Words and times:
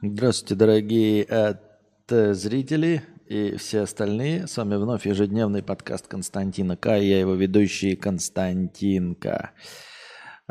Здравствуйте, 0.00 0.54
дорогие 0.54 1.26
э, 1.28 2.32
зрители 2.32 3.02
и 3.26 3.56
все 3.56 3.80
остальные. 3.80 4.46
С 4.46 4.56
вами 4.56 4.76
вновь 4.76 5.06
ежедневный 5.06 5.60
подкаст 5.60 6.06
Константина 6.06 6.76
К. 6.76 6.94
Я 6.98 7.18
его 7.18 7.34
ведущий 7.34 7.96
Константинка. 7.96 9.50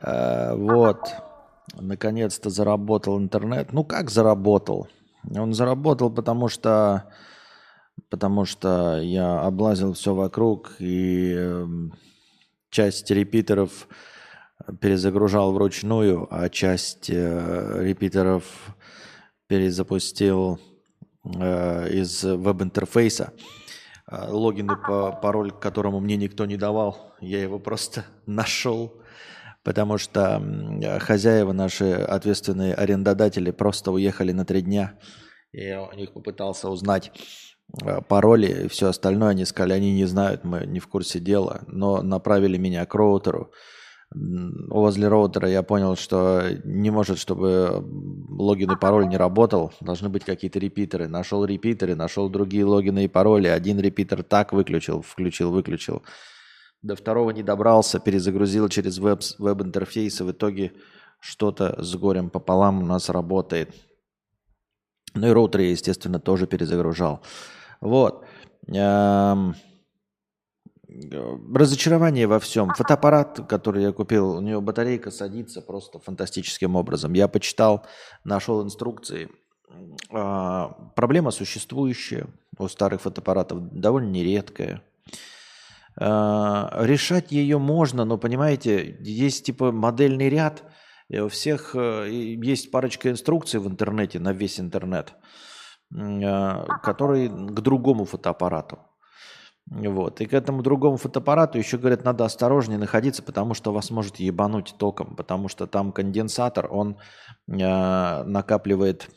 Э, 0.03 0.53
вот, 0.53 0.99
наконец-то 1.75 2.49
заработал 2.49 3.17
интернет. 3.17 3.71
Ну 3.71 3.85
как 3.85 4.09
заработал? 4.09 4.89
Он 5.33 5.53
заработал, 5.53 6.11
потому 6.11 6.49
что, 6.49 7.05
потому 8.09 8.43
что 8.43 8.99
я 8.99 9.39
облазил 9.39 9.93
все 9.93 10.13
вокруг 10.13 10.75
и 10.79 11.33
э, 11.37 11.65
часть 12.69 13.09
репитеров 13.11 13.87
перезагружал 14.81 15.53
вручную, 15.53 16.27
а 16.29 16.49
часть 16.49 17.09
э, 17.09 17.79
репитеров 17.81 18.43
перезапустил 19.47 20.59
э, 21.23 21.89
из 21.89 22.23
веб-интерфейса. 22.23 23.33
Э, 24.09 24.27
логин 24.29 24.71
и 24.71 25.21
пароль, 25.21 25.51
которому 25.51 25.99
мне 25.99 26.17
никто 26.17 26.45
не 26.45 26.57
давал, 26.57 27.15
я 27.19 27.41
его 27.41 27.59
просто 27.59 28.05
нашел, 28.25 29.01
потому 29.63 29.97
что 29.97 30.41
хозяева, 30.99 31.53
наши 31.53 31.91
ответственные 31.91 32.73
арендодатели, 32.73 33.51
просто 33.51 33.91
уехали 33.91 34.31
на 34.31 34.45
три 34.45 34.61
дня. 34.61 34.99
Я 35.51 35.83
у 35.83 35.93
них 35.93 36.13
попытался 36.13 36.69
узнать 36.69 37.11
э, 37.83 38.01
пароли 38.01 38.65
и 38.65 38.67
все 38.67 38.87
остальное. 38.87 39.29
Они 39.29 39.45
сказали, 39.45 39.73
они 39.73 39.93
не 39.93 40.05
знают, 40.05 40.43
мы 40.43 40.65
не 40.65 40.79
в 40.79 40.87
курсе 40.87 41.19
дела, 41.19 41.61
но 41.67 42.01
направили 42.01 42.57
меня 42.57 42.85
к 42.85 42.93
роутеру 42.93 43.51
возле 44.13 45.07
роутера 45.07 45.49
я 45.49 45.63
понял, 45.63 45.95
что 45.95 46.43
не 46.63 46.89
может, 46.89 47.19
чтобы 47.19 47.83
логин 48.29 48.71
и 48.71 48.75
пароль 48.79 49.07
не 49.07 49.17
работал. 49.17 49.73
Должны 49.81 50.09
быть 50.09 50.23
какие-то 50.23 50.59
репитеры. 50.59 51.07
Нашел 51.07 51.43
репитеры, 51.45 51.95
нашел 51.95 52.29
другие 52.29 52.65
логины 52.65 53.05
и 53.05 53.07
пароли. 53.07 53.47
Один 53.47 53.79
репитер 53.79 54.23
так 54.23 54.53
выключил, 54.53 55.01
включил, 55.01 55.51
выключил. 55.51 56.03
До 56.81 56.95
второго 56.95 57.31
не 57.31 57.43
добрался, 57.43 57.99
перезагрузил 57.99 58.69
через 58.69 58.97
веб, 58.99 59.21
веб-интерфейс, 59.39 60.21
и 60.21 60.23
в 60.23 60.31
итоге 60.31 60.73
что-то 61.19 61.81
с 61.83 61.95
горем 61.95 62.29
пополам 62.29 62.83
у 62.83 62.85
нас 62.85 63.09
работает. 63.09 63.73
Ну 65.15 65.27
и 65.27 65.31
роутер 65.31 65.61
я, 65.61 65.71
естественно, 65.71 66.19
тоже 66.19 66.45
перезагружал. 66.47 67.21
Вот. 67.81 68.25
Разочарование 70.89 72.27
во 72.27 72.39
всем. 72.39 72.69
Фотоаппарат, 72.73 73.45
который 73.49 73.83
я 73.83 73.91
купил, 73.91 74.37
у 74.37 74.41
него 74.41 74.61
батарейка 74.61 75.11
садится 75.11 75.61
просто 75.61 75.99
фантастическим 75.99 76.75
образом. 76.75 77.13
Я 77.13 77.27
почитал, 77.27 77.85
нашел 78.23 78.63
инструкции. 78.63 79.29
А, 80.11 80.69
проблема 80.95 81.31
существующая 81.31 82.27
у 82.57 82.67
старых 82.69 83.01
фотоаппаратов, 83.01 83.69
довольно 83.71 84.09
нередкая. 84.11 84.81
А, 85.99 86.71
решать 86.79 87.31
ее 87.31 87.57
можно, 87.57 88.05
но, 88.05 88.17
понимаете, 88.17 88.97
есть 89.01 89.45
типа 89.45 89.73
модельный 89.73 90.29
ряд, 90.29 90.63
у 91.09 91.27
всех 91.29 91.73
э, 91.73 92.09
есть 92.09 92.69
парочка 92.69 93.09
инструкций 93.09 93.61
в 93.61 93.67
интернете, 93.67 94.19
на 94.19 94.33
весь 94.33 94.59
интернет, 94.59 95.13
а, 95.95 96.65
который 96.83 97.29
к 97.29 97.59
другому 97.61 98.05
фотоаппарату. 98.05 98.79
Вот. 99.69 100.21
И 100.21 100.25
к 100.25 100.33
этому 100.33 100.63
другому 100.63 100.97
фотоаппарату 100.97 101.57
еще, 101.57 101.77
говорят, 101.77 102.05
надо 102.05 102.23
осторожнее 102.23 102.79
находиться, 102.79 103.21
потому 103.21 103.53
что 103.53 103.73
вас 103.73 103.91
может 103.91 104.17
ебануть 104.17 104.75
током, 104.77 105.15
потому 105.15 105.49
что 105.49 105.67
там 105.67 105.91
конденсатор, 105.91 106.71
он 106.71 106.97
э, 107.47 108.23
накапливает 108.23 109.09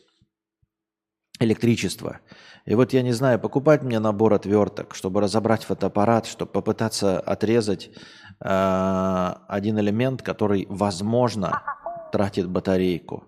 электричество. 1.39 2.19
И 2.67 2.75
вот 2.75 2.93
я 2.93 3.03
не 3.03 3.13
знаю, 3.13 3.39
покупать 3.39 3.83
мне 3.83 4.01
набор 4.01 4.35
отверток, 4.35 4.95
чтобы 4.95 5.21
разобрать 5.21 5.65
фотоаппарат, 5.65 6.27
чтобы 6.27 6.51
попытаться 6.51 7.21
отрезать 7.21 7.91
э, 8.45 9.35
один 9.49 9.79
элемент, 9.79 10.23
который, 10.23 10.67
возможно, 10.69 11.63
тратит 12.13 12.49
батарейку. 12.49 13.25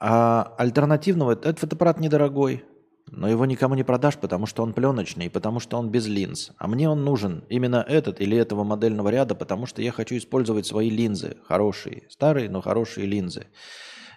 А 0.00 0.54
альтернативного, 0.56 1.32
этот 1.32 1.58
фотоаппарат 1.58 2.00
недорогой, 2.00 2.64
но 3.10 3.28
его 3.28 3.44
никому 3.46 3.74
не 3.74 3.84
продашь, 3.84 4.16
потому 4.16 4.46
что 4.46 4.62
он 4.62 4.72
пленочный, 4.72 5.30
потому 5.30 5.60
что 5.60 5.78
он 5.78 5.90
без 5.90 6.06
линз. 6.06 6.52
А 6.58 6.66
мне 6.66 6.88
он 6.88 7.04
нужен 7.04 7.44
именно 7.48 7.84
этот 7.86 8.20
или 8.20 8.36
этого 8.36 8.64
модельного 8.64 9.08
ряда, 9.08 9.34
потому 9.34 9.66
что 9.66 9.82
я 9.82 9.92
хочу 9.92 10.16
использовать 10.16 10.66
свои 10.66 10.90
линзы, 10.90 11.36
хорошие, 11.44 12.04
старые, 12.08 12.48
но 12.48 12.60
хорошие 12.60 13.06
линзы. 13.06 13.46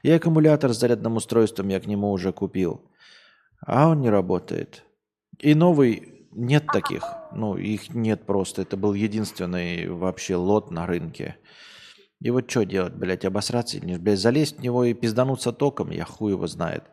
И 0.04 0.12
аккумулятор 0.12 0.74
с 0.74 0.80
зарядным 0.80 1.18
устройством 1.18 1.68
я 1.70 1.80
к 1.80 1.88
нему 1.88 2.12
уже 2.12 2.32
купил. 2.32 2.82
А 3.66 3.90
он 3.90 4.02
не 4.02 4.10
работает. 4.10 4.84
И 5.40 5.54
новый 5.54 6.28
нет 6.32 6.66
таких. 6.68 7.04
Ну, 7.34 7.58
их 7.58 7.94
нет 7.94 8.26
просто. 8.26 8.62
Это 8.62 8.78
был 8.78 8.94
единственный 8.94 9.90
вообще 9.90 10.36
лот 10.36 10.72
на 10.72 10.86
рынке. 10.86 11.38
И 12.22 12.30
вот 12.30 12.50
что 12.50 12.64
делать, 12.64 12.94
блядь, 12.94 13.26
обосраться 13.26 13.78
или? 13.78 13.98
Блядь, 13.98 14.20
залезть 14.20 14.58
в 14.58 14.62
него 14.62 14.84
и 14.86 14.94
пиздануться 14.94 15.52
током, 15.52 15.92
я 15.92 16.06
хуй 16.06 16.32
его 16.32 16.48
знает. 16.48 16.84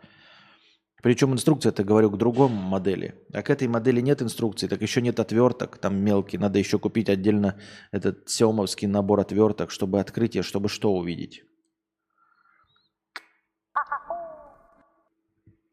Причем 1.04 1.34
инструкция, 1.34 1.68
это 1.68 1.84
говорю, 1.84 2.10
к 2.10 2.16
другому 2.16 2.62
модели. 2.62 3.14
А 3.34 3.42
к 3.42 3.50
этой 3.50 3.68
модели 3.68 4.00
нет 4.00 4.22
инструкции, 4.22 4.68
так 4.68 4.80
еще 4.80 5.02
нет 5.02 5.20
отверток, 5.20 5.76
там 5.76 5.96
мелкий. 5.96 6.38
Надо 6.38 6.58
еще 6.58 6.78
купить 6.78 7.10
отдельно 7.10 7.60
этот 7.92 8.30
сеомовский 8.30 8.88
набор 8.88 9.20
отверток, 9.20 9.70
чтобы 9.70 10.00
открытие, 10.00 10.42
чтобы 10.42 10.70
что 10.70 10.94
увидеть. 10.94 11.42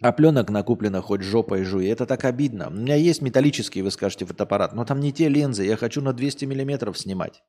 А 0.02 0.12
пленок 0.12 0.50
накуплено 0.50 1.02
хоть 1.02 1.22
жопой 1.22 1.64
жуй. 1.64 1.88
Это 1.88 2.06
так 2.06 2.26
обидно. 2.26 2.68
У 2.68 2.72
меня 2.72 2.96
есть 2.96 3.22
металлический, 3.22 3.84
вы 3.84 3.92
скажете, 3.92 4.26
фотоаппарат, 4.26 4.74
но 4.74 4.84
там 4.84 5.00
не 5.00 5.14
те 5.14 5.30
линзы. 5.30 5.64
Я 5.64 5.78
хочу 5.78 6.02
на 6.02 6.12
200 6.12 6.44
миллиметров 6.44 6.98
снимать. 6.98 7.42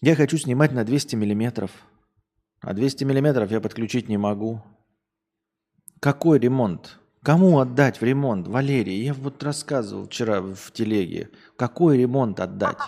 Я 0.00 0.16
хочу 0.16 0.38
снимать 0.38 0.72
на 0.72 0.84
200 0.84 1.16
миллиметров. 1.16 1.70
А 2.62 2.72
200 2.72 3.04
миллиметров 3.04 3.50
я 3.50 3.60
подключить 3.60 4.08
не 4.08 4.16
могу. 4.16 4.62
Какой 6.02 6.40
ремонт? 6.40 6.98
Кому 7.22 7.60
отдать 7.60 8.00
в 8.00 8.02
ремонт? 8.02 8.48
Валерий, 8.48 9.04
я 9.04 9.14
вот 9.14 9.40
рассказывал 9.44 10.06
вчера 10.06 10.40
в 10.40 10.72
телеге. 10.72 11.30
Какой 11.56 11.96
ремонт 11.96 12.40
отдать? 12.40 12.80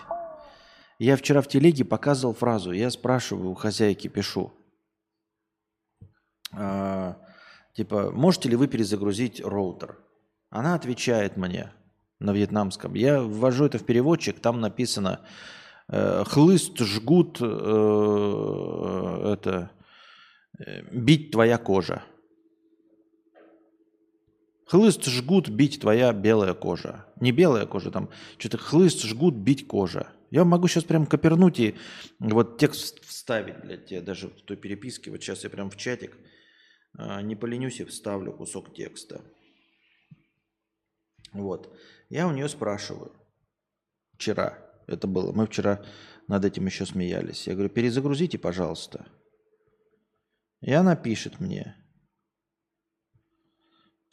Я 0.99 1.17
вчера 1.17 1.41
в 1.41 1.47
телеге 1.47 1.85
показывал 1.85 2.35
фразу. 2.35 2.73
Я 2.73 2.91
спрашиваю 2.91 3.53
у 3.53 3.55
хозяйки, 3.55 4.09
пишу. 4.09 4.53
А, 6.51 7.19
типа, 7.75 8.11
можете 8.11 8.49
ли 8.49 8.57
вы 8.57 8.67
перезагрузить 8.67 9.41
роутер? 9.41 9.97
Она 10.51 10.75
отвечает 10.75 11.37
мне 11.37 11.73
на 12.19 12.33
вьетнамском. 12.33 12.95
Я 12.95 13.23
ввожу 13.23 13.67
это 13.67 13.79
в 13.79 13.85
переводчик, 13.85 14.41
там 14.41 14.61
написано 14.61 15.21
э, 15.87 16.25
хлыст, 16.27 16.81
жгут, 16.81 17.39
э, 17.41 17.45
это, 19.35 19.71
э, 20.59 20.83
бить 20.91 21.31
твоя 21.31 21.59
кожа. 21.59 22.03
Хлыст, 24.75 25.05
жгут, 25.05 25.49
бить 25.49 25.81
твоя 25.81 26.13
белая 26.13 26.53
кожа. 26.53 27.07
Не 27.21 27.31
белая 27.31 27.65
кожа, 27.65 27.93
там 27.93 28.11
что-то 28.39 28.59
хлыст, 28.59 29.03
жгут, 29.03 29.37
бить 29.37 29.69
кожа. 29.69 30.09
Я 30.33 30.45
могу 30.45 30.67
сейчас 30.67 30.83
прям 30.83 31.07
копернуть 31.07 31.61
и 31.61 31.77
вот 32.19 32.59
текст 32.59 33.01
вставить, 33.05 33.61
блядь, 33.61 33.87
тебе 33.87 34.01
даже 34.01 34.27
в 34.27 34.43
той 34.43 34.57
переписке. 34.57 35.13
Вот 35.13 35.23
сейчас 35.23 35.45
я 35.45 35.51
прям 35.51 35.71
в 35.71 35.77
чатик 35.77 36.19
а, 36.99 37.23
не 37.23 37.37
поленюсь 37.37 37.79
и 37.79 37.85
вставлю 37.85 38.33
кусок 38.33 38.75
текста. 38.75 39.21
Вот. 41.33 41.73
Я 42.09 42.27
у 42.27 42.33
нее 42.33 42.49
спрашиваю. 42.49 43.13
Вчера 44.15 44.59
это 44.89 45.07
было. 45.07 45.31
Мы 45.31 45.47
вчера 45.47 45.85
над 46.27 46.45
этим 46.45 46.67
еще 46.67 46.85
смеялись. 46.85 47.47
Я 47.47 47.53
говорю, 47.55 47.71
перезагрузите, 47.71 48.39
пожалуйста. 48.39 49.07
И 50.63 50.73
она 50.73 50.97
пишет 50.97 51.39
мне. 51.39 51.77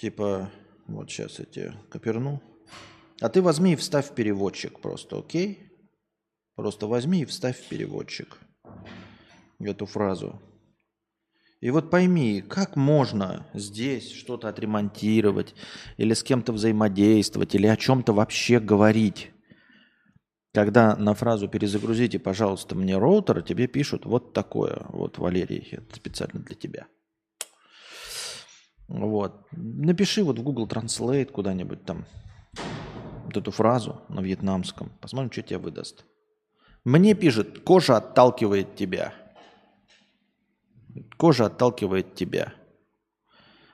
Типа, 0.01 0.51
вот 0.95 1.09
сейчас 1.09 1.39
я 1.39 1.45
тебе 1.45 1.73
коперну. 1.89 2.41
А 3.19 3.29
ты 3.29 3.41
возьми 3.41 3.73
и 3.73 3.75
вставь 3.75 4.09
в 4.09 4.15
переводчик 4.15 4.79
просто, 4.79 5.19
окей? 5.19 5.71
Просто 6.55 6.87
возьми 6.87 7.21
и 7.21 7.25
вставь 7.25 7.59
в 7.59 7.69
переводчик 7.69 8.39
эту 9.59 9.85
фразу. 9.85 10.41
И 11.59 11.69
вот 11.69 11.91
пойми, 11.91 12.41
как 12.41 12.75
можно 12.75 13.45
здесь 13.53 14.11
что-то 14.11 14.49
отремонтировать, 14.49 15.53
или 15.97 16.13
с 16.13 16.23
кем-то 16.23 16.53
взаимодействовать, 16.53 17.53
или 17.53 17.67
о 17.67 17.77
чем-то 17.77 18.13
вообще 18.13 18.59
говорить. 18.59 19.31
Когда 20.53 20.95
на 20.95 21.13
фразу 21.13 21.47
«перезагрузите, 21.47 22.17
пожалуйста, 22.17 22.75
мне 22.75 22.97
роутер», 22.97 23.43
тебе 23.43 23.67
пишут 23.67 24.05
вот 24.05 24.33
такое. 24.33 24.85
Вот, 24.89 25.19
Валерий, 25.19 25.69
это 25.71 25.95
специально 25.95 26.41
для 26.41 26.55
тебя. 26.55 26.87
Вот. 28.91 29.47
Напиши 29.51 30.23
вот 30.23 30.37
в 30.37 30.43
Google 30.43 30.67
Translate 30.67 31.31
куда-нибудь 31.31 31.85
там 31.85 32.05
вот 33.25 33.37
эту 33.37 33.51
фразу 33.51 34.01
на 34.09 34.19
вьетнамском. 34.19 34.91
Посмотрим, 34.99 35.31
что 35.31 35.41
тебе 35.41 35.59
выдаст. 35.59 36.05
Мне 36.83 37.13
пишет, 37.13 37.59
кожа 37.59 37.97
отталкивает 37.97 38.75
тебя. 38.75 39.13
Кожа 41.17 41.45
отталкивает 41.45 42.15
тебя. 42.15 42.53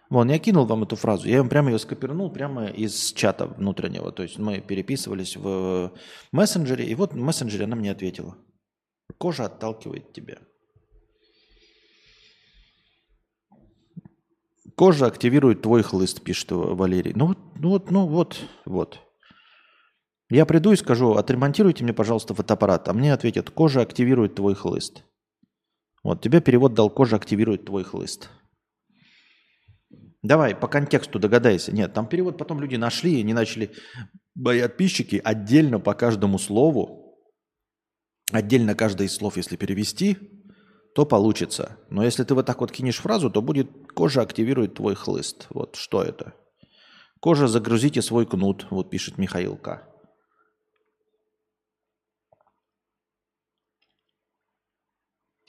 Вон, 0.09 0.29
я 0.29 0.37
кинул 0.37 0.65
вам 0.65 0.83
эту 0.83 0.95
фразу. 0.95 1.27
Я 1.27 1.39
вам 1.39 1.49
прямо 1.49 1.71
ее 1.71 1.79
скопирнул 1.79 2.31
прямо 2.31 2.67
из 2.67 3.11
чата 3.13 3.47
внутреннего. 3.47 4.11
То 4.11 4.23
есть 4.23 4.37
мы 4.37 4.61
переписывались 4.61 5.35
в 5.35 5.93
мессенджере, 6.31 6.85
и 6.85 6.93
вот 6.93 7.13
в 7.13 7.17
мессенджере 7.17 7.65
она 7.65 7.75
мне 7.75 7.91
ответила. 7.91 8.37
Кожа 9.17 9.45
отталкивает 9.45 10.13
тебя. 10.13 10.37
Кожа 14.77 15.07
активирует 15.07 15.63
твой 15.63 15.81
хлыст, 15.81 16.21
пишет 16.21 16.51
Валерий. 16.51 17.13
Ну 17.15 17.25
вот, 17.29 17.39
ну 17.55 17.69
вот, 17.69 17.89
ну 17.89 18.07
вот, 18.07 18.39
вот. 18.65 18.99
Я 20.29 20.45
приду 20.45 20.71
и 20.71 20.75
скажу, 20.75 21.13
отремонтируйте 21.13 21.83
мне, 21.83 21.93
пожалуйста, 21.93 22.35
фотоаппарат. 22.35 22.87
А 22.87 22.93
мне 22.93 23.11
ответят, 23.11 23.49
кожа 23.49 23.81
активирует 23.81 24.35
твой 24.35 24.53
хлыст. 24.53 25.03
Вот, 26.03 26.21
тебе 26.21 26.41
перевод 26.41 26.75
дал, 26.75 26.91
кожа 26.91 27.15
активирует 27.15 27.65
твой 27.65 27.83
хлыст. 27.83 28.29
Давай, 30.21 30.55
по 30.55 30.67
контексту 30.67 31.17
догадайся. 31.17 31.71
Нет, 31.71 31.95
там 31.95 32.07
перевод 32.07 32.37
потом 32.37 32.61
люди 32.61 32.75
нашли, 32.75 33.17
и 33.17 33.21
они 33.21 33.33
начали, 33.33 33.71
мои 34.35 34.61
подписчики, 34.61 35.19
отдельно 35.23 35.79
по 35.79 35.95
каждому 35.95 36.37
слову, 36.37 37.17
отдельно 38.31 38.75
каждое 38.75 39.07
из 39.07 39.15
слов, 39.15 39.37
если 39.37 39.55
перевести, 39.55 40.36
то 40.97 41.05
получится. 41.05 41.77
Но 41.91 42.03
если 42.03 42.23
ты 42.23 42.33
вот 42.33 42.47
так 42.47 42.59
вот 42.59 42.71
кинешь 42.71 42.97
фразу, 42.97 43.29
то 43.29 43.43
будет 43.43 43.69
кожа 43.93 44.23
активирует 44.23 44.73
твой 44.73 44.95
хлыст. 44.95 45.45
Вот 45.51 45.75
что 45.75 46.01
это? 46.01 46.33
Кожа 47.19 47.47
загрузите 47.47 48.01
свой 48.01 48.25
кнут, 48.25 48.65
вот 48.71 48.89
пишет 48.89 49.19
Михаил 49.19 49.57
К. 49.57 49.87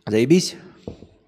Заебись. 0.05 0.56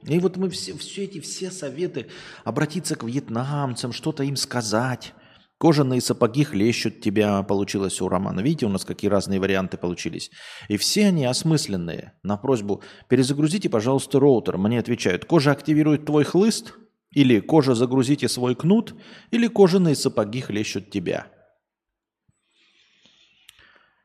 И 0.03 0.19
вот 0.19 0.37
мы 0.37 0.51
все, 0.51 0.77
все 0.77 1.05
эти 1.05 1.21
все 1.21 1.51
советы, 1.51 2.11
обратиться 2.45 2.97
к 2.97 3.05
вьетнамцам, 3.05 3.95
что-то 3.95 4.23
им 4.23 4.37
сказать. 4.37 5.15
Кожаные 5.61 6.01
сапоги 6.01 6.43
хлещут 6.43 7.03
тебя, 7.03 7.43
получилось 7.43 8.01
у 8.01 8.09
Романа. 8.09 8.41
Видите, 8.41 8.65
у 8.65 8.71
нас 8.71 8.87
какие 8.87 9.11
разные 9.11 9.39
варианты 9.39 9.77
получились. 9.77 10.31
И 10.69 10.79
все 10.79 11.09
они 11.09 11.27
осмысленные. 11.27 12.15
На 12.23 12.39
просьбу 12.39 12.83
«перезагрузите, 13.09 13.69
пожалуйста, 13.69 14.19
роутер». 14.19 14.57
Мне 14.57 14.79
отвечают 14.79 15.27
«кожа 15.27 15.53
активирует 15.53 16.07
твой 16.07 16.25
хлыст» 16.25 16.73
или 17.11 17.41
«кожа 17.41 17.75
загрузите 17.75 18.27
свой 18.27 18.55
кнут» 18.55 18.95
или 19.33 19.49
«кожаные 19.49 19.97
сапоги 19.97 20.41
хлещут 20.41 20.91
тебя». 20.91 21.27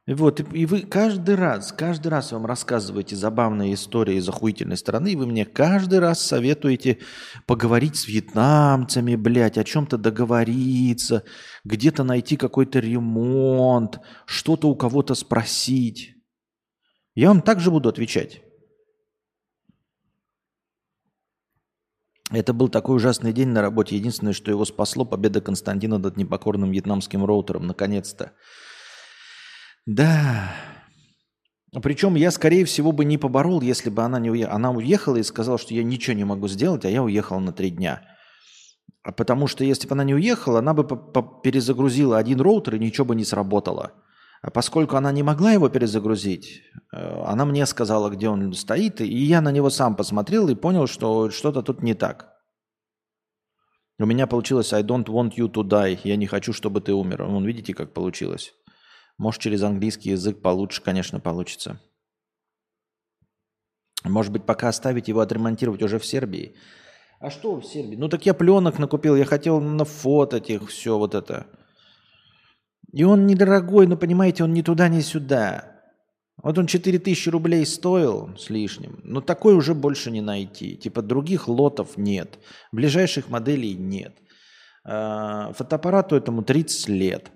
Вот, 0.08 0.40
и 0.54 0.68
вы 0.68 0.82
каждый 0.82 1.34
раз, 1.34 1.72
каждый 1.72 2.10
раз 2.10 2.32
вам 2.32 2.46
рассказываете 2.46 3.16
забавные 3.16 3.74
истории 3.74 4.18
из 4.18 4.30
охуительной 4.30 4.78
страны, 4.78 5.14
и 5.14 5.16
вы 5.16 5.26
мне 5.26 5.46
каждый 5.46 5.98
раз 5.98 6.22
советуете 6.22 7.00
поговорить 7.48 7.96
с 7.96 8.08
вьетнамцами, 8.08 9.16
блядь, 9.16 9.58
о 9.58 9.64
чем-то 9.64 9.98
договориться, 9.98 11.24
где-то 11.64 12.04
найти 12.04 12.38
какой-то 12.38 12.78
ремонт, 12.78 14.00
что-то 14.28 14.70
у 14.70 14.76
кого-то 14.76 15.16
спросить. 15.16 16.14
Я 17.16 17.30
вам 17.30 17.42
также 17.42 17.72
буду 17.72 17.90
отвечать. 17.90 18.44
Это 22.30 22.54
был 22.54 22.70
такой 22.70 22.98
ужасный 22.98 23.34
день 23.34 23.50
на 23.50 23.62
работе. 23.62 23.96
Единственное, 23.96 24.34
что 24.34 24.52
его 24.52 24.66
спасло, 24.66 25.04
победа 25.06 25.42
Константина 25.42 25.98
над 25.98 26.18
непокорным 26.18 26.72
вьетнамским 26.72 27.24
роутером. 27.24 27.66
Наконец-то. 27.66 28.34
Да. 29.86 30.52
Причем 31.84 32.16
я, 32.16 32.32
скорее 32.32 32.66
всего, 32.66 32.92
бы 32.92 33.06
не 33.06 33.18
поборол, 33.18 33.62
если 33.62 33.90
бы 33.90 34.02
она 34.02 34.20
не 34.20 34.32
уехала. 34.32 34.56
Она 34.56 34.72
уехала 34.72 35.18
и 35.18 35.24
сказала, 35.24 35.58
что 35.58 35.74
я 35.74 35.84
ничего 35.84 36.16
не 36.16 36.24
могу 36.24 36.48
сделать, 36.48 36.86
а 36.86 36.90
я 36.90 37.04
уехал 37.04 37.40
на 37.40 37.52
три 37.52 37.70
дня. 37.70 38.02
А 39.04 39.12
потому 39.12 39.48
что 39.48 39.64
если 39.64 39.88
бы 39.88 39.94
она 39.94 40.04
не 40.04 40.16
уехала, 40.16 40.60
она 40.60 40.74
бы 40.74 40.84
перезагрузила 41.44 42.18
один 42.18 42.42
роутер 42.42 42.76
и 42.76 42.80
ничего 42.80 43.06
бы 43.06 43.16
не 43.16 43.26
сработало. 43.26 43.92
А 44.42 44.52
поскольку 44.52 44.96
она 44.96 45.12
не 45.12 45.24
могла 45.24 45.52
его 45.52 45.70
перезагрузить, 45.70 46.62
э, 46.92 47.24
она 47.26 47.46
мне 47.46 47.66
сказала, 47.66 48.10
где 48.10 48.30
он 48.30 48.54
стоит, 48.54 49.02
и 49.02 49.26
я 49.26 49.42
на 49.42 49.52
него 49.52 49.70
сам 49.70 49.96
посмотрел 49.96 50.48
и 50.50 50.56
понял, 50.56 50.88
что 50.88 51.30
что-то 51.30 51.62
тут 51.62 51.84
не 51.84 51.94
так. 51.94 52.32
У 54.00 54.06
меня 54.06 54.28
получилось 54.28 54.74
I 54.74 54.84
don't 54.84 55.06
want 55.06 55.36
you 55.38 55.52
to 55.52 55.64
die. 55.64 56.00
Я 56.04 56.16
не 56.16 56.28
хочу, 56.28 56.54
чтобы 56.54 56.82
ты 56.82 56.94
умер. 56.94 57.24
Вон, 57.24 57.46
видите, 57.46 57.74
как 57.74 57.94
получилось. 57.94 58.54
Может, 59.18 59.42
через 59.42 59.64
английский 59.64 60.12
язык 60.12 60.42
получше, 60.42 60.82
конечно, 60.82 61.20
получится. 61.20 61.80
Может 64.04 64.32
быть, 64.32 64.46
пока 64.46 64.70
оставить 64.70 65.08
его 65.08 65.22
отремонтировать 65.22 65.82
уже 65.82 66.00
в 66.00 66.06
Сербии. 66.06 66.56
А 67.20 67.30
что 67.30 67.56
в 67.56 67.66
Сербии? 67.66 67.96
Ну 67.96 68.08
так 68.10 68.26
я 68.26 68.34
пленок 68.34 68.78
накупил, 68.78 69.16
я 69.16 69.26
хотел 69.26 69.62
нафотать 69.62 70.50
их, 70.50 70.70
все 70.70 70.98
вот 70.98 71.16
это. 71.16 71.48
И 72.92 73.04
он 73.04 73.26
недорогой, 73.26 73.88
но 73.88 73.98
понимаете, 73.98 74.44
он 74.44 74.54
ни 74.54 74.62
туда, 74.62 74.90
ни 74.90 75.02
сюда. 75.02 75.76
Вот 76.42 76.58
он 76.58 76.68
4000 76.68 77.30
рублей 77.30 77.66
стоил 77.66 78.38
с 78.38 78.50
лишним, 78.50 79.00
но 79.04 79.22
такой 79.22 79.56
уже 79.56 79.74
больше 79.74 80.12
не 80.12 80.22
найти. 80.22 80.76
Типа 80.76 81.02
других 81.02 81.48
лотов 81.48 81.98
нет, 81.98 82.38
ближайших 82.72 83.30
моделей 83.30 83.74
нет. 83.74 84.18
А, 84.84 85.54
фотоаппарату 85.54 86.16
этому 86.16 86.44
30 86.44 86.90
лет. 86.90 87.32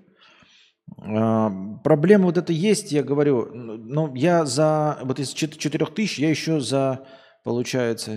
Проблема 0.96 2.26
вот 2.26 2.36
это 2.36 2.52
есть, 2.52 2.92
я 2.92 3.02
говорю, 3.02 3.46
но 3.54 4.12
я 4.14 4.44
за, 4.44 4.98
вот 5.02 5.18
из 5.18 5.32
4 5.32 5.86
тысяч, 5.86 6.18
я 6.18 6.28
еще 6.28 6.60
за, 6.60 7.06
получается, 7.42 8.16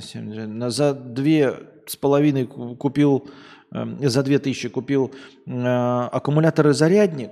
за 0.70 0.94
две 0.94 1.74
с 1.88 1.96
половиной 1.96 2.46
купил, 2.46 3.30
эм, 3.74 3.98
за 4.02 4.24
две 4.24 4.40
тысячи 4.40 4.70
купил 4.70 5.14
э, 5.46 5.52
аккумулятор 5.52 6.70
и 6.70 6.74
зарядник 6.74 7.32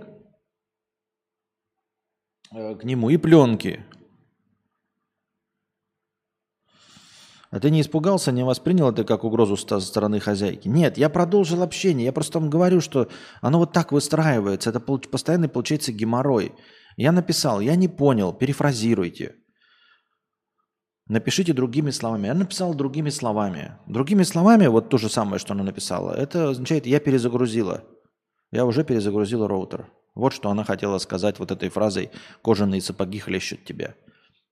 э, 2.54 2.76
к 2.76 2.84
нему 2.84 3.10
и 3.10 3.18
пленки. 3.18 3.86
А 7.51 7.59
ты 7.59 7.69
не 7.69 7.81
испугался, 7.81 8.31
не 8.31 8.45
воспринял 8.45 8.89
это 8.89 9.03
как 9.03 9.25
угрозу 9.25 9.57
со 9.57 9.81
стороны 9.81 10.21
хозяйки? 10.21 10.69
Нет, 10.69 10.98
я 10.98 11.09
продолжил 11.09 11.62
общение. 11.62 12.06
Я 12.06 12.13
просто 12.13 12.39
вам 12.39 12.50
говорю, 12.50 12.80
что 12.80 13.09
оно 13.42 13.59
вот 13.59 13.74
так 13.74 13.92
выстраивается. 13.92 14.69
Это 14.69 14.80
постоянно 14.80 15.50
получается 15.50 15.92
геморрой. 15.92 16.53
Я 16.95 17.12
написал, 17.12 17.59
я 17.59 17.75
не 17.75 17.89
понял, 17.89 18.31
перефразируйте. 18.31 19.36
Напишите 21.07 21.51
другими 21.51 21.92
словами. 21.92 22.27
Я 22.27 22.33
написал 22.36 22.74
другими 22.74 23.09
словами. 23.09 23.77
Другими 23.85 24.23
словами, 24.23 24.68
вот 24.68 24.87
то 24.87 24.97
же 24.97 25.09
самое, 25.09 25.37
что 25.37 25.54
она 25.54 25.64
написала, 25.64 26.14
это 26.14 26.52
означает, 26.52 26.85
я 26.85 27.02
перезагрузила. 27.02 27.83
Я 28.52 28.66
уже 28.66 28.85
перезагрузила 28.85 29.49
роутер. 29.49 29.90
Вот 30.16 30.31
что 30.31 30.49
она 30.49 30.64
хотела 30.64 30.99
сказать 30.99 31.37
вот 31.40 31.52
этой 31.52 31.68
фразой 31.68 32.11
«кожаные 32.42 32.81
сапоги 32.81 33.19
хлещут 33.19 33.66
тебя». 33.66 33.95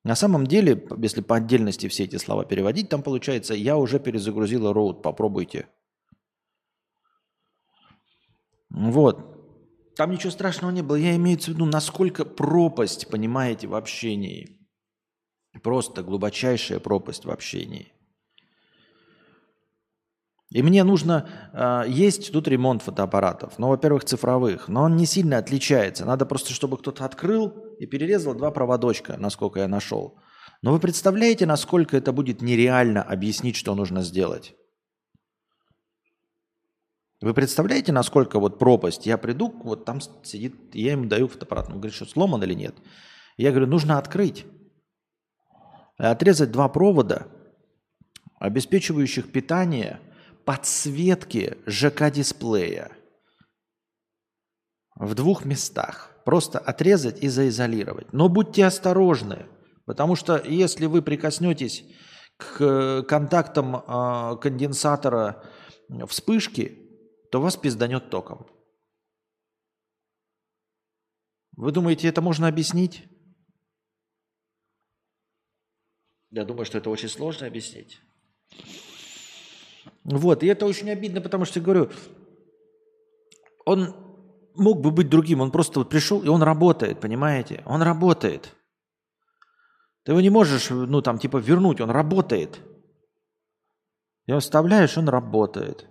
На 0.03 0.15
самом 0.15 0.47
деле, 0.47 0.87
если 0.97 1.21
по 1.21 1.35
отдельности 1.35 1.87
все 1.87 2.05
эти 2.05 2.15
слова 2.15 2.45
переводить, 2.45 2.89
там 2.89 3.03
получается 3.03 3.53
«я 3.53 3.77
уже 3.77 3.99
перезагрузила 3.99 4.73
роут, 4.73 5.01
попробуйте». 5.01 5.67
Вот. 8.69 9.95
Там 9.95 10.11
ничего 10.11 10.31
страшного 10.31 10.71
не 10.71 10.81
было. 10.81 10.95
Я 10.95 11.15
имею 11.15 11.37
в 11.37 11.47
виду, 11.47 11.65
насколько 11.65 12.23
пропасть, 12.23 13.09
понимаете, 13.09 13.67
в 13.67 13.75
общении. 13.75 14.59
Просто 15.63 16.03
глубочайшая 16.03 16.79
пропасть 16.79 17.25
в 17.25 17.31
общении. 17.31 17.91
И 20.51 20.63
мне 20.63 20.83
нужно... 20.83 21.29
Э, 21.53 21.83
есть 21.87 22.31
тут 22.31 22.47
ремонт 22.47 22.81
фотоаппаратов. 22.81 23.59
Ну, 23.59 23.67
во-первых, 23.67 24.03
цифровых. 24.03 24.67
Но 24.67 24.83
он 24.83 24.95
не 24.95 25.05
сильно 25.05 25.37
отличается. 25.37 26.05
Надо 26.05 26.25
просто, 26.25 26.53
чтобы 26.53 26.77
кто-то 26.77 27.05
открыл 27.05 27.49
и 27.79 27.85
перерезал 27.85 28.33
два 28.33 28.49
проводочка, 28.49 29.15
насколько 29.17 29.59
я 29.59 29.67
нашел. 29.67 30.17
Но 30.61 30.71
вы 30.71 30.79
представляете, 30.79 31.45
насколько 31.45 31.95
это 31.95 32.11
будет 32.11 32.41
нереально 32.41 33.03
объяснить, 33.03 33.55
что 33.55 33.75
нужно 33.75 34.01
сделать? 34.01 34.55
Вы 37.21 37.33
представляете, 37.33 37.91
насколько 37.91 38.39
вот 38.39 38.57
пропасть? 38.57 39.05
Я 39.05 39.17
приду, 39.17 39.53
вот 39.63 39.85
там 39.85 39.99
сидит, 40.23 40.73
я 40.73 40.93
ему 40.93 41.05
даю 41.05 41.27
фотоаппарат. 41.27 41.67
Он 41.67 41.75
говорит, 41.75 41.93
что 41.93 42.05
сломан 42.05 42.41
или 42.43 42.55
нет. 42.55 42.75
Я 43.37 43.51
говорю, 43.51 43.67
нужно 43.67 43.99
открыть. 43.99 44.45
Отрезать 45.97 46.51
два 46.51 46.69
провода, 46.69 47.27
обеспечивающих 48.39 49.31
питание– 49.31 49.99
подсветки 50.49 51.59
ЖК-дисплея 51.67 52.97
в 54.95 55.13
двух 55.13 55.45
местах. 55.45 56.11
Просто 56.25 56.57
отрезать 56.57 57.21
и 57.21 57.27
заизолировать. 57.27 58.11
Но 58.13 58.29
будьте 58.29 58.65
осторожны, 58.65 59.45
потому 59.85 60.15
что 60.15 60.37
если 60.37 60.87
вы 60.87 61.03
прикоснетесь 61.03 61.83
к 62.37 63.03
контактам 63.03 63.75
э, 63.75 64.37
конденсатора 64.41 65.47
вспышки, 66.07 66.79
то 67.31 67.39
вас 67.39 67.55
пизданет 67.55 68.09
током. 68.09 68.47
Вы 71.57 71.71
думаете, 71.71 72.07
это 72.07 72.23
можно 72.23 72.47
объяснить? 72.47 73.03
Я 76.31 76.43
думаю, 76.43 76.65
что 76.65 76.79
это 76.79 76.89
очень 76.89 77.09
сложно 77.09 77.45
объяснить. 77.45 78.01
Вот, 80.09 80.43
и 80.43 80.47
это 80.47 80.65
очень 80.65 80.89
обидно, 80.89 81.21
потому 81.21 81.45
что, 81.45 81.59
я 81.59 81.65
говорю, 81.65 81.91
он 83.65 83.95
мог 84.55 84.81
бы 84.81 84.89
быть 84.89 85.09
другим, 85.09 85.41
он 85.41 85.51
просто 85.51 85.79
вот 85.79 85.89
пришел, 85.89 86.21
и 86.23 86.27
он 86.27 86.41
работает, 86.41 86.99
понимаете? 86.99 87.61
Он 87.65 87.83
работает. 87.83 88.55
Ты 90.03 90.13
его 90.13 90.21
не 90.21 90.31
можешь, 90.31 90.71
ну, 90.71 91.01
там, 91.03 91.19
типа, 91.19 91.37
вернуть, 91.37 91.79
он 91.79 91.91
работает. 91.91 92.59
Его 94.25 94.39
вставляешь, 94.39 94.97
он 94.97 95.09
работает. 95.09 95.87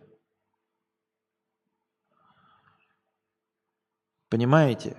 Понимаете? 4.29 4.97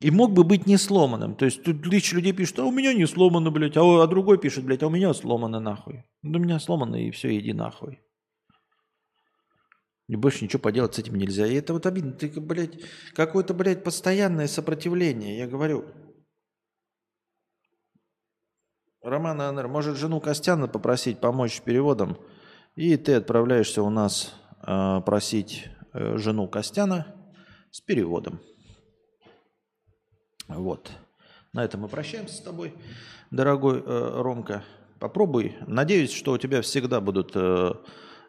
И 0.00 0.10
мог 0.10 0.32
бы 0.32 0.44
быть 0.44 0.66
не 0.66 0.76
сломанным. 0.76 1.34
То 1.34 1.44
есть 1.44 1.62
тут 1.62 1.82
тысячи 1.82 2.14
людей 2.14 2.32
пишут, 2.32 2.58
а 2.58 2.64
у 2.64 2.70
меня 2.70 2.92
не 2.92 3.06
сломано, 3.06 3.50
блядь. 3.50 3.76
А, 3.76 4.02
а 4.02 4.06
другой 4.06 4.38
пишет, 4.38 4.64
блядь, 4.64 4.82
а 4.82 4.88
у 4.88 4.90
меня 4.90 5.14
сломано 5.14 5.60
нахуй. 5.60 6.04
Ну, 6.22 6.38
у 6.38 6.42
меня 6.42 6.58
сломано, 6.58 6.96
и 6.96 7.10
все, 7.10 7.38
иди 7.38 7.52
нахуй. 7.52 8.03
И 10.06 10.16
больше 10.16 10.44
ничего 10.44 10.60
поделать 10.60 10.94
с 10.94 10.98
этим 10.98 11.14
нельзя. 11.14 11.46
И 11.46 11.54
это 11.54 11.72
вот 11.72 11.86
обидно. 11.86 12.12
Ты, 12.12 12.28
блядь, 12.40 12.78
какое-то, 13.14 13.54
блядь, 13.54 13.82
постоянное 13.82 14.46
сопротивление. 14.48 15.38
Я 15.38 15.46
говорю. 15.46 15.86
Роман 19.00 19.40
Анер, 19.40 19.68
может 19.68 19.96
жену 19.96 20.20
Костяна 20.20 20.68
попросить 20.68 21.20
помочь 21.20 21.56
с 21.56 21.60
переводом? 21.60 22.18
И 22.74 22.96
ты 22.96 23.14
отправляешься 23.14 23.82
у 23.82 23.90
нас 23.90 24.34
э, 24.66 25.00
просить 25.04 25.68
э, 25.92 26.16
жену 26.16 26.48
Костяна 26.48 27.14
с 27.70 27.80
переводом. 27.80 28.40
Вот. 30.48 30.90
На 31.52 31.64
этом 31.64 31.82
мы 31.82 31.88
прощаемся 31.88 32.34
с 32.34 32.40
тобой, 32.40 32.74
дорогой 33.30 33.80
э, 33.80 34.22
Ромка. 34.22 34.64
Попробуй. 34.98 35.56
Надеюсь, 35.66 36.12
что 36.12 36.32
у 36.32 36.38
тебя 36.38 36.62
всегда 36.62 37.00
будут 37.00 37.32
э, 37.34 37.74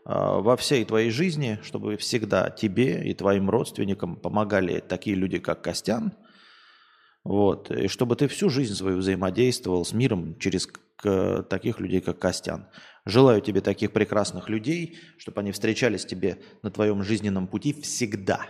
во 0.05 0.55
всей 0.55 0.85
твоей 0.85 1.09
жизни, 1.09 1.59
чтобы 1.63 1.97
всегда 1.97 2.49
тебе 2.51 3.03
и 3.03 3.13
твоим 3.13 3.49
родственникам 3.49 4.15
помогали 4.15 4.79
такие 4.79 5.15
люди, 5.15 5.39
как 5.39 5.61
Костян. 5.61 6.13
Вот. 7.23 7.71
И 7.71 7.87
чтобы 7.87 8.15
ты 8.15 8.27
всю 8.27 8.49
жизнь 8.49 8.75
свою 8.75 8.99
взаимодействовал 8.99 9.83
с 9.83 9.93
миром 9.93 10.37
через 10.37 10.67
к, 10.67 11.43
таких 11.49 11.79
людей, 11.79 12.01
как 12.01 12.19
Костян. 12.19 12.67
Желаю 13.05 13.41
тебе 13.41 13.61
таких 13.61 13.91
прекрасных 13.91 14.47
людей, 14.47 14.99
чтобы 15.17 15.41
они 15.41 15.51
встречались 15.51 16.05
тебе 16.05 16.39
на 16.61 16.69
твоем 16.69 17.03
жизненном 17.03 17.47
пути 17.47 17.73
всегда. 17.73 18.45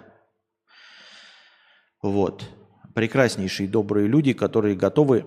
Вот 2.02 2.44
прекраснейшие 2.94 3.68
добрые 3.70 4.08
люди, 4.08 4.34
которые 4.34 4.76
готовы 4.76 5.26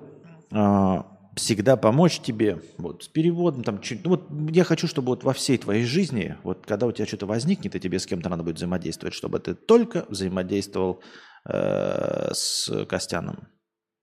э, 0.51 1.03
всегда 1.39 1.77
помочь 1.77 2.21
тебе 2.21 2.61
вот, 2.77 3.05
с 3.05 3.09
переводом. 3.09 3.65
Там, 3.65 3.81
ну, 4.05 4.11
вот 4.11 4.29
я 4.51 4.65
хочу, 4.65 4.87
чтобы 4.87 5.09
вот 5.09 5.25
во 5.25 5.33
всей 5.33 5.57
твоей 5.59 5.85
жизни, 5.85 6.37
вот 6.43 6.67
когда 6.67 6.87
у 6.87 6.93
тебя 6.93 7.07
что-то 7.07 7.27
возникнет, 7.27 7.75
и 7.75 7.81
тебе 7.81 7.99
с 7.99 8.07
кем-то 8.07 8.29
надо 8.29 8.43
будет 8.43 8.57
взаимодействовать, 8.57 9.15
чтобы 9.15 9.39
ты 9.41 9.55
только 9.55 10.05
взаимодействовал 10.09 11.03
э, 11.49 12.31
с 12.33 12.85
Костяном. 12.87 13.49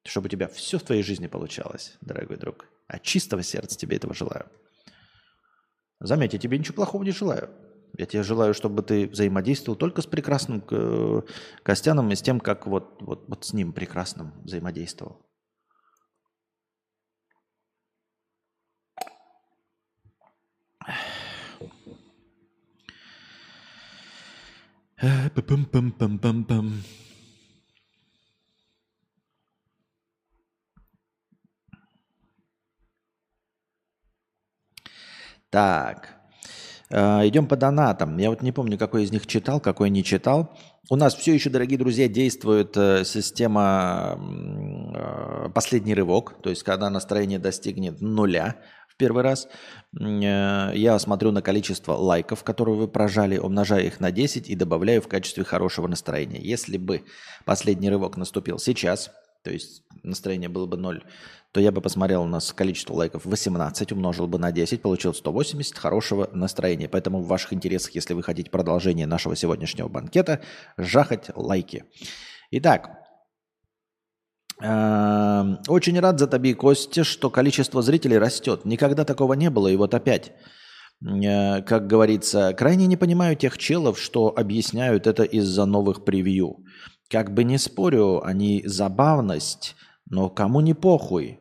Чтобы 0.08 0.28
у 0.28 0.30
тебя 0.30 0.48
все 0.48 0.78
в 0.78 0.84
твоей 0.84 1.04
жизни 1.04 1.28
получалось, 1.28 1.98
дорогой 2.02 2.38
друг. 2.38 2.68
От 2.88 3.02
чистого 3.04 3.44
сердца 3.44 3.78
тебе 3.78 3.98
этого 3.98 4.14
желаю. 4.14 4.46
Заметь, 6.00 6.34
я 6.34 6.40
тебе 6.40 6.58
ничего 6.58 6.76
плохого 6.76 7.04
не 7.04 7.12
желаю. 7.12 7.50
Я 7.98 8.06
тебе 8.06 8.24
желаю, 8.24 8.54
чтобы 8.54 8.84
ты 8.84 9.08
взаимодействовал 9.08 9.78
только 9.78 10.02
с 10.02 10.06
прекрасным 10.06 10.64
э, 10.70 11.22
Костяном 11.64 12.12
и 12.12 12.16
с 12.16 12.22
тем, 12.22 12.40
как 12.40 12.68
вот, 12.68 13.02
вот, 13.02 13.26
вот 13.28 13.46
с 13.46 13.54
ним 13.54 13.74
прекрасным 13.74 14.34
взаимодействовал. 14.44 15.26
Пам-пам-пам-пам-пам. 25.02 26.72
Так. 35.50 36.16
Э, 36.90 37.28
идем 37.28 37.48
по 37.48 37.56
донатам. 37.58 38.18
Я 38.18 38.30
вот 38.30 38.42
не 38.42 38.52
помню, 38.52 38.78
какой 38.78 39.04
из 39.04 39.12
них 39.12 39.28
читал, 39.28 39.60
какой 39.60 39.90
не 39.90 40.04
читал. 40.04 40.58
У 40.90 40.96
нас 40.96 41.16
все 41.16 41.34
еще, 41.34 41.50
дорогие 41.50 41.78
друзья, 41.78 42.08
действует 42.08 42.78
э, 42.78 43.04
система 43.06 44.20
последний 45.54 45.94
рывок, 45.94 46.42
то 46.42 46.50
есть 46.50 46.64
когда 46.64 46.90
настроение 46.90 47.40
достигнет 47.40 48.02
нуля 48.02 48.56
первый 48.98 49.24
раз, 49.24 49.48
я 49.94 50.98
смотрю 51.00 51.32
на 51.32 51.42
количество 51.42 51.94
лайков, 51.94 52.44
которые 52.44 52.76
вы 52.76 52.88
прожали, 52.88 53.38
умножаю 53.38 53.86
их 53.86 54.00
на 54.00 54.12
10 54.12 54.50
и 54.50 54.56
добавляю 54.56 55.02
в 55.02 55.08
качестве 55.08 55.44
хорошего 55.44 55.88
настроения. 55.88 56.42
Если 56.42 56.78
бы 56.78 57.04
последний 57.46 57.90
рывок 57.90 58.18
наступил 58.18 58.60
сейчас, 58.60 59.12
то 59.44 59.52
есть 59.52 59.84
настроение 60.04 60.50
было 60.50 60.66
бы 60.66 60.76
0, 60.78 61.04
то 61.52 61.60
я 61.62 61.72
бы 61.72 61.80
посмотрел 61.80 62.24
у 62.24 62.28
нас 62.28 62.52
количество 62.52 62.96
лайков 62.96 63.26
18, 63.26 63.92
умножил 63.92 64.28
бы 64.28 64.40
на 64.40 64.52
10, 64.52 64.82
получил 64.82 65.14
180 65.14 65.78
хорошего 65.78 66.30
настроения. 66.34 66.90
Поэтому 66.90 67.22
в 67.22 67.28
ваших 67.28 67.54
интересах, 67.54 67.94
если 67.96 68.14
вы 68.14 68.24
хотите 68.24 68.50
продолжение 68.50 69.06
нашего 69.06 69.36
сегодняшнего 69.36 69.88
банкета, 69.88 70.42
жахать 70.78 71.30
лайки. 71.36 71.86
Итак, 72.52 73.05
очень 74.62 76.00
рад 76.00 76.20
за 76.20 76.28
Таби 76.28 76.54
Костя, 76.54 77.04
что 77.04 77.30
количество 77.30 77.82
зрителей 77.82 78.18
растет. 78.18 78.66
Никогда 78.66 79.04
такого 79.04 79.34
не 79.34 79.50
было, 79.50 79.68
и 79.68 79.76
вот 79.76 79.94
опять, 79.94 80.32
э, 81.06 81.62
как 81.62 81.88
говорится, 81.88 82.54
крайне 82.54 82.88
не 82.88 82.98
понимаю 82.98 83.36
тех 83.36 83.58
челов, 83.58 84.00
что 84.00 84.34
объясняют 84.36 85.08
это 85.08 85.24
из-за 85.24 85.66
новых 85.66 86.06
превью. 86.06 86.64
Как 87.10 87.34
бы 87.34 87.44
не 87.44 87.58
спорю, 87.58 88.22
они 88.24 88.64
забавность, 88.66 89.76
но 90.10 90.30
кому 90.30 90.62
не 90.62 90.74
похуй. 90.74 91.40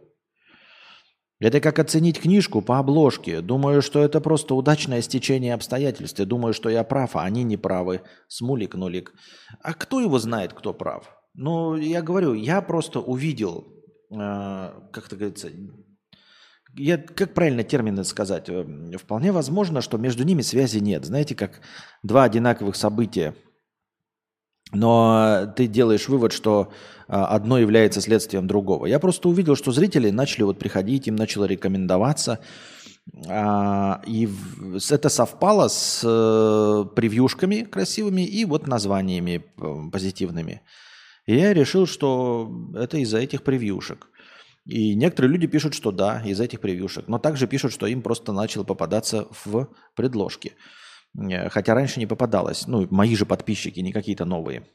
Это 1.40 1.60
как 1.60 1.78
оценить 1.78 2.20
книжку 2.20 2.62
по 2.62 2.78
обложке. 2.78 3.40
Думаю, 3.40 3.82
что 3.82 4.02
это 4.02 4.20
просто 4.20 4.54
удачное 4.54 5.02
стечение 5.02 5.54
обстоятельств. 5.54 6.18
Думаю, 6.18 6.54
что 6.54 6.68
я 6.68 6.84
прав, 6.84 7.16
а 7.16 7.22
они 7.22 7.44
не 7.44 7.56
правы. 7.56 8.02
Смулик, 8.28 8.74
нулик. 8.74 9.12
А 9.60 9.74
кто 9.74 10.00
его 10.00 10.18
знает, 10.18 10.52
кто 10.52 10.72
прав? 10.72 11.23
Ну, 11.34 11.76
я 11.76 12.02
говорю, 12.02 12.34
я 12.34 12.62
просто 12.62 13.00
увидел, 13.00 13.66
э, 14.10 14.16
как 14.16 15.06
это 15.06 15.16
говорится, 15.16 15.50
я, 16.76 16.98
как 16.98 17.34
правильно 17.34 17.62
термины 17.62 18.04
сказать? 18.04 18.48
Э, 18.48 18.64
вполне 18.98 19.32
возможно, 19.32 19.80
что 19.80 19.98
между 19.98 20.24
ними 20.24 20.42
связи 20.42 20.78
нет. 20.78 21.04
Знаете, 21.04 21.34
как 21.34 21.60
два 22.02 22.24
одинаковых 22.24 22.76
события– 22.76 23.34
но 24.74 25.52
ты 25.56 25.66
делаешь 25.66 26.08
вывод, 26.08 26.32
что 26.32 26.72
а, 27.06 27.26
одно 27.26 27.58
является 27.58 28.00
следствием 28.00 28.46
другого. 28.46 28.86
Я 28.86 28.98
просто 28.98 29.28
увидел, 29.28 29.56
что 29.56 29.72
зрители 29.72 30.10
начали 30.10 30.42
вот 30.42 30.58
приходить, 30.58 31.06
им 31.06 31.16
начало 31.16 31.44
рекомендоваться. 31.44 32.40
А, 33.28 34.02
и 34.06 34.28
это 34.90 35.08
совпало 35.08 35.68
с 35.68 36.00
э, 36.02 36.84
превьюшками 36.96 37.62
красивыми 37.62 38.22
и 38.22 38.44
вот 38.44 38.66
названиями 38.66 39.44
э, 39.58 39.90
позитивными. 39.92 40.62
И 41.26 41.36
я 41.36 41.54
решил, 41.54 41.86
что 41.86 42.50
это 42.74 42.98
из-за 42.98 43.18
этих 43.18 43.42
превьюшек. 43.42 44.08
И 44.66 44.94
некоторые 44.94 45.32
люди 45.32 45.46
пишут, 45.46 45.74
что 45.74 45.90
да, 45.90 46.22
из-за 46.24 46.44
этих 46.44 46.60
превьюшек. 46.60 47.08
Но 47.08 47.18
также 47.18 47.46
пишут, 47.46 47.72
что 47.72 47.86
им 47.86 48.02
просто 48.02 48.32
начало 48.32 48.64
попадаться 48.64 49.28
в 49.44 49.68
предложки. 49.94 50.52
Э, 51.18 51.48
хотя 51.48 51.74
раньше 51.74 52.00
не 52.00 52.06
попадалось. 52.06 52.66
Ну, 52.66 52.86
мои 52.90 53.14
же 53.14 53.26
подписчики, 53.26 53.80
не 53.80 53.92
какие-то 53.92 54.24
новые. 54.24 54.66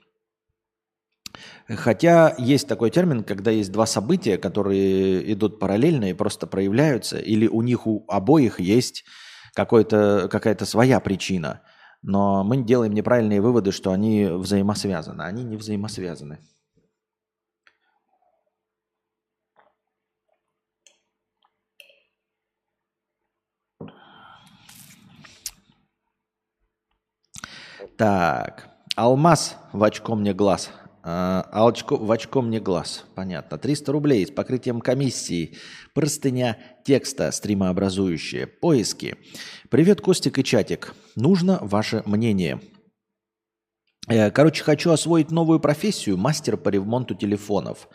Хотя 1.68 2.36
есть 2.38 2.68
такой 2.68 2.90
термин, 2.90 3.24
когда 3.24 3.52
есть 3.52 3.72
два 3.72 3.86
события, 3.86 4.38
которые 4.38 5.32
идут 5.34 5.60
параллельно 5.60 6.10
и 6.10 6.14
просто 6.14 6.48
проявляются, 6.48 7.20
или 7.20 7.48
у 7.48 7.62
них 7.62 7.86
у 7.86 8.06
обоих 8.08 8.60
есть 8.60 9.06
какая-то 9.54 10.66
своя 10.66 11.00
причина. 11.00 11.62
Но 12.02 12.44
мы 12.44 12.64
делаем 12.64 12.94
неправильные 12.94 13.42
выводы, 13.42 13.72
что 13.72 13.92
они 13.92 14.26
взаимосвязаны. 14.26 15.22
Они 15.24 15.44
не 15.44 15.58
взаимосвязаны. 15.58 16.40
Так, 27.98 28.70
алмаз 28.96 29.58
в 29.74 29.84
очко 29.84 30.16
мне 30.16 30.34
глаз. 30.34 30.72
А, 31.12 31.50
а 31.52 31.68
очко, 31.68 31.96
в 31.98 32.12
очко 32.12 32.44
мне 32.44 32.60
глаз. 32.60 33.06
Понятно. 33.16 33.58
300 33.58 33.92
рублей 33.92 34.28
с 34.28 34.30
покрытием 34.30 34.80
комиссии. 34.80 35.58
Простыня 35.96 36.60
текста 36.86 37.32
стримообразующие. 37.32 38.46
Поиски. 38.46 39.16
Привет, 39.72 40.02
Костик 40.02 40.38
и 40.38 40.44
чатик. 40.44 40.94
Нужно 41.16 41.58
ваше 41.62 42.04
мнение. 42.06 42.62
Э, 44.08 44.30
короче, 44.30 44.64
хочу 44.64 44.92
освоить 44.92 45.32
новую 45.32 45.60
профессию. 45.60 46.16
Мастер 46.16 46.58
по 46.58 46.70
ремонту 46.70 47.16
телефонов. 47.16 47.90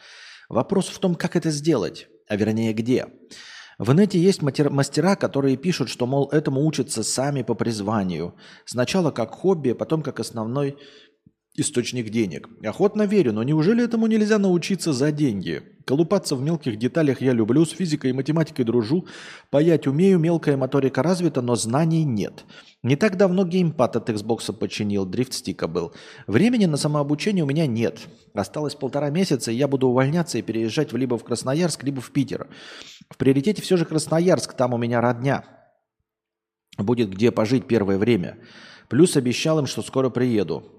Вопрос 0.48 0.88
в 0.88 0.98
том, 0.98 1.14
как 1.14 1.36
это 1.36 1.52
сделать. 1.52 2.08
А 2.26 2.34
вернее, 2.34 2.72
где. 2.72 3.06
В 3.78 3.92
инете 3.92 4.18
есть 4.18 4.42
мастера, 4.42 5.14
которые 5.14 5.56
пишут, 5.56 5.88
что, 5.88 6.06
мол, 6.06 6.28
этому 6.32 6.66
учатся 6.66 7.04
сами 7.04 7.42
по 7.42 7.54
призванию. 7.54 8.34
Сначала 8.64 9.12
как 9.12 9.30
хобби, 9.30 9.70
а 9.70 9.74
потом 9.76 10.02
как 10.02 10.18
основной 10.18 10.78
источник 11.56 12.10
денег. 12.10 12.48
Охотно 12.64 13.02
верю, 13.02 13.32
но 13.32 13.42
неужели 13.42 13.84
этому 13.84 14.06
нельзя 14.06 14.38
научиться 14.38 14.92
за 14.92 15.12
деньги? 15.12 15.62
Колупаться 15.84 16.34
в 16.34 16.42
мелких 16.42 16.78
деталях 16.78 17.20
я 17.20 17.32
люблю, 17.32 17.64
с 17.64 17.70
физикой 17.70 18.10
и 18.10 18.14
математикой 18.14 18.64
дружу, 18.64 19.06
паять 19.50 19.86
умею, 19.86 20.18
мелкая 20.18 20.56
моторика 20.56 21.02
развита, 21.02 21.42
но 21.42 21.56
знаний 21.56 22.04
нет. 22.04 22.44
Не 22.82 22.96
так 22.96 23.16
давно 23.16 23.44
геймпад 23.44 23.96
от 23.96 24.08
Xbox 24.08 24.52
починил, 24.52 25.04
дрифт-стика 25.04 25.68
был. 25.68 25.92
Времени 26.26 26.64
на 26.64 26.78
самообучение 26.78 27.44
у 27.44 27.46
меня 27.46 27.66
нет. 27.66 28.00
Осталось 28.32 28.74
полтора 28.74 29.10
месяца, 29.10 29.52
и 29.52 29.56
я 29.56 29.68
буду 29.68 29.88
увольняться 29.88 30.38
и 30.38 30.42
переезжать 30.42 30.92
либо 30.92 31.18
в 31.18 31.24
Красноярск, 31.24 31.84
либо 31.84 32.00
в 32.00 32.10
Питер. 32.10 32.48
В 33.10 33.16
приоритете 33.18 33.62
все 33.62 33.76
же 33.76 33.84
Красноярск, 33.84 34.54
там 34.54 34.72
у 34.72 34.78
меня 34.78 35.00
родня. 35.00 35.44
Будет 36.78 37.10
где 37.10 37.30
пожить 37.30 37.66
первое 37.66 37.98
время. 37.98 38.38
Плюс 38.88 39.16
обещал 39.16 39.58
им, 39.58 39.66
что 39.66 39.82
скоро 39.82 40.10
приеду. 40.10 40.73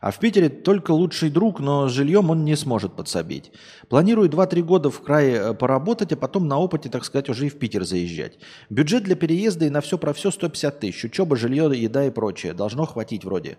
А 0.00 0.10
в 0.10 0.18
Питере 0.18 0.48
только 0.48 0.90
лучший 0.90 1.30
друг, 1.30 1.60
но 1.60 1.88
жильем 1.88 2.30
он 2.30 2.44
не 2.44 2.56
сможет 2.56 2.94
подсобить. 2.94 3.52
Планирую 3.88 4.28
2-3 4.28 4.62
года 4.62 4.90
в 4.90 5.00
крае 5.00 5.36
э, 5.36 5.54
поработать, 5.54 6.12
а 6.12 6.16
потом 6.16 6.48
на 6.48 6.58
опыте, 6.58 6.88
так 6.88 7.04
сказать, 7.04 7.28
уже 7.28 7.46
и 7.46 7.48
в 7.48 7.58
Питер 7.58 7.84
заезжать. 7.84 8.38
Бюджет 8.68 9.04
для 9.04 9.16
переезда 9.16 9.66
и 9.66 9.70
на 9.70 9.80
все 9.80 9.98
про 9.98 10.12
все 10.12 10.30
150 10.30 10.80
тысяч. 10.80 11.04
Учеба, 11.04 11.36
жилье, 11.36 11.70
еда 11.74 12.06
и 12.06 12.10
прочее. 12.10 12.52
Должно 12.52 12.84
хватить 12.86 13.24
вроде. 13.24 13.58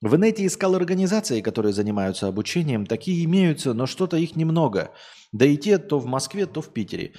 В 0.00 0.16
инете 0.16 0.46
искал 0.46 0.74
организации, 0.74 1.40
которые 1.40 1.72
занимаются 1.72 2.26
обучением. 2.26 2.86
Такие 2.86 3.24
имеются, 3.24 3.72
но 3.72 3.86
что-то 3.86 4.16
их 4.16 4.34
немного. 4.34 4.90
Да 5.30 5.46
и 5.46 5.56
те 5.56 5.78
то 5.78 5.98
в 5.98 6.06
Москве, 6.06 6.46
то 6.46 6.60
в 6.60 6.72
Питере. 6.72 7.12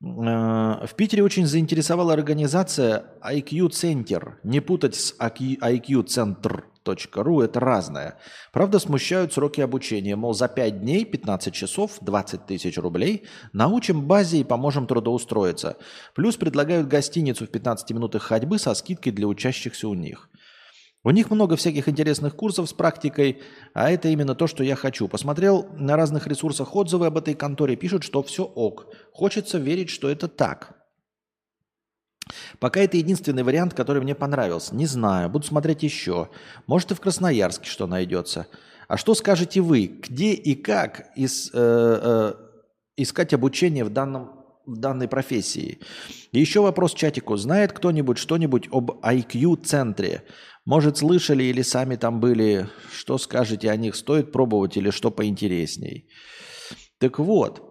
Э, 0.00 0.86
в 0.86 0.94
Питере 0.96 1.22
очень 1.22 1.46
заинтересовала 1.46 2.12
организация 2.12 3.06
IQ 3.22 3.70
Center. 3.70 4.34
Не 4.44 4.60
путать 4.60 4.94
с 4.94 5.14
IQ 5.18 6.04
Center 6.06 6.62
.ру 7.16 7.40
это 7.40 7.60
разное. 7.60 8.18
Правда, 8.52 8.78
смущают 8.78 9.32
сроки 9.32 9.60
обучения. 9.60 10.16
Мол, 10.16 10.34
за 10.34 10.48
5 10.48 10.80
дней, 10.80 11.04
15 11.04 11.52
часов, 11.52 11.98
20 12.00 12.46
тысяч 12.46 12.78
рублей 12.78 13.24
научим 13.52 14.06
базе 14.06 14.38
и 14.38 14.44
поможем 14.44 14.86
трудоустроиться. 14.86 15.76
Плюс 16.14 16.36
предлагают 16.36 16.88
гостиницу 16.88 17.46
в 17.46 17.50
15 17.50 17.90
минутах 17.90 18.22
ходьбы 18.22 18.58
со 18.58 18.74
скидкой 18.74 19.12
для 19.12 19.26
учащихся 19.26 19.88
у 19.88 19.94
них. 19.94 20.28
У 21.08 21.10
них 21.10 21.30
много 21.30 21.56
всяких 21.56 21.88
интересных 21.88 22.36
курсов 22.36 22.68
с 22.68 22.74
практикой, 22.74 23.40
а 23.72 23.90
это 23.90 24.08
именно 24.08 24.34
то, 24.34 24.46
что 24.46 24.62
я 24.62 24.76
хочу. 24.76 25.08
Посмотрел 25.08 25.66
на 25.72 25.96
разных 25.96 26.26
ресурсах 26.26 26.76
отзывы 26.76 27.06
об 27.06 27.16
этой 27.16 27.32
конторе, 27.32 27.76
пишут, 27.76 28.04
что 28.04 28.22
все 28.22 28.44
ок. 28.44 28.88
Хочется 29.14 29.56
верить, 29.56 29.88
что 29.88 30.10
это 30.10 30.28
так. 30.28 30.76
Пока 32.58 32.80
это 32.80 32.98
единственный 32.98 33.42
вариант, 33.42 33.72
который 33.72 34.02
мне 34.02 34.14
понравился. 34.14 34.74
Не 34.74 34.84
знаю, 34.84 35.30
буду 35.30 35.46
смотреть 35.46 35.82
еще. 35.82 36.28
Может 36.66 36.90
и 36.90 36.94
в 36.94 37.00
Красноярске 37.00 37.70
что 37.70 37.86
найдется. 37.86 38.46
А 38.86 38.98
что 38.98 39.14
скажете 39.14 39.62
вы? 39.62 39.86
Где 39.86 40.34
и 40.34 40.54
как 40.54 41.06
из, 41.16 41.48
э, 41.54 41.54
э, 41.54 42.34
искать 42.98 43.32
обучение 43.32 43.84
в, 43.84 43.88
данном, 43.88 44.37
данной 44.76 45.08
профессии? 45.08 45.80
Еще 46.32 46.60
вопрос 46.60 46.94
чатику. 46.94 47.36
Знает 47.36 47.72
кто-нибудь 47.72 48.18
что-нибудь 48.18 48.68
об 48.70 48.90
IQ-центре? 49.02 50.22
Может, 50.64 50.98
слышали 50.98 51.44
или 51.44 51.62
сами 51.62 51.96
там 51.96 52.20
были? 52.20 52.68
Что 52.92 53.18
скажете 53.18 53.70
о 53.70 53.76
них? 53.76 53.96
Стоит 53.96 54.32
пробовать 54.32 54.76
или 54.76 54.90
что 54.90 55.10
поинтересней? 55.10 56.08
Так 56.98 57.18
вот, 57.18 57.68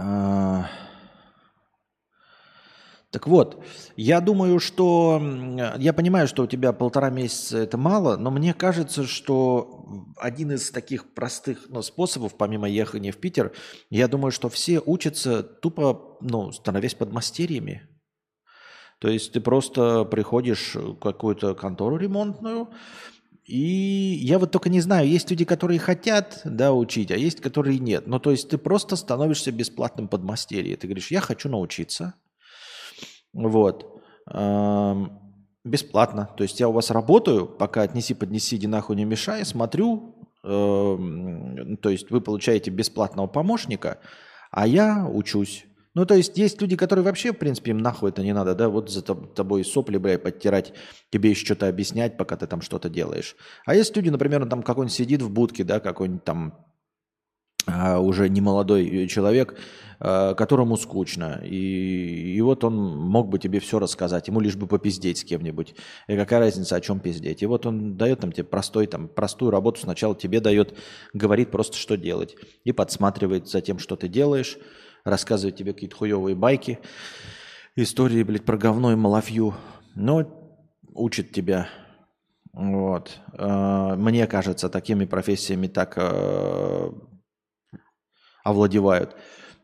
А, 0.00 0.70
так 3.10 3.26
вот, 3.26 3.64
я 3.96 4.20
думаю, 4.20 4.60
что 4.60 5.20
я 5.78 5.94
понимаю, 5.94 6.28
что 6.28 6.42
у 6.42 6.46
тебя 6.46 6.74
полтора 6.74 7.08
месяца 7.08 7.56
это 7.56 7.78
мало, 7.78 8.18
но 8.18 8.30
мне 8.30 8.52
кажется, 8.52 9.04
что 9.04 10.12
один 10.18 10.52
из 10.52 10.70
таких 10.70 11.14
простых 11.14 11.66
ну, 11.70 11.80
способов, 11.80 12.36
помимо 12.36 12.68
ехания 12.68 13.10
в 13.10 13.16
Питер, 13.16 13.52
я 13.88 14.08
думаю, 14.08 14.30
что 14.30 14.50
все 14.50 14.82
учатся 14.84 15.42
тупо, 15.42 16.18
ну, 16.20 16.52
становясь 16.52 16.94
подмастерьями. 16.94 17.88
То 18.98 19.08
есть 19.08 19.32
ты 19.32 19.40
просто 19.40 20.04
приходишь 20.04 20.74
в 20.74 20.96
какую-то 20.96 21.54
контору 21.54 21.96
ремонтную, 21.96 22.68
и 23.46 24.18
я 24.20 24.38
вот 24.38 24.50
только 24.50 24.68
не 24.68 24.82
знаю, 24.82 25.08
есть 25.08 25.30
люди, 25.30 25.46
которые 25.46 25.78
хотят 25.78 26.42
да, 26.44 26.74
учить, 26.74 27.10
а 27.10 27.16
есть, 27.16 27.40
которые 27.40 27.78
нет. 27.78 28.06
Ну, 28.06 28.20
то 28.20 28.32
есть 28.32 28.50
ты 28.50 28.58
просто 28.58 28.96
становишься 28.96 29.50
бесплатным 29.50 30.08
подмастерьем. 30.08 30.76
Ты 30.76 30.86
говоришь, 30.86 31.10
я 31.10 31.22
хочу 31.22 31.48
научиться. 31.48 32.12
Вот. 33.32 34.02
Бесплатно. 35.64 36.30
То 36.36 36.42
есть 36.44 36.60
я 36.60 36.68
у 36.68 36.72
вас 36.72 36.90
работаю, 36.90 37.46
пока 37.46 37.82
отнеси, 37.82 38.14
поднеси, 38.14 38.56
иди 38.56 38.66
нахуй 38.66 38.96
не 38.96 39.04
мешай, 39.04 39.44
смотрю. 39.44 40.14
То 40.42 40.98
есть 41.84 42.10
вы 42.10 42.20
получаете 42.20 42.70
бесплатного 42.70 43.26
помощника, 43.26 43.98
а 44.50 44.66
я 44.66 45.06
учусь. 45.06 45.66
Ну, 45.94 46.06
то 46.06 46.14
есть 46.14 46.38
есть 46.38 46.62
люди, 46.62 46.76
которые 46.76 47.04
вообще, 47.04 47.32
в 47.32 47.38
принципе, 47.38 47.72
им 47.72 47.78
нахуй 47.78 48.10
это 48.10 48.22
не 48.22 48.32
надо, 48.32 48.54
да, 48.54 48.68
вот 48.68 48.88
за 48.88 49.02
тобой 49.02 49.64
сопли, 49.64 49.98
бля, 49.98 50.16
подтирать, 50.18 50.72
тебе 51.10 51.30
еще 51.30 51.44
что-то 51.44 51.66
объяснять, 51.66 52.16
пока 52.16 52.36
ты 52.36 52.46
там 52.46 52.60
что-то 52.60 52.88
делаешь. 52.88 53.34
А 53.66 53.74
есть 53.74 53.96
люди, 53.96 54.08
например, 54.08 54.46
там 54.46 54.62
какой-нибудь 54.62 54.94
сидит 54.94 55.22
в 55.22 55.30
будке, 55.30 55.64
да, 55.64 55.80
какой-нибудь 55.80 56.22
там 56.22 56.54
а, 57.66 57.98
уже 57.98 58.28
не 58.28 58.40
молодой 58.40 59.08
человек, 59.08 59.58
которому 59.98 60.76
скучно. 60.76 61.40
И, 61.44 62.34
и 62.36 62.40
вот 62.40 62.62
он 62.64 62.74
мог 62.74 63.28
бы 63.28 63.38
тебе 63.38 63.58
все 63.58 63.78
рассказать, 63.78 64.28
ему 64.28 64.40
лишь 64.40 64.56
бы 64.56 64.66
попиздеть 64.66 65.18
с 65.18 65.24
кем-нибудь. 65.24 65.74
И 66.06 66.16
какая 66.16 66.40
разница, 66.40 66.76
о 66.76 66.80
чем 66.80 67.00
пиздеть. 67.00 67.42
И 67.42 67.46
вот 67.46 67.66
он 67.66 67.96
дает 67.96 68.20
там 68.20 68.32
тебе 68.32 68.44
простой, 68.44 68.86
там, 68.86 69.08
простую 69.08 69.50
работу 69.50 69.80
сначала 69.80 70.14
тебе 70.14 70.40
дает, 70.40 70.76
говорит 71.12 71.50
просто, 71.50 71.76
что 71.76 71.96
делать. 71.96 72.36
И 72.64 72.72
подсматривает 72.72 73.48
за 73.48 73.60
тем, 73.60 73.78
что 73.78 73.96
ты 73.96 74.08
делаешь 74.08 74.58
рассказывать 75.04 75.56
тебе 75.56 75.72
какие-то 75.72 75.96
хуевые 75.96 76.36
байки, 76.36 76.78
истории, 77.76 78.22
блядь, 78.22 78.44
про 78.44 78.56
говно 78.56 78.92
и 78.92 78.96
малафью. 78.96 79.54
Но 79.94 80.26
учит 80.94 81.32
тебя. 81.32 81.68
Вот. 82.52 83.18
А, 83.32 83.96
мне 83.96 84.26
кажется, 84.26 84.68
такими 84.68 85.04
профессиями 85.04 85.66
так 85.66 85.94
а, 85.96 86.92
овладевают. 88.44 89.16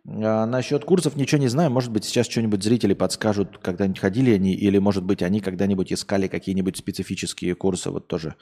А 0.07 0.45
насчет 0.47 0.85
курсов 0.85 1.17
ничего 1.17 1.40
не 1.40 1.49
знаю. 1.49 1.71
Может 1.71 1.90
быть, 1.90 2.05
сейчас 2.05 2.29
что-нибудь 2.29 2.62
зрители 2.62 2.95
подскажут, 2.95 3.59
когда-нибудь 3.59 4.01
ходили 4.01 4.33
они, 4.33 4.53
или, 4.53 4.79
может 4.79 5.05
быть, 5.05 5.23
они 5.23 5.40
когда-нибудь 5.40 5.93
искали 5.93 6.29
какие-нибудь 6.29 6.77
специфические 6.77 7.55
курсы, 7.55 7.90
вот 7.90 8.07
тоже, 8.07 8.35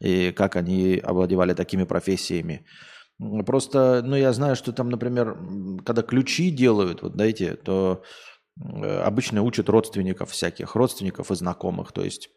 и 0.00 0.32
как 0.32 0.56
они 0.56 0.98
овладевали 1.04 1.52
такими 1.52 1.84
профессиями. 1.84 2.64
Просто, 3.44 4.02
ну, 4.02 4.16
я 4.16 4.32
знаю, 4.32 4.56
что 4.56 4.72
там, 4.72 4.88
например, 4.88 5.36
когда 5.84 6.02
ключи 6.02 6.50
делают, 6.50 7.02
вот 7.02 7.12
знаете, 7.12 7.54
то 7.54 8.02
э, 8.58 9.00
обычно 9.02 9.42
учат 9.42 9.68
родственников 9.68 10.30
всяких, 10.30 10.74
родственников 10.74 11.30
и 11.30 11.34
знакомых. 11.34 11.92
То 11.92 12.02
есть 12.02 12.30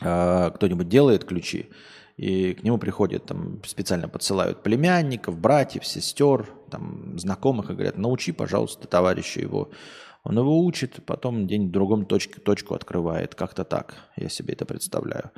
э, 0.00 0.50
кто-нибудь 0.54 0.88
делает 0.88 1.24
ключи, 1.24 1.68
и 2.20 2.52
к 2.52 2.62
нему 2.62 2.76
приходят, 2.76 3.24
там 3.24 3.64
специально 3.64 4.06
подсылают 4.06 4.62
племянников, 4.62 5.38
братьев, 5.38 5.86
сестер, 5.86 6.50
там, 6.70 7.18
знакомых 7.18 7.70
и 7.70 7.72
говорят, 7.72 7.96
научи, 7.96 8.32
пожалуйста, 8.32 8.86
товарища 8.86 9.40
его. 9.40 9.70
Он 10.22 10.36
его 10.36 10.62
учит, 10.62 11.02
потом 11.06 11.46
день 11.46 11.68
в 11.68 11.70
другом 11.70 12.04
точке, 12.04 12.38
точку 12.38 12.74
открывает. 12.74 13.34
Как-то 13.34 13.64
так, 13.64 13.94
я 14.16 14.28
себе 14.28 14.52
это 14.52 14.66
представляю. 14.66 15.30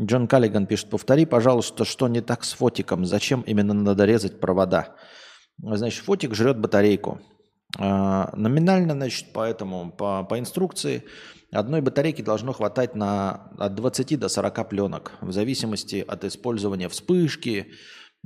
Джон 0.00 0.26
Каллиган 0.26 0.66
пишет, 0.66 0.88
повтори, 0.88 1.26
пожалуйста, 1.26 1.84
что 1.84 2.08
не 2.08 2.22
так 2.22 2.44
с 2.44 2.54
фотиком, 2.54 3.04
зачем 3.04 3.42
именно 3.42 3.74
надо 3.74 4.06
резать 4.06 4.40
провода. 4.40 4.96
Значит, 5.58 6.04
фотик 6.04 6.34
жрет 6.34 6.58
батарейку. 6.58 7.20
А, 7.78 8.30
номинально, 8.36 8.94
значит, 8.94 9.32
поэтому 9.32 9.90
по, 9.90 10.24
по 10.24 10.38
инструкции 10.38 11.04
одной 11.50 11.80
батарейки 11.80 12.22
должно 12.22 12.52
хватать 12.52 12.94
на 12.94 13.50
от 13.58 13.74
20 13.74 14.18
до 14.18 14.28
40 14.28 14.68
пленок, 14.68 15.12
в 15.20 15.32
зависимости 15.32 16.04
от 16.06 16.24
использования 16.24 16.88
вспышки, 16.88 17.72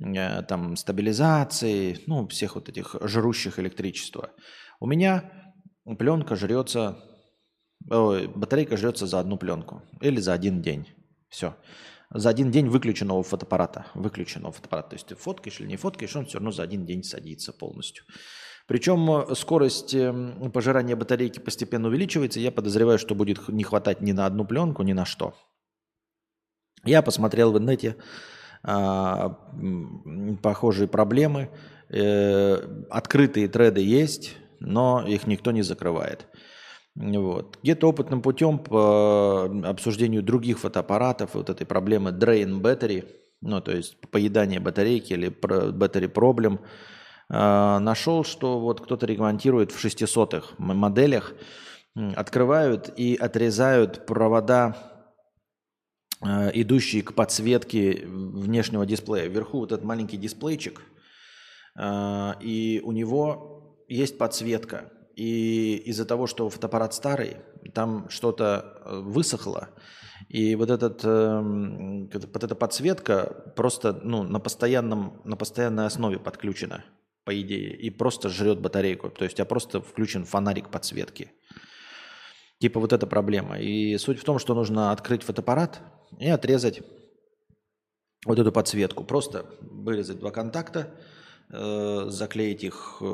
э, 0.03 0.43
там, 0.43 0.77
стабилизации, 0.77 2.01
ну, 2.07 2.27
всех 2.29 2.57
вот 2.57 2.69
этих 2.69 2.97
жрущих 3.01 3.59
электричества. 3.59 4.31
У 4.81 4.87
меня 4.87 5.33
пленка 5.99 6.37
жрется, 6.37 6.99
ой, 7.91 8.29
батарейка 8.29 8.77
жрется 8.77 9.07
за 9.07 9.21
одну 9.21 9.39
пленку 9.39 9.83
или 10.01 10.21
за 10.21 10.35
один 10.35 10.61
день. 10.61 10.87
Все. 11.31 11.57
За 12.11 12.31
один 12.31 12.51
день 12.51 12.69
выключенного 12.69 13.23
фотоаппарата. 13.23 13.87
Выключенного 13.95 14.53
фотоаппарата. 14.53 14.91
То 14.91 14.97
есть 14.97 15.07
ты 15.07 15.15
фоткаешь 15.15 15.61
или 15.61 15.69
не 15.69 15.77
фоткаешь, 15.77 16.17
он 16.17 16.25
все 16.25 16.39
равно 16.39 16.53
за 16.53 16.63
один 16.63 16.87
день 16.87 17.03
садится 17.03 17.53
полностью. 17.53 18.05
Причем 18.69 19.11
э, 19.11 19.35
скорость 19.35 19.95
эм, 19.95 20.53
пожирания 20.53 20.95
батарейки 20.95 21.41
постепенно 21.41 21.89
увеличивается. 21.89 22.39
Я 22.39 22.53
подозреваю, 22.53 22.99
что 22.99 23.15
будет 23.15 23.49
не 23.49 23.65
хватать 23.65 24.03
ни 24.03 24.13
на 24.13 24.27
одну 24.27 24.45
пленку, 24.45 24.83
ни 24.83 24.93
на 24.93 25.07
что. 25.07 25.35
Я 26.85 27.03
посмотрел 27.03 27.51
в 27.51 27.57
интернете 27.57 27.97
а, 28.63 29.31
похожие 30.43 30.87
проблемы. 30.87 31.49
Э, 31.89 32.57
открытые 32.91 33.49
треды 33.49 33.81
есть, 33.81 34.37
но 34.61 35.03
их 35.07 35.27
никто 35.27 35.51
не 35.51 35.63
закрывает. 35.63 36.27
Вот. 36.95 37.59
Где-то 37.63 37.89
опытным 37.89 38.21
путем 38.21 38.59
по 38.59 39.45
обсуждению 39.65 40.23
других 40.23 40.59
фотоаппаратов, 40.59 41.35
вот 41.35 41.49
этой 41.49 41.67
проблемы 41.67 42.11
drain 42.11 42.61
battery, 42.61 43.07
ну, 43.41 43.63
то 43.63 43.73
есть 43.73 43.97
поедание 44.11 44.61
батарейки 44.61 45.15
или 45.15 45.29
battery 45.31 46.13
problem, 46.13 46.59
э, 46.61 46.98
нашел, 47.29 48.25
что 48.25 48.59
вот 48.59 48.81
кто-то 48.81 49.05
ремонтирует 49.05 49.71
в 49.71 49.85
600-х 49.85 50.55
моделях, 50.59 51.35
открывают 52.17 52.93
и 52.97 53.17
отрезают 53.17 54.07
провода, 54.07 54.77
э, 56.25 56.51
идущие 56.55 57.03
к 57.03 57.15
подсветке 57.15 58.05
внешнего 58.07 58.87
дисплея. 58.87 59.29
Вверху 59.29 59.59
вот 59.59 59.73
этот 59.73 59.85
маленький 59.85 60.17
дисплейчик, 60.17 60.81
э, 61.79 62.33
и 62.41 62.81
у 62.85 62.93
него 62.93 63.85
есть 63.89 64.19
подсветка. 64.19 64.93
И 65.17 65.77
из-за 65.87 66.05
того, 66.05 66.29
что 66.29 66.49
фотоаппарат 66.49 66.95
старый, 66.95 67.39
там 67.75 68.09
что-то 68.09 68.81
э, 68.85 69.01
высохло, 69.01 69.71
и 70.29 70.57
вот, 70.57 70.69
этот, 70.69 71.05
вот 71.05 72.45
эта 72.45 72.55
подсветка 72.57 73.53
просто 73.55 74.01
ну, 74.03 74.25
на, 74.25 74.41
постоянном, 74.41 75.23
на 75.25 75.37
постоянной 75.37 75.87
основе 75.87 76.19
подключена, 76.19 76.85
по 77.29 77.41
идее, 77.43 77.77
и 77.77 77.91
просто 77.91 78.31
жрет 78.31 78.59
батарейку. 78.59 79.11
То 79.11 79.25
есть 79.25 79.35
у 79.35 79.37
тебя 79.37 79.45
просто 79.45 79.83
включен 79.83 80.25
фонарик 80.25 80.71
подсветки. 80.71 81.31
Типа 82.59 82.81
вот 82.81 82.95
эта 82.95 83.07
проблема. 83.07 83.59
И 83.59 83.99
суть 83.99 84.19
в 84.19 84.25
том, 84.25 84.39
что 84.39 84.55
нужно 84.55 84.93
открыть 84.93 85.23
фотоаппарат 85.25 85.83
и 86.19 86.27
отрезать 86.27 86.81
вот 88.25 88.39
эту 88.39 88.51
подсветку. 88.51 89.05
Просто 89.05 89.45
вырезать 89.61 90.21
два 90.21 90.31
контакта, 90.31 90.95
э, 91.53 92.07
заклеить 92.09 92.65
их 92.65 92.97
э, 93.03 93.05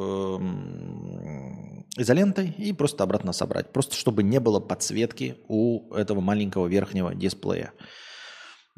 изолентой 1.97 2.55
и 2.57 2.73
просто 2.73 3.03
обратно 3.03 3.33
собрать. 3.33 3.73
Просто 3.73 3.97
чтобы 3.97 4.23
не 4.23 4.39
было 4.39 4.61
подсветки 4.61 5.39
у 5.49 5.93
этого 5.93 6.21
маленького 6.21 6.69
верхнего 6.69 7.17
дисплея. 7.17 7.73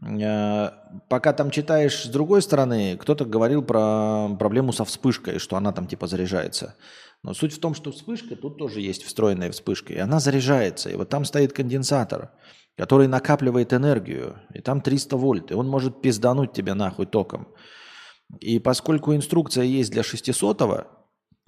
Э, 0.03 0.71
пока 1.09 1.33
там 1.33 1.51
читаешь 1.51 2.05
с 2.05 2.09
другой 2.09 2.43
стороны, 2.43 2.97
кто-то 2.97 3.25
говорил 3.25 3.63
про 3.63 4.29
проблему 4.39 4.73
со 4.73 4.85
вспышкой, 4.85 5.39
что 5.39 5.57
она 5.57 5.73
там 5.73 5.87
типа 5.87 6.07
заряжается. 6.07 6.77
Но 7.23 7.35
суть 7.35 7.55
в 7.55 7.61
том, 7.61 7.75
что 7.75 7.91
вспышка, 7.93 8.37
тут 8.37 8.59
тоже 8.59 8.81
есть 8.81 9.03
встроенная 9.03 9.51
вспышка, 9.51 9.93
и 9.93 9.99
она 9.99 10.21
заряжается. 10.21 10.91
И 10.91 10.95
вот 10.95 11.09
там 11.09 11.25
стоит 11.25 11.53
конденсатор, 11.53 12.31
который 12.77 13.09
накапливает 13.09 13.73
энергию, 13.73 14.39
и 14.55 14.61
там 14.61 14.81
300 14.81 15.17
вольт, 15.17 15.51
и 15.51 15.55
он 15.55 15.69
может 15.69 16.03
пиздануть 16.03 16.53
тебя 16.53 16.75
нахуй 16.75 17.07
током. 17.07 17.49
И 18.41 18.59
поскольку 18.59 19.15
инструкция 19.15 19.65
есть 19.65 19.91
для 19.93 20.03
600 20.03 20.63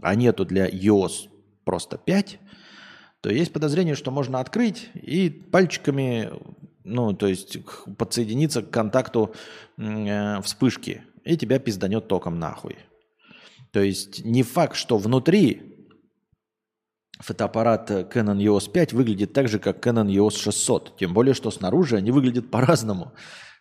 а 0.00 0.14
нету 0.14 0.44
для 0.44 0.68
iOS 0.68 1.28
просто 1.64 1.98
5, 1.98 2.38
то 3.20 3.30
есть 3.30 3.52
подозрение, 3.52 3.96
что 3.96 4.10
можно 4.10 4.40
открыть 4.40 4.88
и 4.94 5.28
пальчиками, 5.28 6.30
ну, 6.88 7.12
то 7.12 7.26
есть 7.26 7.58
подсоединиться 7.96 8.62
к 8.62 8.70
контакту 8.70 9.34
э, 9.76 10.40
вспышки, 10.42 11.02
и 11.24 11.36
тебя 11.36 11.58
пизданет 11.58 12.08
током 12.08 12.38
нахуй. 12.38 12.78
То 13.72 13.80
есть 13.80 14.24
не 14.24 14.42
факт, 14.42 14.76
что 14.76 14.98
внутри 14.98 15.88
фотоаппарат 17.20 17.90
Canon 17.90 18.38
EOS 18.38 18.70
5 18.70 18.92
выглядит 18.92 19.32
так 19.32 19.48
же, 19.48 19.58
как 19.58 19.84
Canon 19.86 20.06
EOS 20.06 20.36
600. 20.38 20.96
Тем 20.96 21.12
более, 21.12 21.34
что 21.34 21.50
снаружи 21.50 21.96
они 21.96 22.10
выглядят 22.10 22.50
по-разному. 22.50 23.12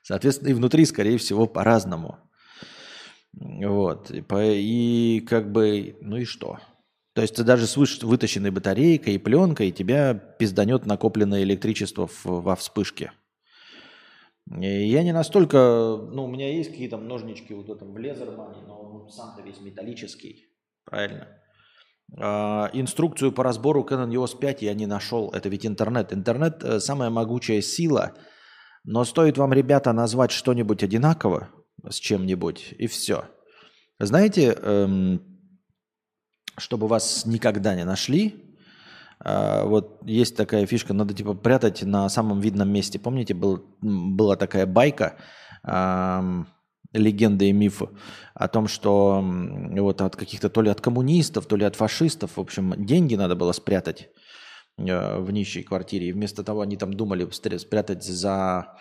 Соответственно, 0.04 0.50
и 0.50 0.54
внутри, 0.54 0.86
скорее 0.86 1.18
всего, 1.18 1.48
по-разному. 1.48 2.20
Вот. 3.34 4.12
И, 4.12 5.26
как 5.28 5.52
бы, 5.52 5.98
ну 6.02 6.18
и 6.18 6.24
что? 6.24 6.60
То 7.14 7.22
есть 7.22 7.36
ты 7.36 7.44
даже 7.44 7.66
с 7.66 7.76
вытащенной 7.76 8.52
батарейкой 8.52 9.16
и 9.16 9.18
пленкой 9.18 9.72
тебя 9.72 10.14
пизданет 10.14 10.86
накопленное 10.86 11.44
электричество 11.44 12.08
во 12.24 12.56
вспышке. 12.56 13.12
Я 14.50 15.04
не 15.04 15.12
настолько, 15.12 15.58
ну, 16.12 16.24
у 16.24 16.28
меня 16.28 16.50
есть 16.50 16.72
какие-то 16.72 16.98
ножнички 16.98 17.54
вот 17.54 17.70
этом 17.70 17.94
в 17.94 17.98
но 17.98 18.80
он 18.80 19.10
сам-то 19.10 19.42
весь 19.42 19.60
металлический, 19.60 20.48
правильно? 20.86 21.28
А, 22.18 22.70
инструкцию 22.72 23.34
по 23.34 23.44
разбору 23.44 23.84
Canon 23.84 24.10
EOS 24.10 24.40
5 24.40 24.62
я 24.62 24.74
не 24.74 24.88
нашел, 24.88 25.30
это 25.32 25.50
ведь 25.50 25.66
интернет. 25.66 26.14
Интернет 26.14 26.64
э, 26.64 26.80
самая 26.80 27.10
могучая 27.10 27.62
сила, 27.62 28.14
но 28.86 29.04
стоит 29.04 29.38
вам, 29.38 29.52
ребята, 29.52 29.92
назвать 29.92 30.32
что-нибудь 30.32 30.82
одинаково 30.82 31.50
с 31.88 31.96
чем-нибудь, 31.96 32.76
и 32.78 32.88
все. 32.88 33.26
Знаете, 34.00 34.58
эм, 34.62 35.22
чтобы 36.58 36.88
вас 36.88 37.26
никогда 37.26 37.76
не 37.76 37.84
нашли, 37.84 38.47
вот 39.66 40.02
есть 40.06 40.36
такая 40.38 40.66
фишка, 40.66 40.94
надо 40.94 41.14
типа 41.14 41.34
прятать 41.34 41.84
на 41.84 42.08
самом 42.10 42.40
видном 42.40 42.70
месте. 42.70 43.00
Помните, 43.00 43.34
был, 43.34 43.66
была 43.82 44.36
такая 44.36 44.66
байка, 44.66 45.18
легенда 46.94 47.46
и 47.46 47.52
мифы 47.52 47.90
о 48.34 48.48
том, 48.48 48.68
что 48.68 49.24
вот 49.24 50.02
от 50.02 50.16
каких-то 50.16 50.50
то 50.50 50.62
ли 50.62 50.70
от 50.70 50.82
коммунистов, 50.82 51.46
то 51.46 51.56
ли 51.56 51.66
от 51.66 51.76
фашистов, 51.76 52.38
в 52.38 52.40
общем, 52.40 52.74
деньги 52.86 53.16
надо 53.16 53.36
было 53.36 53.52
спрятать 53.52 54.10
э, 54.78 55.20
в 55.20 55.32
нищей 55.32 55.64
квартире. 55.64 56.10
И 56.10 56.14
вместо 56.14 56.44
того 56.44 56.62
они 56.62 56.78
там 56.78 56.94
думали 56.94 57.28
спрятать 57.58 58.04
за 58.04 58.78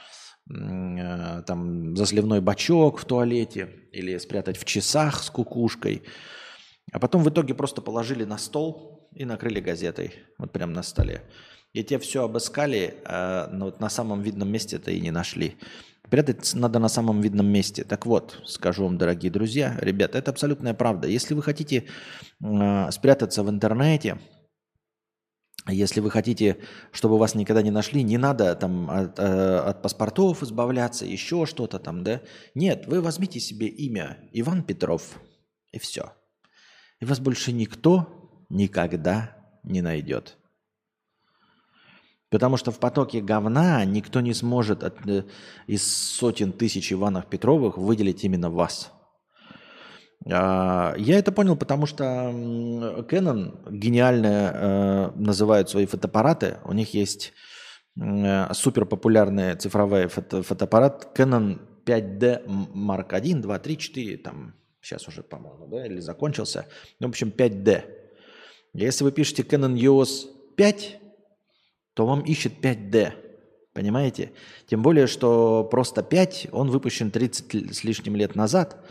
э, 0.50 1.42
там, 1.46 1.96
за 1.96 2.06
сливной 2.06 2.40
бачок 2.40 2.98
в 2.98 3.04
туалете 3.04 3.70
или 3.92 4.18
спрятать 4.18 4.56
в 4.56 4.64
часах 4.64 5.22
с 5.22 5.30
кукушкой. 5.30 6.02
А 6.92 7.00
потом 7.00 7.22
в 7.22 7.30
итоге 7.30 7.54
просто 7.54 7.82
положили 7.82 8.24
на 8.24 8.38
стол 8.38 8.95
и 9.16 9.24
накрыли 9.24 9.60
газетой, 9.60 10.14
вот 10.38 10.52
прямо 10.52 10.72
на 10.72 10.82
столе. 10.82 11.22
И 11.72 11.82
те 11.82 11.98
все 11.98 12.24
обыскали, 12.24 12.94
а, 13.04 13.48
но 13.52 13.66
вот 13.66 13.80
на 13.80 13.88
самом 13.88 14.22
видном 14.22 14.50
месте 14.50 14.76
это 14.76 14.90
и 14.90 15.00
не 15.00 15.10
нашли. 15.10 15.56
Прятать 16.10 16.54
надо 16.54 16.78
на 16.78 16.88
самом 16.88 17.20
видном 17.20 17.46
месте. 17.46 17.82
Так 17.82 18.06
вот, 18.06 18.40
скажу 18.44 18.84
вам, 18.84 18.96
дорогие 18.96 19.32
друзья, 19.32 19.76
ребята, 19.80 20.18
это 20.18 20.30
абсолютная 20.30 20.74
правда. 20.74 21.08
Если 21.08 21.34
вы 21.34 21.42
хотите 21.42 21.86
э, 22.42 22.90
спрятаться 22.92 23.42
в 23.42 23.50
интернете, 23.50 24.18
если 25.68 26.00
вы 26.00 26.10
хотите, 26.10 26.58
чтобы 26.92 27.18
вас 27.18 27.34
никогда 27.34 27.60
не 27.60 27.72
нашли, 27.72 28.04
не 28.04 28.18
надо 28.18 28.54
там 28.54 28.88
от, 28.88 29.18
э, 29.18 29.58
от 29.58 29.82
паспортов 29.82 30.42
избавляться, 30.44 31.04
еще 31.04 31.44
что-то 31.44 31.80
там, 31.80 32.04
да? 32.04 32.20
Нет, 32.54 32.86
вы 32.86 33.00
возьмите 33.00 33.40
себе 33.40 33.66
имя 33.66 34.18
Иван 34.32 34.62
Петров, 34.62 35.18
и 35.72 35.80
все. 35.80 36.12
И 37.00 37.04
вас 37.04 37.18
больше 37.18 37.52
никто 37.52 38.25
никогда 38.48 39.36
не 39.62 39.82
найдет. 39.82 40.36
Потому 42.30 42.56
что 42.56 42.72
в 42.72 42.78
потоке 42.78 43.20
говна 43.20 43.84
никто 43.84 44.20
не 44.20 44.34
сможет 44.34 44.82
от, 44.82 45.06
э, 45.06 45.24
из 45.66 45.86
сотен 45.86 46.52
тысяч 46.52 46.92
Иванов 46.92 47.26
Петровых 47.26 47.78
выделить 47.78 48.24
именно 48.24 48.50
вас. 48.50 48.92
А, 50.28 50.94
я 50.98 51.18
это 51.18 51.30
понял, 51.30 51.56
потому 51.56 51.86
что 51.86 52.04
Canon 52.04 53.70
гениально 53.70 54.26
э, 54.26 55.10
называют 55.14 55.70
свои 55.70 55.86
фотоаппараты. 55.86 56.58
У 56.64 56.72
них 56.72 56.94
есть 56.94 57.32
э, 58.00 58.52
супер 58.52 58.86
популярный 58.86 59.54
цифровой 59.54 60.08
фото, 60.08 60.42
фотоаппарат 60.42 61.16
Canon 61.16 61.60
5D 61.84 62.44
Mark 62.74 63.14
1, 63.14 63.40
2, 63.40 63.58
3, 63.60 63.78
4, 63.78 64.16
там 64.16 64.54
Сейчас 64.86 65.08
уже, 65.08 65.24
по-моему, 65.24 65.66
да, 65.66 65.84
или 65.84 65.98
закончился. 65.98 66.66
Ну, 67.00 67.08
в 67.08 67.10
общем, 67.10 67.32
5D. 67.36 67.95
Если 68.84 69.04
вы 69.04 69.12
пишете 69.12 69.42
Canon 69.42 69.74
EOS 69.74 70.26
5, 70.54 71.00
то 71.94 72.06
вам 72.06 72.20
ищет 72.20 72.52
5D. 72.62 73.12
Понимаете? 73.72 74.32
Тем 74.66 74.82
более, 74.82 75.06
что 75.06 75.64
просто 75.64 76.02
5, 76.02 76.48
он 76.52 76.70
выпущен 76.70 77.10
30 77.10 77.74
с 77.74 77.84
лишним 77.84 78.16
лет 78.16 78.34
назад, 78.34 78.84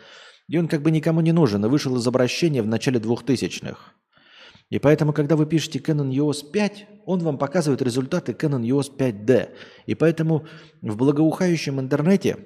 и 0.47 0.57
он 0.57 0.67
как 0.67 0.81
бы 0.81 0.89
никому 0.89 1.21
не 1.21 1.31
нужен, 1.31 1.63
и 1.63 1.69
вышел 1.69 1.95
из 1.97 2.07
обращения 2.07 2.63
в 2.63 2.67
начале 2.67 2.99
2000-х. 2.99 3.77
И 4.71 4.79
поэтому, 4.79 5.13
когда 5.13 5.35
вы 5.35 5.45
пишете 5.45 5.77
Canon 5.77 6.09
EOS 6.09 6.49
5, 6.51 6.87
он 7.05 7.19
вам 7.19 7.37
показывает 7.37 7.83
результаты 7.83 8.31
Canon 8.31 8.63
EOS 8.63 8.97
5D. 8.97 9.49
И 9.85 9.93
поэтому 9.93 10.47
в 10.81 10.97
благоухающем 10.97 11.79
интернете 11.79 12.37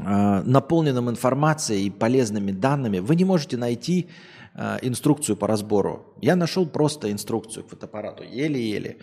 Э, 0.00 0.42
наполненным 0.44 1.10
информацией 1.10 1.86
и 1.86 1.90
полезными 1.90 2.52
данными, 2.52 3.00
вы 3.00 3.16
не 3.16 3.24
можете 3.24 3.56
найти 3.56 4.06
э, 4.54 4.78
инструкцию 4.82 5.36
по 5.36 5.46
разбору. 5.46 6.14
Я 6.20 6.36
нашел 6.36 6.66
просто 6.66 7.10
инструкцию 7.10 7.64
к 7.64 7.70
фотоаппарату, 7.70 8.24
еле-еле. 8.24 8.98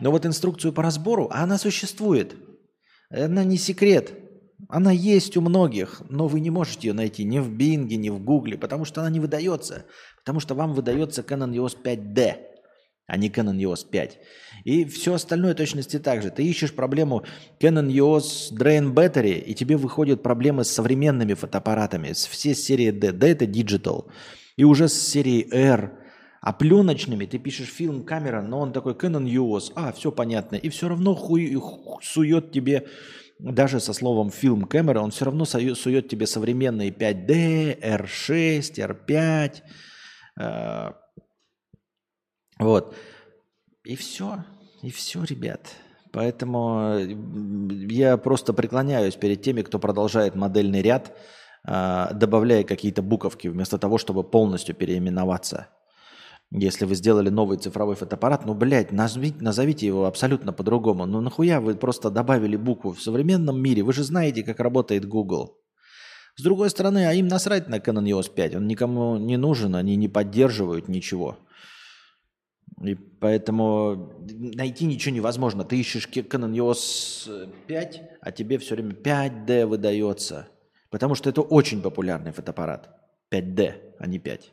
Но 0.00 0.10
вот 0.10 0.26
инструкцию 0.26 0.72
по 0.72 0.82
разбору, 0.82 1.28
она 1.30 1.58
существует. 1.58 2.34
Она 3.10 3.44
не 3.44 3.58
секрет. 3.58 4.14
Она 4.68 4.92
есть 4.92 5.36
у 5.36 5.40
многих, 5.40 6.02
но 6.08 6.28
вы 6.28 6.40
не 6.40 6.50
можете 6.50 6.88
ее 6.88 6.94
найти 6.94 7.24
ни 7.24 7.38
в 7.38 7.50
Бинге, 7.50 7.96
ни 7.96 8.10
в 8.10 8.22
Гугле, 8.22 8.58
потому 8.58 8.84
что 8.84 9.00
она 9.00 9.10
не 9.10 9.20
выдается. 9.20 9.86
Потому 10.18 10.40
что 10.40 10.54
вам 10.54 10.74
выдается 10.74 11.22
Canon 11.22 11.52
EOS 11.52 11.76
5D. 11.82 12.34
а 13.06 13.16
не 13.16 13.28
Canon 13.28 13.56
EOS 13.56 13.88
5. 13.90 14.18
И 14.64 14.84
все 14.84 15.14
остальное 15.14 15.54
точности 15.54 15.98
так 15.98 16.22
же. 16.22 16.30
Ты 16.30 16.44
ищешь 16.44 16.72
проблему 16.72 17.24
Canon 17.58 17.88
EOS 17.88 18.52
Drain 18.52 18.92
Battery, 18.92 19.40
и 19.40 19.54
тебе 19.54 19.76
выходят 19.76 20.22
проблемы 20.22 20.64
с 20.64 20.70
современными 20.70 21.34
фотоаппаратами. 21.34 22.12
С 22.12 22.26
все 22.26 22.54
серии 22.54 22.90
D. 22.92 23.12
D 23.12 23.30
это 23.30 23.46
Digital. 23.46 24.06
И 24.60 24.64
уже 24.64 24.88
с 24.88 25.08
серии 25.08 25.48
R. 25.54 25.90
А 26.42 26.52
пленочными 26.52 27.24
ты 27.24 27.38
пишешь 27.38 27.70
фильм 27.70 28.04
камера, 28.04 28.42
но 28.42 28.60
он 28.60 28.74
такой 28.74 28.92
Canon 28.92 29.24
EOS. 29.24 29.72
А, 29.74 29.90
все 29.90 30.12
понятно. 30.12 30.56
И 30.56 30.68
все 30.68 30.86
равно 30.86 31.14
хуй, 31.14 31.58
сует 32.02 32.52
тебе, 32.52 32.86
даже 33.38 33.80
со 33.80 33.94
словом 33.94 34.30
фильм 34.30 34.66
камера, 34.66 35.00
он 35.00 35.12
все 35.12 35.24
равно 35.24 35.46
сует 35.46 36.08
тебе 36.10 36.26
современные 36.26 36.90
5D, 36.90 37.80
R6, 37.80 39.00
R5. 40.36 40.94
Вот. 42.58 42.94
И 43.84 43.96
все. 43.96 44.44
И 44.82 44.90
все, 44.90 45.24
ребят. 45.24 45.74
Поэтому 46.12 46.98
я 47.88 48.18
просто 48.18 48.52
преклоняюсь 48.52 49.16
перед 49.16 49.40
теми, 49.40 49.62
кто 49.62 49.78
продолжает 49.78 50.34
модельный 50.34 50.82
ряд, 50.82 51.16
добавляя 51.64 52.64
какие-то 52.64 53.02
буковки, 53.02 53.48
вместо 53.48 53.78
того, 53.78 53.98
чтобы 53.98 54.24
полностью 54.24 54.74
переименоваться. 54.74 55.68
Если 56.52 56.84
вы 56.84 56.96
сделали 56.96 57.28
новый 57.28 57.58
цифровой 57.58 57.94
фотоаппарат, 57.94 58.44
ну, 58.44 58.54
блядь, 58.54 58.90
назовите, 58.90 59.36
назовите 59.40 59.86
его 59.86 60.06
абсолютно 60.06 60.52
по-другому. 60.52 61.06
Ну, 61.06 61.20
нахуя 61.20 61.60
вы 61.60 61.76
просто 61.76 62.10
добавили 62.10 62.56
букву 62.56 62.92
в 62.92 63.00
современном 63.00 63.62
мире? 63.62 63.84
Вы 63.84 63.92
же 63.92 64.02
знаете, 64.02 64.42
как 64.42 64.58
работает 64.58 65.06
Google. 65.06 65.58
С 66.34 66.42
другой 66.42 66.70
стороны, 66.70 67.06
а 67.06 67.12
им 67.12 67.28
насрать 67.28 67.68
на 67.68 67.78
Canon 67.78 68.04
EOS 68.04 68.34
5. 68.34 68.56
Он 68.56 68.66
никому 68.66 69.16
не 69.16 69.36
нужен, 69.36 69.76
они 69.76 69.94
не 69.94 70.08
поддерживают 70.08 70.88
ничего. 70.88 71.38
И 72.82 72.94
поэтому 72.94 74.14
найти 74.28 74.86
ничего 74.86 75.14
невозможно. 75.14 75.64
Ты 75.64 75.78
ищешь 75.78 76.08
Canon 76.08 76.52
EOS 76.52 77.48
5, 77.68 78.02
а 78.22 78.32
тебе 78.32 78.58
все 78.58 78.74
время 78.74 78.94
5D 78.94 79.66
выдается. 79.66 80.48
Потому 80.90 81.14
что 81.14 81.30
это 81.30 81.40
очень 81.40 81.82
популярный 81.82 82.32
фотоаппарат. 82.32 82.90
5D, 83.32 83.94
а 83.98 84.06
не 84.06 84.18
5. 84.18 84.52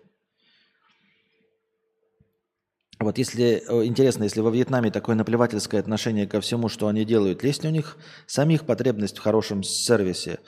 Вот 2.99 3.17
если 3.17 3.63
э, 3.67 3.85
интересно, 3.85 4.23
если 4.23 4.41
во 4.41 4.49
Вьетнаме 4.49 4.91
такое 4.91 5.15
наплевательское 5.15 5.79
отношение 5.79 6.27
ко 6.27 6.41
всему, 6.41 6.67
что 6.67 6.87
они 6.87 7.05
делают, 7.05 7.43
есть 7.43 7.63
ли 7.63 7.69
у 7.69 7.71
них 7.71 7.97
самих 8.25 8.65
потребность 8.65 9.17
в 9.17 9.21
хорошем 9.21 9.61
сервисе, 9.61 10.39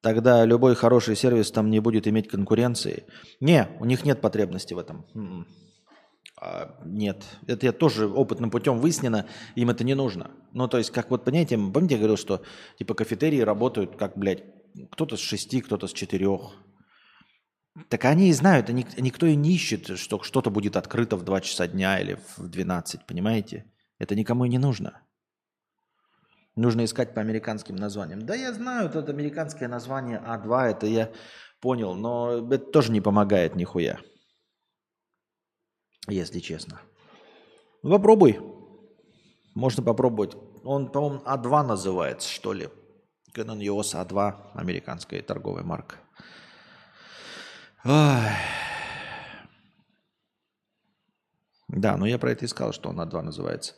тогда 0.00 0.44
любой 0.44 0.76
хороший 0.76 1.16
сервис 1.16 1.50
там 1.50 1.68
не 1.70 1.80
будет 1.80 2.06
иметь 2.06 2.28
конкуренции. 2.28 3.04
Не, 3.40 3.68
у 3.80 3.84
них 3.84 4.04
нет 4.04 4.20
потребности 4.20 4.74
в 4.74 4.78
этом. 4.78 5.04
М-м. 5.14 5.46
А, 6.40 6.76
нет, 6.84 7.24
это 7.48 7.66
я 7.66 7.72
тоже 7.72 8.08
опытным 8.08 8.50
путем 8.50 8.78
выяснено, 8.78 9.26
им 9.56 9.70
это 9.70 9.84
не 9.84 9.94
нужно. 9.94 10.30
Ну, 10.52 10.68
то 10.68 10.78
есть, 10.78 10.90
как 10.90 11.10
вот, 11.10 11.24
понимаете, 11.24 11.58
помните, 11.58 11.94
я 11.94 11.98
говорил, 11.98 12.16
что 12.16 12.42
типа 12.78 12.94
кафетерии 12.94 13.40
работают 13.40 13.96
как, 13.96 14.16
блядь, 14.16 14.44
кто-то 14.90 15.16
с 15.16 15.20
шести, 15.20 15.60
кто-то 15.60 15.86
с 15.86 15.92
четырех. 15.92 16.52
Так 17.88 18.04
они 18.04 18.28
и 18.28 18.32
знают, 18.32 18.68
они, 18.68 18.86
никто 18.98 19.26
и 19.26 19.36
не 19.36 19.54
ищет, 19.54 19.98
что 19.98 20.22
что-то 20.22 20.50
будет 20.50 20.76
открыто 20.76 21.16
в 21.16 21.24
2 21.24 21.40
часа 21.40 21.66
дня 21.66 22.00
или 22.00 22.18
в 22.36 22.48
12, 22.48 23.06
понимаете? 23.06 23.72
Это 23.98 24.14
никому 24.14 24.44
и 24.44 24.48
не 24.48 24.58
нужно. 24.58 25.02
Нужно 26.56 26.84
искать 26.84 27.14
по 27.14 27.20
американским 27.20 27.76
названиям. 27.76 28.26
Да, 28.26 28.34
я 28.34 28.52
знаю, 28.52 28.88
это 28.88 29.10
американское 29.10 29.68
название 29.68 30.22
А2, 30.26 30.62
это 30.70 30.86
я 30.86 31.12
понял, 31.60 31.94
но 31.94 32.48
это 32.52 32.70
тоже 32.70 32.92
не 32.92 33.00
помогает 33.00 33.54
нихуя 33.54 34.00
если 36.08 36.40
честно. 36.40 36.80
Ну, 37.82 37.90
попробуй. 37.90 38.40
Можно 39.54 39.82
попробовать. 39.82 40.36
Он, 40.64 40.90
по-моему, 40.90 41.22
А2 41.24 41.62
называется, 41.66 42.28
что 42.28 42.52
ли. 42.52 42.68
Canon 43.34 43.58
EOS 43.58 43.94
A2, 43.94 44.34
американская 44.54 45.22
торговая 45.22 45.62
марка. 45.62 45.96
Ой. 47.84 48.26
Да, 51.68 51.96
но 51.96 52.06
я 52.06 52.18
про 52.18 52.32
это 52.32 52.44
и 52.44 52.48
сказал, 52.48 52.72
что 52.72 52.88
он 52.90 53.00
А2 53.00 53.22
называется. 53.22 53.74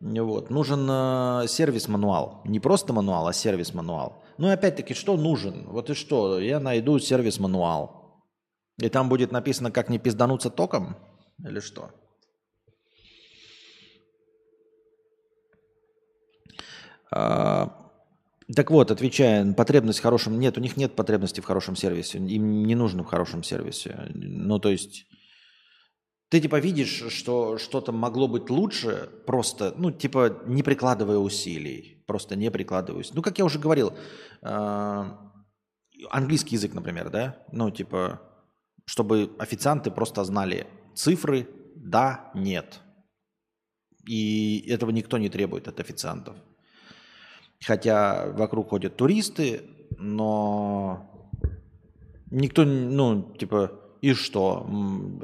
Вот. 0.00 0.50
Нужен 0.50 0.86
э, 0.90 1.46
сервис-мануал. 1.48 2.42
Не 2.44 2.60
просто 2.60 2.92
мануал, 2.92 3.26
а 3.26 3.32
сервис-мануал. 3.32 4.22
Ну 4.36 4.48
и 4.48 4.52
опять-таки, 4.52 4.94
что 4.94 5.16
нужен? 5.16 5.66
Вот 5.68 5.90
и 5.90 5.94
что? 5.94 6.38
Я 6.38 6.60
найду 6.60 6.98
сервис-мануал. 6.98 8.22
И 8.78 8.88
там 8.88 9.08
будет 9.08 9.32
написано, 9.32 9.70
как 9.70 9.88
не 9.88 9.98
пиздануться 9.98 10.50
током. 10.50 10.96
Или 11.44 11.60
что? 11.60 11.90
А, 17.10 17.87
так 18.54 18.70
вот, 18.70 18.90
отвечая, 18.90 19.52
потребность 19.52 19.98
в 19.98 20.02
хорошем... 20.02 20.38
Нет, 20.38 20.56
у 20.56 20.60
них 20.60 20.76
нет 20.76 20.96
потребности 20.96 21.40
в 21.40 21.44
хорошем 21.44 21.76
сервисе. 21.76 22.18
Им 22.18 22.62
не 22.64 22.74
нужно 22.74 23.02
в 23.02 23.06
хорошем 23.06 23.42
сервисе. 23.42 24.10
Ну, 24.14 24.58
то 24.58 24.70
есть... 24.70 25.06
Ты 26.30 26.40
типа 26.40 26.58
видишь, 26.58 27.04
что 27.10 27.56
что-то 27.58 27.92
могло 27.92 28.28
быть 28.28 28.50
лучше, 28.50 29.08
просто, 29.26 29.74
ну, 29.78 29.90
типа, 29.90 30.42
не 30.46 30.62
прикладывая 30.62 31.18
усилий. 31.18 32.04
Просто 32.06 32.36
не 32.36 32.50
прикладывая 32.50 33.00
усилий. 33.00 33.16
Ну, 33.16 33.22
как 33.22 33.38
я 33.38 33.44
уже 33.44 33.58
говорил, 33.58 33.94
э, 34.42 35.04
английский 36.10 36.56
язык, 36.56 36.74
например, 36.74 37.10
да? 37.10 37.42
Ну, 37.52 37.70
типа, 37.70 38.20
чтобы 38.84 39.30
официанты 39.38 39.90
просто 39.90 40.24
знали, 40.24 40.66
цифры 40.94 41.48
да, 41.76 42.30
нет. 42.34 42.80
И 44.06 44.64
этого 44.68 44.90
никто 44.90 45.18
не 45.18 45.28
требует 45.28 45.68
от 45.68 45.80
официантов. 45.80 46.36
Хотя 47.64 48.30
вокруг 48.32 48.70
ходят 48.70 48.96
туристы, 48.96 49.62
но 49.98 51.34
никто, 52.30 52.64
ну, 52.64 53.34
типа, 53.34 53.72
и 54.00 54.14
что? 54.14 54.66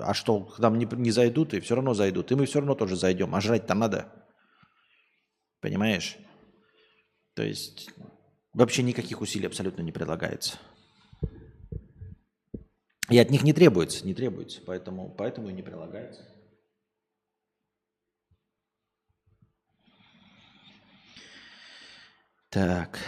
А 0.01 0.15
что, 0.15 0.41
к 0.41 0.59
нам 0.59 0.79
не, 0.79 0.87
не 0.97 1.11
зайдут, 1.11 1.55
и 1.55 1.61
все 1.61 1.77
равно 1.77 1.95
зайдут. 1.95 2.33
И 2.33 2.35
мы 2.35 2.47
все 2.47 2.59
равно 2.59 2.75
тоже 2.75 2.97
зайдем. 2.97 3.35
А 3.35 3.41
жрать-то 3.41 3.75
надо. 3.75 4.13
Понимаешь? 5.61 6.17
То 7.35 7.43
есть 7.43 7.91
вообще 8.53 8.83
никаких 8.83 9.21
усилий 9.21 9.47
абсолютно 9.47 9.83
не 9.83 9.93
предлагается. 9.93 10.59
И 13.11 13.19
от 13.19 13.31
них 13.31 13.43
не 13.43 13.53
требуется, 13.53 14.07
не 14.07 14.15
требуется, 14.15 14.61
поэтому, 14.65 15.15
поэтому 15.17 15.51
и 15.51 15.53
не 15.53 15.63
прилагается. 15.63 16.27
Так. 22.55 23.01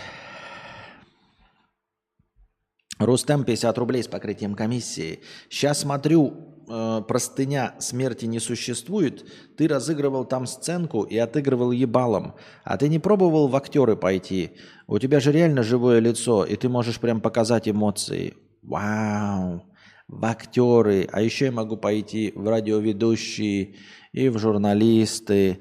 Рустем 2.98 3.44
50 3.44 3.78
рублей 3.78 4.02
с 4.02 4.08
покрытием 4.08 4.56
комиссии. 4.56 5.20
Сейчас 5.48 5.82
смотрю, 5.82 6.64
э, 6.68 7.02
простыня 7.06 7.76
смерти 7.78 8.24
не 8.24 8.40
существует. 8.40 9.24
Ты 9.56 9.68
разыгрывал 9.68 10.24
там 10.24 10.46
сценку 10.46 11.04
и 11.04 11.16
отыгрывал 11.16 11.70
ебалом. 11.70 12.34
А 12.64 12.76
ты 12.76 12.88
не 12.88 12.98
пробовал 12.98 13.46
в 13.46 13.54
актеры 13.54 13.94
пойти? 13.94 14.56
У 14.88 14.98
тебя 14.98 15.20
же 15.20 15.30
реально 15.30 15.62
живое 15.62 16.00
лицо, 16.00 16.44
и 16.44 16.56
ты 16.56 16.68
можешь 16.68 16.98
прям 16.98 17.20
показать 17.20 17.68
эмоции. 17.68 18.34
Вау 18.62 19.62
в 20.08 20.24
актеры, 20.24 21.08
а 21.12 21.20
еще 21.20 21.46
я 21.46 21.52
могу 21.52 21.76
пойти 21.76 22.32
в 22.34 22.48
радиоведущие 22.48 23.74
и 24.12 24.28
в 24.28 24.38
журналисты, 24.38 25.60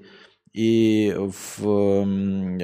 и 0.55 1.13
в 1.17 2.05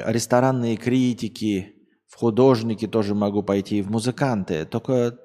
ресторанные 0.06 0.78
критики, 0.78 1.76
в 2.08 2.16
художники 2.16 2.88
тоже 2.88 3.16
могу 3.16 3.44
пойти, 3.44 3.80
и 3.80 3.82
в 3.82 3.90
музыканты. 3.90 4.66
Только 4.66 5.18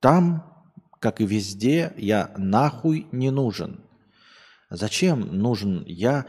там, 0.00 0.66
как 1.00 1.20
и 1.20 1.26
везде, 1.26 1.92
я 1.96 2.34
нахуй 2.36 3.06
не 3.12 3.30
нужен. 3.30 3.80
Зачем 4.70 5.20
нужен 5.36 5.84
я 5.86 6.26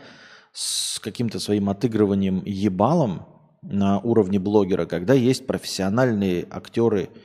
с 0.53 0.99
каким-то 0.99 1.39
своим 1.39 1.69
отыгрыванием 1.69 2.43
ебалом 2.45 3.25
на 3.61 3.99
уровне 3.99 4.39
блогера, 4.39 4.85
когда 4.85 5.13
есть 5.13 5.47
профессиональные 5.47 6.47
актеры– 6.49 7.09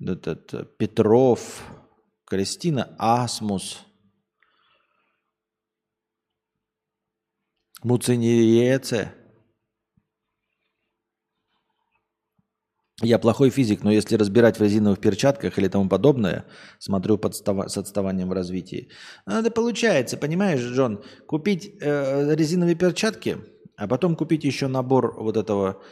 этот 0.00 0.76
Петров, 0.78 1.62
Кристина 2.26 2.94
Асмус, 2.98 3.84
Муцинеце. 7.82 9.12
Я 13.02 13.18
плохой 13.18 13.48
физик, 13.48 13.82
но 13.82 13.90
если 13.90 14.16
разбирать 14.16 14.58
в 14.58 14.62
резиновых 14.62 15.00
перчатках 15.00 15.58
или 15.58 15.68
тому 15.68 15.88
подобное, 15.88 16.44
смотрю 16.78 17.16
подстава- 17.16 17.68
с 17.68 17.78
отставанием 17.78 18.28
в 18.28 18.32
развитии. 18.32 18.90
Это 19.26 19.50
получается, 19.50 20.18
понимаешь, 20.18 20.60
Джон, 20.60 21.02
купить 21.26 21.72
э, 21.80 22.34
резиновые 22.34 22.74
перчатки, 22.74 23.38
а 23.76 23.88
потом 23.88 24.16
купить 24.16 24.44
еще 24.44 24.68
набор 24.68 25.14
вот 25.18 25.38
этого 25.38 25.82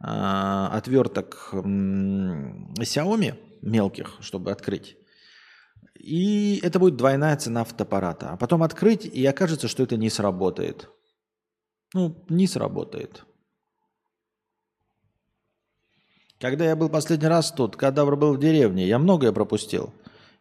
э, 0.00 0.04
отверток 0.04 1.48
э, 1.52 1.56
Xiaomi– 1.56 3.34
мелких, 3.62 4.16
чтобы 4.20 4.50
открыть. 4.50 4.96
И 5.94 6.60
это 6.62 6.78
будет 6.78 6.96
двойная 6.96 7.36
цена 7.36 7.64
фотоаппарата. 7.64 8.30
А 8.30 8.36
потом 8.36 8.62
открыть, 8.62 9.04
и 9.04 9.24
окажется, 9.26 9.68
что 9.68 9.82
это 9.82 9.96
не 9.96 10.10
сработает. 10.10 10.88
Ну, 11.94 12.24
не 12.28 12.46
сработает. 12.46 13.24
Когда 16.38 16.66
я 16.66 16.76
был 16.76 16.88
последний 16.88 17.26
раз 17.26 17.50
тут, 17.50 17.76
кадавр 17.76 18.16
был 18.16 18.34
в 18.34 18.40
деревне, 18.40 18.86
я 18.86 18.98
многое 18.98 19.32
пропустил. 19.32 19.92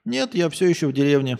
Нет, 0.06 0.36
я 0.36 0.50
все 0.50 0.68
еще 0.68 0.88
в 0.88 0.94
деревне. 0.94 1.38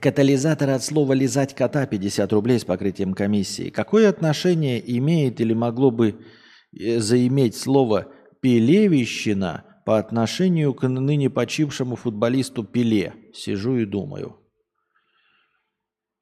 Катализатор 0.00 0.70
от 0.70 0.82
слова 0.82 1.12
«лизать 1.12 1.54
кота» 1.54 1.86
50 1.86 2.32
рублей 2.32 2.58
с 2.58 2.64
покрытием 2.64 3.14
комиссии. 3.14 3.70
Какое 3.70 4.08
отношение 4.08 4.82
имеет 4.98 5.40
или 5.40 5.52
могло 5.52 5.90
бы 5.90 6.24
э, 6.72 6.98
заиметь 6.98 7.56
слово 7.56 8.12
«пелевищина» 8.40 9.71
по 9.84 9.98
отношению 9.98 10.74
к 10.74 10.86
ныне 10.86 11.30
почившему 11.30 11.96
футболисту 11.96 12.64
Пеле? 12.64 13.14
Сижу 13.34 13.76
и 13.76 13.84
думаю. 13.84 14.38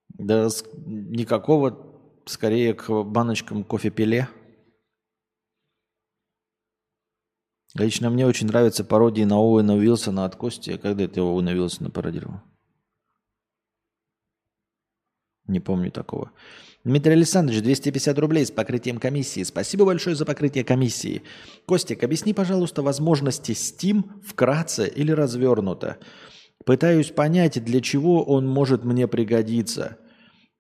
Да 0.09 0.49
никакого, 0.87 2.23
скорее 2.27 2.75
к 2.75 3.03
баночкам 3.05 3.65
кофе 3.65 3.91
Пеле. 3.91 4.29
Лично 7.75 8.11
мне 8.11 8.27
очень 8.27 8.49
нравятся 8.49 8.85
пародии 8.85 9.23
на 9.23 9.37
Оуэна 9.37 9.75
Уилсона 9.75 10.25
от 10.25 10.35
Кости. 10.35 10.77
Когда 10.77 11.05
это 11.05 11.21
Оуэна 11.21 11.53
Уилсона 11.53 11.91
пародировал? 11.91 12.41
Не 15.47 15.61
помню 15.61 15.91
такого. 15.91 16.33
Дмитрий 16.83 17.13
Александрович, 17.13 17.63
250 17.63 18.19
рублей 18.19 18.47
с 18.47 18.51
покрытием 18.51 18.99
комиссии. 18.99 19.43
Спасибо 19.43 19.85
большое 19.85 20.17
за 20.17 20.25
покрытие 20.25 20.65
комиссии. 20.65 21.23
Костик, 21.67 22.03
объясни, 22.03 22.33
пожалуйста, 22.33 22.81
возможности 22.81 23.53
Steam 23.53 24.05
вкратце 24.27 24.89
или 24.89 25.13
развернуто. 25.13 25.99
Пытаюсь 26.65 27.11
понять, 27.11 27.63
для 27.63 27.83
чего 27.83 28.23
он 28.25 28.47
может 28.47 28.85
мне 28.85 29.07
пригодиться. 29.07 29.99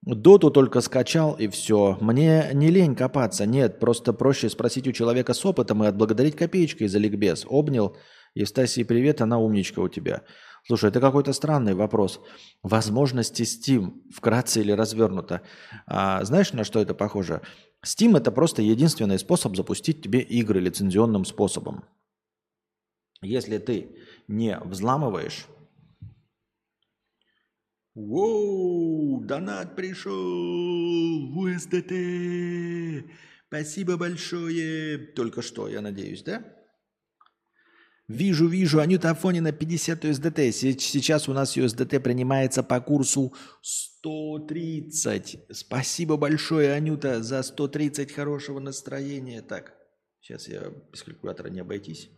Доту 0.02 0.50
только 0.50 0.82
скачал 0.82 1.34
и 1.34 1.48
все. 1.48 1.96
Мне 2.02 2.50
не 2.52 2.68
лень 2.68 2.96
копаться. 2.96 3.46
Нет, 3.46 3.80
просто 3.80 4.12
проще 4.12 4.50
спросить 4.50 4.88
у 4.88 4.92
человека 4.92 5.32
с 5.32 5.44
опытом 5.46 5.84
и 5.84 5.86
отблагодарить 5.86 6.36
копеечкой 6.36 6.88
за 6.88 6.98
ликбез. 6.98 7.46
Обнял. 7.48 7.96
Евстасии, 8.34 8.82
привет, 8.82 9.22
она 9.22 9.38
умничка 9.38 9.80
у 9.80 9.88
тебя. 9.88 10.22
Слушай, 10.66 10.90
это 10.90 11.00
какой-то 11.00 11.32
странный 11.32 11.74
вопрос. 11.74 12.20
Возможности 12.62 13.42
Steam, 13.42 14.02
вкратце 14.10 14.60
или 14.60 14.72
развернуто. 14.72 15.42
А, 15.86 16.22
знаешь, 16.24 16.52
на 16.52 16.64
что 16.64 16.80
это 16.80 16.94
похоже? 16.94 17.42
Steam 17.84 18.16
это 18.16 18.30
просто 18.30 18.62
единственный 18.62 19.18
способ 19.18 19.56
запустить 19.56 20.02
тебе 20.02 20.20
игры 20.20 20.60
лицензионным 20.60 21.24
способом. 21.24 21.84
Если 23.22 23.58
ты 23.58 23.96
не 24.28 24.58
взламываешь... 24.60 25.46
Воу, 27.94 29.20
донат 29.20 29.74
пришел 29.74 30.14
в 30.14 31.44
USDT. 31.44 33.10
Спасибо 33.48 33.96
большое. 33.96 34.96
Только 34.98 35.42
что, 35.42 35.68
я 35.68 35.80
надеюсь, 35.80 36.22
да? 36.22 36.59
Вижу, 38.10 38.48
вижу, 38.48 38.80
Анюта 38.80 39.10
Афонина 39.10 39.52
50 39.52 40.04
USDT. 40.04 40.50
Сейчас 40.50 41.28
у 41.28 41.32
нас 41.32 41.56
USDT 41.56 42.00
принимается 42.00 42.64
по 42.64 42.80
курсу 42.80 43.32
130. 43.62 45.46
Спасибо 45.52 46.16
большое, 46.16 46.72
Анюта, 46.72 47.22
за 47.22 47.40
130 47.44 48.10
хорошего 48.10 48.58
настроения. 48.58 49.42
Так, 49.42 49.74
сейчас 50.20 50.48
я 50.48 50.72
без 50.92 51.04
калькулятора 51.04 51.50
не 51.50 51.60
обойтись. 51.60 52.10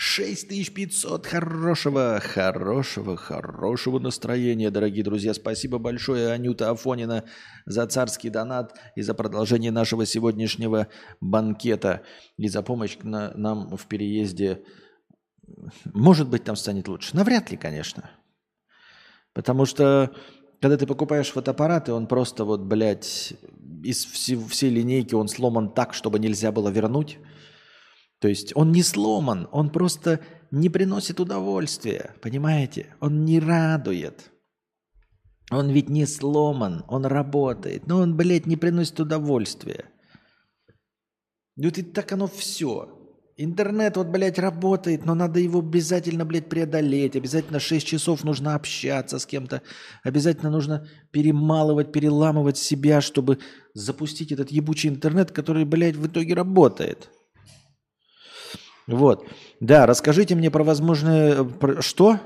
А, 0.00 0.02
6500 0.02 1.26
хорошего, 1.26 2.20
хорошего, 2.20 3.16
хорошего 3.16 3.98
настроения, 3.98 4.70
дорогие 4.70 5.04
друзья. 5.04 5.34
Спасибо 5.34 5.78
большое, 5.78 6.32
Анюта 6.32 6.70
Афонина, 6.70 7.24
за 7.66 7.86
царский 7.86 8.30
донат 8.30 8.78
и 8.96 9.02
за 9.02 9.12
продолжение 9.12 9.70
нашего 9.70 10.06
сегодняшнего 10.06 10.88
банкета 11.20 12.02
и 12.38 12.48
за 12.48 12.62
помощь 12.62 12.96
на, 13.02 13.32
нам 13.34 13.76
в 13.76 13.86
переезде. 13.86 14.62
Может 15.92 16.30
быть, 16.30 16.44
там 16.44 16.56
станет 16.56 16.88
лучше. 16.88 17.14
Навряд 17.14 17.50
ли, 17.50 17.58
конечно. 17.58 18.10
Потому 19.34 19.66
что, 19.66 20.14
когда 20.62 20.78
ты 20.78 20.86
покупаешь 20.86 21.30
фотоаппарат, 21.30 21.90
и 21.90 21.92
он 21.92 22.06
просто 22.06 22.44
вот, 22.44 22.62
блядь, 22.62 23.34
из 23.84 24.06
всей, 24.06 24.42
всей 24.48 24.70
линейки 24.70 25.14
он 25.14 25.28
сломан 25.28 25.74
так, 25.74 25.92
чтобы 25.92 26.18
нельзя 26.18 26.52
было 26.52 26.70
вернуть– 26.70 27.18
то 28.20 28.28
есть 28.28 28.52
он 28.54 28.70
не 28.70 28.82
сломан, 28.82 29.48
он 29.50 29.70
просто 29.70 30.20
не 30.50 30.68
приносит 30.68 31.20
удовольствия, 31.20 32.14
понимаете? 32.20 32.94
Он 33.00 33.24
не 33.24 33.40
радует. 33.40 34.30
Он 35.50 35.70
ведь 35.70 35.88
не 35.88 36.06
сломан, 36.06 36.84
он 36.86 37.06
работает, 37.06 37.86
но 37.86 37.98
он, 37.98 38.16
блядь, 38.16 38.46
не 38.46 38.56
приносит 38.56 39.00
удовольствия. 39.00 39.86
Вот 41.56 41.78
и 41.78 41.82
так 41.82 42.12
оно 42.12 42.26
все. 42.26 42.96
Интернет 43.36 43.96
вот, 43.96 44.08
блядь, 44.08 44.38
работает, 44.38 45.06
но 45.06 45.14
надо 45.14 45.40
его 45.40 45.60
обязательно, 45.60 46.26
блядь, 46.26 46.50
преодолеть. 46.50 47.16
Обязательно 47.16 47.58
6 47.58 47.86
часов 47.86 48.22
нужно 48.22 48.54
общаться 48.54 49.18
с 49.18 49.24
кем-то. 49.24 49.62
Обязательно 50.02 50.50
нужно 50.50 50.86
перемалывать, 51.10 51.90
переламывать 51.90 52.58
себя, 52.58 53.00
чтобы 53.00 53.38
запустить 53.72 54.30
этот 54.30 54.50
ебучий 54.50 54.90
интернет, 54.90 55.32
который, 55.32 55.64
блядь, 55.64 55.96
в 55.96 56.06
итоге 56.06 56.34
работает. 56.34 57.10
Вот. 58.90 59.26
Да, 59.60 59.86
расскажите 59.86 60.34
мне 60.34 60.50
про 60.50 60.64
возможное... 60.64 61.44
Про... 61.44 61.80
Что? 61.80 62.18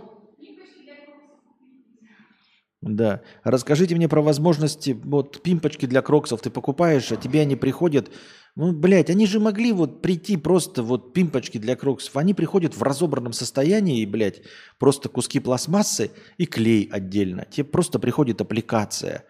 Да. 2.80 3.22
Расскажите 3.44 3.94
мне 3.94 4.08
про 4.08 4.20
возможности, 4.20 4.98
вот 5.04 5.42
пимпочки 5.42 5.86
для 5.86 6.02
кроксов 6.02 6.42
ты 6.42 6.50
покупаешь, 6.50 7.12
а 7.12 7.16
тебе 7.16 7.40
они 7.40 7.56
приходят, 7.56 8.10
ну, 8.56 8.72
блядь, 8.72 9.08
они 9.08 9.26
же 9.26 9.40
могли 9.40 9.72
вот 9.72 10.02
прийти 10.02 10.36
просто 10.36 10.82
вот 10.82 11.14
пимпочки 11.14 11.56
для 11.56 11.76
кроксов, 11.76 12.16
они 12.16 12.34
приходят 12.34 12.76
в 12.76 12.82
разобранном 12.82 13.32
состоянии, 13.32 14.04
блядь, 14.04 14.42
просто 14.78 15.08
куски 15.08 15.40
пластмассы 15.40 16.10
и 16.36 16.44
клей 16.44 16.88
отдельно. 16.92 17.46
Тебе 17.50 17.64
просто 17.64 17.98
приходит 17.98 18.42
аппликация. 18.42 19.24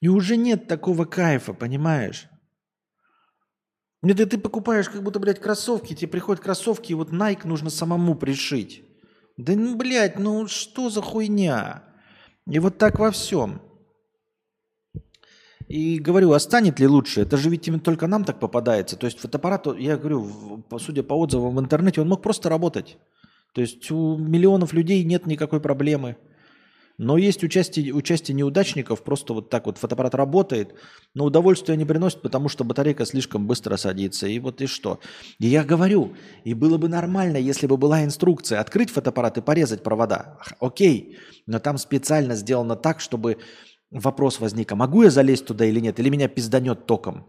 И 0.00 0.08
уже 0.08 0.36
нет 0.36 0.66
такого 0.66 1.04
кайфа, 1.04 1.54
понимаешь? 1.54 2.28
Это 4.02 4.26
ты 4.26 4.38
покупаешь 4.38 4.88
как 4.88 5.02
будто, 5.02 5.18
блядь, 5.18 5.40
кроссовки, 5.40 5.94
тебе 5.94 6.08
приходят 6.08 6.42
кроссовки, 6.42 6.92
и 6.92 6.94
вот 6.94 7.10
Nike 7.10 7.46
нужно 7.46 7.68
самому 7.70 8.14
пришить. 8.14 8.84
Да, 9.36 9.54
ну, 9.54 9.76
блядь, 9.76 10.18
ну 10.18 10.46
что 10.46 10.88
за 10.88 11.02
хуйня? 11.02 11.82
И 12.48 12.58
вот 12.58 12.78
так 12.78 12.98
во 12.98 13.10
всем. 13.10 13.60
И 15.66 15.98
говорю, 15.98 16.32
а 16.32 16.40
станет 16.40 16.80
ли 16.80 16.86
лучше? 16.86 17.20
Это 17.20 17.36
же 17.36 17.50
ведь 17.50 17.68
именно 17.68 17.80
только 17.80 18.06
нам 18.06 18.24
так 18.24 18.40
попадается. 18.40 18.96
То 18.96 19.06
есть 19.06 19.18
фотоаппарат, 19.18 19.66
я 19.78 19.98
говорю, 19.98 20.64
судя 20.78 21.02
по 21.02 21.14
отзывам 21.14 21.56
в 21.56 21.60
интернете, 21.60 22.00
он 22.00 22.08
мог 22.08 22.22
просто 22.22 22.48
работать. 22.48 22.96
То 23.52 23.60
есть 23.60 23.90
у 23.90 24.16
миллионов 24.16 24.72
людей 24.72 25.04
нет 25.04 25.26
никакой 25.26 25.60
проблемы. 25.60 26.16
Но 26.98 27.16
есть 27.16 27.44
участие, 27.44 27.94
участие 27.94 28.34
неудачников, 28.34 29.04
просто 29.04 29.32
вот 29.32 29.50
так 29.50 29.66
вот 29.66 29.78
фотоаппарат 29.78 30.16
работает, 30.16 30.74
но 31.14 31.26
удовольствие 31.26 31.78
не 31.78 31.84
приносит, 31.84 32.20
потому 32.22 32.48
что 32.48 32.64
батарейка 32.64 33.06
слишком 33.06 33.46
быстро 33.46 33.76
садится. 33.76 34.26
И 34.26 34.40
вот 34.40 34.60
и 34.60 34.66
что. 34.66 34.98
И 35.38 35.46
я 35.46 35.62
говорю, 35.62 36.16
и 36.42 36.54
было 36.54 36.76
бы 36.76 36.88
нормально, 36.88 37.36
если 37.36 37.68
бы 37.68 37.76
была 37.76 38.04
инструкция 38.04 38.58
открыть 38.58 38.90
фотоаппарат 38.90 39.38
и 39.38 39.42
порезать 39.42 39.84
провода. 39.84 40.38
Окей, 40.58 41.18
но 41.46 41.60
там 41.60 41.78
специально 41.78 42.34
сделано 42.34 42.74
так, 42.74 42.98
чтобы 42.98 43.38
вопрос 43.92 44.40
возник, 44.40 44.72
а 44.72 44.74
могу 44.74 45.04
я 45.04 45.10
залезть 45.10 45.46
туда 45.46 45.66
или 45.66 45.78
нет, 45.78 46.00
или 46.00 46.08
меня 46.08 46.26
пизданет 46.26 46.86
током. 46.86 47.28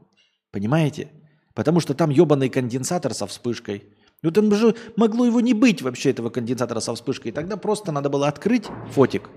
Понимаете? 0.52 1.12
Потому 1.54 1.80
что 1.80 1.94
там 1.94 2.10
ебаный 2.10 2.50
конденсатор 2.50 3.14
со 3.14 3.28
вспышкой– 3.28 3.84
ну 4.22 4.32
там 4.32 4.54
же 4.54 4.76
могло 4.98 5.26
его 5.26 5.40
не 5.40 5.54
быть 5.54 5.82
вообще, 5.82 6.10
этого 6.10 6.30
конденсатора 6.30 6.82
со 6.82 6.94
вспышкой. 6.94 7.32
И 7.32 7.34
тогда 7.34 7.56
просто 7.56 7.92
надо 7.92 8.10
было 8.10 8.28
открыть 8.28 8.66
фотик. 8.92 9.30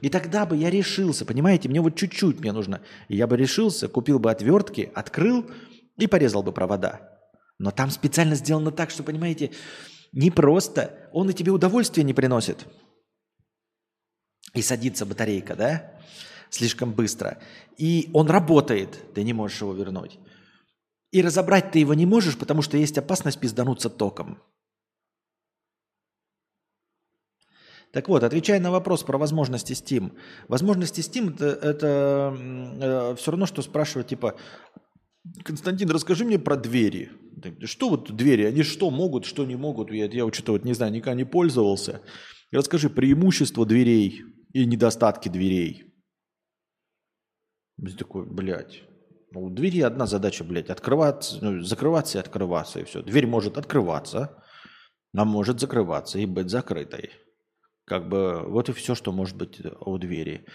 И 0.00 0.08
тогда 0.08 0.46
бы 0.46 0.56
я 0.56 0.70
решился, 0.70 1.24
понимаете, 1.24 1.68
мне 1.68 1.80
вот 1.80 1.96
чуть-чуть 1.96 2.40
мне 2.40 2.52
нужно. 2.52 2.80
И 3.08 3.16
я 3.16 3.26
бы 3.26 3.36
решился, 3.36 3.88
купил 3.88 4.18
бы 4.18 4.30
отвертки, 4.30 4.90
открыл 4.94 5.50
и 5.96 6.06
порезал 6.06 6.42
бы 6.42 6.52
провода. 6.52 7.00
Но 7.58 7.72
там 7.72 7.90
специально 7.90 8.36
сделано 8.36 8.70
так, 8.70 8.90
что, 8.90 9.02
понимаете, 9.02 9.50
не 10.12 10.30
просто, 10.30 11.10
он 11.12 11.28
и 11.30 11.34
тебе 11.34 11.50
удовольствие 11.52 12.04
не 12.04 12.14
приносит. 12.14 12.66
И 14.54 14.62
садится 14.62 15.06
батарейка, 15.06 15.54
да, 15.56 15.92
слишком 16.50 16.92
быстро. 16.92 17.38
И 17.76 18.10
он 18.12 18.28
работает, 18.30 19.12
ты 19.14 19.22
не 19.24 19.32
можешь 19.32 19.60
его 19.60 19.72
вернуть. 19.72 20.18
И 21.12 21.22
разобрать 21.22 21.72
ты 21.72 21.80
его 21.80 21.94
не 21.94 22.06
можешь, 22.06 22.38
потому 22.38 22.62
что 22.62 22.76
есть 22.76 22.98
опасность 22.98 23.40
пиздануться 23.40 23.90
током. 23.90 24.38
Так 27.92 28.08
вот, 28.08 28.22
отвечая 28.22 28.60
на 28.60 28.70
вопрос 28.70 29.02
про 29.02 29.18
возможности 29.18 29.72
Steam. 29.72 30.12
Возможности 30.46 31.00
Steam 31.00 31.34
это, 31.34 31.46
это 31.46 32.36
э, 32.38 33.14
все 33.16 33.30
равно, 33.32 33.46
что 33.46 33.62
спрашивать, 33.62 34.06
типа, 34.08 34.36
Константин, 35.42 35.90
расскажи 35.90 36.24
мне 36.24 36.38
про 36.38 36.56
двери. 36.56 37.10
Что 37.64 37.90
вот 37.90 38.14
двери, 38.14 38.44
они 38.44 38.62
что 38.62 38.90
могут, 38.90 39.24
что 39.24 39.44
не 39.44 39.56
могут? 39.56 39.90
Я, 39.90 40.06
я 40.06 40.32
что-то 40.32 40.52
вот 40.52 40.64
не 40.64 40.72
знаю, 40.72 40.92
никогда 40.92 41.14
не 41.14 41.24
пользовался. 41.24 42.00
Расскажи 42.52 42.90
преимущества 42.90 43.66
дверей 43.66 44.22
и 44.52 44.64
недостатки 44.64 45.28
дверей. 45.28 45.92
Такой, 47.98 48.26
блядь. 48.26 48.82
Ну, 49.32 49.44
у 49.44 49.50
двери 49.50 49.80
одна 49.80 50.06
задача, 50.06 50.42
блядь, 50.42 50.70
открываться, 50.70 51.38
ну, 51.40 51.62
закрываться 51.62 52.18
и 52.18 52.20
открываться, 52.20 52.80
и 52.80 52.84
все. 52.84 53.02
Дверь 53.02 53.26
может 53.26 53.58
открываться, 53.58 54.42
а 55.14 55.24
может 55.24 55.60
закрываться 55.60 56.18
и 56.18 56.26
быть 56.26 56.50
закрытой. 56.50 57.10
Как 57.84 58.08
бы 58.08 58.42
вот 58.46 58.68
и 58.68 58.72
все, 58.72 58.94
что 58.94 59.12
может 59.12 59.36
быть 59.36 59.60
у 59.80 59.98
двери. 59.98 60.46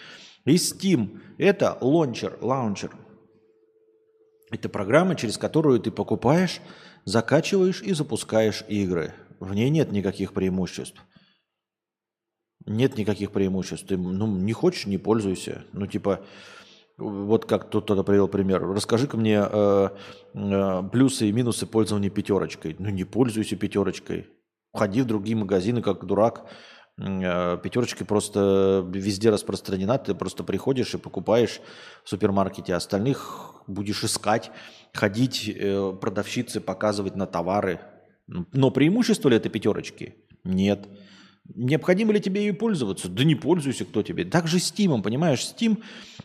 И 0.46 0.56
Steam– 0.56 1.22
это 1.38 1.78
лончер, 1.82 2.38
лаунчер. 2.42 2.92
Это 4.52 4.70
программа, 4.70 5.16
через 5.16 5.38
которую 5.38 5.80
ты 5.80 5.92
покупаешь, 5.92 6.62
закачиваешь 7.04 7.82
и 7.82 7.94
запускаешь 7.94 8.64
игры. 8.68 9.14
В 9.40 9.54
ней 9.54 9.70
нет 9.70 9.92
никаких 9.92 10.34
преимуществ. 10.34 11.02
Нет 12.66 12.98
никаких 12.98 13.32
преимуществ. 13.32 13.88
Ты 13.88 13.98
ну, 13.98 14.28
не 14.28 14.54
хочешь, 14.54 14.86
не 14.86 14.98
пользуйся. 14.98 15.66
Ну, 15.74 15.88
типа, 15.88 16.26
вот 16.98 17.46
как 17.46 17.68
кто-то 17.68 18.04
привел 18.04 18.28
пример. 18.28 18.66
Расскажи-ка 18.68 19.18
мне 19.18 19.42
э, 19.42 19.90
э, 20.34 20.84
плюсы 20.92 21.28
и 21.28 21.32
минусы 21.32 21.66
пользования 21.66 22.10
пятерочкой. 22.10 22.76
Ну, 22.80 22.90
не 22.90 23.04
пользуйся 23.04 23.56
пятерочкой. 23.56 24.28
Ходи 24.74 25.02
в 25.02 25.06
другие 25.06 25.36
магазины, 25.36 25.82
как 25.82 26.06
дурак. 26.06 26.46
Э, 26.98 27.58
пятерочка 27.62 28.06
просто 28.06 28.86
везде 28.90 29.30
распространена. 29.30 29.98
Ты 29.98 30.16
просто 30.16 30.44
приходишь 30.44 30.94
и 30.94 30.98
покупаешь 30.98 31.60
в 32.04 32.10
супермаркете. 32.10 32.74
Остальных 32.74 33.64
будешь 33.68 34.04
искать, 34.04 34.52
ходить, 34.94 35.50
э, 35.54 35.94
продавщицы 36.00 36.62
показывать 36.62 37.16
на 37.16 37.28
товары. 37.28 37.82
Но 38.28 38.72
преимущество 38.72 39.30
ли 39.30 39.36
это 39.36 39.50
пятерочки? 39.50 40.16
Нет. 40.46 40.88
Необходимо 41.54 42.12
ли 42.12 42.20
тебе 42.20 42.42
ей 42.42 42.54
пользоваться? 42.54 43.08
Да 43.08 43.24
не 43.24 43.36
пользуйся, 43.36 43.86
кто 43.86 44.02
тебе. 44.02 44.26
Также 44.26 44.58
Steam, 44.58 45.02
понимаешь, 45.04 45.42
Steam 45.42 45.84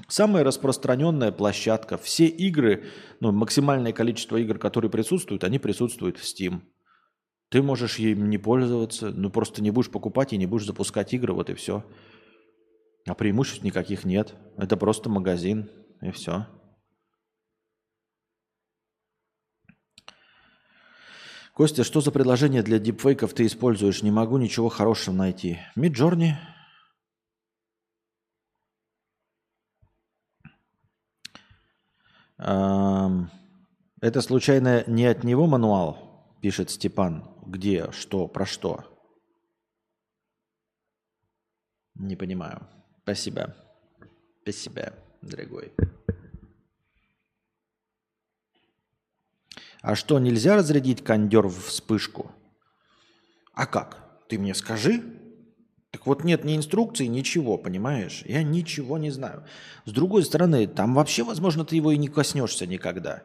самая 0.09 0.45
распространенная 0.45 1.31
площадка. 1.31 1.99
Все 1.99 2.27
игры, 2.27 2.85
ну, 3.21 3.31
максимальное 3.31 3.93
количество 3.93 4.39
игр, 4.39 4.59
которые 4.59 4.91
присутствуют, 4.91 5.45
они 5.45 5.59
присутствуют 5.59 6.17
в 6.17 6.23
Steam. 6.23 6.63
Ты 7.51 7.63
можешь 7.63 7.99
ей 7.99 8.15
не 8.15 8.39
пользоваться, 8.39 9.11
ну 9.11 9.29
просто 9.29 9.63
не 9.63 9.71
будешь 9.71 9.91
покупать 9.91 10.33
и 10.33 10.39
не 10.39 10.47
будешь 10.47 10.67
запускать 10.67 11.13
игры, 11.13 11.35
вот 11.35 11.51
и 11.51 11.55
все. 11.55 11.85
А 13.07 13.15
преимуществ 13.15 13.65
никаких 13.65 14.05
нет. 14.05 14.35
Это 14.57 14.77
просто 14.77 15.11
магазин, 15.11 15.69
и 16.01 16.13
все. 16.13 16.47
Костя, 21.61 21.85
что 21.85 22.01
за 22.01 22.11
предложение 22.11 22.63
для 22.63 22.79
дипфейков 22.79 23.35
ты 23.35 23.45
используешь? 23.45 24.03
Не 24.03 24.11
могу 24.11 24.39
ничего 24.39 24.71
хорошего 24.71 25.15
найти. 25.15 25.59
Миджорни. 25.77 26.39
Это 32.39 33.29
случайно 34.23 34.85
не 34.87 35.05
от 35.05 35.23
него 35.23 35.47
мануал, 35.47 36.35
пишет 36.41 36.71
Степан. 36.71 37.29
Где, 37.45 37.93
что, 37.93 38.27
про 38.27 38.47
что? 38.47 38.87
Не 41.95 42.17
понимаю. 42.17 42.67
Спасибо. 43.03 43.55
Спасибо, 44.41 44.95
дорогой. 45.21 45.75
А 49.83 49.95
что, 49.95 50.19
нельзя 50.19 50.57
разрядить 50.57 51.03
кондер 51.03 51.47
в 51.47 51.67
вспышку? 51.67 52.31
А 53.55 53.67
как? 53.67 54.21
Ты 54.29 54.39
мне 54.39 54.55
скажи. 54.55 55.03
Так 55.91 56.07
вот 56.07 56.23
нет 56.23 56.45
ни 56.45 56.57
инструкции, 56.57 57.07
ничего, 57.07 57.59
понимаешь? 57.59 58.23
Я 58.25 58.43
ничего 58.43 58.99
не 58.99 59.11
знаю. 59.11 59.45
С 59.87 59.93
другой 59.93 60.25
стороны, 60.25 60.67
там 60.67 60.95
вообще, 60.95 61.25
возможно, 61.25 61.65
ты 61.65 61.77
его 61.77 61.91
и 61.93 61.99
не 61.99 62.09
коснешься 62.09 62.67
никогда. 62.67 63.25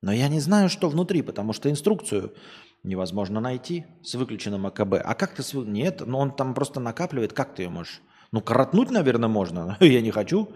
Но 0.00 0.12
я 0.12 0.28
не 0.28 0.40
знаю, 0.40 0.70
что 0.70 0.88
внутри, 0.88 1.20
потому 1.20 1.52
что 1.52 1.70
инструкцию 1.70 2.34
невозможно 2.82 3.40
найти 3.40 3.84
с 4.02 4.14
выключенным 4.14 4.66
АКБ. 4.66 4.94
А 5.04 5.14
как 5.14 5.34
ты... 5.34 5.42
Нет, 5.58 6.02
но 6.06 6.20
он 6.20 6.34
там 6.34 6.54
просто 6.54 6.80
накапливает. 6.80 7.34
Как 7.34 7.54
ты 7.54 7.64
ее 7.64 7.68
можешь? 7.68 8.00
Ну, 8.32 8.40
коротнуть, 8.40 8.90
наверное, 8.90 9.28
можно. 9.28 9.76
Я 9.80 10.00
не 10.00 10.10
хочу. 10.10 10.52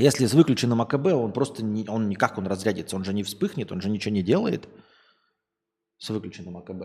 Если 0.00 0.24
с 0.24 0.32
выключенным 0.32 0.80
АКБ, 0.80 1.08
он 1.08 1.30
просто 1.30 1.62
не, 1.62 1.86
он 1.86 2.08
никак 2.08 2.38
он 2.38 2.46
разрядится, 2.46 2.96
он 2.96 3.04
же 3.04 3.12
не 3.12 3.22
вспыхнет, 3.22 3.70
он 3.70 3.82
же 3.82 3.90
ничего 3.90 4.14
не 4.14 4.22
делает 4.22 4.66
с 5.98 6.08
выключенным 6.08 6.56
АКБ. 6.56 6.84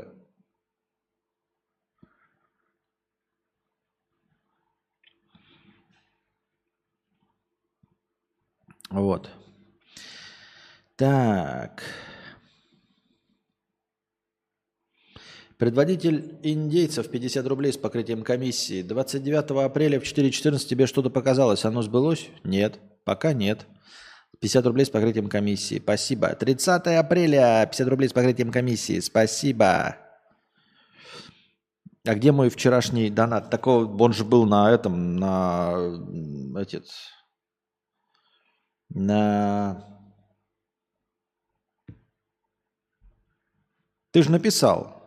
Вот. 8.89 9.29
Так. 10.97 11.83
Предводитель 15.65 16.37
индейцев 16.43 17.09
50 17.09 17.47
рублей 17.47 17.73
с 17.73 17.77
покрытием 17.77 18.21
комиссии. 18.21 18.83
29 18.83 19.65
апреля 19.65 19.99
в 19.99 20.03
4.14 20.03 20.59
тебе 20.59 20.85
что-то 20.85 21.09
показалось. 21.09 21.65
Оно 21.65 21.81
сбылось? 21.81 22.29
Нет. 22.43 22.79
Пока 23.03 23.33
нет. 23.33 23.65
50 24.41 24.63
рублей 24.67 24.85
с 24.85 24.91
покрытием 24.91 25.27
комиссии. 25.27 25.79
Спасибо. 25.79 26.27
30 26.35 26.85
апреля 26.99 27.65
50 27.65 27.87
рублей 27.87 28.09
с 28.09 28.13
покрытием 28.13 28.51
комиссии. 28.51 28.99
Спасибо. 28.99 29.97
А 32.05 32.13
где 32.13 32.31
мой 32.31 32.49
вчерашний 32.51 33.09
донат? 33.09 33.49
Такого, 33.49 33.87
он 34.03 34.13
же 34.13 34.23
был 34.23 34.45
на 34.45 34.69
этом, 34.69 35.15
на 35.15 35.73
этот, 36.55 36.85
на... 38.89 39.83
Ты 44.11 44.21
же 44.21 44.29
написал 44.29 45.04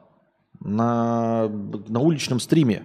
на, 0.60 1.48
на 1.48 2.00
уличном 2.00 2.40
стриме. 2.40 2.84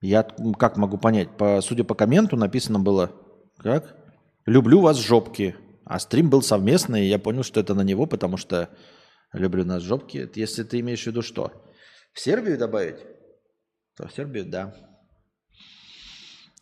Я 0.00 0.22
как 0.58 0.76
могу 0.76 0.98
понять? 0.98 1.36
По, 1.36 1.60
судя 1.60 1.84
по 1.84 1.94
комменту 1.94 2.36
написано 2.36 2.78
было 2.78 3.12
как? 3.58 3.96
Люблю 4.44 4.80
вас 4.80 4.98
жопки. 4.98 5.56
А 5.84 5.98
стрим 5.98 6.30
был 6.30 6.42
совместный, 6.42 7.04
и 7.04 7.08
я 7.08 7.18
понял, 7.18 7.42
что 7.42 7.60
это 7.60 7.74
на 7.74 7.82
него, 7.82 8.06
потому 8.06 8.36
что 8.36 8.70
люблю 9.32 9.64
нас 9.64 9.82
жопки. 9.82 10.18
Это 10.18 10.40
если 10.40 10.64
ты 10.64 10.80
имеешь 10.80 11.04
в 11.04 11.06
виду 11.06 11.22
что? 11.22 11.52
В 12.12 12.20
Сербию 12.20 12.58
добавить? 12.58 12.96
То 13.96 14.08
в 14.08 14.12
Сербию, 14.12 14.46
да. 14.46 14.74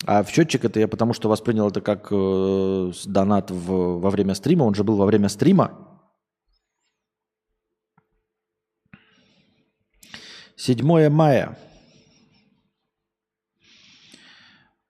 А 0.06 0.22
в 0.22 0.30
счетчик 0.30 0.64
это 0.64 0.80
я 0.80 0.88
потому 0.88 1.14
что 1.14 1.28
воспринял 1.28 1.68
это 1.68 1.80
как 1.80 2.08
э, 2.10 2.92
донат 3.06 3.50
в, 3.50 4.00
во 4.00 4.10
время 4.10 4.34
стрима. 4.34 4.64
Он 4.64 4.74
же 4.74 4.84
был 4.84 4.96
во 4.96 5.06
время 5.06 5.28
стрима. 5.28 5.93
7 10.56 11.08
мая. 11.08 11.58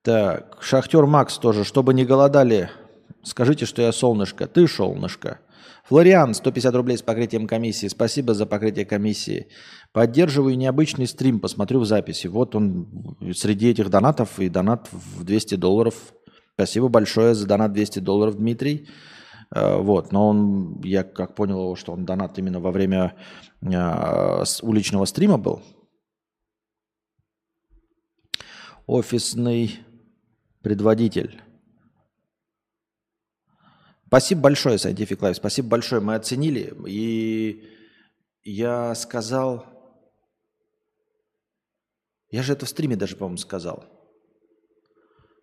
Так, 0.03 0.59
Шахтер 0.61 1.07
Макс 1.07 1.39
тоже. 1.39 1.65
Чтобы 1.65 1.95
не 1.95 2.05
голодали, 2.05 2.71
скажите, 3.23 3.65
что 3.65 3.81
я 3.81 3.93
солнышко. 3.93 4.47
Ты 4.47 4.69
солнышко. 4.69 5.41
Флориан, 5.85 6.35
150 6.35 6.75
рублей 6.75 6.99
с 6.99 7.03
покрытием 7.03 7.47
комиссии. 7.47 7.89
Спасибо 7.89 8.35
за 8.35 8.47
покрытие 8.47 8.85
комиссии. 8.85 9.49
Поддерживаю 9.93 10.57
необычный 10.57 11.07
стрим, 11.07 11.41
посмотрю 11.41 11.81
в 11.81 11.87
записи. 11.87 12.27
Вот 12.27 12.55
он 12.55 13.17
среди 13.35 13.71
этих 13.71 13.91
донатов 13.91 14.39
и 14.39 14.49
донат 14.49 14.89
в 14.93 15.25
200 15.25 15.57
долларов. 15.57 15.95
Спасибо 16.55 16.89
большое 16.89 17.35
за 17.35 17.47
донат 17.47 17.73
200 17.73 17.99
долларов, 17.99 18.37
Дмитрий. 18.37 18.89
Э, 19.51 19.77
вот, 19.79 20.13
но 20.13 20.29
он, 20.29 20.81
я 20.83 21.05
как 21.05 21.35
понял, 21.35 21.77
что 21.77 21.93
он 21.93 22.05
донат 22.05 22.39
именно 22.39 22.61
во 22.61 22.71
время 22.71 23.17
э, 23.61 24.45
уличного 24.63 25.05
стрима 25.05 25.39
был. 25.39 25.63
Офисный 28.87 29.81
предводитель. 30.63 31.41
Спасибо 34.07 34.43
большое, 34.43 34.77
Scientific 34.77 35.19
Life. 35.19 35.35
Спасибо 35.35 35.69
большое. 35.69 36.01
Мы 36.01 36.15
оценили. 36.15 36.73
И 36.87 37.69
я 38.45 38.95
сказал... 38.95 39.67
Я 42.31 42.43
же 42.43 42.53
это 42.53 42.67
в 42.67 42.69
стриме 42.69 42.97
даже, 42.97 43.17
по-моему, 43.17 43.39
сказал. 43.39 43.85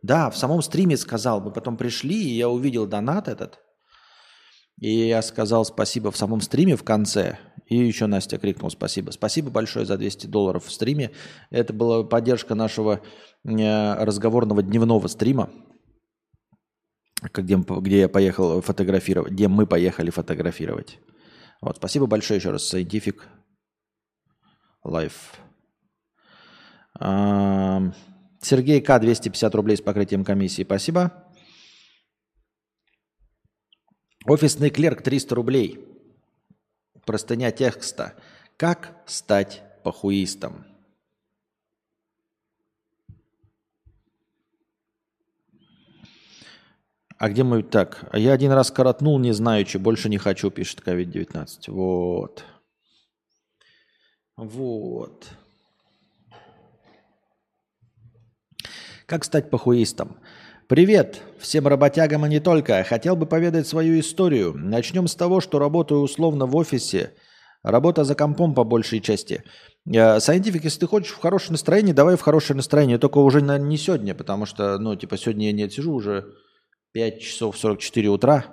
Да, 0.02 0.30
в 0.30 0.38
самом 0.38 0.62
стриме 0.62 0.98
сказал. 0.98 1.42
Мы 1.42 1.52
потом 1.52 1.78
пришли, 1.78 2.16
и 2.16 2.36
я 2.36 2.48
увидел 2.50 2.88
донат 2.88 3.28
этот. 3.28 3.60
И 4.82 5.08
я 5.08 5.22
сказал 5.22 5.64
спасибо 5.64 6.12
в 6.12 6.18
самом 6.18 6.42
стриме 6.42 6.76
в 6.76 6.84
конце. 6.84 7.38
И 7.68 7.78
еще 7.78 8.08
Настя 8.08 8.40
крикнул 8.40 8.72
спасибо. 8.72 9.12
Спасибо 9.12 9.52
большое 9.52 9.86
за 9.86 9.96
200 9.96 10.26
долларов 10.26 10.66
в 10.66 10.72
стриме. 10.72 11.12
Это 11.52 11.72
была 11.72 12.04
поддержка 12.04 12.56
нашего 12.56 13.00
э, 13.46 14.04
разговорного 14.04 14.64
дневного 14.64 15.08
стрима, 15.08 15.52
где, 17.32 17.58
где 17.58 18.00
я 18.00 18.10
поехал 18.10 18.60
фотографировать, 18.62 19.32
где 19.34 19.48
мы 19.48 19.68
поехали 19.68 20.10
фотографировать. 20.10 20.98
Вот, 21.62 21.78
спасибо 21.78 22.08
большое 22.08 22.40
еще 22.40 22.50
раз, 22.50 22.74
Scientific 22.74 23.20
Life. 24.84 25.14
Сергей 28.42 28.82
К. 28.82 29.00
250 29.00 29.54
рублей 29.54 29.78
с 29.78 29.82
покрытием 29.82 30.26
комиссии. 30.26 30.64
Спасибо. 30.64 31.31
Офисный 34.26 34.70
клерк 34.70 35.02
300 35.02 35.36
рублей. 35.36 35.88
Простыня 37.06 37.52
текста. 37.52 38.14
Как 38.56 39.02
стать 39.08 39.64
похуистом? 39.84 40.66
А 47.18 47.30
где 47.30 47.44
мы 47.44 47.64
так? 47.64 48.08
А 48.12 48.18
я 48.18 48.34
один 48.34 48.52
раз 48.52 48.72
коротнул, 48.72 49.20
не 49.20 49.32
знаю, 49.32 49.66
что 49.66 49.80
больше 49.80 50.10
не 50.10 50.18
хочу, 50.18 50.50
пишет 50.50 50.82
COVID-19. 50.86 51.72
Вот. 51.72 52.44
Вот. 54.36 55.30
Как 59.06 59.24
стать 59.24 59.50
похуистом? 59.50 60.18
Привет 60.72 61.22
всем 61.38 61.68
работягам 61.68 62.26
и 62.26 62.30
не 62.30 62.40
только. 62.40 62.86
Хотел 62.86 63.18
бы 63.18 63.26
поведать 63.26 63.68
свою 63.68 64.00
историю. 64.00 64.54
Начнем 64.56 65.10
с 65.10 65.16
того, 65.16 65.42
что 65.42 65.60
работаю 65.60 66.00
условно 66.00 66.46
в 66.46 66.56
офисе. 66.56 67.12
Работа 67.62 68.06
за 68.06 68.16
компом 68.16 68.56
по 68.56 68.64
большей 68.64 69.02
части. 69.02 69.44
Scientific, 69.86 70.62
если 70.64 70.80
ты 70.80 70.88
хочешь 70.88 71.12
в 71.12 71.20
хорошее 71.20 71.52
настроение, 71.52 71.94
давай 71.94 72.16
в 72.16 72.22
хорошее 72.22 72.56
настроение. 72.56 72.98
Только 73.00 73.18
уже 73.18 73.42
наверное, 73.42 73.68
не 73.68 73.76
сегодня, 73.76 74.16
потому 74.16 74.46
что, 74.46 74.78
ну, 74.78 74.96
типа, 74.96 75.18
сегодня 75.18 75.48
я 75.48 75.52
не 75.52 75.70
сижу 75.70 75.92
уже 75.92 76.36
5 76.94 77.20
часов 77.20 77.58
44 77.58 78.08
утра. 78.08 78.46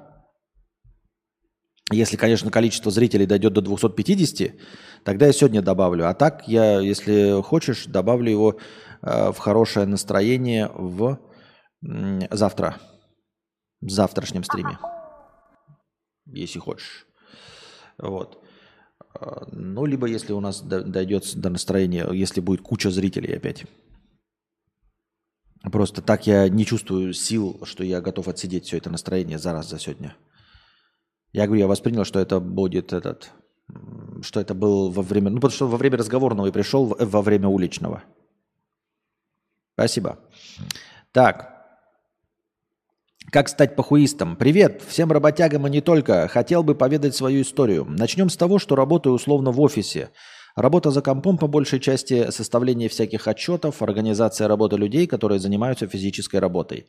Если, 1.92 2.16
конечно, 2.16 2.50
количество 2.50 2.90
зрителей 2.90 3.26
дойдет 3.26 3.52
до 3.52 3.60
250, 3.60 4.56
тогда 5.04 5.26
я 5.26 5.32
сегодня 5.32 5.62
добавлю. 5.62 6.08
А 6.08 6.14
так, 6.14 6.48
я, 6.48 6.80
если 6.80 7.40
хочешь, 7.42 7.86
добавлю 7.86 8.28
его 8.28 8.58
э, 9.02 9.30
в 9.30 9.38
хорошее 9.38 9.86
настроение 9.86 10.68
в 10.74 11.20
завтра, 11.80 12.78
в 13.80 13.90
завтрашнем 13.90 14.44
стриме, 14.44 14.78
если 16.26 16.58
хочешь. 16.58 17.06
Вот. 17.98 18.44
А, 19.14 19.46
ну, 19.52 19.86
либо 19.86 20.06
если 20.06 20.32
у 20.32 20.40
нас 20.40 20.60
дойдет 20.60 21.24
до 21.36 21.50
настроения, 21.50 22.08
если 22.12 22.40
будет 22.40 22.62
куча 22.62 22.90
зрителей 22.90 23.36
опять. 23.36 23.64
Просто 25.62 26.02
так 26.02 26.26
я 26.26 26.48
не 26.48 26.64
чувствую 26.64 27.12
сил, 27.12 27.60
что 27.64 27.82
я 27.84 28.00
готов 28.00 28.28
отсидеть 28.28 28.66
все 28.66 28.76
это 28.76 28.90
настроение 28.90 29.38
за 29.38 29.52
раз 29.52 29.68
за 29.68 29.78
сегодня. 29.78 30.16
Я 31.32 31.46
говорю, 31.46 31.60
я 31.60 31.66
воспринял, 31.66 32.04
что 32.04 32.20
это 32.20 32.40
будет 32.40 32.92
этот, 32.92 33.32
что 34.22 34.40
это 34.40 34.54
был 34.54 34.90
во 34.90 35.02
время, 35.02 35.30
ну 35.30 35.36
потому 35.36 35.50
что 35.50 35.68
во 35.68 35.76
время 35.76 35.98
разговорного 35.98 36.46
и 36.46 36.52
пришел 36.52 36.86
во 36.86 37.22
время 37.22 37.48
уличного. 37.48 38.04
Спасибо. 39.74 40.18
Так, 41.12 41.57
как 43.30 43.48
стать 43.48 43.76
похуистом? 43.76 44.36
Привет 44.36 44.82
всем 44.88 45.12
работягам 45.12 45.66
и 45.66 45.70
не 45.70 45.80
только. 45.80 46.28
Хотел 46.28 46.62
бы 46.62 46.74
поведать 46.74 47.14
свою 47.14 47.42
историю. 47.42 47.84
Начнем 47.86 48.30
с 48.30 48.36
того, 48.36 48.58
что 48.58 48.74
работаю 48.74 49.14
условно 49.14 49.50
в 49.50 49.60
офисе. 49.60 50.10
Работа 50.56 50.90
за 50.90 51.02
компом 51.02 51.36
по 51.36 51.46
большей 51.46 51.78
части 51.78 52.30
составление 52.30 52.88
всяких 52.88 53.28
отчетов, 53.28 53.82
организация 53.82 54.48
работы 54.48 54.76
людей, 54.76 55.06
которые 55.06 55.40
занимаются 55.40 55.86
физической 55.86 56.40
работой. 56.40 56.86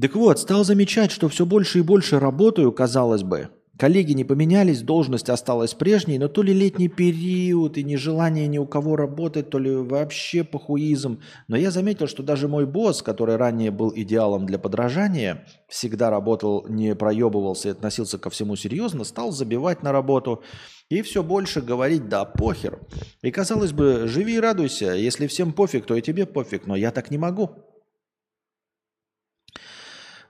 Так 0.00 0.14
вот, 0.14 0.38
стал 0.38 0.64
замечать, 0.64 1.10
что 1.10 1.28
все 1.28 1.44
больше 1.44 1.80
и 1.80 1.82
больше 1.82 2.20
работаю, 2.20 2.72
казалось 2.72 3.22
бы, 3.22 3.50
Коллеги 3.80 4.12
не 4.12 4.24
поменялись, 4.24 4.82
должность 4.82 5.30
осталась 5.30 5.72
прежней, 5.72 6.18
но 6.18 6.28
то 6.28 6.42
ли 6.42 6.52
летний 6.52 6.88
период 6.88 7.78
и 7.78 7.82
нежелание 7.82 8.46
ни 8.46 8.58
у 8.58 8.66
кого 8.66 8.94
работать, 8.94 9.48
то 9.48 9.58
ли 9.58 9.74
вообще 9.74 10.44
похуизм. 10.44 11.22
Но 11.48 11.56
я 11.56 11.70
заметил, 11.70 12.06
что 12.06 12.22
даже 12.22 12.46
мой 12.46 12.66
босс, 12.66 13.00
который 13.00 13.36
ранее 13.36 13.70
был 13.70 13.90
идеалом 13.96 14.44
для 14.44 14.58
подражания, 14.58 15.46
всегда 15.66 16.10
работал, 16.10 16.66
не 16.68 16.94
проебывался 16.94 17.68
и 17.68 17.72
относился 17.72 18.18
ко 18.18 18.28
всему 18.28 18.54
серьезно, 18.54 19.02
стал 19.04 19.32
забивать 19.32 19.82
на 19.82 19.92
работу 19.92 20.42
и 20.90 21.00
все 21.00 21.22
больше 21.22 21.62
говорить 21.62 22.06
«да, 22.06 22.26
похер». 22.26 22.80
И 23.22 23.30
казалось 23.30 23.72
бы, 23.72 24.02
живи 24.06 24.34
и 24.34 24.40
радуйся, 24.40 24.92
если 24.92 25.26
всем 25.26 25.54
пофиг, 25.54 25.86
то 25.86 25.94
и 25.94 26.02
тебе 26.02 26.26
пофиг, 26.26 26.66
но 26.66 26.76
я 26.76 26.90
так 26.90 27.10
не 27.10 27.16
могу. 27.16 27.69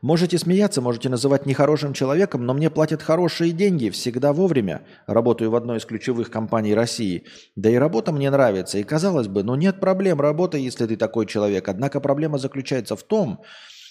Можете 0.03 0.38
смеяться, 0.38 0.80
можете 0.80 1.11
называть 1.11 1.44
нехорошим 1.44 1.92
человеком, 1.92 2.46
но 2.46 2.55
мне 2.55 2.70
платят 2.70 3.03
хорошие 3.03 3.53
деньги, 3.53 3.90
всегда 3.90 4.32
вовремя. 4.32 4.82
Работаю 5.07 5.51
в 5.51 5.57
одной 5.57 5.76
из 5.76 5.84
ключевых 5.84 6.30
компаний 6.30 6.74
России. 6.74 7.24
Да 7.55 7.68
и 7.68 7.74
работа 7.74 8.11
мне 8.11 8.30
нравится. 8.30 8.78
И 8.78 8.82
казалось 8.82 9.28
бы, 9.28 9.42
ну 9.42 9.57
нет 9.57 9.78
проблем 9.78 10.20
работы, 10.20 10.59
если 10.59 10.86
ты 10.86 10.96
такой 10.96 11.26
человек. 11.26 11.68
Однако 11.68 12.01
проблема 12.01 12.38
заключается 12.38 12.96
в 12.96 13.03
том, 13.03 13.42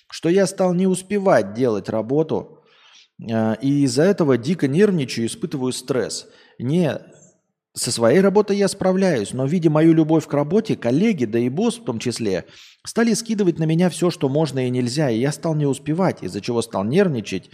что 0.09 0.29
я 0.29 0.47
стал 0.47 0.73
не 0.73 0.87
успевать 0.87 1.53
делать 1.53 1.89
работу, 1.89 2.63
э, 3.21 3.55
и 3.61 3.83
из-за 3.83 4.03
этого 4.03 4.35
дико 4.37 4.67
нервничаю, 4.67 5.27
испытываю 5.27 5.71
стресс. 5.73 6.27
Не 6.57 6.99
со 7.75 7.91
своей 7.91 8.19
работой 8.19 8.57
я 8.57 8.67
справляюсь, 8.67 9.33
но 9.33 9.45
видя 9.45 9.69
мою 9.69 9.93
любовь 9.93 10.25
к 10.25 10.33
работе, 10.33 10.75
коллеги, 10.75 11.25
да 11.25 11.39
и 11.39 11.49
босс 11.49 11.77
в 11.77 11.83
том 11.83 11.99
числе, 11.99 12.45
стали 12.85 13.13
скидывать 13.13 13.59
на 13.59 13.65
меня 13.65 13.89
все, 13.89 14.09
что 14.09 14.27
можно 14.27 14.65
и 14.65 14.69
нельзя, 14.69 15.09
и 15.09 15.19
я 15.19 15.31
стал 15.31 15.55
не 15.55 15.65
успевать, 15.65 16.23
из-за 16.23 16.41
чего 16.41 16.61
стал 16.61 16.83
нервничать. 16.83 17.51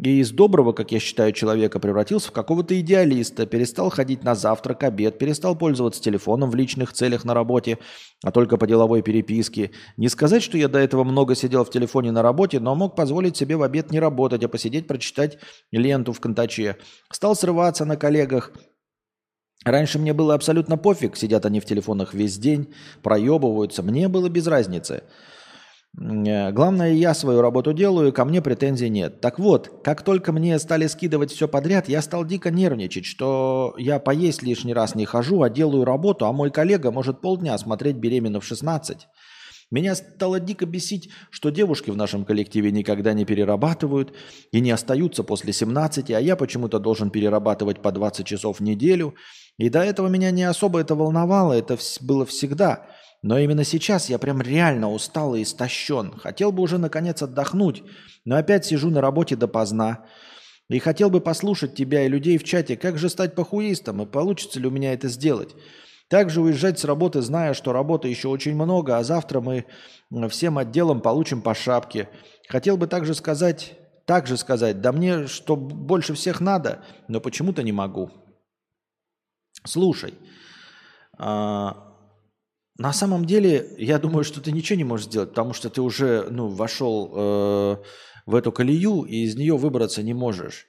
И 0.00 0.20
из 0.20 0.30
доброго, 0.30 0.72
как 0.72 0.92
я 0.92 1.00
считаю, 1.00 1.32
человека 1.32 1.80
превратился 1.80 2.28
в 2.28 2.32
какого-то 2.32 2.78
идеалиста, 2.78 3.46
перестал 3.46 3.90
ходить 3.90 4.22
на 4.22 4.36
завтрак, 4.36 4.84
обед, 4.84 5.18
перестал 5.18 5.56
пользоваться 5.56 6.00
телефоном 6.00 6.50
в 6.50 6.54
личных 6.54 6.92
целях 6.92 7.24
на 7.24 7.34
работе, 7.34 7.78
а 8.22 8.30
только 8.30 8.58
по 8.58 8.66
деловой 8.68 9.02
переписке. 9.02 9.72
Не 9.96 10.08
сказать, 10.08 10.42
что 10.42 10.56
я 10.56 10.68
до 10.68 10.78
этого 10.78 11.02
много 11.02 11.34
сидел 11.34 11.64
в 11.64 11.70
телефоне 11.70 12.12
на 12.12 12.22
работе, 12.22 12.60
но 12.60 12.76
мог 12.76 12.94
позволить 12.94 13.36
себе 13.36 13.56
в 13.56 13.62
обед 13.62 13.90
не 13.90 13.98
работать, 13.98 14.44
а 14.44 14.48
посидеть, 14.48 14.86
прочитать 14.86 15.38
ленту 15.72 16.12
в 16.12 16.20
контаче. 16.20 16.76
Стал 17.10 17.34
срываться 17.34 17.84
на 17.84 17.96
коллегах, 17.96 18.52
Раньше 19.64 19.98
мне 19.98 20.12
было 20.12 20.34
абсолютно 20.34 20.76
пофиг, 20.76 21.16
сидят 21.16 21.44
они 21.44 21.60
в 21.60 21.64
телефонах 21.64 22.14
весь 22.14 22.38
день, 22.38 22.72
проебываются, 23.02 23.82
мне 23.82 24.08
было 24.08 24.28
без 24.28 24.46
разницы. 24.46 25.02
Э, 26.00 26.52
главное, 26.52 26.92
я 26.92 27.12
свою 27.12 27.40
работу 27.40 27.72
делаю, 27.72 28.12
ко 28.12 28.24
мне 28.24 28.40
претензий 28.40 28.88
нет. 28.88 29.20
Так 29.20 29.38
вот, 29.38 29.80
как 29.82 30.02
только 30.02 30.32
мне 30.32 30.58
стали 30.58 30.86
скидывать 30.86 31.32
все 31.32 31.48
подряд, 31.48 31.88
я 31.88 32.02
стал 32.02 32.24
дико 32.24 32.50
нервничать, 32.50 33.04
что 33.04 33.74
я 33.78 33.98
поесть 33.98 34.42
лишний 34.42 34.74
раз 34.74 34.94
не 34.94 35.06
хожу, 35.06 35.42
а 35.42 35.50
делаю 35.50 35.84
работу, 35.84 36.26
а 36.26 36.32
мой 36.32 36.50
коллега 36.50 36.90
может 36.90 37.20
полдня 37.20 37.56
смотреть 37.58 37.96
беременна 37.96 38.40
в 38.40 38.44
16. 38.44 39.08
Меня 39.70 39.94
стало 39.96 40.40
дико 40.40 40.64
бесить, 40.64 41.10
что 41.30 41.50
девушки 41.50 41.90
в 41.90 41.96
нашем 41.96 42.24
коллективе 42.24 42.70
никогда 42.70 43.12
не 43.12 43.26
перерабатывают 43.26 44.14
и 44.50 44.60
не 44.60 44.70
остаются 44.70 45.24
после 45.24 45.52
17, 45.52 46.10
а 46.10 46.20
я 46.20 46.36
почему-то 46.36 46.78
должен 46.78 47.10
перерабатывать 47.10 47.82
по 47.82 47.92
20 47.92 48.24
часов 48.24 48.60
в 48.60 48.62
неделю– 48.62 49.14
и 49.58 49.68
до 49.68 49.80
этого 49.80 50.06
меня 50.06 50.30
не 50.30 50.44
особо 50.44 50.80
это 50.80 50.94
волновало, 50.94 51.52
это 51.52 51.76
было 52.00 52.24
всегда. 52.24 52.86
Но 53.22 53.38
именно 53.38 53.64
сейчас 53.64 54.08
я 54.08 54.18
прям 54.18 54.40
реально 54.40 54.90
устал 54.92 55.34
и 55.34 55.42
истощен. 55.42 56.12
Хотел 56.12 56.52
бы 56.52 56.62
уже 56.62 56.78
наконец 56.78 57.20
отдохнуть, 57.20 57.82
но 58.24 58.36
опять 58.36 58.64
сижу 58.64 58.90
на 58.90 59.00
работе 59.00 59.34
допоздна. 59.34 60.06
И 60.68 60.78
хотел 60.78 61.10
бы 61.10 61.20
послушать 61.20 61.74
тебя 61.74 62.04
и 62.04 62.08
людей 62.08 62.38
в 62.38 62.44
чате, 62.44 62.76
как 62.76 62.98
же 62.98 63.08
стать 63.08 63.34
похуистом, 63.34 64.02
и 64.02 64.06
получится 64.06 64.60
ли 64.60 64.68
у 64.68 64.70
меня 64.70 64.92
это 64.92 65.08
сделать. 65.08 65.56
Также 66.08 66.40
уезжать 66.40 66.78
с 66.78 66.84
работы, 66.84 67.20
зная, 67.20 67.52
что 67.52 67.72
работы 67.72 68.06
еще 68.08 68.28
очень 68.28 68.54
много, 68.54 68.96
а 68.96 69.02
завтра 69.02 69.40
мы 69.40 69.64
всем 70.30 70.56
отделом 70.56 71.00
получим 71.00 71.42
по 71.42 71.54
шапке. 71.54 72.08
Хотел 72.48 72.76
бы 72.76 72.86
также 72.86 73.14
сказать, 73.14 73.74
также 74.04 74.36
сказать, 74.36 74.80
да 74.80 74.92
мне 74.92 75.26
что 75.26 75.56
больше 75.56 76.14
всех 76.14 76.40
надо, 76.40 76.84
но 77.08 77.20
почему-то 77.20 77.62
не 77.62 77.72
могу. 77.72 78.10
Слушай, 79.64 80.14
а, 81.18 81.88
на 82.78 82.92
самом 82.92 83.24
деле, 83.24 83.74
я 83.76 83.98
думаю, 83.98 84.22
что 84.22 84.40
ты 84.40 84.52
ничего 84.52 84.76
не 84.76 84.84
можешь 84.84 85.06
сделать, 85.06 85.30
потому 85.30 85.52
что 85.52 85.68
ты 85.68 85.82
уже 85.82 86.28
ну, 86.30 86.46
вошел 86.46 87.12
э, 87.12 87.76
в 88.24 88.34
эту 88.36 88.52
колею 88.52 89.02
и 89.02 89.24
из 89.24 89.34
нее 89.34 89.56
выбраться 89.56 90.04
не 90.04 90.14
можешь. 90.14 90.68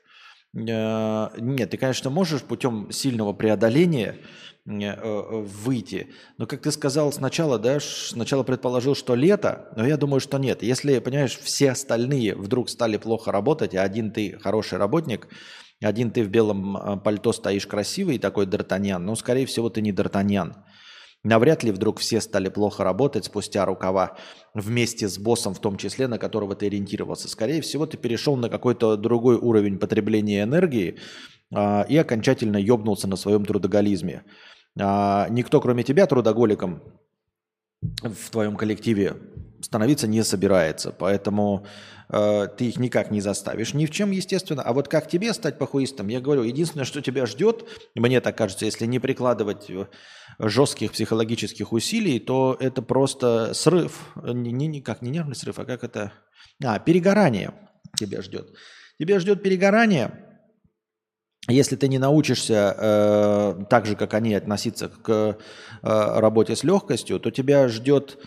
Э, 0.58 1.30
нет, 1.38 1.70
ты, 1.70 1.78
конечно, 1.78 2.10
можешь 2.10 2.42
путем 2.42 2.92
сильного 2.92 3.34
преодоления 3.34 4.18
э, 4.66 4.72
э, 4.72 5.42
выйти. 5.42 6.08
Но, 6.40 6.48
как 6.48 6.64
ты 6.64 6.72
сказал 6.72 7.14
сначала, 7.14 7.60
да, 7.60 7.80
сначала 7.80 8.42
предположил, 8.42 8.96
что 8.96 9.14
лето, 9.14 9.72
но 9.76 9.86
я 9.86 9.96
думаю, 9.96 10.20
что 10.20 10.40
нет. 10.40 10.64
Если, 10.64 10.98
понимаешь, 10.98 11.38
все 11.38 11.70
остальные 11.70 12.34
вдруг 12.34 12.72
стали 12.72 12.98
плохо 12.98 13.32
работать, 13.32 13.76
а 13.76 13.84
один 13.84 14.12
ты 14.12 14.40
хороший 14.40 14.80
работник– 14.80 15.28
Один 15.82 16.12
ты 16.12 16.24
в 16.24 16.30
белом 16.30 16.76
э, 16.76 16.98
пальто 16.98 17.32
стоишь 17.32 17.68
красивый, 17.68 18.20
такой 18.20 18.46
Д'Артаньян, 18.46 19.00
но, 19.00 19.16
скорее 19.16 19.46
всего, 19.46 19.70
ты 19.70 19.82
не 19.82 19.92
Д'Артаньян. 19.92 20.56
Навряд 21.24 21.64
ли 21.64 21.72
вдруг 21.72 22.00
все 22.00 22.22
стали 22.22 22.48
плохо 22.50 22.84
работать 22.84 23.26
спустя 23.26 23.66
рукава 23.66 24.18
вместе 24.54 25.08
с 25.10 25.18
боссом, 25.18 25.54
в 25.54 25.60
том 25.60 25.78
числе, 25.78 26.08
на 26.08 26.18
которого 26.18 26.56
ты 26.56 26.68
ориентировался. 26.68 27.28
Скорее 27.28 27.62
всего, 27.62 27.86
ты 27.86 27.98
перешел 27.98 28.38
на 28.38 28.50
какой-то 28.50 28.96
другой 28.96 29.36
уровень 29.36 29.80
потребления 29.80 30.44
энергии 30.44 30.98
а, 31.54 31.86
и 31.90 31.98
окончательно 31.98 32.56
ёбнулся 32.56 33.08
на 33.08 33.18
своем 33.18 33.46
трудоголизме. 33.46 34.24
А, 34.80 35.28
никто, 35.30 35.60
кроме 35.60 35.84
тебя, 35.84 36.06
трудоголиком 36.06 36.84
в 37.82 38.30
твоем 38.30 38.56
коллективе 38.56 39.16
становиться 39.62 40.08
не 40.08 40.24
собирается. 40.24 40.94
Поэтому 40.98 41.66
э, 42.10 42.48
ты 42.58 42.66
их 42.66 42.78
никак 42.78 43.12
не 43.12 43.22
заставишь 43.22 43.74
ни 43.74 43.86
в 43.86 43.92
чем, 43.92 44.12
естественно. 44.12 44.62
А 44.64 44.74
вот 44.74 44.88
как 44.88 45.08
тебе 45.08 45.34
стать 45.34 45.58
похуистом, 45.58 46.08
я 46.08 46.20
говорю, 46.20 46.44
единственное, 46.44 46.86
что 46.86 47.02
тебя 47.02 47.26
ждет, 47.26 47.66
мне 47.96 48.22
так 48.22 48.38
кажется, 48.38 48.66
если 48.66 48.86
не 48.86 49.00
прикладывать 49.00 49.70
э, 49.70 49.88
жестких 50.40 50.92
психологических 50.92 51.72
усилий, 51.72 52.20
то 52.20 52.58
это 52.60 52.82
просто 52.82 53.54
срыв. 53.54 54.14
Не, 54.24 54.52
не, 54.52 54.68
не, 54.68 54.82
как 54.82 55.02
не 55.02 55.10
нервный 55.10 55.36
срыв, 55.36 55.60
а 55.60 55.66
как 55.66 55.84
это... 55.84 56.14
А, 56.64 56.80
перегорание 56.80 57.54
тебя 57.98 58.22
ждет. 58.22 58.50
Тебя 58.98 59.20
ждет 59.20 59.42
перегорание, 59.42 60.30
если 61.48 61.76
ты 61.76 61.88
не 61.88 61.98
научишься 61.98 62.76
э, 62.78 63.64
так 63.70 63.86
же, 63.86 63.96
как 63.96 64.14
они, 64.14 64.36
относиться 64.36 64.90
к 64.90 65.10
э, 65.10 65.34
работе 65.82 66.56
с 66.56 66.64
легкостью, 66.64 67.20
то 67.20 67.32
тебя 67.32 67.68
ждет 67.70 68.18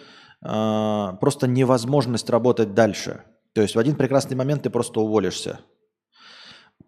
э, 0.44 1.08
просто 1.20 1.46
невозможность 1.46 2.30
работать 2.30 2.74
дальше. 2.74 3.22
То 3.54 3.62
есть 3.62 3.74
в 3.74 3.78
один 3.78 3.96
прекрасный 3.96 4.36
момент 4.36 4.62
ты 4.62 4.70
просто 4.70 5.00
уволишься. 5.00 5.60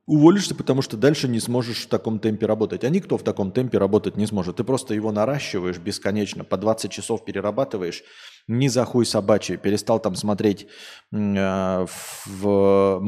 Уволишься, 0.06 0.54
потому 0.54 0.82
что 0.82 0.96
дальше 0.96 1.28
не 1.28 1.40
сможешь 1.40 1.84
в 1.84 1.88
таком 1.88 2.18
темпе 2.18 2.46
работать. 2.46 2.84
А 2.84 2.90
никто 2.90 3.16
в 3.16 3.22
таком 3.22 3.52
темпе 3.52 3.78
работать 3.78 4.16
не 4.16 4.26
сможет. 4.26 4.56
Ты 4.56 4.64
просто 4.64 4.94
его 4.94 5.12
наращиваешь 5.12 5.78
бесконечно, 5.78 6.44
по 6.44 6.58
20 6.58 6.90
часов 6.90 7.24
перерабатываешь, 7.24 8.02
не 8.46 8.68
за 8.68 8.84
хуй 8.84 9.06
собачий. 9.06 9.56
Перестал 9.56 10.00
там 10.00 10.14
смотреть 10.14 10.66
э, 11.12 11.86
в 12.26 13.02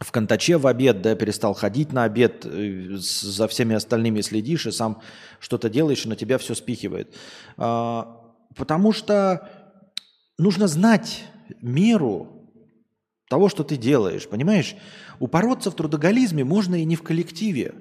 в 0.00 0.12
Контаче 0.12 0.56
в 0.56 0.66
обед, 0.66 1.02
да, 1.02 1.14
перестал 1.14 1.52
ходить 1.54 1.92
на 1.92 2.04
обед, 2.04 2.46
э, 2.46 2.96
за 2.96 3.46
всеми 3.48 3.76
остальными 3.76 4.22
следишь 4.22 4.66
и 4.66 4.72
сам 4.72 5.02
что-то 5.38 5.68
делаешь, 5.68 6.06
и 6.06 6.08
на 6.08 6.16
тебя 6.16 6.38
все 6.38 6.54
спихивает. 6.54 7.14
А, 7.58 8.34
потому 8.56 8.92
что 8.92 9.48
нужно 10.38 10.68
знать 10.68 11.24
меру 11.60 12.48
того, 13.28 13.48
что 13.48 13.62
ты 13.62 13.76
делаешь, 13.76 14.28
понимаешь? 14.28 14.74
Упороться 15.20 15.70
в 15.70 15.74
трудоголизме 15.74 16.44
можно 16.44 16.74
и 16.74 16.84
не 16.84 16.96
в 16.96 17.02
коллективе. 17.02 17.74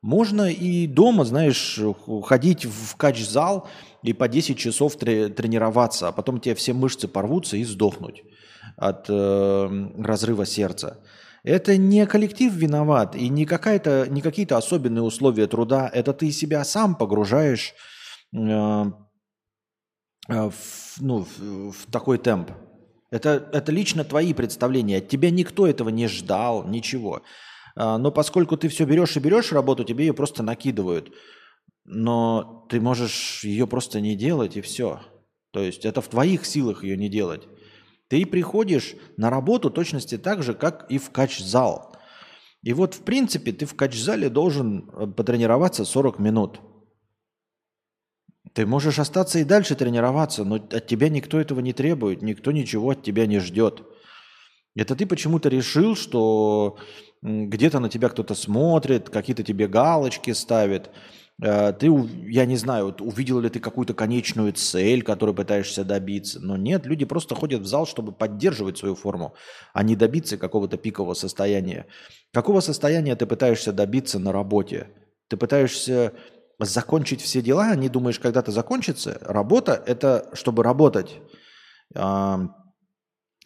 Можно 0.00 0.50
и 0.50 0.86
дома, 0.86 1.24
знаешь, 1.24 1.80
ходить 2.24 2.66
в 2.66 2.96
кач-зал 2.96 3.68
и 4.02 4.12
по 4.12 4.28
10 4.28 4.58
часов 4.58 4.96
тре- 4.96 5.28
тренироваться, 5.28 6.08
а 6.08 6.12
потом 6.12 6.40
тебе 6.40 6.54
все 6.54 6.74
мышцы 6.74 7.08
порвутся 7.08 7.56
и 7.56 7.64
сдохнуть 7.64 8.22
от 8.76 9.06
э, 9.08 9.90
разрыва 9.98 10.46
сердца. 10.46 11.00
Это 11.42 11.76
не 11.76 12.06
коллектив 12.06 12.52
виноват 12.52 13.16
и 13.16 13.28
не, 13.28 13.44
какая-то, 13.44 14.06
не 14.08 14.22
какие-то 14.22 14.56
особенные 14.56 15.02
условия 15.02 15.46
труда. 15.46 15.90
Это 15.92 16.12
ты 16.12 16.30
себя 16.32 16.64
сам 16.64 16.94
погружаешь 16.96 17.74
э, 18.34 18.84
э, 20.28 20.50
в, 20.50 21.00
ну, 21.00 21.24
в, 21.24 21.72
в 21.72 21.86
такой 21.90 22.18
темп. 22.18 22.50
Это, 23.14 23.48
это 23.52 23.70
лично 23.70 24.02
твои 24.02 24.34
представления. 24.34 24.96
От 24.96 25.08
тебя 25.08 25.30
никто 25.30 25.68
этого 25.68 25.88
не 25.88 26.08
ждал, 26.08 26.66
ничего. 26.66 27.22
Э, 27.76 27.96
но 27.96 28.10
поскольку 28.10 28.56
ты 28.56 28.66
все 28.66 28.86
берешь 28.86 29.16
и 29.16 29.20
берешь 29.20 29.52
работу, 29.52 29.84
тебе 29.84 30.06
ее 30.06 30.14
просто 30.14 30.42
накидывают. 30.42 31.12
Но 31.84 32.66
ты 32.68 32.80
можешь 32.80 33.44
ее 33.44 33.68
просто 33.68 34.00
не 34.00 34.16
делать 34.16 34.56
и 34.56 34.60
все. 34.62 35.00
То 35.52 35.60
есть 35.60 35.84
это 35.84 36.00
в 36.00 36.08
твоих 36.08 36.44
силах 36.44 36.82
ее 36.82 36.96
не 36.96 37.08
делать. 37.08 37.42
Ты 38.08 38.26
приходишь 38.26 38.96
на 39.16 39.30
работу 39.30 39.70
точности 39.70 40.18
так 40.18 40.42
же, 40.42 40.52
как 40.52 40.90
и 40.90 40.98
в 40.98 41.10
кач-зал. 41.10 41.94
И 42.64 42.72
вот, 42.72 42.94
в 42.94 43.02
принципе, 43.02 43.52
ты 43.52 43.64
в 43.64 43.76
кач-зале 43.76 44.28
должен 44.28 44.90
э, 44.90 45.06
потренироваться 45.06 45.84
40 45.84 46.18
минут. 46.18 46.58
Ты 48.54 48.66
можешь 48.66 48.98
остаться 48.98 49.38
и 49.38 49.44
дальше 49.44 49.74
тренироваться, 49.74 50.44
но 50.44 50.56
от 50.56 50.86
тебя 50.86 51.08
никто 51.08 51.38
этого 51.40 51.60
не 51.60 51.72
требует, 51.72 52.22
никто 52.22 52.52
ничего 52.52 52.90
от 52.90 53.02
тебя 53.02 53.26
не 53.26 53.40
ждет. 53.40 53.82
Это 54.74 54.96
ты 54.96 55.06
почему-то 55.06 55.48
решил, 55.48 55.94
что 55.94 56.78
где-то 57.22 57.80
на 57.80 57.88
тебя 57.88 58.08
кто-то 58.08 58.34
смотрит, 58.34 59.10
какие-то 59.10 59.42
тебе 59.42 59.68
галочки 59.68 60.32
ставит– 60.32 60.90
Э, 61.42 61.72
ты, 61.72 61.86
я 62.26 62.46
не 62.46 62.56
знаю, 62.56 62.94
увидел 63.00 63.40
ли 63.40 63.48
ты 63.48 63.60
какую-то 63.60 63.94
конечную 63.94 64.52
цель, 64.52 65.02
которую 65.02 65.34
пытаешься 65.34 65.84
добиться. 65.84 66.40
Но 66.40 66.56
нет, 66.56 66.86
люди 66.86 67.04
просто 67.04 67.34
ходят 67.34 67.62
в 67.62 67.66
зал, 67.66 67.86
чтобы 67.86 68.12
поддерживать 68.12 68.78
свою 68.78 68.94
форму, 68.94 69.34
а 69.72 69.82
не 69.82 69.96
добиться 69.96 70.36
какого-то 70.36 70.76
пикового 70.76 71.14
состояния. 71.14 71.86
Какого 72.32 72.60
состояния 72.60 73.16
ты 73.16 73.26
пытаешься 73.26 73.72
добиться 73.72 74.18
на 74.18 74.32
работе? 74.32 74.88
Ты 75.28 75.36
пытаешься 75.36 76.12
закончить 76.58 77.20
все 77.20 77.42
дела, 77.42 77.74
не 77.74 77.88
думаешь, 77.88 78.18
когда 78.18 78.42
то 78.42 78.52
закончится. 78.52 79.18
Работа– 79.22 79.82
это 79.86 80.30
чтобы 80.32 80.62
работать. 80.62 81.20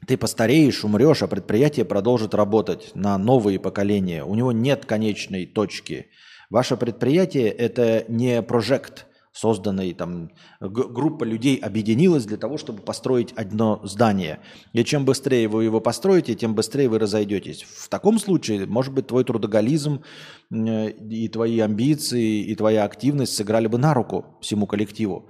Ты 0.07 0.17
постареешь, 0.17 0.85
умрешь, 0.85 1.23
а 1.23 1.27
предприятие 1.27 1.85
продолжит 1.85 2.35
работать 2.35 2.93
на 2.95 3.19
новые 3.19 3.59
поколения. 3.59 4.25
У 4.25 4.35
него 4.35 4.53
нет 4.53 4.87
конечной 4.87 5.47
точки– 5.47 6.11
Ваше 6.51 6.79
предприятие– 6.79 7.49
это 7.51 8.05
не 8.09 8.43
прожект, 8.43 9.07
созданный 9.33 9.93
там, 9.95 10.31
группа 10.61 11.25
людей 11.25 11.57
объединилась 11.57 12.25
для 12.25 12.37
того, 12.37 12.59
чтобы 12.59 12.83
построить 12.83 13.33
одно 13.33 13.81
здание. 13.85 14.41
И 14.73 14.85
чем 14.85 15.05
быстрее 15.05 15.49
вы 15.49 15.65
его 15.65 15.81
построите, 15.81 16.35
тем 16.35 16.55
быстрее 16.55 16.89
вы 16.89 16.99
разойдетесь. 16.99 17.63
В 17.63 17.89
таком 17.89 18.19
случае, 18.19 18.67
может 18.67 18.93
быть, 18.93 19.07
твой 19.07 19.25
трудоголизм 19.25 20.03
и 20.51 21.29
твои 21.29 21.61
амбиции, 21.61 22.43
и 22.43 22.55
твоя 22.55 22.85
активность 22.85 23.35
сыграли 23.35 23.67
бы 23.67 23.79
на 23.79 23.95
руку 23.95 24.37
всему 24.41 24.67
коллективу. 24.67 25.29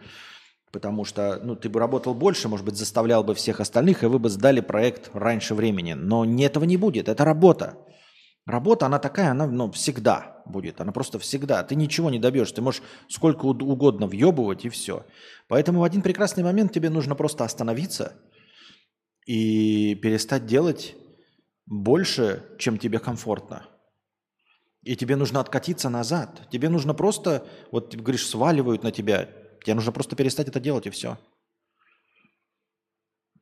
Потому 0.71 1.05
что 1.05 1.41
ну, 1.43 1.57
ты 1.57 1.69
бы 1.71 1.81
работал 1.81 2.15
больше, 2.15 2.49
может 2.49 2.67
быть, 2.67 2.77
заставлял 2.77 3.25
бы 3.25 3.35
всех 3.35 3.61
остальных, 3.61 4.03
и 4.03 4.07
вы 4.07 4.19
бы 4.19 4.29
сдали 4.29 4.61
проект 4.61 5.11
раньше 5.15 5.55
времени. 5.55 5.95
Но 5.95 6.25
этого 6.25 6.65
не 6.65 6.77
будет, 6.77 7.09
это 7.09 7.25
работа. 7.25 7.79
Работа, 8.49 8.87
она 8.87 8.99
такая, 8.99 9.33
она 9.33 9.47
ну, 9.47 9.71
всегда 9.73 10.43
будет. 10.47 10.81
Она 10.81 10.91
просто 10.91 11.19
всегда. 11.19 11.63
Ты 11.63 11.75
ничего 11.75 12.09
не 12.09 12.19
добьешь. 12.19 12.51
Ты 12.51 12.63
можешь 12.63 12.81
сколько 13.07 13.45
угодно 13.45 14.07
въебывать 14.07 14.65
и 14.65 14.71
все. 14.71 15.05
Поэтому 15.49 15.81
в 15.81 15.85
один 15.85 16.01
прекрасный 16.01 16.43
момент 16.43 16.73
тебе 16.73 16.89
нужно 16.89 17.15
просто 17.15 17.45
остановиться 17.45 18.15
и 19.27 19.95
перестать 19.97 20.47
делать 20.47 20.97
больше, 21.67 22.43
чем 22.59 22.79
тебе 22.79 22.99
комфортно. 22.99 23.67
И 24.83 24.97
тебе 24.97 25.17
нужно 25.17 25.41
откатиться 25.41 25.91
назад. 25.91 26.49
Тебе 26.51 26.71
нужно 26.71 26.95
просто, 26.95 27.47
вот 27.71 27.91
ты 27.91 27.99
говоришь, 27.99 28.27
сваливают 28.27 28.83
на 28.83 28.93
тебя. 28.93 29.29
Тебе 29.63 29.75
нужно 29.75 29.93
просто 29.93 30.17
перестать 30.17 30.49
это 30.49 30.59
делать 30.59 30.87
и 30.87 30.91
все. 30.91 31.19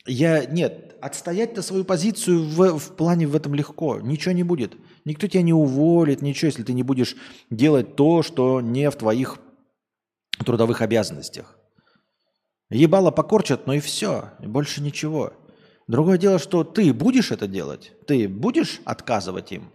Я, 0.07 0.45
нет, 0.47 0.97
отстоять-то 1.01 1.63
свою 1.63 1.85
позицию 1.85 2.43
в, 2.43 2.79
в 2.79 2.97
плане 2.97 3.27
в 3.27 3.35
этом 3.35 3.55
легко. 3.55 4.01
Ничего 4.01 4.33
не 4.33 4.45
будет. 4.45 4.77
Никто 5.07 5.29
тебя 5.29 5.43
не 5.43 5.53
уволит, 5.53 6.21
ничего, 6.21 6.49
если 6.49 6.65
ты 6.65 6.73
не 6.73 6.83
будешь 6.83 7.15
делать 7.49 7.95
то, 7.95 8.25
что 8.25 8.61
не 8.61 8.91
в 8.91 8.97
твоих 8.97 9.39
трудовых 10.45 10.83
обязанностях. 10.83 11.57
Ебало 12.71 13.13
покорчат, 13.13 13.69
но 13.69 13.75
и 13.75 13.79
все, 13.79 14.33
и 14.41 14.49
больше 14.49 14.83
ничего. 14.83 15.33
Другое 15.87 16.19
дело, 16.19 16.41
что 16.41 16.65
ты 16.65 16.93
будешь 16.93 17.31
это 17.31 17.47
делать, 17.47 17.93
ты 18.09 18.29
будешь 18.29 18.81
отказывать 18.85 19.53
им. 19.53 19.71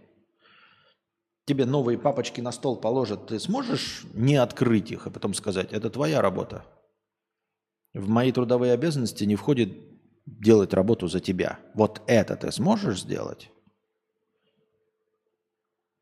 Тебе 1.46 1.64
новые 1.64 1.98
папочки 1.98 2.42
на 2.42 2.52
стол 2.52 2.76
положат, 2.76 3.28
ты 3.28 3.40
сможешь 3.40 4.04
не 4.12 4.36
открыть 4.36 4.90
их, 4.90 5.06
а 5.06 5.10
потом 5.10 5.32
сказать, 5.32 5.72
это 5.72 5.88
твоя 5.88 6.20
работа. 6.20 6.66
В 7.94 8.06
мои 8.06 8.32
трудовые 8.32 8.74
обязанности 8.74 9.24
не 9.24 9.36
входит 9.36 9.72
делать 10.26 10.74
работу 10.74 11.08
за 11.08 11.20
тебя. 11.20 11.58
Вот 11.74 12.02
это 12.06 12.36
ты 12.36 12.52
сможешь 12.52 13.00
сделать? 13.00 13.48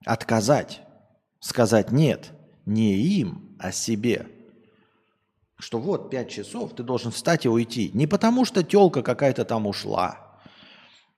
Отказать, 0.05 0.82
сказать 1.40 1.92
нет, 1.92 2.32
не 2.66 2.94
им, 2.94 3.57
а 3.59 3.72
себе. 3.72 4.26
Что 5.59 5.78
вот 5.78 6.11
пять 6.11 6.30
часов 6.30 6.74
ты 6.74 6.82
должен 6.82 7.11
встать 7.11 7.44
и 7.44 7.48
уйти. 7.48 7.90
Не 7.92 8.07
потому 8.07 8.44
что 8.44 8.62
телка 8.62 9.03
какая-то 9.03 9.44
там 9.44 9.66
ушла, 9.66 10.18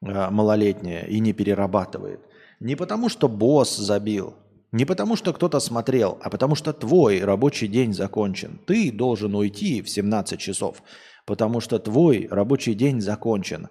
э, 0.01 0.31
малолетняя, 0.31 1.05
и 1.05 1.21
не 1.21 1.33
перерабатывает. 1.33 2.21
Не 2.59 2.75
потому 2.75 3.09
что 3.09 3.29
босс 3.29 3.77
забил. 3.77 4.35
Не 4.73 4.85
потому 4.85 5.17
что 5.17 5.33
кто-то 5.33 5.61
смотрел, 5.61 6.19
а 6.23 6.31
потому 6.31 6.55
что 6.55 6.73
твой 6.73 7.23
рабочий 7.23 7.69
день 7.69 7.93
закончен. 7.93 8.59
Ты 8.67 8.91
должен 8.91 9.35
уйти 9.35 9.83
в 9.83 9.89
17 9.89 10.41
часов 10.41 10.83
потому 11.27 11.61
что 11.61 11.79
твой 11.79 12.29
рабочий 12.31 12.75
день 12.75 13.01
закончен, 13.01 13.69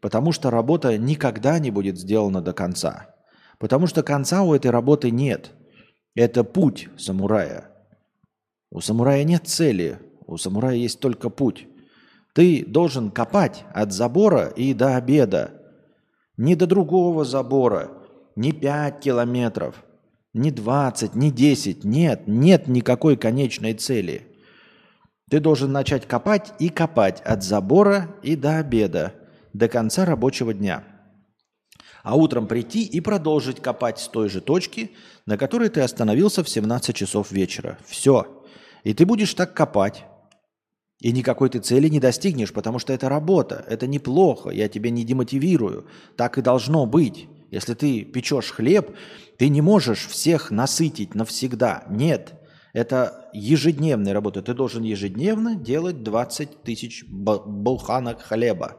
потому 0.00 0.32
что 0.32 0.50
работа 0.50 0.96
никогда 0.98 1.58
не 1.58 1.70
будет 1.70 1.98
сделана 1.98 2.40
до 2.40 2.52
конца, 2.52 3.13
Потому 3.64 3.86
что 3.86 4.02
конца 4.02 4.42
у 4.42 4.52
этой 4.52 4.70
работы 4.70 5.10
нет. 5.10 5.52
Это 6.14 6.44
путь 6.44 6.90
самурая. 6.98 7.70
У 8.70 8.82
самурая 8.82 9.24
нет 9.24 9.48
цели, 9.48 10.00
у 10.26 10.36
самурая 10.36 10.74
есть 10.74 11.00
только 11.00 11.30
путь. 11.30 11.66
Ты 12.34 12.62
должен 12.66 13.10
копать 13.10 13.64
от 13.72 13.90
забора 13.90 14.48
и 14.48 14.74
до 14.74 14.96
обеда. 14.96 15.62
Не 16.36 16.56
до 16.56 16.66
другого 16.66 17.24
забора, 17.24 17.90
не 18.36 18.52
5 18.52 19.00
километров, 19.00 19.82
не 20.34 20.50
20, 20.50 21.14
не 21.14 21.30
10. 21.30 21.84
Нет, 21.84 22.24
нет 22.26 22.68
никакой 22.68 23.16
конечной 23.16 23.72
цели. 23.72 24.26
Ты 25.30 25.40
должен 25.40 25.72
начать 25.72 26.06
копать 26.06 26.52
и 26.58 26.68
копать 26.68 27.22
от 27.22 27.42
забора 27.42 28.14
и 28.22 28.36
до 28.36 28.58
обеда, 28.58 29.14
до 29.54 29.68
конца 29.68 30.04
рабочего 30.04 30.52
дня. 30.52 30.84
А 32.04 32.14
утром 32.16 32.46
прийти 32.46 32.84
и 32.84 33.00
продолжить 33.00 33.60
копать 33.60 33.98
с 33.98 34.06
той 34.08 34.28
же 34.28 34.40
точки, 34.40 34.92
на 35.26 35.36
которой 35.36 35.70
ты 35.70 35.80
остановился 35.80 36.44
в 36.44 36.48
17 36.48 36.94
часов 36.94 37.32
вечера. 37.32 37.78
Все. 37.86 38.44
И 38.84 38.94
ты 38.94 39.06
будешь 39.06 39.34
так 39.34 39.54
копать, 39.54 40.04
и 41.00 41.12
никакой 41.12 41.50
ты 41.50 41.58
цели 41.58 41.88
не 41.88 42.00
достигнешь, 42.00 42.52
потому 42.52 42.78
что 42.78 42.92
это 42.92 43.08
работа, 43.08 43.64
это 43.68 43.86
неплохо, 43.86 44.50
я 44.50 44.68
тебя 44.68 44.90
не 44.90 45.04
демотивирую. 45.04 45.86
Так 46.16 46.38
и 46.38 46.42
должно 46.42 46.86
быть. 46.86 47.26
Если 47.50 47.74
ты 47.74 48.04
печешь 48.04 48.50
хлеб, 48.50 48.96
ты 49.38 49.48
не 49.48 49.60
можешь 49.60 50.06
всех 50.06 50.50
насытить 50.50 51.14
навсегда. 51.14 51.84
Нет, 51.88 52.34
это 52.72 53.30
ежедневная 53.32 54.12
работа. 54.12 54.42
Ты 54.42 54.54
должен 54.54 54.82
ежедневно 54.82 55.54
делать 55.54 56.02
20 56.02 56.62
тысяч 56.62 57.04
булханок 57.06 58.22
хлеба, 58.22 58.76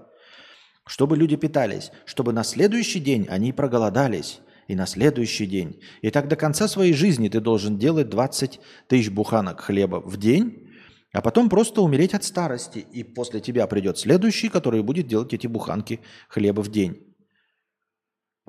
чтобы 0.87 1.17
люди 1.17 1.35
питались, 1.35 1.91
чтобы 2.05 2.33
на 2.33 2.43
следующий 2.43 2.99
день 2.99 3.27
они 3.29 3.51
проголодались 3.53 4.39
и 4.67 4.75
на 4.75 4.85
следующий 4.85 5.45
день. 5.45 5.79
И 6.01 6.09
так 6.11 6.27
до 6.27 6.35
конца 6.35 6.67
своей 6.67 6.93
жизни 6.93 7.29
ты 7.29 7.39
должен 7.39 7.77
делать 7.77 8.09
20 8.09 8.59
тысяч 8.87 9.09
буханок 9.09 9.61
хлеба 9.61 9.97
в 9.97 10.17
день, 10.17 10.69
а 11.11 11.21
потом 11.21 11.49
просто 11.49 11.81
умереть 11.81 12.13
от 12.13 12.23
старости. 12.23 12.79
И 12.79 13.03
после 13.03 13.39
тебя 13.39 13.67
придет 13.67 13.97
следующий, 13.97 14.49
который 14.49 14.83
будет 14.83 15.07
делать 15.07 15.33
эти 15.33 15.47
буханки 15.47 16.01
хлеба 16.27 16.61
в 16.61 16.69
день. 16.69 17.15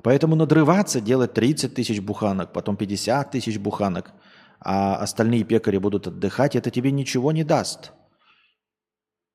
Поэтому 0.03 0.35
надрываться, 0.35 1.01
делать 1.01 1.33
30 1.33 1.73
тысяч 1.73 1.99
буханок, 2.01 2.53
потом 2.53 2.77
50 2.77 3.31
тысяч 3.31 3.57
буханок, 3.57 4.13
а 4.59 4.97
остальные 4.97 5.43
пекари 5.43 5.77
будут 5.77 6.07
отдыхать, 6.07 6.55
это 6.55 6.69
тебе 6.69 6.91
ничего 6.91 7.31
не 7.31 7.43
даст. 7.43 7.93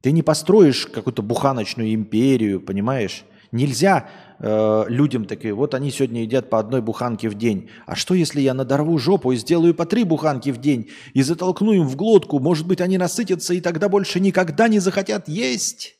Ты 0.03 0.11
не 0.11 0.23
построишь 0.23 0.87
какую-то 0.87 1.23
буханочную 1.23 1.95
империю, 1.95 2.61
понимаешь? 2.61 3.25
Нельзя 3.53 4.09
э, 4.41 4.85
людям 4.89 5.27
такие, 5.27 5.55
вот 5.55 5.75
они 5.75 5.91
сегодня 5.91 6.23
едят 6.23 6.51
по 6.51 6.59
одной 6.59 6.81
буханке 6.81 7.29
в 7.29 7.35
день. 7.35 7.71
А 7.87 7.95
что, 7.95 8.15
если 8.15 8.41
я 8.41 8.53
надорву 8.53 8.99
жопу 8.99 9.31
и 9.33 9.37
сделаю 9.37 9.75
по 9.75 9.87
три 9.87 10.05
буханки 10.05 10.51
в 10.51 10.59
день 10.59 10.91
и 11.15 11.23
затолкну 11.23 11.73
им 11.73 11.87
в 11.87 11.95
глотку? 11.95 12.41
Может 12.41 12.67
быть, 12.67 12.81
они 12.81 12.99
насытятся 12.99 13.55
и 13.55 13.61
тогда 13.61 13.89
больше 13.89 14.19
никогда 14.19 14.69
не 14.69 14.81
захотят 14.81 15.29
есть? 15.29 15.95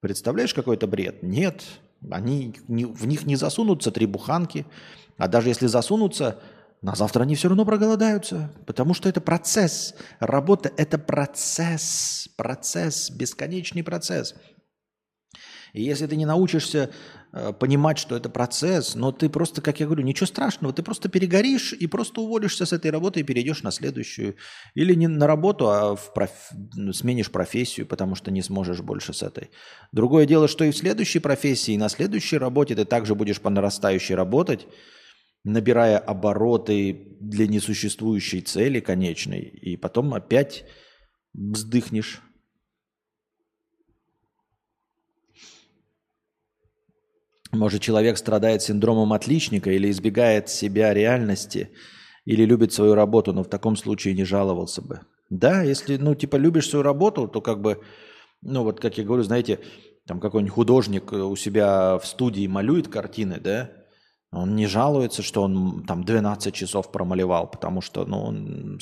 Представляешь, 0.00 0.52
какой 0.52 0.76
это 0.76 0.86
бред? 0.86 1.22
Нет, 1.22 1.62
они 2.10 2.54
не, 2.68 2.84
в 2.84 3.06
них 3.06 3.24
не 3.24 3.36
засунутся 3.36 3.90
три 3.90 4.06
буханки. 4.06 4.66
А 5.16 5.28
даже 5.28 5.48
если 5.48 5.68
засунутся, 5.68 6.40
на 6.82 6.94
завтра 6.94 7.22
они 7.22 7.34
все 7.34 7.48
равно 7.48 7.64
проголодаются, 7.64 8.52
потому 8.66 8.92
что 8.94 9.08
это 9.08 9.20
процесс. 9.20 9.94
Работа– 10.20 10.70
это 10.76 10.98
процесс, 10.98 12.28
процесс, 12.36 13.10
бесконечный 13.10 13.82
процесс– 13.82 14.34
и 15.72 15.82
если 15.82 16.06
ты 16.06 16.16
не 16.16 16.26
научишься 16.26 16.90
э, 17.32 17.52
понимать, 17.58 17.98
что 17.98 18.14
это 18.14 18.28
процесс, 18.28 18.94
но 18.94 19.10
ты 19.10 19.30
просто, 19.30 19.62
как 19.62 19.80
я 19.80 19.86
говорю, 19.86 20.04
ничего 20.04 20.26
страшного, 20.26 20.74
ты 20.74 20.82
просто 20.82 21.08
перегоришь 21.08 21.72
и 21.72 21.86
просто 21.86 22.20
уволишься 22.20 22.66
с 22.66 22.74
этой 22.74 22.90
работы 22.90 23.20
и 23.20 23.22
перейдешь 23.22 23.62
на 23.62 23.70
следующую. 23.70 24.36
Или 24.74 24.94
не 24.94 25.08
на 25.08 25.26
работу, 25.26 25.70
а 25.70 25.96
в 25.96 26.12
проф... 26.12 26.30
сменишь 26.92 27.30
профессию, 27.30 27.86
потому 27.86 28.14
что 28.14 28.30
не 28.30 28.42
сможешь 28.42 28.80
больше 28.80 29.14
с 29.14 29.22
этой. 29.22 29.50
Другое 29.92 30.26
дело, 30.26 30.46
что 30.46 30.64
и 30.64 30.72
в 30.72 30.76
следующей 30.76 31.20
профессии, 31.20 31.72
и 31.72 31.78
на 31.78 31.88
следующей 31.88 32.36
работе 32.36 32.74
ты 32.74 32.84
также 32.84 33.14
будешь 33.14 33.40
по 33.40 33.48
нарастающей 33.48 34.14
работать, 34.14 34.66
набирая 35.44 35.98
обороты 35.98 37.16
для 37.20 37.46
несуществующей 37.46 38.40
цели 38.40 38.80
конечной, 38.80 39.40
и 39.40 39.76
потом 39.76 40.14
опять 40.14 40.64
вздыхнешь 41.32 42.22
Может, 47.52 47.82
человек 47.82 48.16
страдает 48.16 48.62
синдромом 48.62 49.12
отличника 49.12 49.70
или 49.70 49.90
избегает 49.90 50.48
себя 50.48 50.94
реальности, 50.94 51.70
или 52.24 52.46
любит 52.46 52.72
свою 52.72 52.94
работу, 52.94 53.34
но 53.34 53.44
в 53.44 53.48
таком 53.48 53.76
случае 53.76 54.14
не 54.14 54.24
жаловался 54.24 54.80
бы. 54.80 55.00
Да, 55.28 55.62
если, 55.62 55.98
ну, 55.98 56.14
типа, 56.14 56.36
любишь 56.36 56.70
свою 56.70 56.82
работу, 56.82 57.28
то 57.28 57.42
как 57.42 57.60
бы, 57.60 57.82
ну, 58.40 58.62
вот 58.62 58.80
как 58.80 58.96
я 58.96 59.04
говорю, 59.04 59.22
знаете, 59.22 59.60
там 60.06 60.18
какой-нибудь 60.18 60.54
художник 60.54 61.12
у 61.12 61.36
себя 61.36 61.98
в 61.98 62.06
студии 62.06 62.46
малюет 62.46 62.88
картины, 62.88 63.38
да, 63.38 63.70
он 64.32 64.56
не 64.56 64.66
жалуется, 64.66 65.22
что 65.22 65.42
он 65.42 65.84
там 65.86 66.04
12 66.04 66.54
часов 66.54 66.90
промалевал, 66.90 67.46
потому 67.50 67.82
что, 67.82 68.06
ну, 68.06 68.22
он, 68.22 68.78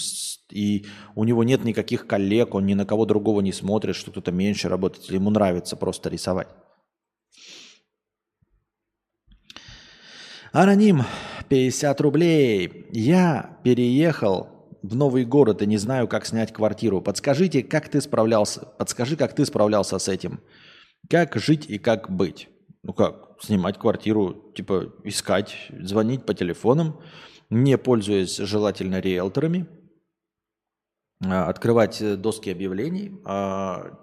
и 0.51 0.87
у 1.17 1.25
него 1.25 1.43
нет 1.43 1.65
никаких 1.65 2.07
коллег, 2.07 2.55
он 2.55 2.67
ни 2.67 2.75
на 2.75 2.87
кого 2.87 3.05
другого 3.05 3.41
не 3.41 3.53
смотрит, 3.53 3.97
что 3.97 4.13
кто-то 4.13 4.31
меньше 4.31 4.69
работает, 4.69 5.11
ему 5.11 5.31
нравится 5.31 5.77
просто 5.77 6.09
рисовать. 6.09 6.49
Аноним, 10.53 11.03
50 11.49 12.01
рублей. 12.01 12.87
Я 12.93 13.59
переехал 13.65 14.49
в 14.83 14.95
новый 14.97 15.25
город 15.25 15.63
и 15.63 15.67
не 15.67 15.79
знаю, 15.79 16.07
как 16.07 16.27
снять 16.27 16.53
квартиру. 16.53 17.01
Подскажите, 17.01 17.63
как 17.63 17.89
ты 17.89 18.01
справлялся? 18.01 18.67
Подскажи, 18.79 19.17
как 19.17 19.35
ты 19.35 19.45
справлялся 19.45 19.99
с 19.99 20.09
этим? 20.09 20.41
Как 21.09 21.37
жить 21.37 21.67
и 21.69 21.79
как 21.79 22.11
быть? 22.11 22.49
Ну 22.83 22.93
как, 22.93 23.30
снимать 23.41 23.78
квартиру, 23.78 24.53
типа 24.55 24.93
искать, 25.05 25.68
звонить 25.70 26.26
по 26.26 26.34
телефонам, 26.34 27.01
не 27.49 27.76
пользуясь 27.78 28.36
желательно 28.36 29.01
риэлторами, 29.01 29.66
а, 31.24 31.49
открывать 31.49 32.20
доски 32.20 32.51
объявлений, 32.51 33.20
а, 33.24 33.99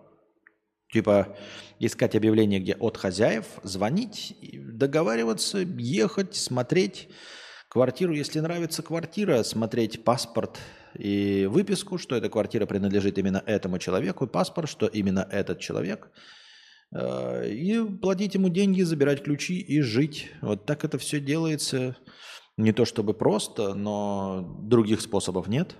Типа 0.92 1.36
искать 1.80 2.16
объявление, 2.16 2.60
где 2.60 2.74
от 2.74 2.96
хозяев, 2.96 3.46
звонить, 3.64 4.38
договариваться, 4.54 5.60
ехать, 5.60 6.36
смотреть 6.36 7.10
квартиру. 7.70 8.14
Если 8.14 8.40
нравится 8.40 8.82
квартира, 8.84 9.44
смотреть 9.44 10.06
паспорт 10.06 10.60
и 10.98 11.46
выписку, 11.46 11.98
что 11.98 12.16
эта 12.16 12.30
квартира 12.30 12.66
принадлежит 12.66 13.18
именно 13.18 13.44
этому 13.46 13.80
человеку, 13.80 14.28
паспорт, 14.28 14.70
что 14.70 14.88
именно 14.88 15.28
этот 15.30 15.60
человек. 15.60 16.10
Э, 16.94 17.50
и 17.50 17.84
платить 17.84 18.36
ему 18.36 18.50
деньги, 18.50 18.82
забирать 18.82 19.24
ключи 19.24 19.60
и 19.60 19.82
жить. 19.82 20.32
Вот 20.42 20.66
так 20.66 20.84
это 20.84 20.98
все 20.98 21.20
делается. 21.20 21.98
Не 22.58 22.72
то 22.72 22.86
чтобы 22.86 23.14
просто, 23.14 23.74
но 23.74 24.60
других 24.62 25.02
способов 25.02 25.48
нет. 25.48 25.76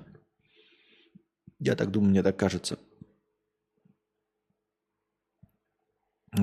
Я 1.60 1.76
так 1.76 1.92
думаю, 1.92 2.12
мне 2.12 2.24
так 2.24 2.38
кажется. 2.38 2.78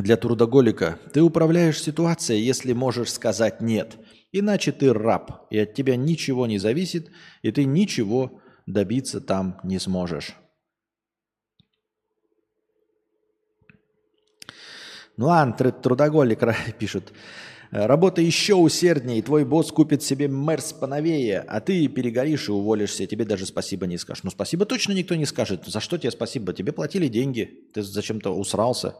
для 0.02 0.16
трудоголика. 0.16 0.98
Ты 1.12 1.22
управляешь 1.22 1.80
ситуацией, 1.80 2.42
если 2.42 2.72
можешь 2.72 3.12
сказать 3.12 3.60
«нет». 3.60 3.96
Иначе 4.32 4.72
ты 4.72 4.92
раб, 4.92 5.46
и 5.50 5.58
от 5.58 5.74
тебя 5.74 5.94
ничего 5.94 6.46
не 6.46 6.58
зависит, 6.58 7.10
и 7.42 7.52
ты 7.52 7.64
ничего 7.64 8.40
добиться 8.66 9.20
там 9.20 9.60
не 9.62 9.78
сможешь. 9.78 10.34
Ну 15.16 15.26
ладно, 15.26 15.72
трудоголик 15.72 16.40
пишут. 16.78 17.12
Работа 17.70 18.20
еще 18.20 18.54
усерднее, 18.54 19.18
и 19.18 19.22
твой 19.22 19.44
босс 19.44 19.72
купит 19.72 20.02
себе 20.02 20.28
мерс 20.28 20.72
поновее, 20.72 21.40
а 21.40 21.60
ты 21.60 21.88
перегоришь 21.88 22.48
и 22.48 22.52
уволишься, 22.52 23.06
тебе 23.06 23.24
даже 23.24 23.46
спасибо 23.46 23.86
не 23.86 23.98
скажешь. 23.98 24.22
Ну 24.22 24.30
спасибо 24.30 24.64
точно 24.64 24.92
никто 24.92 25.16
не 25.16 25.26
скажет. 25.26 25.64
За 25.66 25.80
что 25.80 25.98
тебе 25.98 26.12
спасибо? 26.12 26.52
Тебе 26.52 26.72
платили 26.72 27.08
деньги, 27.08 27.68
ты 27.74 27.82
зачем-то 27.82 28.30
усрался 28.30 28.94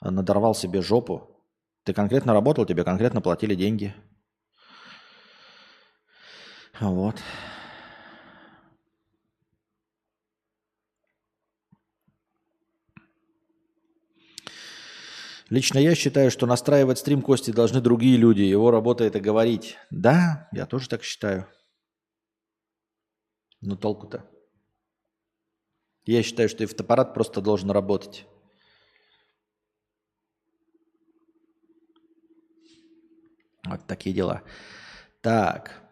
надорвал 0.00 0.54
себе 0.54 0.82
жопу. 0.82 1.42
Ты 1.84 1.92
конкретно 1.92 2.32
работал, 2.32 2.66
тебе 2.66 2.84
конкретно 2.84 3.20
платили 3.20 3.54
деньги. 3.54 3.94
Вот. 6.80 7.16
Лично 15.48 15.78
я 15.78 15.94
считаю, 15.94 16.30
что 16.30 16.46
настраивать 16.46 16.98
стрим 16.98 17.22
Кости 17.22 17.52
должны 17.52 17.80
другие 17.80 18.16
люди. 18.16 18.42
Его 18.42 18.70
работа 18.70 19.04
это 19.04 19.20
говорить. 19.20 19.78
Да, 19.90 20.48
я 20.52 20.66
тоже 20.66 20.88
так 20.88 21.04
считаю. 21.04 21.46
Но 23.60 23.76
толку-то? 23.76 24.28
Я 26.04 26.22
считаю, 26.22 26.48
что 26.48 26.64
и 26.64 26.66
фотоаппарат 26.66 27.14
просто 27.14 27.40
должен 27.40 27.70
работать. 27.70 28.26
Вот 33.64 33.86
такие 33.86 34.14
дела. 34.14 34.42
Так. 35.20 35.82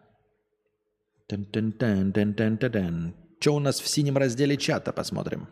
Что 3.39 3.55
у 3.55 3.59
нас 3.59 3.79
в 3.79 3.87
синем 3.87 4.17
разделе 4.17 4.57
чата, 4.57 4.93
посмотрим. 4.93 5.47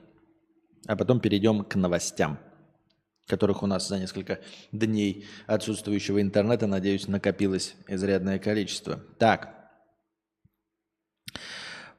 А 0.88 0.96
потом 0.96 1.20
перейдем 1.20 1.64
к 1.64 1.76
новостям, 1.76 2.40
которых 3.28 3.64
у 3.64 3.68
нас 3.68 3.88
за 3.88 4.00
несколько 4.00 4.40
дней 4.72 5.26
отсутствующего 5.48 6.22
интернета, 6.22 6.68
надеюсь, 6.68 7.08
накопилось 7.08 7.76
изрядное 7.88 8.40
количество. 8.40 9.00
Так. 9.20 9.54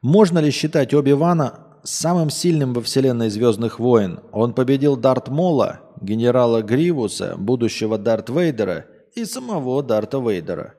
Можно 0.01 0.39
ли 0.39 0.51
считать 0.51 0.93
Оби-Вана 0.93 1.79
самым 1.83 2.29
сильным 2.29 2.73
во 2.73 2.81
вселенной 2.81 3.29
Звездных 3.29 3.79
войн? 3.79 4.19
Он 4.31 4.53
победил 4.53 4.95
Дарт 4.95 5.29
Мола, 5.29 5.81
генерала 6.01 6.61
Гривуса, 6.61 7.35
будущего 7.37 7.97
Дарт 7.97 8.29
Вейдера 8.29 8.85
и 9.15 9.25
самого 9.25 9.81
Дарта 9.81 10.19
Вейдера. 10.19 10.75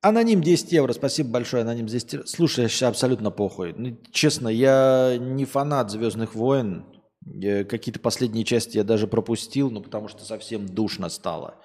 Аноним 0.00 0.42
10 0.42 0.72
евро, 0.72 0.92
спасибо 0.92 1.30
большое, 1.30 1.62
аноним 1.62 1.86
10 1.86 2.12
евро. 2.12 2.26
Слушай, 2.26 2.64
я 2.64 2.68
сейчас 2.68 2.90
абсолютно 2.90 3.30
похуй. 3.30 3.74
Ну, 3.74 3.96
честно, 4.12 4.48
я 4.48 5.16
не 5.18 5.46
фанат 5.46 5.90
Звездных 5.90 6.34
войн. 6.34 6.84
Какие-то 7.24 8.00
последние 8.00 8.44
части 8.44 8.76
я 8.76 8.84
даже 8.84 9.06
пропустил, 9.06 9.70
ну 9.70 9.80
потому 9.80 10.08
что 10.08 10.24
совсем 10.24 10.66
душно 10.66 11.08
стало. 11.08 11.56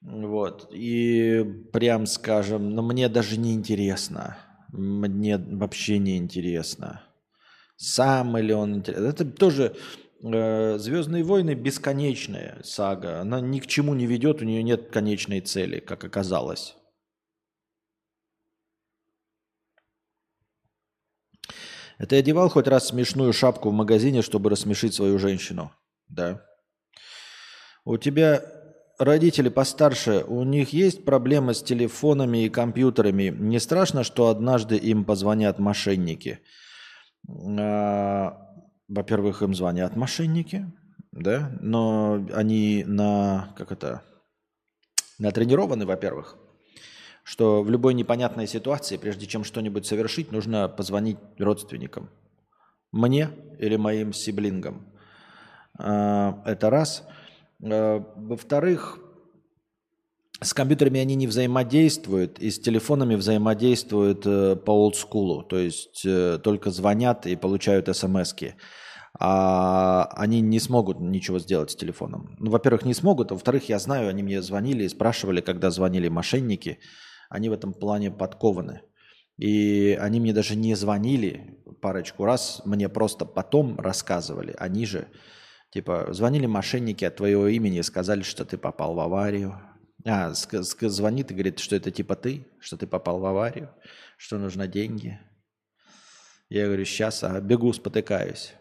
Вот. 0.00 0.68
И 0.72 1.44
прям 1.72 2.06
скажем, 2.06 2.70
ну 2.70 2.82
мне 2.82 3.08
даже 3.08 3.38
не 3.38 3.54
интересно. 3.54 4.38
Мне 4.72 5.36
вообще 5.36 5.98
не 5.98 6.16
интересно. 6.16 7.02
Сам 7.76 8.36
ли 8.36 8.54
он 8.54 8.76
интересен. 8.76 9.04
Это 9.04 9.24
тоже 9.24 9.76
э, 10.22 10.78
Звездные 10.78 11.24
войны 11.24 11.54
бесконечная 11.54 12.60
сага. 12.62 13.20
Она 13.20 13.40
ни 13.40 13.58
к 13.58 13.66
чему 13.66 13.94
не 13.94 14.06
ведет, 14.06 14.40
у 14.40 14.44
нее 14.44 14.62
нет 14.62 14.90
конечной 14.90 15.40
цели, 15.40 15.80
как 15.80 16.04
оказалось. 16.04 16.76
Это 22.00 22.14
я 22.14 22.20
одевал 22.20 22.48
хоть 22.48 22.66
раз 22.66 22.88
смешную 22.88 23.34
шапку 23.34 23.68
в 23.68 23.74
магазине, 23.74 24.22
чтобы 24.22 24.48
рассмешить 24.48 24.94
свою 24.94 25.18
женщину? 25.18 25.70
Да. 26.08 26.40
У 27.84 27.98
тебя 27.98 28.42
родители 28.98 29.50
постарше, 29.50 30.24
у 30.26 30.42
них 30.44 30.72
есть 30.72 31.04
проблемы 31.04 31.52
с 31.52 31.62
телефонами 31.62 32.46
и 32.46 32.48
компьютерами. 32.48 33.28
Не 33.28 33.60
страшно, 33.60 34.02
что 34.02 34.28
однажды 34.28 34.78
им 34.78 35.04
позвонят 35.04 35.58
мошенники? 35.58 36.40
А, 37.28 38.34
во-первых, 38.88 39.42
им 39.42 39.54
звонят 39.54 39.94
мошенники, 39.94 40.72
да, 41.12 41.52
но 41.60 42.26
они 42.32 42.82
на, 42.86 43.52
как 43.58 43.72
это, 43.72 44.00
натренированы, 45.18 45.84
во-первых 45.84 46.38
что 47.24 47.62
в 47.62 47.70
любой 47.70 47.94
непонятной 47.94 48.46
ситуации, 48.46 48.96
прежде 48.96 49.26
чем 49.26 49.44
что-нибудь 49.44 49.86
совершить, 49.86 50.32
нужно 50.32 50.68
позвонить 50.68 51.18
родственникам. 51.38 52.10
Мне 52.92 53.30
или 53.58 53.76
моим 53.76 54.12
сиблингам. 54.12 54.86
А, 55.78 56.42
это 56.44 56.70
раз. 56.70 57.04
А, 57.62 58.04
во-вторых, 58.16 58.98
с 60.40 60.54
компьютерами 60.54 61.00
они 61.00 61.14
не 61.14 61.26
взаимодействуют, 61.26 62.38
и 62.38 62.50
с 62.50 62.58
телефонами 62.58 63.14
взаимодействуют 63.14 64.26
э, 64.26 64.56
по 64.56 64.70
олдскулу, 64.70 65.42
то 65.42 65.58
есть 65.58 66.02
э, 66.06 66.38
только 66.42 66.70
звонят 66.70 67.26
и 67.26 67.36
получают 67.36 67.94
смс 67.94 68.34
-ки. 68.34 68.54
А 69.18 70.08
они 70.16 70.40
не 70.40 70.58
смогут 70.60 70.98
ничего 71.00 71.38
сделать 71.38 71.70
с 71.70 71.76
телефоном. 71.76 72.36
Ну, 72.38 72.50
во-первых, 72.50 72.86
не 72.86 72.94
смогут, 72.94 73.30
а 73.30 73.34
во-вторых, 73.34 73.68
я 73.68 73.78
знаю, 73.78 74.08
они 74.08 74.22
мне 74.22 74.40
звонили 74.40 74.84
и 74.84 74.88
спрашивали, 74.88 75.42
когда 75.42 75.70
звонили 75.70 76.08
мошенники– 76.08 76.78
они 77.30 77.48
в 77.48 77.52
этом 77.52 77.72
плане 77.72 78.10
подкованы. 78.10 78.82
И 79.38 79.96
они 79.98 80.20
мне 80.20 80.34
даже 80.34 80.56
не 80.56 80.74
звонили 80.74 81.58
парочку 81.80 82.26
раз, 82.26 82.60
мне 82.66 82.90
просто 82.90 83.24
потом 83.24 83.80
рассказывали. 83.80 84.54
Они 84.58 84.84
же, 84.84 85.08
типа, 85.70 86.08
звонили 86.10 86.44
мошенники 86.44 87.06
от 87.06 87.16
твоего 87.16 87.46
имени, 87.46 87.80
сказали, 87.80 88.20
что 88.20 88.44
ты 88.44 88.58
попал 88.58 88.94
в 88.94 89.00
аварию. 89.00 89.58
А, 90.04 90.32
звонит 90.34 91.30
и 91.30 91.34
говорит, 91.34 91.58
что 91.60 91.76
это 91.76 91.90
типа 91.90 92.16
ты, 92.16 92.46
что 92.58 92.76
ты 92.76 92.86
попал 92.86 93.20
в 93.20 93.24
аварию, 93.24 93.70
что 94.18 94.36
нужно 94.36 94.66
деньги. 94.66 95.18
Я 96.48 96.66
говорю, 96.66 96.84
сейчас, 96.84 97.22
а 97.22 97.40
бегу, 97.40 97.72
спотыкаюсь. 97.72 98.54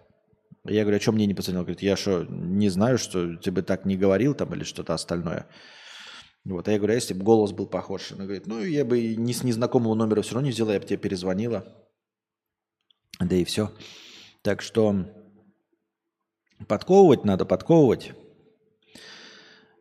Я 0.63 0.83
говорю, 0.83 0.97
а 0.97 1.01
что 1.01 1.11
мне 1.11 1.25
не 1.25 1.33
позвонил? 1.33 1.63
Говорит, 1.63 1.81
я 1.81 1.97
что, 1.97 2.23
не 2.29 2.69
знаю, 2.69 2.97
что 2.99 3.35
тебе 3.35 3.63
так 3.63 3.85
не 3.85 3.97
говорил 3.97 4.35
там 4.35 4.53
или 4.53 4.63
что-то 4.63 4.93
остальное. 4.93 5.47
Вот, 6.45 6.67
а 6.67 6.71
я 6.71 6.77
говорю, 6.77 6.93
а 6.93 6.95
если 6.95 7.13
бы 7.13 7.23
голос 7.23 7.51
был 7.51 7.67
похож? 7.67 8.11
Она 8.11 8.23
говорит, 8.23 8.47
ну, 8.47 8.63
я 8.63 8.85
бы 8.85 9.15
не 9.15 9.33
с 9.33 9.43
незнакомого 9.43 9.93
номера 9.93 10.21
все 10.21 10.35
равно 10.35 10.47
не 10.47 10.53
взяла, 10.53 10.73
я 10.73 10.79
бы 10.79 10.85
тебе 10.85 10.97
перезвонила. 10.97 11.65
Да 13.19 13.35
и 13.35 13.43
все. 13.43 13.71
Так 14.41 14.61
что 14.61 15.05
подковывать 16.67 17.25
надо, 17.25 17.45
подковывать. 17.45 18.13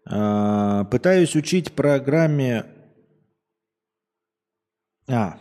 А, 0.04 0.84
пытаюсь 0.84 1.36
учить 1.36 1.72
программе... 1.72 2.66
А, 5.06 5.38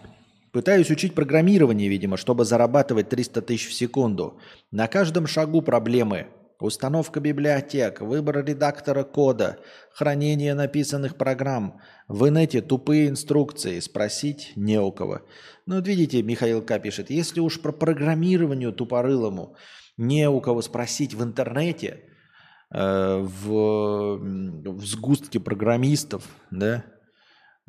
пытаюсь 0.52 0.92
учить 0.92 1.16
программирование, 1.16 1.90
видимо, 1.90 2.18
чтобы 2.18 2.46
зарабатывать 2.46 3.10
300 3.10 3.42
тысяч 3.42 3.68
в 3.68 3.74
секунду. 3.74 4.40
На 4.72 4.88
каждом 4.88 5.26
шагу 5.28 5.62
проблемы. 5.62 6.28
Установка 6.60 7.20
библиотек, 7.20 8.02
выбор 8.02 8.44
редактора 8.44 9.04
кода, 9.04 9.60
хранение 9.92 10.56
написанных 10.56 11.16
программ. 11.16 11.80
В 12.08 12.28
инете 12.28 12.62
тупые 12.62 13.10
инструкции, 13.10 13.80
спросить 13.80 14.54
не 14.56 14.80
у 14.82 14.92
кого. 14.92 15.22
Ну 15.68 15.76
вот 15.76 15.88
видите, 15.88 16.24
Михаил 16.24 16.64
К. 16.64 16.80
пишет, 16.80 17.12
если 17.12 17.42
уж 17.42 17.62
про 17.62 17.72
программирование 17.72 18.72
тупорылому 18.72 19.56
не 19.98 20.28
у 20.28 20.42
кого 20.42 20.64
спросить 20.64 21.14
в 21.14 21.24
интернете, 21.24 22.06
э, 22.72 23.18
в, 23.20 24.18
в 24.18 24.86
сгустке 24.86 25.40
программистов, 25.40 26.28
да, 26.50 26.86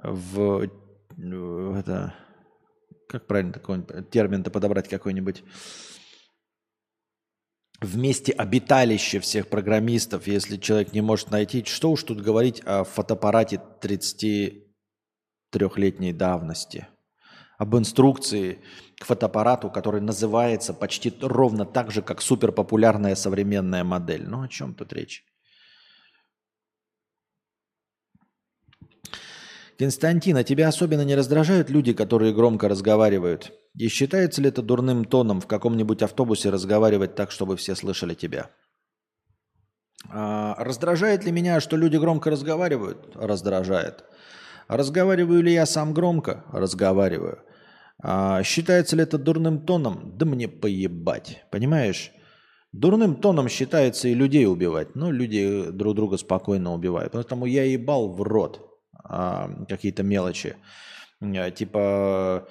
в, 0.02 0.70
в 1.14 1.78
это, 1.78 2.14
как 3.06 3.26
правильно 3.26 3.52
такой 3.52 3.84
термин-то 4.10 4.50
подобрать 4.50 4.88
какой-нибудь, 4.88 5.42
в 7.80 7.96
месте 7.96 8.32
обиталища 8.32 9.20
всех 9.20 9.48
программистов, 9.48 10.26
если 10.26 10.56
человек 10.56 10.92
не 10.92 11.00
может 11.00 11.30
найти, 11.30 11.64
что 11.64 11.92
уж 11.92 12.02
тут 12.02 12.20
говорить 12.20 12.60
о 12.64 12.82
фотоаппарате 12.84 13.62
33-летней 13.80 16.12
давности, 16.12 16.88
об 17.56 17.76
инструкции 17.76 18.58
к 18.98 19.04
фотоаппарату, 19.04 19.70
который 19.70 20.00
называется 20.00 20.74
почти 20.74 21.14
ровно 21.20 21.64
так 21.64 21.92
же, 21.92 22.02
как 22.02 22.20
суперпопулярная 22.20 23.14
современная 23.14 23.84
модель. 23.84 24.26
Ну, 24.26 24.42
о 24.42 24.48
чем 24.48 24.74
тут 24.74 24.92
речь? 24.92 25.24
Константин, 29.78 30.36
а 30.36 30.42
тебя 30.42 30.66
особенно 30.66 31.02
не 31.02 31.14
раздражают 31.14 31.70
люди, 31.70 31.92
которые 31.92 32.34
громко 32.34 32.68
разговаривают? 32.68 33.52
И 33.78 33.86
считается 33.86 34.42
ли 34.42 34.48
это 34.48 34.60
дурным 34.60 35.04
тоном 35.04 35.40
в 35.40 35.46
каком-нибудь 35.46 36.02
автобусе 36.02 36.50
разговаривать 36.50 37.14
так, 37.14 37.30
чтобы 37.30 37.56
все 37.56 37.76
слышали 37.76 38.14
тебя? 38.14 38.50
А, 40.10 40.56
раздражает 40.58 41.24
ли 41.24 41.30
меня, 41.30 41.60
что 41.60 41.76
люди 41.76 41.96
громко 41.96 42.30
разговаривают? 42.30 43.14
Раздражает. 43.14 44.04
Разговариваю 44.66 45.42
ли 45.42 45.52
я 45.52 45.64
сам 45.64 45.94
громко? 45.94 46.44
Разговариваю. 46.52 47.38
А, 48.02 48.42
считается 48.42 48.96
ли 48.96 49.04
это 49.04 49.16
дурным 49.16 49.64
тоном? 49.64 50.18
Да 50.18 50.26
мне 50.26 50.48
поебать. 50.48 51.44
Понимаешь? 51.52 52.10
Дурным 52.72 53.14
тоном 53.14 53.48
считается 53.48 54.08
и 54.08 54.14
людей 54.14 54.46
убивать. 54.46 54.96
Ну, 54.96 55.12
люди 55.12 55.70
друг 55.70 55.94
друга 55.94 56.16
спокойно 56.16 56.74
убивают. 56.74 57.12
Поэтому 57.12 57.46
я 57.46 57.62
ебал 57.62 58.08
в 58.08 58.22
рот 58.22 58.60
а, 59.04 59.48
какие-то 59.68 60.02
мелочи. 60.02 60.56
Типа 61.56 62.48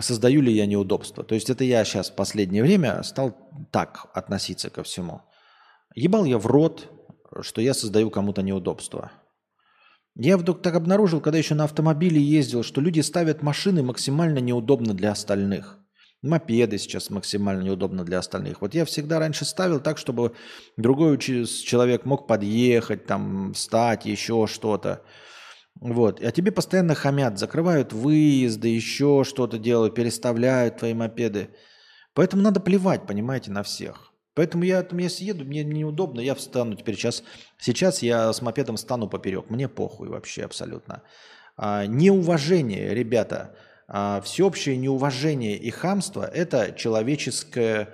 создаю 0.00 0.42
ли 0.42 0.52
я 0.52 0.66
неудобства. 0.66 1.24
То 1.24 1.34
есть 1.34 1.50
это 1.50 1.64
я 1.64 1.84
сейчас 1.84 2.10
в 2.10 2.14
последнее 2.14 2.62
время 2.62 3.02
стал 3.02 3.36
так 3.70 4.06
относиться 4.14 4.70
ко 4.70 4.82
всему. 4.82 5.22
Ебал 5.94 6.24
я 6.24 6.38
в 6.38 6.46
рот, 6.46 6.90
что 7.40 7.60
я 7.60 7.74
создаю 7.74 8.10
кому-то 8.10 8.42
неудобства. 8.42 9.12
Я 10.14 10.36
вдруг 10.36 10.60
так 10.60 10.74
обнаружил, 10.74 11.20
когда 11.20 11.38
еще 11.38 11.54
на 11.54 11.64
автомобиле 11.64 12.20
ездил, 12.20 12.62
что 12.62 12.82
люди 12.82 13.00
ставят 13.00 13.42
машины 13.42 13.82
максимально 13.82 14.38
неудобно 14.38 14.92
для 14.92 15.12
остальных. 15.12 15.78
Мопеды 16.20 16.78
сейчас 16.78 17.10
максимально 17.10 17.62
неудобно 17.62 18.04
для 18.04 18.18
остальных. 18.18 18.60
Вот 18.60 18.74
я 18.74 18.84
всегда 18.84 19.18
раньше 19.18 19.44
ставил 19.44 19.80
так, 19.80 19.98
чтобы 19.98 20.34
другой 20.76 21.18
человек 21.18 22.04
мог 22.04 22.28
подъехать, 22.28 23.06
там, 23.06 23.54
встать, 23.54 24.04
еще 24.04 24.46
что-то. 24.46 25.02
Вот. 25.82 26.22
А 26.22 26.30
тебе 26.30 26.52
постоянно 26.52 26.94
хамят, 26.94 27.38
закрывают 27.38 27.92
выезды, 27.92 28.68
еще 28.68 29.24
что-то 29.26 29.58
делают, 29.58 29.96
переставляют 29.96 30.76
твои 30.76 30.94
мопеды. 30.94 31.50
Поэтому 32.14 32.40
надо 32.42 32.60
плевать, 32.60 33.04
понимаете, 33.04 33.50
на 33.50 33.64
всех. 33.64 34.12
Поэтому 34.34 34.62
я 34.62 34.82
там, 34.84 34.98
если 34.98 35.24
еду, 35.24 35.44
мне 35.44 35.64
неудобно, 35.64 36.20
я 36.20 36.36
встану 36.36 36.76
теперь 36.76 36.94
сейчас. 36.94 37.24
Сейчас 37.58 38.00
я 38.00 38.32
с 38.32 38.40
мопедом 38.40 38.76
стану 38.76 39.08
поперек. 39.08 39.50
Мне 39.50 39.68
похуй 39.68 40.08
вообще 40.08 40.44
абсолютно. 40.44 41.02
А, 41.56 41.86
неуважение, 41.86 42.94
ребята, 42.94 43.56
а, 43.88 44.20
всеобщее 44.20 44.76
неуважение 44.76 45.56
и 45.56 45.70
хамство– 45.70 46.24
это 46.32 46.72
человеческая 46.72 47.88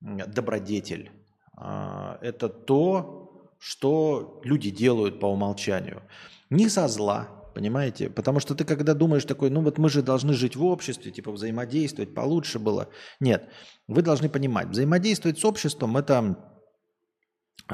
добродетель. 0.00 1.10
А, 1.54 2.18
это 2.22 2.48
то, 2.48 3.50
что 3.58 4.40
люди 4.42 4.70
делают 4.70 5.20
по 5.20 5.26
умолчанию. 5.26 6.02
Не 6.50 6.68
со 6.68 6.88
зла, 6.88 7.28
понимаете? 7.54 8.08
Потому 8.10 8.40
что 8.40 8.54
ты 8.54 8.64
когда 8.64 8.94
думаешь 8.94 9.24
такой, 9.24 9.50
ну 9.50 9.62
вот 9.62 9.78
мы 9.78 9.88
же 9.88 10.02
должны 10.02 10.32
жить 10.34 10.56
в 10.56 10.64
обществе, 10.64 11.10
типа 11.10 11.32
взаимодействовать, 11.32 12.14
получше 12.14 12.58
было. 12.58 12.88
Нет, 13.20 13.48
вы 13.88 14.02
должны 14.02 14.28
понимать, 14.28 14.68
взаимодействовать 14.68 15.38
с 15.38 15.44
обществом– 15.44 15.96
это 15.98 16.36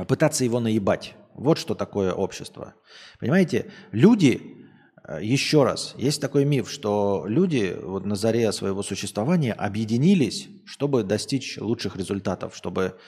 пытаться 0.09 0.45
его 0.45 0.61
наебать. 0.61 1.15
Вот 1.35 1.59
что 1.59 1.75
такое 1.75 2.13
общество. 2.13 2.75
Понимаете, 3.19 3.71
люди 3.91 4.63
Э, 5.07 5.19
еще 5.21 5.65
раз, 5.65 5.95
есть 5.99 6.21
такой 6.21 6.45
миф, 6.45 6.71
что 6.71 7.25
люди 7.27 7.77
вот 7.83 8.07
на 8.07 8.15
заре 8.15 8.53
своего 8.53 8.83
существования 8.83 9.53
объединились, 9.53 10.49
чтобы 10.65 11.03
достичь 11.03 11.59
лучших 11.59 11.97
результатов, 11.97 12.57
чтобы 12.57 12.99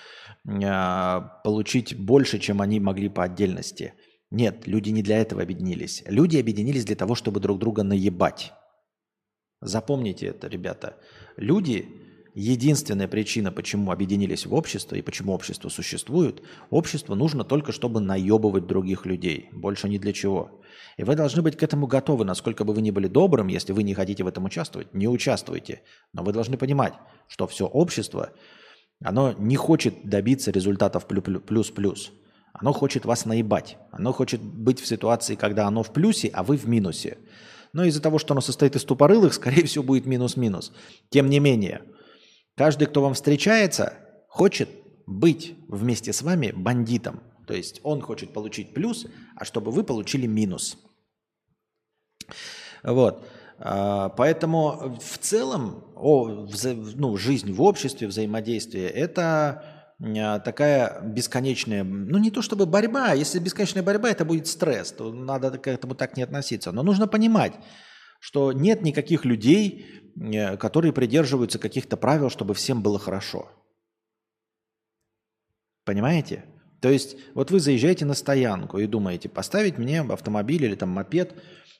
э, 0.46 1.20
получить 1.44 1.96
больше, 1.96 2.38
чем 2.38 2.60
они 2.60 2.80
могли 2.80 3.08
по 3.08 3.24
отдельности. 3.24 3.94
Нет, 4.34 4.66
люди 4.66 4.90
не 4.90 5.04
для 5.04 5.18
этого 5.18 5.42
объединились. 5.42 6.02
Люди 6.06 6.38
объединились 6.38 6.84
для 6.84 6.96
того, 6.96 7.14
чтобы 7.14 7.38
друг 7.38 7.60
друга 7.60 7.84
наебать. 7.84 8.52
Запомните 9.60 10.26
это, 10.26 10.48
ребята. 10.48 10.96
Люди, 11.36 11.86
единственная 12.34 13.06
причина, 13.06 13.52
почему 13.52 13.92
объединились 13.92 14.44
в 14.44 14.52
общество 14.52 14.96
и 14.96 15.02
почему 15.02 15.34
общество 15.34 15.68
существует, 15.68 16.42
общество 16.70 17.14
нужно 17.14 17.44
только, 17.44 17.70
чтобы 17.70 18.00
наебывать 18.00 18.66
других 18.66 19.06
людей. 19.06 19.50
Больше 19.52 19.88
ни 19.88 19.98
для 19.98 20.12
чего. 20.12 20.60
И 20.96 21.04
вы 21.04 21.14
должны 21.14 21.40
быть 21.40 21.56
к 21.56 21.62
этому 21.62 21.86
готовы, 21.86 22.24
насколько 22.24 22.64
бы 22.64 22.74
вы 22.74 22.82
ни 22.82 22.90
были 22.90 23.06
добрым, 23.06 23.46
если 23.46 23.72
вы 23.72 23.84
не 23.84 23.94
хотите 23.94 24.24
в 24.24 24.26
этом 24.26 24.46
участвовать, 24.46 24.92
не 24.94 25.06
участвуйте. 25.06 25.82
Но 26.12 26.24
вы 26.24 26.32
должны 26.32 26.58
понимать, 26.58 26.94
что 27.28 27.46
все 27.46 27.66
общество, 27.66 28.32
оно 29.00 29.32
не 29.38 29.54
хочет 29.54 30.04
добиться 30.04 30.50
результатов 30.50 31.06
плюс-плюс. 31.06 32.10
Оно 32.54 32.72
хочет 32.72 33.04
вас 33.04 33.26
наебать. 33.26 33.76
Оно 33.90 34.12
хочет 34.12 34.40
быть 34.40 34.80
в 34.80 34.86
ситуации, 34.86 35.34
когда 35.34 35.66
оно 35.66 35.82
в 35.82 35.92
плюсе, 35.92 36.28
а 36.28 36.44
вы 36.44 36.56
в 36.56 36.68
минусе. 36.68 37.18
Но 37.72 37.84
из-за 37.84 38.00
того, 38.00 38.18
что 38.18 38.32
оно 38.32 38.40
состоит 38.40 38.76
из 38.76 38.84
тупорылых, 38.84 39.34
скорее 39.34 39.66
всего, 39.66 39.82
будет 39.82 40.06
минус-минус. 40.06 40.72
Тем 41.10 41.28
не 41.28 41.40
менее, 41.40 41.82
каждый, 42.56 42.86
кто 42.86 43.02
вам 43.02 43.14
встречается, 43.14 43.94
хочет 44.28 44.68
быть 45.06 45.56
вместе 45.68 46.12
с 46.12 46.22
вами 46.22 46.52
бандитом. 46.56 47.20
То 47.46 47.54
есть 47.54 47.80
он 47.82 48.00
хочет 48.00 48.32
получить 48.32 48.72
плюс, 48.72 49.06
а 49.36 49.44
чтобы 49.44 49.72
вы 49.72 49.82
получили 49.82 50.26
минус. 50.26 50.78
Вот. 52.84 53.26
А, 53.58 54.10
поэтому 54.10 54.96
в 55.02 55.18
целом 55.18 55.84
о, 55.96 56.46
ну, 56.94 57.16
жизнь 57.16 57.52
в 57.52 57.62
обществе, 57.62 58.06
взаимодействие– 58.06 58.88
это 58.90 59.73
такая 59.98 61.00
бесконечная, 61.02 61.84
ну 61.84 62.18
не 62.18 62.30
то 62.30 62.42
чтобы 62.42 62.66
борьба, 62.66 63.12
если 63.12 63.38
бесконечная 63.38 63.82
борьба, 63.82 64.10
это 64.10 64.24
будет 64.24 64.46
стресс, 64.46 64.92
то 64.92 65.12
надо 65.12 65.58
к 65.58 65.68
этому 65.68 65.94
так 65.94 66.16
не 66.16 66.22
относиться. 66.22 66.72
Но 66.72 66.82
нужно 66.82 67.06
понимать, 67.06 67.54
что 68.20 68.52
нет 68.52 68.82
никаких 68.82 69.24
людей, 69.24 69.86
э, 70.16 70.56
которые 70.56 70.92
придерживаются 70.92 71.58
каких-то 71.58 71.96
правил, 71.96 72.30
чтобы 72.30 72.54
всем 72.54 72.82
было 72.82 72.98
хорошо. 72.98 73.50
Понимаете? 75.84 76.46
То 76.80 76.88
есть 76.88 77.16
вот 77.34 77.50
вы 77.50 77.60
заезжаете 77.60 78.04
на 78.04 78.14
стоянку 78.14 78.78
и 78.78 78.86
думаете, 78.86 79.28
поставить 79.28 79.78
мне 79.78 80.00
автомобиль 80.00 80.64
или 80.64 80.74
там 80.74 80.88
мопед 80.88 81.34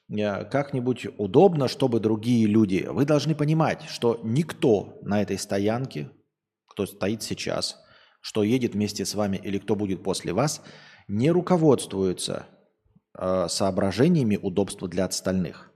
э, 0.09 0.45
как-нибудь 0.45 1.07
удобно, 1.19 1.67
чтобы 1.67 1.99
другие 1.99 2.47
люди... 2.47 2.87
Вы 2.89 3.07
должны 3.07 3.35
понимать, 3.35 3.83
что 3.89 4.21
никто 4.23 4.99
на 5.03 5.23
этой 5.23 5.39
стоянке, 5.39 6.11
кто 6.67 6.87
стоит 6.87 7.23
сейчас, 7.23 7.84
что 8.25 8.43
едет 8.43 8.73
вместе 8.73 9.05
с 9.05 9.15
вами 9.15 9.37
или 9.37 9.59
кто 9.59 9.77
будет 9.77 10.03
после 10.03 10.33
вас, 10.33 10.63
не 11.09 11.31
руководствуется 11.31 12.47
э, 13.19 13.49
соображениями 13.51 14.39
удобства 14.41 14.89
для 14.89 15.05
остальных. 15.05 15.71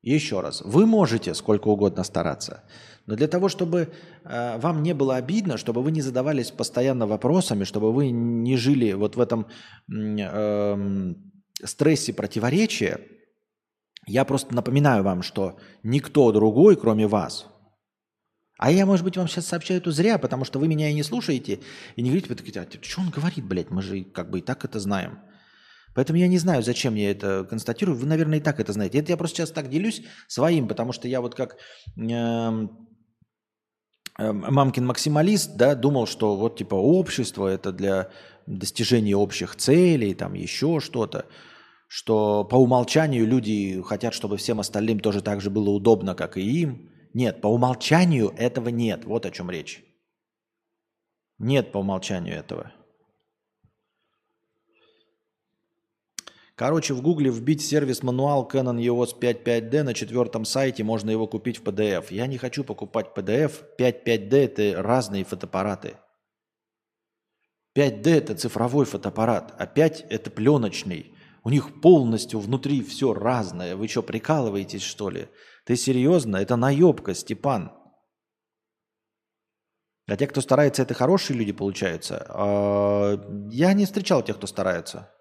Еще 0.00 0.38
раз, 0.38 0.62
вы 0.64 0.86
можете 0.86 1.34
сколько 1.34 1.66
угодно 1.66 2.04
стараться, 2.04 2.62
но 3.06 3.16
для 3.16 3.26
того, 3.26 3.48
чтобы 3.48 3.88
э, 4.22 4.58
вам 4.58 4.84
не 4.84 4.94
было 4.94 5.16
обидно, 5.16 5.56
чтобы 5.56 5.82
вы 5.82 5.90
не 5.90 6.02
задавались 6.02 6.52
постоянно 6.52 7.08
вопросами, 7.08 7.64
чтобы 7.64 7.92
вы 7.92 8.10
не 8.10 8.56
жили 8.56 8.92
вот 8.92 9.16
в 9.16 9.20
этом 9.20 9.48
э, 9.92 11.14
стрессе 11.64 12.12
противоречия, 12.12 13.00
я 14.06 14.24
просто 14.24 14.54
напоминаю 14.54 15.02
вам, 15.02 15.22
что 15.22 15.58
никто 15.82 16.30
другой, 16.30 16.76
кроме 16.76 17.08
вас, 17.08 17.48
а 18.60 18.70
я, 18.70 18.84
может 18.84 19.04
быть, 19.04 19.16
вам 19.16 19.26
сейчас 19.26 19.46
сообщаю 19.46 19.80
это 19.80 19.90
зря, 19.90 20.18
потому 20.18 20.44
что 20.44 20.58
вы 20.58 20.68
меня 20.68 20.90
и 20.90 20.92
не 20.92 21.02
слушаете, 21.02 21.60
и 21.96 22.02
не 22.02 22.10
говорите, 22.10 22.28
вы 22.28 22.34
такие, 22.34 22.60
а 22.60 22.84
что 22.84 23.00
он 23.00 23.08
говорит, 23.08 23.42
блядь, 23.42 23.70
мы 23.70 23.80
же 23.80 24.04
как 24.04 24.30
бы 24.30 24.40
и 24.40 24.42
так 24.42 24.66
это 24.66 24.78
знаем. 24.78 25.18
Поэтому 25.94 26.18
я 26.18 26.28
не 26.28 26.36
знаю, 26.36 26.62
зачем 26.62 26.94
я 26.94 27.10
это 27.10 27.46
констатирую. 27.48 27.96
Вы, 27.96 28.06
наверное, 28.06 28.36
и 28.36 28.42
так 28.42 28.60
это 28.60 28.74
знаете. 28.74 28.98
Это 28.98 29.12
я 29.12 29.16
просто 29.16 29.38
сейчас 29.38 29.50
так 29.50 29.70
делюсь 29.70 30.02
своим, 30.28 30.68
потому 30.68 30.92
что 30.92 31.08
я 31.08 31.22
вот 31.22 31.34
как 31.34 31.56
э, 31.96 32.66
э, 34.18 34.32
мамкин 34.32 34.84
максималист, 34.84 35.56
да, 35.56 35.74
думал, 35.74 36.06
что 36.06 36.36
вот 36.36 36.58
типа 36.58 36.74
общество 36.74 37.48
это 37.48 37.72
для 37.72 38.10
достижения 38.46 39.16
общих 39.16 39.56
целей, 39.56 40.12
там 40.12 40.34
еще 40.34 40.80
что-то, 40.80 41.24
что 41.88 42.44
по 42.44 42.56
умолчанию 42.56 43.26
люди 43.26 43.82
хотят, 43.86 44.12
чтобы 44.12 44.36
всем 44.36 44.60
остальным 44.60 45.00
тоже 45.00 45.22
так 45.22 45.40
же 45.40 45.48
было 45.48 45.70
удобно, 45.70 46.14
как 46.14 46.36
и 46.36 46.42
им. 46.42 46.89
Нет, 47.12 47.40
по 47.40 47.48
умолчанию 47.48 48.32
этого 48.36 48.68
нет. 48.68 49.04
Вот 49.04 49.26
о 49.26 49.30
чем 49.30 49.50
речь. 49.50 49.84
Нет 51.38 51.72
по 51.72 51.78
умолчанию 51.78 52.36
этого. 52.36 52.72
Короче, 56.60 56.92
в 56.92 57.00
гугле 57.00 57.30
вбить 57.30 57.64
сервис-мануал 57.64 58.46
Canon 58.46 58.76
EOS 58.76 59.18
5.5D 59.18 59.82
на 59.82 59.94
четвертом 59.94 60.44
сайте, 60.44 60.84
можно 60.84 61.10
его 61.10 61.26
купить 61.26 61.56
в 61.56 61.62
PDF. 61.62 62.08
Я 62.10 62.26
не 62.26 62.36
хочу 62.36 62.64
покупать 62.64 63.12
PDF. 63.16 63.64
5.5D– 63.78 64.34
это 64.34 64.82
разные 64.82 65.24
фотоаппараты. 65.24 65.96
5D– 67.74 68.06
это 68.10 68.34
цифровой 68.34 68.84
фотоаппарат, 68.84 69.54
а 69.58 69.66
5– 69.66 70.04
это 70.10 70.30
пленочный. 70.30 71.14
У 71.44 71.48
них 71.48 71.80
полностью 71.80 72.40
внутри 72.40 72.82
все 72.82 73.14
разное. 73.14 73.74
Вы 73.74 73.88
что, 73.88 74.02
прикалываетесь, 74.02 74.82
что 74.82 75.08
ли? 75.08 75.28
Ты 75.70 75.76
серьезно? 75.76 76.38
Это 76.38 76.56
наебка, 76.56 77.14
Степан. 77.14 77.70
А 80.08 80.16
те, 80.16 80.26
кто 80.26 80.40
старается, 80.40 80.82
это 80.82 80.94
хорошие 80.94 81.38
люди, 81.38 81.52
получаются. 81.52 82.26
А, 82.28 83.14
я 83.52 83.72
не 83.72 83.84
встречал 83.86 84.24
тех, 84.24 84.36
кто 84.36 84.48
старается. 84.48 85.14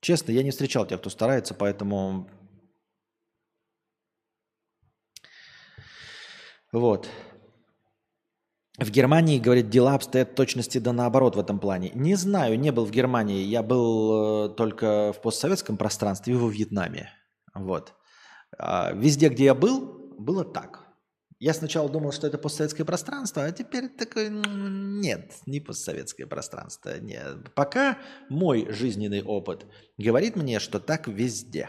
Честно, 0.00 0.30
я 0.30 0.44
не 0.44 0.52
встречал 0.52 0.86
тех, 0.86 1.00
кто 1.00 1.10
старается, 1.10 1.54
поэтому... 1.54 2.30
Вот. 6.70 7.08
В 8.78 8.88
Германии, 8.92 9.40
говорит, 9.40 9.70
дела 9.70 9.94
обстоят 9.94 10.36
точности 10.36 10.78
да 10.78 10.92
наоборот 10.92 11.34
в 11.34 11.40
этом 11.40 11.58
плане. 11.58 11.90
Не 11.96 12.14
знаю, 12.14 12.56
не 12.60 12.70
был 12.70 12.84
в 12.84 12.92
Германии. 12.92 13.42
Я 13.42 13.64
был 13.64 14.50
э, 14.50 14.54
только 14.54 15.12
в 15.12 15.20
постсоветском 15.20 15.76
пространстве 15.76 16.34
и 16.34 16.36
во 16.36 16.48
Вьетнаме. 16.48 17.10
Вот. 17.52 17.95
А 18.58 18.92
везде, 18.92 19.28
где 19.28 19.44
я 19.44 19.54
был, 19.54 20.14
было 20.18 20.44
так. 20.44 20.86
Я 21.38 21.52
сначала 21.52 21.90
думал, 21.90 22.12
что 22.12 22.26
это 22.26 22.38
постсоветское 22.38 22.86
пространство, 22.86 23.44
а 23.44 23.52
теперь 23.52 23.90
такой, 23.90 24.30
нет, 24.30 25.34
не 25.44 25.60
постсоветское 25.60 26.26
пространство. 26.26 26.98
Нет. 26.98 27.52
Пока 27.54 27.98
мой 28.30 28.72
жизненный 28.72 29.22
опыт 29.22 29.66
говорит 29.98 30.36
мне, 30.36 30.60
что 30.60 30.80
так 30.80 31.08
везде. 31.08 31.68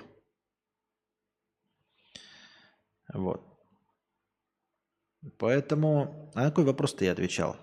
Вот. 3.14 3.44
Поэтому, 5.38 6.32
а 6.34 6.44
на 6.44 6.50
какой 6.50 6.64
вопрос-то 6.64 7.04
я 7.04 7.12
отвечал? 7.12 7.58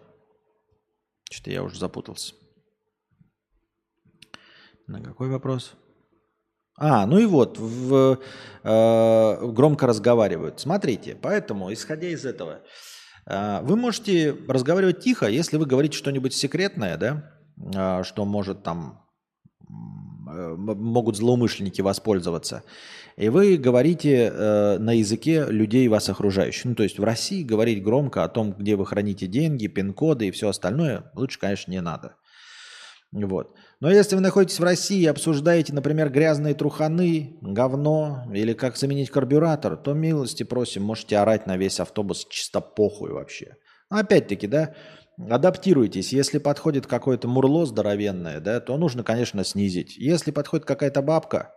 Что-то 1.31 1.51
я 1.51 1.62
уже 1.62 1.79
запутался. 1.79 2.35
На 4.87 5.03
какой 5.03 5.31
вопрос? 5.31 5.75
А, 6.77 7.07
ну 7.07 7.18
и 7.18 7.27
вот, 7.27 7.59
в, 7.59 8.18
э, 8.64 9.47
громко 9.53 9.87
разговаривают. 9.87 10.61
Смотрите, 10.61 11.16
поэтому, 11.20 11.72
исходя 11.72 12.09
из 12.09 12.25
этого, 12.25 12.62
э, 13.27 13.61
вы 13.62 13.77
можете 13.77 14.37
разговаривать 14.49 15.01
тихо, 15.01 15.27
если 15.27 15.57
вы 15.57 15.66
говорите 15.66 15.97
что-нибудь 15.97 16.35
секретное, 16.35 16.97
да, 16.97 17.31
э, 18.01 18.03
что 18.05 18.25
может 18.25 18.62
там 18.62 19.05
могут 20.57 21.16
злоумышленники 21.16 21.81
воспользоваться. 21.81 22.64
И 23.16 23.29
вы 23.29 23.57
говорите 23.57 24.33
э, 24.33 24.79
на 24.79 24.93
языке 24.93 25.47
людей 25.49 25.87
вас 25.89 26.09
окружающих. 26.09 26.64
Ну, 26.64 26.75
то 26.75 26.83
есть 26.83 26.99
в 26.99 27.05
России 27.05 27.45
говорить 27.45 27.83
громко 27.83 28.25
о 28.25 28.29
том, 28.29 28.53
где 28.53 28.75
вы 28.75 28.87
храните 28.87 29.27
деньги, 29.27 29.68
пин-коды 29.68 30.29
и 30.29 30.31
все 30.33 30.49
остальное, 30.49 31.12
лучше, 31.14 31.39
конечно, 31.39 31.70
не 31.70 31.81
надо. 31.81 32.16
Вот. 33.12 33.55
Но 33.85 33.91
если 33.91 34.14
вы 34.14 34.22
находитесь 34.22 34.61
в 34.61 34.64
России 34.64 35.03
и 35.03 35.07
обсуждаете, 35.07 35.74
например, 35.74 36.09
грязные 36.09 36.55
труханы, 36.55 37.37
говно 37.43 38.26
или 38.32 38.55
как 38.55 38.78
заменить 38.78 39.11
карбюратор, 39.11 39.76
то 39.76 39.93
милости 39.93 40.43
просим, 40.43 40.85
можете 40.85 41.18
орать 41.18 41.47
на 41.47 41.59
весь 41.59 41.80
автобус 41.80 42.26
чисто 42.30 42.62
похуй 42.62 43.11
вообще. 43.11 43.59
Опять-таки, 43.91 44.47
да, 44.47 44.74
адаптируйтесь. 45.18 46.14
Если 46.14 46.39
подходит 46.39 46.87
какое-то 46.87 47.28
мурло 47.28 47.66
здоровенное, 47.66 48.41
да, 48.41 48.59
то 48.61 48.78
нужно, 48.78 49.05
конечно, 49.05 49.45
снизить. 49.45 49.99
Если 49.99 50.30
подходит 50.30 50.64
какая-то 50.64 51.03
бабка, 51.03 51.53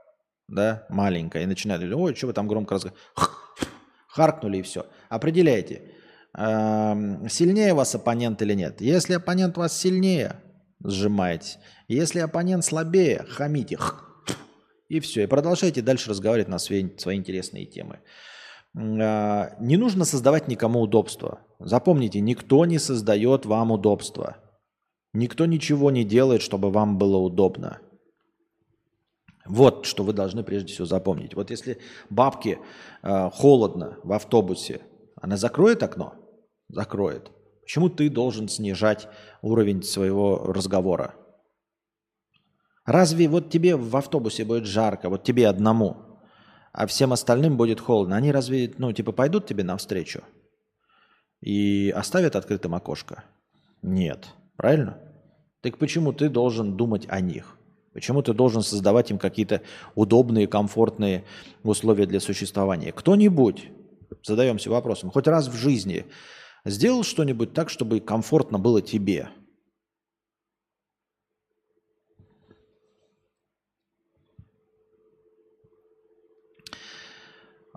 да, 0.50 0.86
маленькая, 0.90 1.44
и 1.44 1.46
начинает 1.46 1.82
ой, 1.94 2.14
что 2.14 2.28
вы 2.28 2.34
там 2.34 2.50
громко 2.50 2.76
разговариваете, 2.76 3.10
харкнули 4.10 4.58
и 4.58 4.64
все. 4.64 4.86
Определяйте, 5.08 5.94
сильнее 6.36 7.74
вас 7.74 7.96
оппонент 7.96 8.42
или 8.42 8.54
нет. 8.54 8.82
Если 8.82 9.14
оппонент 9.14 9.56
вас 9.56 9.80
сильнее, 9.80 10.42
сжимаетесь. 10.84 11.60
Если 11.88 12.20
оппонент 12.20 12.64
слабее, 12.64 13.26
хамите. 13.30 13.78
И 14.90 15.00
все. 15.00 15.24
И 15.24 15.28
продолжайте 15.28 15.82
дальше 15.82 16.10
разговаривать 16.10 16.48
на 16.48 16.60
свои, 16.60 16.88
свои 16.98 17.18
интересные 17.18 17.66
темы. 17.66 18.00
А, 18.76 19.56
не 19.60 19.78
нужно 19.78 20.06
создавать 20.06 20.48
никому 20.48 20.82
удобства. 20.82 21.42
Запомните, 21.60 22.20
никто 22.20 22.66
не 22.66 22.80
создает 22.80 23.46
вам 23.46 23.72
удобства. 23.72 24.38
Никто 25.14 25.46
ничего 25.46 25.92
не 25.92 26.04
делает, 26.04 26.42
чтобы 26.42 26.70
вам 26.70 26.98
было 26.98 27.18
удобно. 27.18 27.80
Вот 29.46 29.86
что 29.86 30.04
вы 30.04 30.14
должны 30.14 30.44
прежде 30.44 30.74
всего 30.74 30.86
запомнить. 30.86 31.34
Вот 31.34 31.50
если 31.50 31.80
бабке 32.10 32.60
э, 33.02 33.30
холодно 33.34 33.98
в 34.04 34.12
автобусе, 34.12 34.82
она 35.16 35.38
закроет 35.38 35.82
окно? 35.84 36.16
Закроет. 36.68 37.32
Почему 37.68 37.90
ты 37.90 38.10
должен 38.10 38.48
снижать 38.48 39.10
уровень 39.42 39.84
своего 39.84 40.38
разговора? 40.38 41.16
Разве 42.86 43.28
вот 43.28 43.50
тебе 43.50 43.76
в 43.76 43.94
автобусе 43.98 44.46
будет 44.46 44.66
жарко, 44.66 45.10
вот 45.10 45.26
тебе 45.26 45.50
одному, 45.50 45.98
а 46.72 46.88
всем 46.88 47.12
остальным 47.12 47.58
будет 47.58 47.82
холодно? 47.82 48.16
Они 48.16 48.32
разве, 48.32 48.74
ну, 48.78 48.94
типа, 48.94 49.12
пойдут 49.12 49.48
тебе 49.48 49.66
навстречу 49.66 50.24
и 51.42 51.94
оставят 51.94 52.38
открытым 52.38 52.74
окошко? 52.74 53.26
Нет. 53.82 54.30
Правильно? 54.56 54.98
Так 55.60 55.78
почему 55.78 56.14
ты 56.14 56.30
должен 56.30 56.78
думать 56.78 57.06
о 57.10 57.20
них? 57.20 57.58
Почему 57.92 58.22
ты 58.22 58.32
должен 58.34 58.62
создавать 58.62 59.12
им 59.12 59.18
какие-то 59.18 59.62
удобные, 59.94 60.48
комфортные 60.48 61.26
условия 61.64 62.06
для 62.06 62.22
существования? 62.22 62.94
Кто-нибудь, 62.94 63.72
задаемся 64.24 64.70
вопросом, 64.70 65.12
хоть 65.12 65.28
раз 65.28 65.50
в 65.50 65.54
жизни 65.54 66.06
сделал 66.70 67.04
что-нибудь 67.04 67.54
так, 67.54 67.70
чтобы 67.70 68.00
комфортно 68.00 68.60
было 68.60 68.82
тебе? 68.82 69.30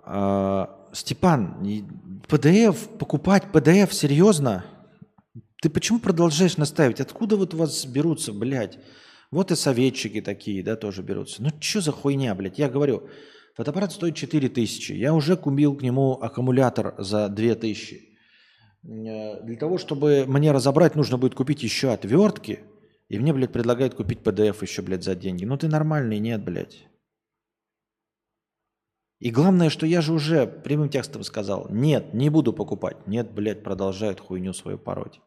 А, 0.03 0.89
Степан, 0.93 1.55
PDF, 2.27 2.97
покупать 2.97 3.45
PDF, 3.51 3.93
серьезно? 3.93 4.65
Ты 5.61 5.69
почему 5.69 5.99
продолжаешь 5.99 6.57
настаивать? 6.57 6.99
Откуда 6.99 7.37
вот 7.37 7.53
у 7.53 7.57
вас 7.57 7.85
берутся, 7.85 8.33
блядь? 8.33 8.79
Вот 9.29 9.51
и 9.51 9.55
советчики 9.55 10.19
такие, 10.19 10.63
да, 10.63 10.75
тоже 10.75 11.03
берутся. 11.03 11.41
Ну, 11.41 11.49
что 11.59 11.81
за 11.81 11.91
хуйня, 11.91 12.35
блядь? 12.35 12.59
Я 12.59 12.67
говорю, 12.67 13.07
фотоаппарат 13.55 13.93
стоит 13.93 14.15
4 14.15 14.49
тысячи. 14.49 14.91
Я 14.91 15.13
уже 15.13 15.37
купил 15.37 15.75
к 15.75 15.81
нему 15.81 16.13
аккумулятор 16.21 16.95
за 16.97 17.29
2 17.29 17.55
тысячи. 17.55 17.95
Э, 17.95 18.10
для 18.83 19.57
того, 19.59 19.77
чтобы 19.77 20.25
мне 20.27 20.51
разобрать, 20.51 20.95
нужно 20.95 21.17
будет 21.17 21.35
купить 21.35 21.63
еще 21.63 21.91
отвертки. 21.91 22.59
И 23.09 23.19
мне, 23.19 23.33
блядь, 23.33 23.51
предлагают 23.51 23.93
купить 23.93 24.19
PDF 24.19 24.57
еще, 24.61 24.81
блядь, 24.81 25.03
за 25.03 25.15
деньги. 25.15 25.45
Ну, 25.45 25.57
ты 25.57 25.67
нормальный, 25.67 26.19
нет, 26.19 26.43
блядь. 26.43 26.87
И 29.19 29.29
главное, 29.29 29.69
что 29.69 29.85
я 29.85 30.01
же 30.01 30.13
уже 30.13 30.47
прямым 30.47 30.89
текстом 30.89 31.23
сказал, 31.23 31.67
нет, 31.69 32.13
не 32.13 32.29
буду 32.29 32.53
покупать. 32.53 33.05
Нет, 33.05 33.31
блядь, 33.31 33.63
продолжают 33.63 34.19
хуйню 34.19 34.53
свою 34.53 34.79
пороть. 34.79 35.21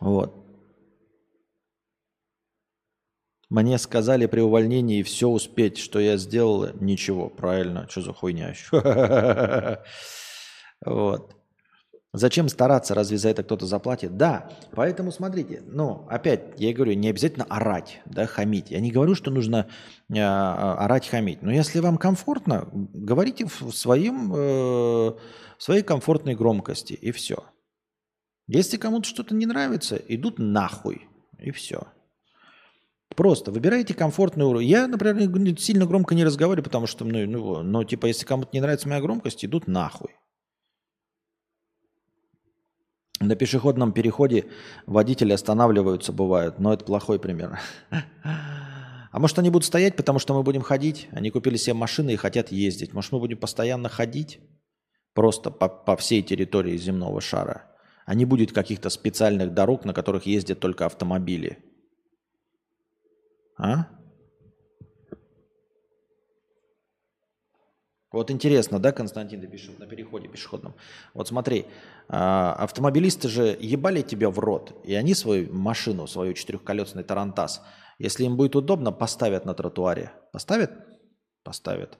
Вот. 0.00 0.45
Мне 3.48 3.78
сказали 3.78 4.26
при 4.26 4.40
увольнении 4.40 5.02
все 5.02 5.28
успеть, 5.28 5.78
что 5.78 6.00
я 6.00 6.16
сделал, 6.16 6.68
ничего. 6.80 7.28
Правильно, 7.28 7.86
что 7.88 8.02
за 8.02 8.12
хуйня 8.12 8.48
еще? 8.48 9.82
Вот. 10.84 11.34
Зачем 12.12 12.48
стараться, 12.48 12.94
разве 12.94 13.18
за 13.18 13.28
это 13.28 13.42
кто-то 13.42 13.66
заплатит? 13.66 14.16
Да, 14.16 14.50
поэтому 14.72 15.12
смотрите, 15.12 15.62
ну, 15.66 16.06
опять, 16.08 16.58
я 16.58 16.72
говорю, 16.72 16.94
не 16.94 17.08
обязательно 17.08 17.44
орать, 17.44 18.00
да, 18.06 18.26
хамить. 18.26 18.70
Я 18.70 18.80
не 18.80 18.90
говорю, 18.90 19.14
что 19.14 19.30
нужно 19.30 19.68
э, 20.08 20.18
орать, 20.18 21.08
хамить. 21.08 21.42
Но 21.42 21.52
если 21.52 21.80
вам 21.80 21.98
комфортно, 21.98 22.68
говорите 22.72 23.46
в, 23.46 23.70
своем, 23.72 24.32
э, 24.34 24.36
в 24.38 25.18
своей 25.58 25.82
комфортной 25.82 26.34
громкости, 26.34 26.94
и 26.94 27.12
все. 27.12 27.44
Если 28.46 28.78
кому-то 28.78 29.06
что-то 29.06 29.34
не 29.34 29.44
нравится, 29.44 29.96
идут 29.96 30.38
нахуй. 30.38 31.08
И 31.38 31.50
все. 31.50 31.86
Просто 33.16 33.50
выбирайте 33.50 33.94
комфортный 33.94 34.44
уровень. 34.44 34.68
Я, 34.68 34.86
например, 34.86 35.58
сильно 35.58 35.86
громко 35.86 36.14
не 36.14 36.24
разговариваю, 36.24 36.64
потому 36.64 36.86
что, 36.86 37.04
ну, 37.04 37.26
ну, 37.26 37.62
но 37.62 37.82
типа, 37.82 38.06
если 38.06 38.26
кому-то 38.26 38.50
не 38.52 38.60
нравится 38.60 38.88
моя 38.88 39.00
громкость, 39.00 39.44
идут 39.44 39.66
нахуй. 39.66 40.14
На 43.18 43.34
пешеходном 43.34 43.92
переходе 43.92 44.44
водители 44.84 45.32
останавливаются, 45.32 46.12
бывают, 46.12 46.58
но 46.58 46.74
это 46.74 46.84
плохой 46.84 47.18
пример. 47.18 47.58
А 49.12 49.18
может, 49.18 49.38
они 49.38 49.48
будут 49.48 49.64
стоять, 49.64 49.96
потому 49.96 50.18
что 50.18 50.34
мы 50.34 50.42
будем 50.42 50.60
ходить? 50.60 51.08
Они 51.10 51.30
купили 51.30 51.56
себе 51.56 51.72
машины 51.72 52.12
и 52.12 52.16
хотят 52.16 52.52
ездить. 52.52 52.92
Может, 52.92 53.12
мы 53.12 53.18
будем 53.18 53.38
постоянно 53.38 53.88
ходить? 53.88 54.40
Просто 55.14 55.50
по, 55.50 55.68
по 55.68 55.96
всей 55.96 56.20
территории 56.20 56.76
земного 56.76 57.22
шара 57.22 57.76
а 58.06 58.14
не 58.14 58.24
будет 58.24 58.52
каких-то 58.52 58.88
специальных 58.88 59.52
дорог, 59.52 59.84
на 59.84 59.92
которых 59.92 60.26
ездят 60.26 60.60
только 60.60 60.86
автомобили. 60.86 61.58
А? 63.58 63.88
Вот 68.12 68.30
интересно, 68.30 68.78
да, 68.78 68.92
Константин, 68.92 69.40
ты 69.40 69.46
пишет 69.46 69.78
на 69.78 69.86
переходе 69.86 70.28
пешеходном. 70.28 70.74
Вот 71.12 71.28
смотри, 71.28 71.66
а, 72.08 72.54
автомобилисты 72.54 73.28
же 73.28 73.56
ебали 73.60 74.02
тебя 74.02 74.30
в 74.30 74.38
рот, 74.38 74.74
и 74.84 74.94
они 74.94 75.14
свою 75.14 75.52
машину, 75.52 76.06
свою 76.06 76.32
четырехколесный 76.32 77.02
Тарантас, 77.02 77.62
если 77.98 78.24
им 78.24 78.36
будет 78.36 78.56
удобно, 78.56 78.92
поставят 78.92 79.44
на 79.44 79.54
тротуаре. 79.54 80.12
Поставят? 80.32 80.72
Поставят. 81.42 81.98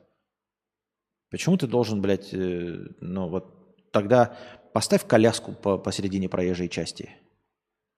Почему 1.30 1.56
ты 1.58 1.66
должен, 1.66 2.00
блядь, 2.00 2.32
э, 2.32 2.78
ну 3.00 3.28
вот 3.28 3.90
тогда 3.92 4.36
Поставь 4.76 5.06
коляску 5.06 5.52
по 5.52 5.78
посередине 5.78 6.28
проезжей 6.28 6.68
части. 6.68 7.08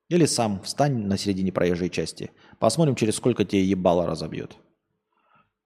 Или 0.09 0.25
сам 0.25 0.63
встань 0.63 1.07
на 1.07 1.19
середине 1.19 1.53
проезжей 1.53 1.91
части. 1.91 2.31
Посмотрим, 2.59 2.95
через 2.95 3.17
сколько 3.17 3.45
тебе 3.45 3.65
ебало 3.65 4.07
разобьет. 4.07 4.57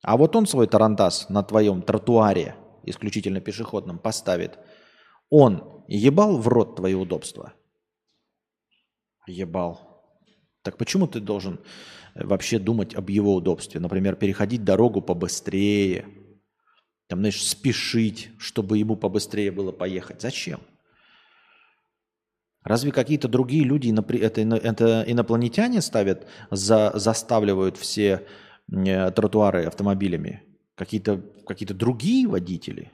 А 0.03 0.17
вот 0.17 0.35
он 0.35 0.47
свой 0.47 0.67
тарантас 0.67 1.29
на 1.29 1.45
твоем 1.45 1.81
тротуаре, 1.83 2.57
исключительно 2.83 3.41
пешеходном, 3.41 3.99
поставит. 3.99 4.59
Он 5.31 5.85
ебал 5.87 6.39
в 6.39 6.49
рот 6.49 6.77
твои 6.77 6.95
удобства? 6.95 7.53
Ебал. 9.29 9.93
Так 10.63 10.77
почему 10.77 11.07
ты 11.07 11.21
должен 11.21 11.61
э, 12.15 12.25
вообще 12.25 12.59
думать 12.59 12.95
об 12.95 13.11
его 13.11 13.35
удобстве? 13.35 13.81
Например, 13.81 14.17
переходить 14.17 14.65
дорогу 14.65 15.01
побыстрее, 15.01 16.07
там, 17.09 17.21
знаешь, 17.21 17.47
спешить, 17.47 18.31
чтобы 18.39 18.79
ему 18.79 18.97
побыстрее 18.97 19.53
было 19.53 19.71
поехать. 19.71 20.21
Зачем? 20.21 20.61
Разве 22.65 22.93
какие-то 22.93 23.29
другие 23.29 23.65
люди, 23.65 23.93
это, 24.21 24.41
это 24.41 25.05
инопланетяне 25.07 25.81
ставят, 25.81 26.27
за, 26.51 26.93
заставливают 26.95 27.77
все 27.77 28.27
э, 28.71 29.11
тротуары 29.11 29.65
автомобилями? 29.65 30.43
Какие-то 30.77 31.23
какие 31.47 31.69
другие 31.69 32.29
водители? 32.29 32.93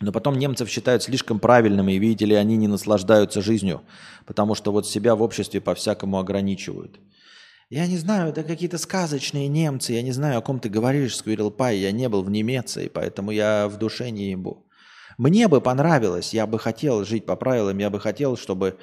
Но 0.00 0.12
потом 0.12 0.38
немцев 0.38 0.68
считают 0.68 1.02
слишком 1.02 1.38
правильными, 1.38 1.92
и 1.92 1.98
видите 1.98 2.26
ли, 2.26 2.34
они 2.34 2.56
не 2.56 2.68
наслаждаются 2.68 3.40
жизнью, 3.40 3.82
потому 4.26 4.54
что 4.54 4.72
вот 4.72 4.86
себя 4.86 5.14
в 5.14 5.22
обществе 5.22 5.60
по-всякому 5.60 6.18
ограничивают. 6.18 7.00
Я 7.70 7.86
не 7.86 7.96
знаю, 7.96 8.28
это 8.28 8.42
какие-то 8.42 8.76
сказочные 8.76 9.48
немцы, 9.48 9.92
я 9.92 10.02
не 10.02 10.12
знаю, 10.12 10.38
о 10.38 10.42
ком 10.42 10.60
ты 10.60 10.68
говоришь, 10.68 11.16
Сквирл 11.16 11.50
Пай, 11.50 11.78
я 11.78 11.92
не 11.92 12.08
был 12.08 12.22
в 12.22 12.30
Немеции, 12.30 12.88
поэтому 12.88 13.30
я 13.30 13.68
в 13.68 13.78
душе 13.78 14.10
не 14.10 14.32
ебу. 14.32 14.66
Мне 15.18 15.48
бы 15.48 15.60
понравилось, 15.60 16.34
я 16.34 16.46
бы 16.46 16.58
хотел 16.58 17.04
жить 17.04 17.26
по 17.26 17.36
правилам, 17.36 17.78
я 17.78 17.90
бы 17.90 18.00
хотел, 18.00 18.36
чтобы 18.36 18.78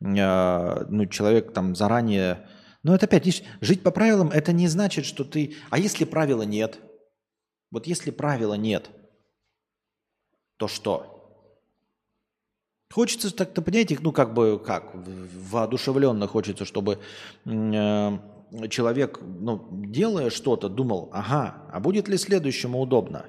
э, 0.00 0.84
ну, 0.88 1.06
человек 1.06 1.52
там 1.52 1.74
заранее... 1.74 2.46
Но 2.82 2.94
это 2.94 3.06
опять, 3.06 3.24
видишь, 3.24 3.42
жить 3.60 3.82
по 3.82 3.90
правилам, 3.90 4.30
это 4.30 4.52
не 4.52 4.68
значит, 4.68 5.04
что 5.04 5.24
ты... 5.24 5.54
А 5.70 5.78
если 5.78 6.04
правила 6.04 6.42
нет? 6.42 6.78
Вот 7.70 7.86
если 7.86 8.10
правила 8.10 8.54
нет, 8.54 8.90
то 10.58 10.68
что? 10.68 11.10
Хочется 12.92 13.34
так-то, 13.34 13.60
понимаете, 13.60 13.98
ну 14.00 14.12
как 14.12 14.34
бы, 14.34 14.62
как, 14.64 14.94
воодушевленно 14.94 16.28
хочется, 16.28 16.64
чтобы 16.64 17.00
э, 17.44 18.18
человек, 18.68 19.18
ну, 19.20 19.68
делая 19.86 20.30
что-то, 20.30 20.68
думал, 20.68 21.10
ага, 21.12 21.64
а 21.72 21.80
будет 21.80 22.06
ли 22.06 22.16
следующему 22.16 22.80
удобно? 22.80 23.26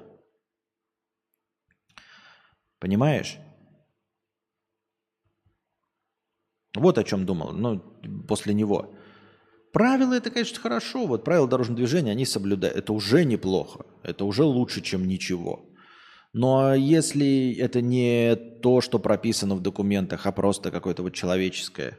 Понимаешь? 2.78 3.38
Вот 6.74 6.98
о 6.98 7.04
чем 7.04 7.24
думал, 7.24 7.52
ну, 7.52 7.80
после 8.28 8.54
него. 8.54 8.94
Правила 9.72 10.14
это, 10.14 10.30
конечно, 10.30 10.60
хорошо. 10.60 11.06
Вот 11.06 11.24
правила 11.24 11.48
дорожного 11.48 11.76
движения, 11.76 12.12
они 12.12 12.26
соблюдают. 12.26 12.76
Это 12.76 12.92
уже 12.92 13.24
неплохо. 13.24 13.86
Это 14.02 14.24
уже 14.24 14.44
лучше, 14.44 14.80
чем 14.82 15.06
ничего. 15.06 15.68
Но 16.32 16.74
если 16.74 17.54
это 17.56 17.80
не 17.80 18.36
то, 18.36 18.80
что 18.80 18.98
прописано 18.98 19.54
в 19.54 19.62
документах, 19.62 20.26
а 20.26 20.32
просто 20.32 20.70
какое-то 20.70 21.02
вот 21.02 21.14
человеческое, 21.14 21.98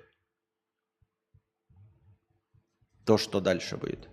то 3.06 3.18
что 3.18 3.40
дальше 3.40 3.78
будет? 3.78 4.10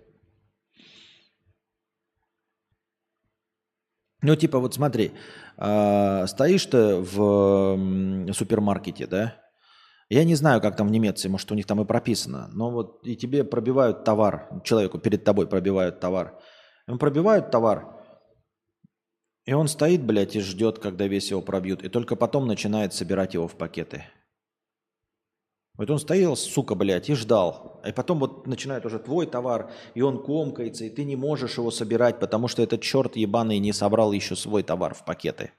Ну, 4.25 4.35
типа, 4.35 4.57
вот 4.57 4.73
смотри, 4.73 5.11
э, 5.57 6.25
стоишь 6.27 6.65
ты 6.65 6.95
в 6.95 8.33
супермаркете, 8.33 9.05
да? 9.05 9.35
Я 10.09 10.23
не 10.23 10.33
знаю, 10.33 10.61
как 10.61 10.75
там 10.75 10.87
в 10.87 10.91
Немеции, 10.91 11.29
может, 11.29 11.51
у 11.51 11.55
них 11.55 11.67
там 11.67 11.79
и 11.81 11.85
прописано, 11.85 12.49
но 12.51 12.71
вот 12.71 13.05
и 13.05 13.15
тебе 13.15 13.43
пробивают 13.43 14.03
товар, 14.03 14.49
человеку 14.63 14.97
перед 14.97 15.23
тобой 15.23 15.45
пробивают 15.45 15.99
товар. 15.99 16.39
Им 16.87 16.97
пробивают 16.97 17.51
товар, 17.51 17.85
и 19.45 19.53
он 19.53 19.67
стоит, 19.67 20.03
блядь, 20.03 20.35
и 20.35 20.39
ждет, 20.39 20.79
когда 20.79 21.05
весь 21.05 21.29
его 21.29 21.41
пробьют, 21.41 21.83
и 21.83 21.89
только 21.89 22.15
потом 22.15 22.47
начинает 22.47 22.95
собирать 22.95 23.35
его 23.35 23.47
в 23.47 23.55
пакеты. 23.55 24.05
Вот 25.77 25.89
он 25.89 25.99
стоял, 25.99 26.37
сука, 26.37 26.73
блядь, 26.73 27.09
и 27.09 27.15
ждал. 27.15 27.81
И 27.85 27.91
потом 27.91 28.19
вот 28.19 28.47
начинает 28.47 28.85
уже 28.85 28.97
твой 28.97 29.25
товар, 29.25 29.71
и 29.93 30.01
он 30.01 30.23
комкается, 30.23 30.85
и 30.85 30.89
ты 30.89 31.03
не 31.03 31.15
можешь 31.15 31.57
его 31.57 31.69
собирать, 31.69 32.19
потому 32.19 32.47
что 32.47 32.61
этот 32.61 32.81
черт 32.81 33.15
ебаный 33.17 33.59
не 33.59 33.73
собрал 33.73 34.13
еще 34.13 34.35
свой 34.35 34.63
товар 34.63 34.93
в 34.93 35.03
пакеты. 35.03 35.51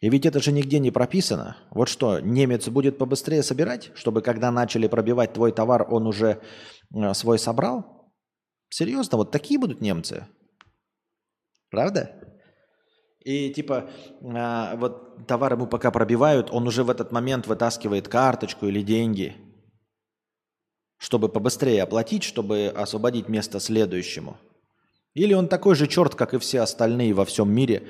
И 0.00 0.08
ведь 0.08 0.26
это 0.26 0.40
же 0.40 0.52
нигде 0.52 0.78
не 0.78 0.90
прописано. 0.90 1.56
Вот 1.70 1.88
что, 1.88 2.20
немец 2.20 2.68
будет 2.68 2.98
побыстрее 2.98 3.42
собирать, 3.42 3.90
чтобы 3.94 4.22
когда 4.22 4.50
начали 4.50 4.86
пробивать 4.86 5.32
твой 5.32 5.52
товар, 5.52 5.86
он 5.92 6.06
уже 6.06 6.40
э, 6.94 7.14
свой 7.14 7.38
собрал? 7.38 8.12
Серьезно, 8.70 9.18
вот 9.18 9.32
такие 9.32 9.58
будут 9.58 9.80
немцы? 9.80 10.26
Правда? 11.70 12.37
И 13.24 13.50
типа 13.50 13.90
э, 14.20 14.76
вот 14.76 15.26
товар 15.26 15.54
ему 15.54 15.66
пока 15.66 15.90
пробивают, 15.90 16.50
он 16.50 16.66
уже 16.66 16.84
в 16.84 16.90
этот 16.90 17.12
момент 17.12 17.46
вытаскивает 17.46 18.08
карточку 18.08 18.66
или 18.66 18.82
деньги, 18.82 19.36
чтобы 20.98 21.28
побыстрее 21.28 21.82
оплатить, 21.82 22.22
чтобы 22.22 22.68
освободить 22.68 23.28
место 23.28 23.60
следующему. 23.60 24.36
Или 25.14 25.34
он 25.34 25.48
такой 25.48 25.74
же 25.74 25.88
черт, 25.88 26.14
как 26.14 26.34
и 26.34 26.38
все 26.38 26.60
остальные 26.60 27.12
во 27.12 27.24
всем 27.24 27.50
мире, 27.50 27.82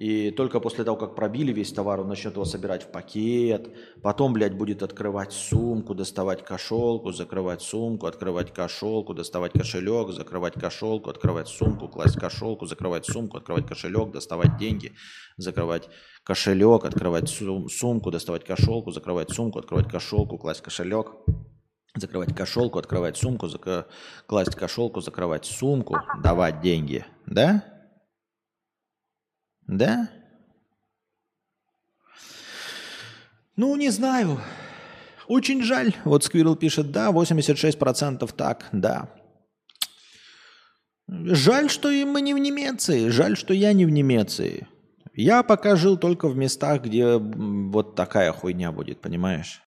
и 0.00 0.30
только 0.30 0.60
после 0.60 0.82
того, 0.82 0.96
как 0.96 1.14
пробили 1.14 1.52
весь 1.52 1.74
товар, 1.74 2.00
он 2.00 2.08
начнет 2.08 2.32
его 2.32 2.46
собирать 2.46 2.84
в 2.84 2.86
пакет. 2.86 3.68
Потом, 4.02 4.32
блядь, 4.32 4.56
будет 4.56 4.82
открывать 4.82 5.34
сумку, 5.34 5.94
доставать 5.94 6.42
кошелку, 6.42 7.12
закрывать 7.12 7.60
сумку, 7.60 8.06
открывать 8.06 8.50
кошелку, 8.50 9.12
доставать 9.12 9.52
кошелек, 9.52 10.08
закрывать 10.12 10.54
кошелку, 10.54 11.10
открывать 11.10 11.48
сумку, 11.48 11.86
класть 11.86 12.18
кошелку, 12.18 12.64
закрывать 12.64 13.04
сумку, 13.04 13.36
открывать 13.36 13.66
кошелек, 13.66 14.10
доставать 14.10 14.56
деньги, 14.56 14.94
закрывать 15.36 15.90
кошелек, 16.24 16.86
открывать 16.86 17.28
сумку, 17.28 18.10
доставать 18.10 18.44
кошелку, 18.44 18.92
закрывать 18.92 19.30
сумку, 19.30 19.58
открывать 19.58 19.90
кошелку, 19.90 20.38
класть 20.38 20.62
кошелек, 20.62 21.08
закрывать 21.94 22.34
кошелку, 22.34 22.78
открывать 22.78 23.18
сумку, 23.18 23.48
зак... 23.48 23.86
класть 24.26 24.56
кошелку, 24.56 25.02
закрывать 25.02 25.44
сумку, 25.44 25.98
давать 26.22 26.62
деньги. 26.62 27.04
Да? 27.26 27.79
Да? 29.70 30.10
Ну, 33.54 33.76
не 33.76 33.90
знаю. 33.90 34.40
Очень 35.28 35.62
жаль. 35.62 35.94
Вот 36.04 36.24
Сквирл 36.24 36.56
пишет, 36.56 36.90
да, 36.90 37.12
86% 37.12 38.34
так, 38.34 38.68
да. 38.72 39.14
Жаль, 41.06 41.70
что 41.70 41.88
и 41.88 42.04
мы 42.04 42.20
не 42.20 42.34
в 42.34 42.38
Немеции. 42.38 43.10
Жаль, 43.10 43.36
что 43.36 43.54
я 43.54 43.72
не 43.72 43.84
в 43.84 43.90
Немеции. 43.90 44.66
Я 45.14 45.44
пока 45.44 45.76
жил 45.76 45.96
только 45.96 46.28
в 46.28 46.36
местах, 46.36 46.82
где 46.82 47.18
вот 47.18 47.94
такая 47.94 48.32
хуйня 48.32 48.72
будет, 48.72 49.00
понимаешь? 49.00 49.62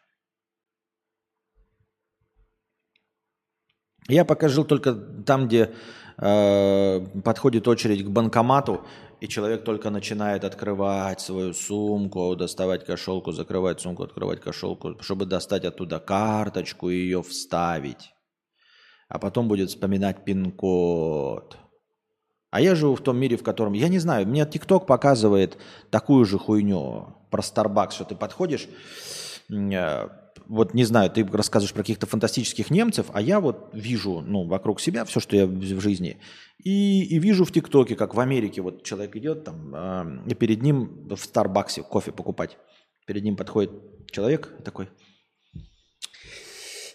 Я 4.09 4.25
пока 4.25 4.49
жил 4.49 4.65
только 4.65 4.93
там, 4.93 5.47
где 5.47 5.73
э, 6.17 6.99
подходит 7.23 7.67
очередь 7.69 8.03
к 8.03 8.09
банкомату, 8.09 8.85
и 9.23 9.27
человек 9.29 9.63
только 9.63 9.89
начинает 9.89 10.43
открывать 10.43 11.21
свою 11.21 11.53
сумку, 11.53 12.35
доставать 12.35 12.85
кошелку, 12.85 13.31
закрывать 13.31 13.79
сумку, 13.79 14.03
открывать 14.03 14.41
кошелку, 14.41 15.01
чтобы 15.01 15.25
достать 15.25 15.63
оттуда 15.63 15.99
карточку 15.99 16.89
и 16.89 16.97
ее 16.97 17.23
вставить. 17.23 18.13
А 19.07 19.19
потом 19.19 19.47
будет 19.47 19.69
вспоминать 19.69 20.25
пин-код. 20.25 21.57
А 22.51 22.59
я 22.59 22.75
живу 22.75 22.95
в 22.95 23.01
том 23.01 23.15
мире, 23.15 23.37
в 23.37 23.43
котором, 23.43 23.71
я 23.71 23.87
не 23.87 23.99
знаю, 23.99 24.27
мне 24.27 24.45
ТикТок 24.45 24.85
показывает 24.85 25.57
такую 25.89 26.25
же 26.25 26.37
хуйню 26.37 27.15
про 27.31 27.41
Starbucks, 27.41 27.91
что 27.91 28.03
ты 28.03 28.15
подходишь, 28.15 28.67
э, 29.49 30.09
вот 30.47 30.73
не 30.73 30.83
знаю, 30.83 31.09
ты 31.09 31.25
рассказываешь 31.25 31.73
про 31.73 31.81
каких-то 31.81 32.05
фантастических 32.05 32.69
немцев, 32.69 33.07
а 33.13 33.21
я 33.21 33.39
вот 33.39 33.69
вижу, 33.73 34.21
ну, 34.21 34.47
вокруг 34.47 34.79
себя 34.79 35.05
все, 35.05 35.19
что 35.19 35.35
я 35.35 35.45
в 35.45 35.79
жизни, 35.79 36.17
и, 36.57 37.03
и 37.03 37.19
вижу 37.19 37.45
в 37.45 37.51
ТикТоке, 37.51 37.95
как 37.95 38.15
в 38.15 38.19
Америке 38.19 38.61
вот 38.61 38.83
человек 38.83 39.15
идет 39.15 39.43
там, 39.43 39.75
э, 39.75 40.31
и 40.31 40.35
перед 40.35 40.61
ним 40.61 41.07
в 41.09 41.17
Старбаксе 41.17 41.83
кофе 41.83 42.11
покупать, 42.11 42.57
перед 43.05 43.23
ним 43.23 43.35
подходит 43.35 43.71
человек 44.11 44.53
такой, 44.63 44.89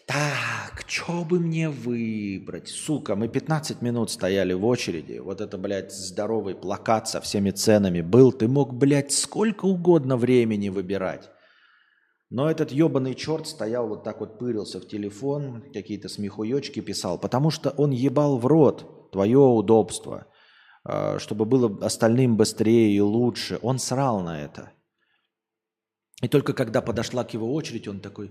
так, 0.08 0.84
что 0.86 1.22
бы 1.22 1.38
мне 1.38 1.68
выбрать? 1.68 2.68
Сука, 2.68 3.14
мы 3.14 3.28
15 3.28 3.82
минут 3.82 4.10
стояли 4.10 4.54
в 4.54 4.64
очереди. 4.64 5.18
Вот 5.18 5.42
это, 5.42 5.58
блядь, 5.58 5.92
здоровый 5.92 6.54
плакат 6.54 7.08
со 7.08 7.20
всеми 7.20 7.50
ценами 7.50 8.00
был. 8.00 8.32
Ты 8.32 8.48
мог, 8.48 8.72
блядь, 8.72 9.12
сколько 9.12 9.66
угодно 9.66 10.16
времени 10.16 10.70
выбирать. 10.70 11.28
Но 12.30 12.50
этот 12.50 12.70
ебаный 12.70 13.14
черт 13.14 13.46
стоял 13.46 13.88
вот 13.88 14.04
так 14.04 14.20
вот, 14.20 14.38
пырился 14.38 14.80
в 14.80 14.86
телефон, 14.86 15.64
какие-то 15.72 16.08
смехуечки 16.08 16.80
писал, 16.80 17.18
потому 17.18 17.50
что 17.50 17.70
он 17.70 17.90
ебал 17.90 18.36
в 18.38 18.46
рот 18.46 19.10
твое 19.12 19.38
удобство, 19.38 20.26
а, 20.84 21.18
чтобы 21.18 21.46
было 21.46 21.84
остальным 21.84 22.36
быстрее 22.36 22.94
и 22.94 23.00
лучше. 23.00 23.58
Он 23.62 23.78
срал 23.78 24.20
на 24.20 24.42
это. 24.42 24.72
И 26.20 26.28
только 26.28 26.52
когда 26.52 26.82
подошла 26.82 27.24
к 27.24 27.32
его 27.32 27.54
очередь, 27.54 27.88
он 27.88 28.00
такой... 28.00 28.30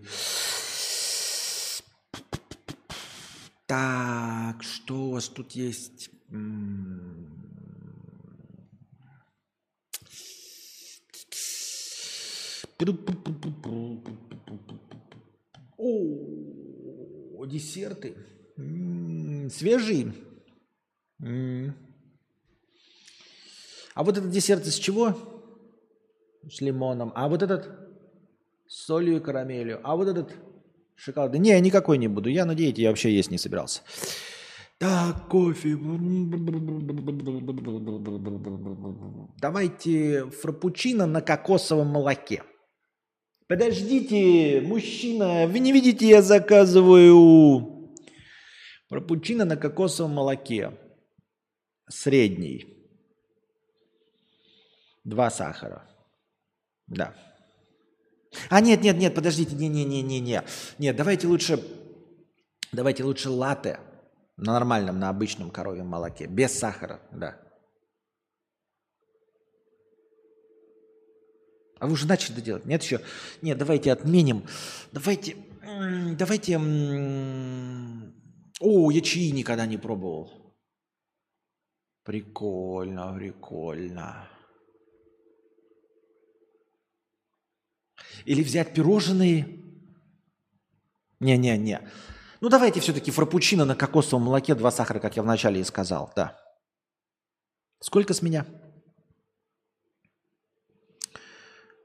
Так, 3.66 4.64
что 4.64 4.96
у 4.96 5.12
вас 5.12 5.28
тут 5.28 5.54
есть? 5.54 6.10
О, 15.78 17.46
десерты. 17.46 18.16
свежие. 19.50 20.14
А 23.96 24.04
вот 24.04 24.18
этот 24.18 24.30
десерт 24.30 24.68
из 24.68 24.76
чего? 24.76 25.16
С 26.50 26.62
лимоном. 26.62 27.12
А 27.16 27.28
вот 27.28 27.42
этот 27.42 27.68
с 28.68 28.86
солью 28.86 29.18
и 29.18 29.20
карамелью. 29.20 29.80
А 29.84 29.96
вот 29.96 30.08
этот 30.08 30.36
шоколад. 30.96 31.34
Не, 31.34 31.60
никакой 31.62 31.98
не 31.98 32.08
буду. 32.08 32.30
Я, 32.30 32.46
надеюсь, 32.46 32.78
я 32.78 32.90
вообще 32.90 33.12
есть 33.16 33.32
не 33.32 33.38
собирался. 33.38 33.82
Так, 34.78 35.28
кофе. 35.30 35.76
Давайте 39.42 40.30
фрапучино 40.30 41.08
на 41.08 41.22
кокосовом 41.22 41.88
молоке. 41.88 42.44
Подождите, 43.48 44.62
мужчина, 44.62 45.48
вы 45.48 45.60
не 45.60 45.72
видите, 45.72 46.08
я 46.08 46.22
заказываю 46.22 47.96
пропучино 48.90 49.46
на 49.46 49.56
кокосовом 49.56 50.12
молоке. 50.12 50.74
Средний. 51.90 52.66
Два 55.06 55.30
сахара. 55.30 55.90
Да. 56.88 57.16
А 58.50 58.60
нет, 58.60 58.82
нет, 58.82 58.98
нет, 58.98 59.16
подождите, 59.16 59.56
не, 59.56 59.70
не, 59.70 59.86
не, 59.86 60.02
не, 60.02 60.20
не, 60.20 60.44
нет, 60.78 60.96
давайте 60.96 61.28
лучше, 61.28 61.64
давайте 62.74 63.06
лучше 63.06 63.30
латте 63.30 63.80
на 64.36 64.54
нормальном, 64.54 65.00
на 65.00 65.08
обычном 65.08 65.50
коровьем 65.50 65.88
молоке, 65.88 66.28
без 66.28 66.52
сахара, 66.52 67.00
да. 67.12 67.40
А 71.80 71.88
вы 71.88 71.94
уже 71.94 72.08
начали 72.08 72.34
это 72.34 72.42
делать? 72.42 72.66
Нет 72.66 72.84
еще? 72.84 73.02
Нет, 73.42 73.58
давайте 73.58 73.92
отменим. 73.92 74.46
Давайте, 74.92 75.38
давайте... 76.18 76.58
О, 78.60 78.92
я 78.92 79.02
чаи 79.02 79.30
никогда 79.32 79.66
не 79.66 79.78
пробовал. 79.78 80.56
Прикольно, 82.04 83.14
прикольно. 83.14 84.28
Или 88.26 88.44
взять 88.44 88.74
пирожные. 88.74 89.48
Не-не-не. 91.20 91.82
Ну 92.42 92.50
давайте 92.50 92.80
все-таки 92.80 93.12
фрапучино 93.12 93.66
на 93.66 93.76
кокосовом 93.76 94.26
молоке, 94.26 94.56
два 94.56 94.72
сахара, 94.72 95.00
как 95.00 95.16
я 95.18 95.24
вначале 95.24 95.62
и 95.62 95.64
сказал. 95.64 96.12
Да. 96.16 96.40
Сколько 97.80 98.14
с 98.14 98.22
меня? 98.22 98.46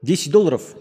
10 0.03 0.31
долларов. 0.31 0.75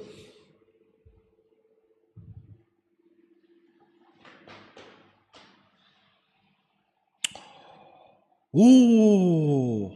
О, 8.52 9.90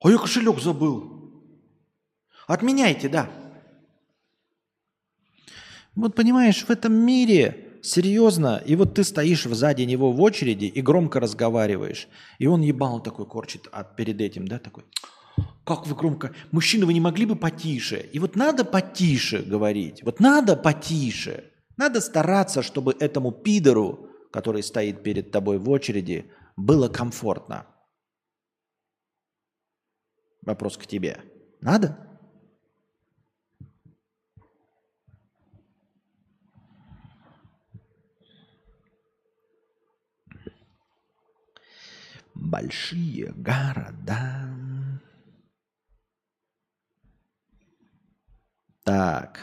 а 0.00 0.10
я 0.10 0.18
кошелек 0.18 0.60
забыл. 0.60 1.42
Отменяйте, 2.46 3.08
да. 3.08 3.28
Вот 5.94 6.14
понимаешь, 6.14 6.64
в 6.64 6.70
этом 6.70 6.94
мире 6.94 7.80
серьезно, 7.82 8.62
и 8.64 8.76
вот 8.76 8.94
ты 8.94 9.04
стоишь 9.04 9.42
сзади 9.44 9.82
него 9.82 10.12
в 10.12 10.22
очереди 10.22 10.66
и 10.66 10.80
громко 10.80 11.20
разговариваешь, 11.20 12.08
и 12.38 12.46
он 12.46 12.62
ебал 12.62 13.02
такой 13.02 13.26
корчит 13.26 13.68
а 13.72 13.82
перед 13.84 14.20
этим, 14.20 14.46
да, 14.48 14.58
такой. 14.58 14.84
Как 15.76 15.86
вы 15.86 15.94
громко? 15.94 16.34
Мужчина, 16.50 16.84
вы 16.84 16.92
не 16.92 17.00
могли 17.00 17.24
бы 17.24 17.34
потише? 17.34 18.06
И 18.12 18.18
вот 18.18 18.36
надо 18.36 18.62
потише 18.62 19.42
говорить. 19.42 20.02
Вот 20.02 20.20
надо 20.20 20.54
потише. 20.54 21.50
Надо 21.78 22.02
стараться, 22.02 22.62
чтобы 22.62 22.94
этому 23.00 23.32
пидору, 23.32 24.10
который 24.30 24.62
стоит 24.62 25.02
перед 25.02 25.30
тобой 25.30 25.56
в 25.56 25.70
очереди, 25.70 26.30
было 26.56 26.88
комфортно. 26.88 27.66
Вопрос 30.42 30.76
к 30.76 30.86
тебе. 30.86 31.22
Надо? 31.62 31.96
Большие 42.34 43.32
города. 43.32 44.71
Так. 48.84 49.38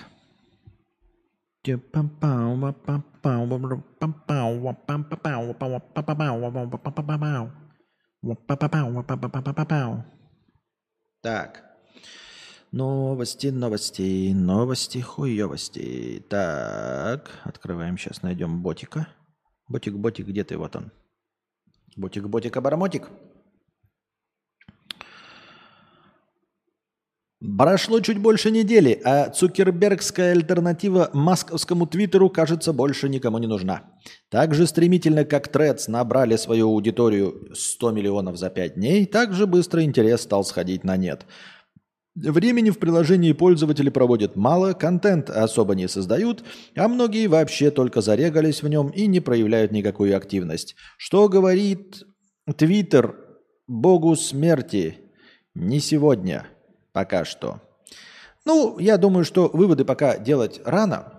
Так. 11.22 11.64
Новости, 12.72 13.48
новости, 13.48 14.34
новости, 14.34 15.00
хуевости. 15.00 16.24
Так, 16.30 17.32
открываем, 17.44 17.98
сейчас 17.98 18.22
найдем 18.22 18.62
ботика. 18.62 19.08
Ботик, 19.68 19.96
ботик, 19.96 20.28
где 20.28 20.44
ты? 20.44 20.58
Вот 20.58 20.76
он. 20.76 20.92
Ботик, 21.96 22.28
ботик, 22.28 22.58
обормотик. 22.58 23.10
Прошло 27.42 28.02
чуть 28.02 28.18
больше 28.18 28.52
недели, 28.52 29.00
а 29.06 29.30
цукербергская 29.30 30.34
альтернатива 30.34 31.10
масковскому 31.14 31.88
твиттеру, 31.88 32.30
кажется, 32.30 32.74
больше 32.74 33.08
никому 33.08 33.38
не 33.38 33.48
нужна. 33.48 33.94
Так 34.30 34.54
же 34.54 34.68
стремительно, 34.68 35.24
как 35.24 35.48
Трец 35.48 35.88
набрали 35.88 36.36
свою 36.36 36.68
аудиторию 36.68 37.50
100 37.54 37.92
миллионов 37.92 38.38
за 38.38 38.50
5 38.50 38.76
дней, 38.76 39.06
так 39.06 39.34
же 39.34 39.48
быстро 39.48 39.84
интерес 39.86 40.24
стал 40.24 40.44
сходить 40.44 40.84
на 40.84 40.98
нет. 40.98 41.26
Времени 42.14 42.72
в 42.72 42.80
приложении 42.80 43.32
пользователи 43.32 43.90
проводят 43.90 44.36
мало, 44.36 44.74
контент 44.74 45.30
особо 45.30 45.76
не 45.76 45.88
создают, 45.88 46.44
а 46.76 46.90
многие 46.90 47.28
вообще 47.28 47.72
только 47.72 48.02
зарегались 48.02 48.62
в 48.62 48.68
нем 48.68 48.90
и 48.90 49.08
не 49.08 49.22
проявляют 49.22 49.72
никакую 49.72 50.18
активность. 50.18 50.76
Что 50.98 51.30
говорит 51.30 52.04
Твиттер 52.58 53.16
богу 53.66 54.18
смерти? 54.18 54.98
Не 55.56 55.80
сегодня. 55.80 56.48
Пока 56.92 57.26
что. 57.26 57.62
Ну, 58.46 58.80
я 58.80 58.98
думаю, 58.98 59.26
что 59.26 59.48
выводы 59.48 59.86
пока 59.86 60.18
делать 60.18 60.62
рано. 60.66 61.14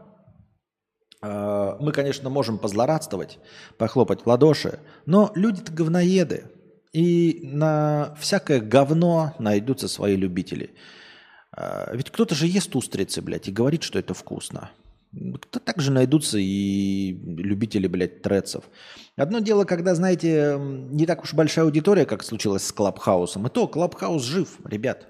А, 1.23 1.77
мы, 1.81 1.93
конечно, 1.93 2.31
можем 2.31 2.59
позлорадствовать, 2.59 3.39
похлопать 3.79 4.23
в 4.23 4.27
ладоши, 4.27 4.81
но 5.07 5.31
люди-то 5.35 5.73
говноеды. 5.73 6.45
И 6.93 7.41
на 7.45 8.17
всякое 8.19 8.61
говно 8.61 9.35
найдутся 9.39 9.87
свои 9.87 10.17
любители. 10.17 10.75
А, 11.53 11.95
ведь 11.95 12.11
кто-то 12.11 12.35
же 12.35 12.47
ест 12.47 12.75
устрицы, 12.75 13.23
блядь, 13.23 13.49
и 13.49 13.53
говорит, 13.53 13.83
что 13.83 13.99
это 13.99 14.15
вкусно. 14.15 14.71
Кто 15.43 15.59
также 15.59 15.91
найдутся 15.91 16.39
и 16.39 17.13
любители, 17.13 17.89
блядь, 17.89 18.23
трецов. 18.23 18.65
Одно 19.17 19.41
дело, 19.41 19.65
когда, 19.65 19.95
знаете, 19.97 20.57
не 20.59 21.05
так 21.05 21.25
уж 21.25 21.35
большая 21.35 21.65
аудитория, 21.65 22.07
как 22.07 22.23
случилось 22.23 22.65
с 22.65 22.73
Клабхаусом. 22.73 23.47
И 23.47 23.51
то 23.51 23.67
Клабхаус 23.67 24.23
жив, 24.23 24.59
ребят. 24.65 25.09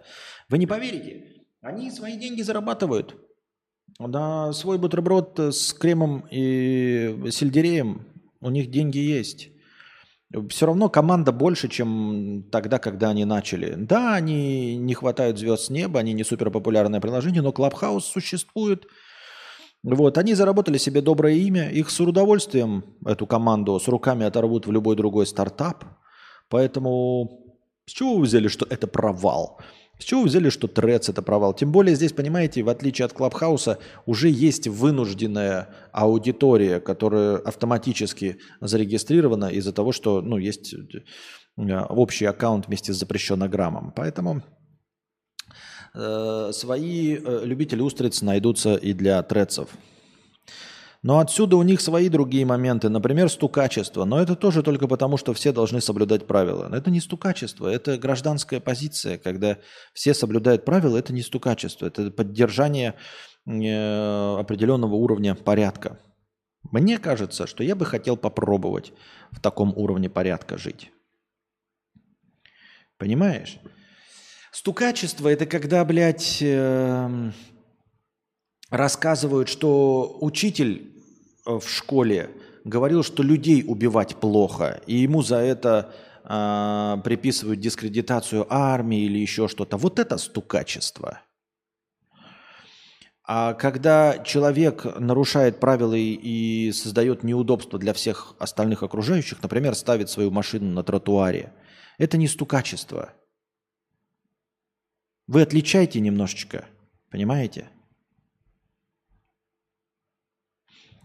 Вы 0.50 0.58
не 0.58 0.66
поверите, 0.66 1.44
они 1.62 1.90
свои 1.92 2.16
деньги 2.16 2.42
зарабатывают. 2.42 3.16
На 3.98 4.52
свой 4.52 4.78
бутерброд 4.78 5.38
с 5.38 5.72
кремом 5.72 6.26
и 6.30 7.30
сельдереем 7.30 8.06
у 8.40 8.50
них 8.50 8.70
деньги 8.70 8.98
есть. 8.98 9.50
Все 10.48 10.66
равно 10.66 10.88
команда 10.88 11.32
больше, 11.32 11.68
чем 11.68 12.44
тогда, 12.50 12.78
когда 12.78 13.10
они 13.10 13.24
начали. 13.24 13.74
Да, 13.76 14.14
они 14.14 14.76
не 14.76 14.94
хватают 14.94 15.38
звезд 15.38 15.64
с 15.64 15.70
неба, 15.70 16.00
они 16.00 16.12
не 16.14 16.24
супер 16.24 16.50
популярное 16.50 17.00
приложение, 17.00 17.42
но 17.42 17.50
Clubhouse 17.50 18.00
существует. 18.00 18.86
Вот, 19.82 20.18
они 20.18 20.34
заработали 20.34 20.78
себе 20.78 21.00
доброе 21.00 21.34
имя, 21.34 21.70
их 21.70 21.90
с 21.90 22.00
удовольствием, 22.00 22.84
эту 23.06 23.26
команду, 23.26 23.78
с 23.78 23.88
руками 23.88 24.26
оторвут 24.26 24.66
в 24.66 24.72
любой 24.72 24.96
другой 24.96 25.26
стартап. 25.26 25.84
Поэтому 26.48 27.54
с 27.86 27.92
чего 27.92 28.16
вы 28.16 28.22
взяли, 28.22 28.48
что 28.48 28.66
это 28.68 28.86
провал? 28.86 29.60
С 30.00 30.02
чего 30.02 30.22
взяли, 30.22 30.48
что 30.48 30.66
Трец 30.66 31.10
это 31.10 31.20
провал? 31.20 31.52
Тем 31.52 31.72
более 31.72 31.94
здесь, 31.94 32.14
понимаете, 32.14 32.62
в 32.62 32.70
отличие 32.70 33.04
от 33.04 33.12
Клабхауса, 33.12 33.78
уже 34.06 34.30
есть 34.30 34.66
вынужденная 34.66 35.68
аудитория, 35.92 36.80
которая 36.80 37.36
автоматически 37.36 38.38
зарегистрирована 38.62 39.50
из-за 39.50 39.72
того, 39.72 39.92
что 39.92 40.22
ну, 40.22 40.38
есть 40.38 40.74
э, 40.74 41.80
общий 41.90 42.24
аккаунт 42.24 42.66
вместе 42.66 42.94
с 42.94 42.96
запрещенограммом. 42.96 43.92
Поэтому 43.94 44.42
э, 45.94 46.50
свои 46.54 47.16
э, 47.16 47.42
любители 47.44 47.82
устриц 47.82 48.22
найдутся 48.22 48.76
и 48.76 48.94
для 48.94 49.22
трецов. 49.22 49.68
Но 51.02 51.18
отсюда 51.18 51.56
у 51.56 51.62
них 51.62 51.80
свои 51.80 52.10
другие 52.10 52.44
моменты, 52.44 52.90
например, 52.90 53.30
стукачество. 53.30 54.04
Но 54.04 54.20
это 54.20 54.36
тоже 54.36 54.62
только 54.62 54.86
потому, 54.86 55.16
что 55.16 55.32
все 55.32 55.50
должны 55.50 55.80
соблюдать 55.80 56.26
правила. 56.26 56.68
Но 56.68 56.76
это 56.76 56.90
не 56.90 57.00
стукачество, 57.00 57.68
это 57.68 57.96
гражданская 57.96 58.60
позиция. 58.60 59.16
Когда 59.16 59.56
все 59.94 60.12
соблюдают 60.12 60.66
правила, 60.66 60.98
это 60.98 61.14
не 61.14 61.22
стукачество, 61.22 61.86
это 61.86 62.10
поддержание 62.10 62.96
э, 63.46 64.36
определенного 64.38 64.94
уровня 64.94 65.34
порядка. 65.34 65.98
Мне 66.70 66.98
кажется, 66.98 67.46
что 67.46 67.64
я 67.64 67.74
бы 67.74 67.86
хотел 67.86 68.18
попробовать 68.18 68.92
в 69.30 69.40
таком 69.40 69.72
уровне 69.76 70.10
порядка 70.10 70.58
жить. 70.58 70.92
Понимаешь? 72.98 73.58
Стукачество– 74.52 75.28
это 75.28 75.46
когда, 75.46 75.82
блядь, 75.86 76.42
э, 76.42 77.30
рассказывают, 78.68 79.48
что 79.48 80.18
учитель 80.20 80.89
в 81.58 81.68
школе 81.68 82.30
говорил, 82.64 83.02
что 83.02 83.22
людей 83.22 83.64
убивать 83.66 84.16
плохо, 84.16 84.80
и 84.86 84.96
ему 84.96 85.22
за 85.22 85.36
это 85.36 85.92
э, 86.24 86.96
приписывают 87.02 87.60
дискредитацию 87.60 88.46
армии 88.48 89.00
или 89.00 89.18
еще 89.18 89.48
что-то. 89.48 89.76
Вот 89.76 89.98
это 89.98 90.18
стукачество. 90.18 91.20
А 93.32 93.54
когда 93.54 94.18
человек 94.18 94.84
нарушает 94.98 95.60
правила 95.60 95.94
и 95.94 96.72
создает 96.72 97.22
неудобства 97.22 97.78
для 97.78 97.92
всех 97.92 98.34
остальных 98.40 98.82
окружающих, 98.82 99.40
например, 99.40 99.76
ставит 99.76 100.10
свою 100.10 100.30
машину 100.32 100.72
на 100.72 100.82
тротуаре, 100.82 101.52
это 101.98 102.16
не 102.16 102.26
стукачество. 102.26 103.12
Вы 105.28 105.42
отличаете 105.42 106.00
немножечко, 106.00 106.64
понимаете? 107.08 107.68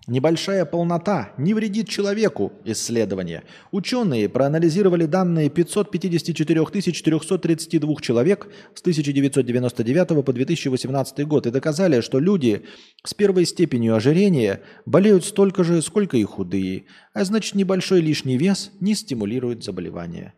Небольшая 0.08 0.66
полнота 0.66 1.34
не 1.40 1.56
вредит 1.56 1.90
человеку. 1.90 2.54
Исследование. 2.64 3.44
Ученые 3.72 4.30
проанализировали 4.30 5.08
данные 5.08 5.50
554 5.50 6.64
432 6.94 7.96
человек 8.02 8.48
с 8.76 8.82
1999 8.82 10.24
по 10.24 10.32
2018 10.32 11.28
год 11.28 11.48
и 11.48 11.52
доказали, 11.52 12.02
что 12.02 12.20
люди 12.20 12.66
с 13.04 13.16
первой 13.16 13.46
степенью 13.46 13.96
ожирения 13.96 14.62
болеют 14.86 15.26
столько 15.26 15.64
же, 15.64 15.82
сколько 15.82 16.18
и 16.18 16.24
худые. 16.24 16.86
А 17.16 17.26
значит, 17.26 17.56
небольшой 17.56 18.02
лишний 18.02 18.38
вес 18.38 18.72
не 18.80 18.94
стимулирует 18.94 19.64
заболевания. 19.64 20.36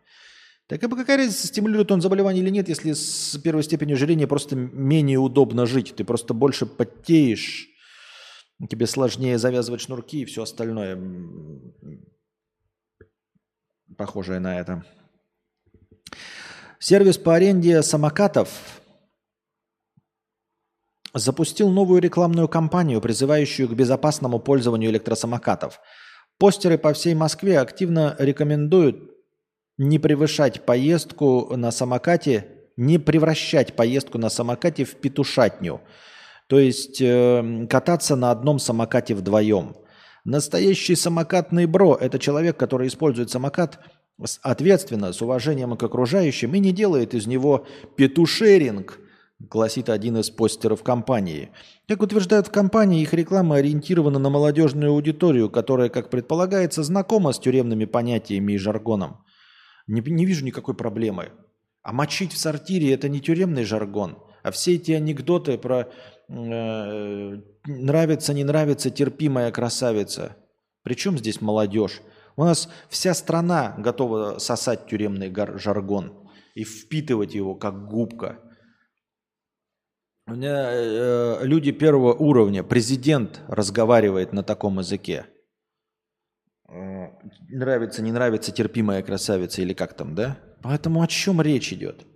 Так 0.66 0.82
а 0.82 0.88
какая 0.88 1.18
разница, 1.18 1.46
стимулирует 1.46 1.90
он 1.92 2.00
заболевание 2.00 2.42
или 2.42 2.50
нет, 2.50 2.68
если 2.68 2.92
с 2.92 3.38
первой 3.42 3.62
степенью 3.62 3.96
ожирения 3.96 4.26
просто 4.26 4.56
менее 4.56 5.18
удобно 5.18 5.66
жить. 5.66 5.94
Ты 5.94 6.04
просто 6.04 6.32
больше 6.32 6.64
потеешь, 6.64 7.67
тебе 8.66 8.86
сложнее 8.86 9.38
завязывать 9.38 9.80
шнурки 9.80 10.22
и 10.22 10.24
все 10.24 10.42
остальное 10.42 10.98
похожее 13.96 14.40
на 14.40 14.58
это. 14.58 14.84
Сервис 16.80 17.18
по 17.18 17.34
аренде 17.34 17.82
самокатов 17.82 18.80
запустил 21.14 21.70
новую 21.70 22.00
рекламную 22.00 22.48
кампанию, 22.48 23.00
призывающую 23.00 23.68
к 23.68 23.72
безопасному 23.72 24.38
пользованию 24.38 24.90
электросамокатов. 24.90 25.80
Постеры 26.38 26.78
по 26.78 26.92
всей 26.92 27.14
Москве 27.14 27.58
активно 27.58 28.14
рекомендуют 28.18 29.10
не 29.76 29.98
превышать 29.98 30.64
поездку 30.64 31.56
на 31.56 31.70
самокате, 31.70 32.46
не 32.76 32.98
превращать 32.98 33.74
поездку 33.74 34.18
на 34.18 34.28
самокате 34.28 34.84
в 34.84 34.96
петушатню. 34.96 35.80
То 36.48 36.58
есть 36.58 37.00
э, 37.00 37.66
кататься 37.68 38.16
на 38.16 38.30
одном 38.30 38.58
самокате 38.58 39.14
вдвоем. 39.14 39.76
Настоящий 40.24 40.96
самокатный 40.96 41.66
бро– 41.66 41.96
это 42.00 42.18
человек, 42.18 42.56
который 42.56 42.88
использует 42.88 43.30
самокат 43.30 43.78
ответственно, 44.42 45.12
с 45.12 45.22
уважением 45.22 45.76
к 45.76 45.82
окружающим 45.82 46.54
и 46.54 46.58
не 46.58 46.72
делает 46.72 47.14
из 47.14 47.26
него 47.26 47.66
петушеринг, 47.96 48.98
гласит 49.38 49.88
один 49.88 50.16
из 50.18 50.30
постеров 50.30 50.82
компании. 50.82 51.50
Как 51.86 52.02
утверждают 52.02 52.48
в 52.48 52.50
компании, 52.50 53.02
их 53.02 53.14
реклама 53.14 53.56
ориентирована 53.56 54.18
на 54.18 54.30
молодежную 54.30 54.90
аудиторию, 54.90 55.48
которая, 55.50 55.88
как 55.88 56.10
предполагается, 56.10 56.82
знакома 56.82 57.32
с 57.32 57.38
тюремными 57.38 57.84
понятиями 57.84 58.54
и 58.54 58.58
жаргоном. 58.58 59.24
Не, 59.86 60.00
не 60.00 60.26
вижу 60.26 60.44
никакой 60.44 60.74
проблемы. 60.74 61.30
А 61.82 61.92
мочить 61.92 62.32
в 62.32 62.38
сортире– 62.38 62.92
это 62.94 63.08
не 63.08 63.20
тюремный 63.20 63.64
жаргон. 63.64 64.18
А 64.42 64.50
все 64.50 64.74
эти 64.74 64.92
анекдоты 64.92 65.56
про 65.58 65.88
нравится, 66.28 68.34
не 68.34 68.44
нравится, 68.44 68.90
терпимая 68.90 69.50
красавица. 69.50 70.36
Причем 70.82 71.18
здесь 71.18 71.40
молодежь? 71.40 72.00
У 72.36 72.44
нас 72.44 72.68
вся 72.88 73.14
страна 73.14 73.74
готова 73.78 74.38
сосать 74.38 74.86
тюремный 74.86 75.34
жаргон 75.58 76.30
и 76.54 76.64
впитывать 76.64 77.34
его 77.34 77.54
как 77.54 77.88
губка. 77.88 78.40
У 80.26 80.32
меня 80.32 80.70
э, 80.70 81.44
люди 81.44 81.72
первого 81.72 82.12
уровня, 82.12 82.62
президент 82.62 83.40
разговаривает 83.48 84.32
на 84.32 84.42
таком 84.42 84.78
языке 84.78 85.26
нравится, 87.48 88.02
не 88.02 88.12
нравится, 88.12 88.52
терпимая 88.52 89.02
красавица 89.02 89.62
или 89.62 89.72
как 89.72 89.94
там, 89.94 90.14
да? 90.14 90.38
Поэтому 90.62 91.02
о 91.02 91.06
чем 91.06 91.40
речь 91.40 91.72
идет? 91.72 92.06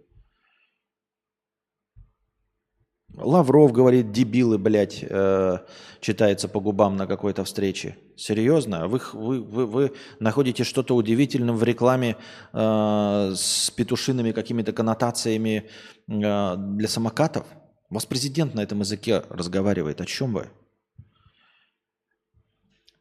Лавров 3.16 3.72
говорит, 3.72 4.10
дебилы, 4.10 4.58
блядь, 4.58 5.04
э, 5.08 5.58
читается 6.00 6.48
по 6.48 6.60
губам 6.60 6.96
на 6.96 7.06
какой-то 7.06 7.44
встрече. 7.44 7.96
Серьезно? 8.16 8.88
Вы, 8.88 9.00
вы, 9.12 9.40
вы, 9.42 9.66
вы 9.66 9.92
находите 10.18 10.64
что-то 10.64 10.96
удивительным 10.96 11.56
в 11.56 11.62
рекламе 11.62 12.16
э, 12.52 13.32
с 13.36 13.70
петушиными 13.70 14.32
какими-то 14.32 14.72
коннотациями 14.72 15.68
э, 16.08 16.56
для 16.56 16.88
самокатов? 16.88 17.46
У 17.90 17.94
вас 17.94 18.06
президент 18.06 18.54
на 18.54 18.60
этом 18.60 18.80
языке 18.80 19.22
разговаривает. 19.28 20.00
О 20.00 20.06
чем 20.06 20.32
вы? 20.32 20.48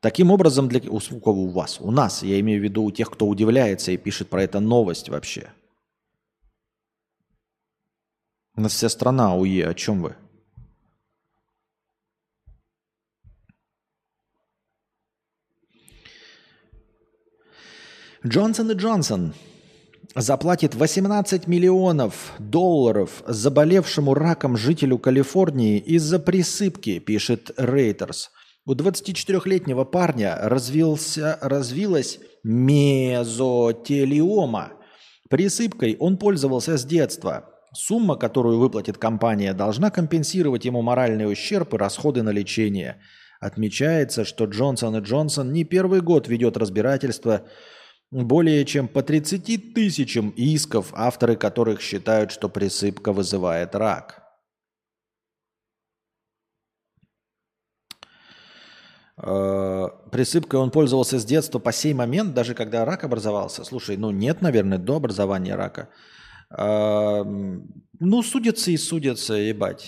Таким 0.01 0.31
образом, 0.31 0.67
для 0.67 0.81
у 0.89 1.19
кого 1.19 1.43
у 1.43 1.49
вас? 1.49 1.79
У 1.79 1.91
нас, 1.91 2.23
я 2.23 2.39
имею 2.39 2.59
в 2.59 2.63
виду 2.63 2.83
у 2.83 2.91
тех, 2.91 3.09
кто 3.09 3.27
удивляется 3.27 3.91
и 3.91 3.97
пишет 3.97 4.29
про 4.29 4.43
это 4.43 4.59
новость 4.59 5.09
вообще. 5.09 5.51
У 8.61 8.63
нас 8.63 8.73
вся 8.73 8.89
страна 8.89 9.33
УЕ, 9.35 9.69
о 9.69 9.73
чем 9.73 10.03
вы? 10.03 10.15
Джонсон 18.23 18.69
и 18.69 18.75
Джонсон 18.75 19.33
заплатит 20.13 20.75
18 20.75 21.47
миллионов 21.47 22.33
долларов 22.37 23.23
заболевшему 23.25 24.13
раком 24.13 24.55
жителю 24.57 24.99
Калифорнии 24.99 25.79
из-за 25.79 26.19
присыпки, 26.19 26.99
пишет 26.99 27.49
Рейтерс. 27.57 28.29
У 28.67 28.75
24-летнего 28.75 29.85
парня 29.85 30.37
развился, 30.39 31.39
развилась 31.41 32.19
мезотелиома. 32.43 33.23
Присыпкой 35.31 35.97
он 35.99 36.17
пользовался 36.17 36.77
с 36.77 36.85
детства. 36.85 37.50
Сумма, 37.73 38.17
которую 38.17 38.59
выплатит 38.59 38.97
компания, 38.97 39.53
должна 39.53 39.91
компенсировать 39.91 40.65
ему 40.65 40.81
моральный 40.81 41.31
ущерб 41.31 41.73
и 41.73 41.77
расходы 41.77 42.21
на 42.21 42.31
лечение. 42.31 43.01
Отмечается, 43.39 44.25
что 44.25 44.45
Джонсон 44.45 44.97
и 44.97 44.99
Джонсон 44.99 45.53
не 45.53 45.63
первый 45.63 46.01
год 46.01 46.27
ведет 46.27 46.57
разбирательство 46.57 47.47
более 48.11 48.65
чем 48.65 48.89
по 48.89 49.01
30 49.03 49.73
тысячам 49.73 50.31
исков, 50.31 50.91
авторы 50.93 51.37
которых 51.37 51.81
считают, 51.81 52.31
что 52.31 52.49
присыпка 52.49 53.13
вызывает 53.13 53.73
рак. 53.73 54.21
Э, 59.17 59.87
присыпкой 60.11 60.59
он 60.59 60.71
пользовался 60.71 61.19
с 61.19 61.25
детства 61.25 61.59
по 61.59 61.71
сей 61.71 61.93
момент, 61.93 62.33
даже 62.33 62.53
когда 62.53 62.85
рак 62.85 63.05
образовался. 63.05 63.63
Слушай, 63.63 63.95
ну 63.95 64.11
нет, 64.11 64.41
наверное, 64.41 64.77
до 64.77 64.97
образования 64.97 65.55
рака. 65.55 65.89
Ну, 66.57 68.23
судятся 68.23 68.71
и 68.71 68.77
судятся, 68.77 69.35
ебать. 69.35 69.87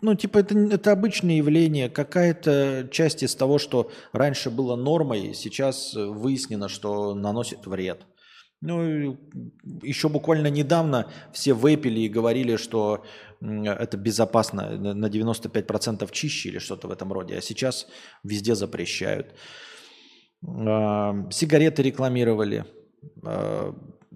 Ну, 0.00 0.14
типа, 0.14 0.38
это, 0.38 0.58
это 0.58 0.92
обычное 0.92 1.36
явление. 1.36 1.88
Какая-то 1.88 2.88
часть 2.90 3.22
из 3.22 3.34
того, 3.34 3.58
что 3.58 3.90
раньше 4.12 4.50
было 4.50 4.76
нормой, 4.76 5.34
сейчас 5.34 5.94
выяснено, 5.94 6.68
что 6.68 7.14
наносит 7.14 7.66
вред. 7.66 8.06
Ну, 8.60 9.18
еще 9.82 10.08
буквально 10.08 10.48
недавно 10.48 11.10
все 11.32 11.52
выпили 11.52 12.00
и 12.00 12.08
говорили, 12.08 12.56
что 12.56 13.04
это 13.40 13.96
безопасно, 13.96 14.76
на 14.76 15.06
95% 15.06 16.10
чище 16.12 16.48
или 16.50 16.58
что-то 16.58 16.88
в 16.88 16.90
этом 16.90 17.12
роде. 17.12 17.36
А 17.36 17.40
сейчас 17.40 17.86
везде 18.22 18.54
запрещают. 18.54 19.34
Сигареты 20.42 21.82
рекламировали. 21.82 22.64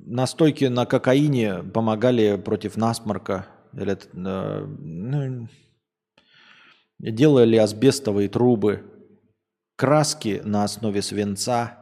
Настойки 0.07 0.65
на 0.67 0.87
кокаине 0.87 1.63
помогали 1.63 2.37
против 2.37 2.77
насморка. 2.77 3.47
Или, 3.73 3.99
ну, 4.13 5.49
делали 6.99 7.57
асбестовые 7.57 8.29
трубы. 8.29 8.85
Краски 9.77 10.41
на 10.45 10.65
основе 10.65 11.03
свинца. 11.03 11.79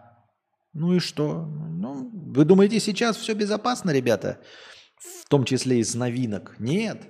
Ну 0.72 0.94
и 0.94 0.98
что? 0.98 1.46
Ну, 1.46 2.10
вы 2.12 2.44
думаете, 2.44 2.80
сейчас 2.80 3.16
все 3.16 3.32
безопасно, 3.32 3.90
ребята? 3.90 4.40
В 4.98 5.28
том 5.28 5.44
числе 5.44 5.78
из 5.78 5.94
новинок? 5.94 6.56
Нет. 6.58 7.02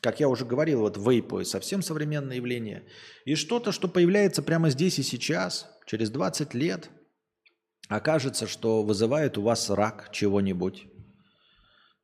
Как 0.00 0.20
я 0.20 0.28
уже 0.28 0.44
говорил, 0.44 0.80
вот 0.80 0.96
вейпы 0.96 1.44
совсем 1.44 1.82
современное 1.82 2.36
явление. 2.36 2.84
И 3.24 3.34
что-то, 3.34 3.72
что 3.72 3.88
появляется 3.88 4.42
прямо 4.42 4.70
здесь 4.70 5.00
и 5.00 5.02
сейчас, 5.02 5.68
через 5.86 6.10
20 6.10 6.54
лет, 6.54 6.90
окажется, 7.88 8.46
что 8.46 8.82
вызывает 8.82 9.38
у 9.38 9.42
вас 9.42 9.70
рак 9.70 10.10
чего-нибудь. 10.12 10.86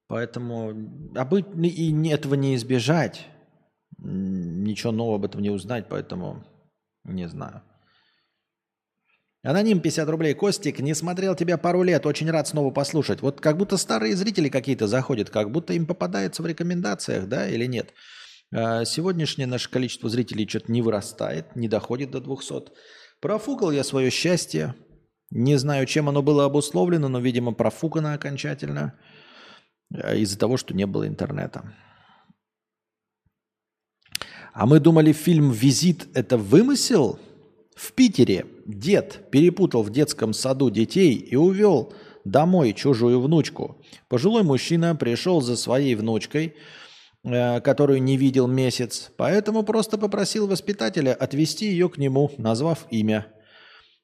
Поэтому 0.06 0.72
а 1.16 1.28
и 1.62 2.08
этого 2.08 2.34
не 2.34 2.54
избежать, 2.56 3.26
ничего 3.98 4.92
нового 4.92 5.16
об 5.16 5.24
этом 5.24 5.40
не 5.40 5.50
узнать, 5.50 5.86
поэтому 5.88 6.44
не 7.04 7.28
знаю. 7.28 7.62
Аноним 9.42 9.80
50 9.80 10.08
рублей. 10.08 10.32
Костик, 10.32 10.80
не 10.80 10.94
смотрел 10.94 11.34
тебя 11.34 11.58
пару 11.58 11.82
лет, 11.82 12.06
очень 12.06 12.30
рад 12.30 12.48
снова 12.48 12.70
послушать. 12.70 13.20
Вот 13.20 13.42
как 13.42 13.58
будто 13.58 13.76
старые 13.76 14.16
зрители 14.16 14.48
какие-то 14.48 14.86
заходят, 14.86 15.28
как 15.28 15.50
будто 15.50 15.74
им 15.74 15.84
попадается 15.84 16.42
в 16.42 16.46
рекомендациях, 16.46 17.28
да, 17.28 17.46
или 17.46 17.66
нет. 17.66 17.92
А, 18.54 18.86
сегодняшнее 18.86 19.46
наше 19.46 19.70
количество 19.70 20.08
зрителей 20.08 20.48
что-то 20.48 20.72
не 20.72 20.80
вырастает, 20.80 21.56
не 21.56 21.68
доходит 21.68 22.10
до 22.10 22.20
200. 22.20 22.72
Профукал 23.20 23.70
я 23.70 23.84
свое 23.84 24.10
счастье. 24.10 24.74
Не 25.30 25.56
знаю, 25.56 25.86
чем 25.86 26.08
оно 26.08 26.22
было 26.22 26.44
обусловлено, 26.44 27.08
но, 27.08 27.18
видимо, 27.18 27.52
профукано 27.52 28.14
окончательно 28.14 28.94
а, 29.92 30.14
из-за 30.14 30.38
того, 30.38 30.56
что 30.56 30.74
не 30.74 30.86
было 30.86 31.06
интернета. 31.06 31.72
А 34.52 34.66
мы 34.66 34.78
думали, 34.78 35.12
фильм 35.12 35.50
«Визит»— 35.50 36.06
это 36.14 36.36
вымысел? 36.36 37.18
В 37.74 37.92
Питере 37.92 38.46
дед 38.66 39.28
перепутал 39.30 39.82
в 39.82 39.90
детском 39.90 40.32
саду 40.32 40.70
детей 40.70 41.14
и 41.14 41.34
увел 41.34 41.92
домой 42.24 42.72
чужую 42.72 43.20
внучку. 43.20 43.82
Пожилой 44.08 44.44
мужчина 44.44 44.94
пришел 44.94 45.40
за 45.40 45.56
своей 45.56 45.96
внучкой, 45.96 46.54
э, 47.24 47.60
которую 47.60 48.02
не 48.02 48.16
видел 48.16 48.46
месяц, 48.46 49.10
поэтому 49.16 49.64
просто 49.64 49.98
попросил 49.98 50.46
воспитателя 50.46 51.14
отвезти 51.14 51.66
ее 51.66 51.88
к 51.88 51.98
нему, 51.98 52.30
назвав 52.38 52.86
имя. 52.90 53.26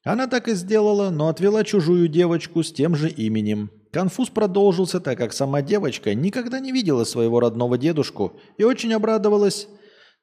Она 0.03 0.27
так 0.27 0.49
и 0.49 0.55
сделала, 0.55 1.11
но 1.11 1.29
отвела 1.29 1.63
чужую 1.63 2.09
девочку 2.09 2.63
с 2.63 2.73
тем 2.73 2.97
же 2.97 3.11
именем. 3.11 3.71
Конфуз 3.93 4.31
продолжился, 4.31 5.01
так 5.01 5.19
как 5.19 5.33
сама 5.33 5.63
девочка 5.63 6.15
никогда 6.15 6.59
не 6.59 6.73
видела 6.73 7.05
своего 7.05 7.41
родного 7.41 7.77
дедушку 7.77 8.41
и 8.57 8.65
очень 8.65 8.95
обрадовалась. 8.95 9.69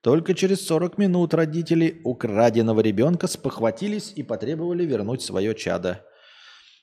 Только 0.01 0.33
через 0.33 0.65
40 0.65 0.97
минут 0.97 1.33
родители 1.33 2.01
украденного 2.03 2.81
ребенка 2.81 3.27
спохватились 3.27 4.13
и 4.15 4.23
потребовали 4.23 4.85
вернуть 4.85 5.21
свое 5.21 5.53
чадо. 5.53 6.05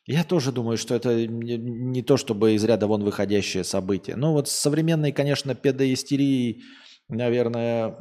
Я 0.06 0.22
тоже 0.22 0.52
думаю, 0.52 0.76
что 0.76 0.94
это 0.94 1.26
не 1.26 2.02
то 2.02 2.16
чтобы 2.16 2.52
из 2.52 2.64
ряда 2.64 2.86
вон 2.86 3.02
выходящее 3.02 3.64
событие. 3.64 4.16
Но 4.16 4.34
вот 4.34 4.48
с 4.48 4.52
современной, 4.52 5.12
конечно, 5.12 5.54
педоистерией, 5.54 6.62
наверное, 7.08 7.96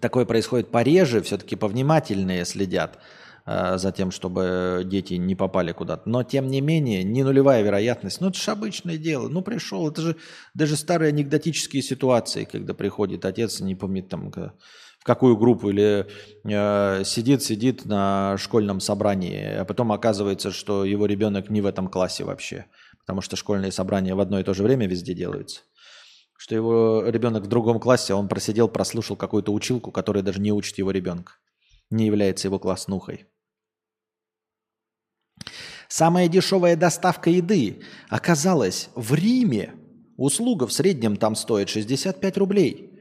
такое 0.00 0.24
происходит 0.24 0.70
пореже, 0.70 1.22
все-таки 1.22 1.56
повнимательнее 1.56 2.44
следят 2.44 2.98
э, 3.46 3.78
за 3.78 3.92
тем, 3.92 4.10
чтобы 4.10 4.82
дети 4.84 5.14
не 5.14 5.34
попали 5.34 5.72
куда-то. 5.72 6.08
Но, 6.08 6.22
тем 6.22 6.48
не 6.48 6.60
менее, 6.60 7.04
не 7.04 7.22
нулевая 7.22 7.62
вероятность. 7.62 8.20
Ну, 8.20 8.28
это 8.28 8.38
же 8.38 8.50
обычное 8.50 8.96
дело. 8.96 9.28
Ну, 9.28 9.42
пришел. 9.42 9.88
Это 9.88 10.02
же 10.02 10.16
даже 10.54 10.76
старые 10.76 11.10
анекдотические 11.10 11.82
ситуации, 11.82 12.44
когда 12.44 12.74
приходит 12.74 13.24
отец, 13.24 13.60
не 13.60 13.74
помнит 13.74 14.08
там, 14.08 14.30
в 14.30 15.04
какую 15.04 15.36
группу, 15.36 15.70
или 15.70 16.06
э, 16.44 17.04
сидит, 17.04 17.42
сидит 17.42 17.84
на 17.84 18.36
школьном 18.38 18.78
собрании, 18.78 19.56
а 19.56 19.64
потом 19.64 19.90
оказывается, 19.90 20.52
что 20.52 20.84
его 20.84 21.06
ребенок 21.06 21.50
не 21.50 21.60
в 21.60 21.66
этом 21.66 21.88
классе 21.88 22.22
вообще, 22.22 22.66
потому 23.00 23.20
что 23.20 23.34
школьные 23.34 23.72
собрания 23.72 24.14
в 24.14 24.20
одно 24.20 24.38
и 24.38 24.44
то 24.44 24.54
же 24.54 24.62
время 24.62 24.86
везде 24.86 25.12
делаются. 25.12 25.62
Что 26.42 26.56
его 26.56 27.04
ребенок 27.06 27.44
в 27.44 27.46
другом 27.46 27.78
классе, 27.78 28.14
он 28.14 28.26
просидел, 28.26 28.68
прослушал 28.68 29.14
какую-то 29.14 29.52
училку, 29.52 29.92
которая 29.92 30.24
даже 30.24 30.40
не 30.40 30.50
учит 30.50 30.76
его 30.76 30.90
ребенка, 30.90 31.34
не 31.88 32.06
является 32.06 32.48
его 32.48 32.58
класснухой. 32.58 33.26
Самая 35.86 36.26
дешевая 36.26 36.74
доставка 36.74 37.30
еды 37.30 37.82
оказалась 38.08 38.88
в 38.96 39.14
Риме. 39.14 39.72
Услуга 40.16 40.66
в 40.66 40.72
среднем 40.72 41.16
там 41.16 41.36
стоит 41.36 41.68
65 41.68 42.36
рублей– 42.38 42.88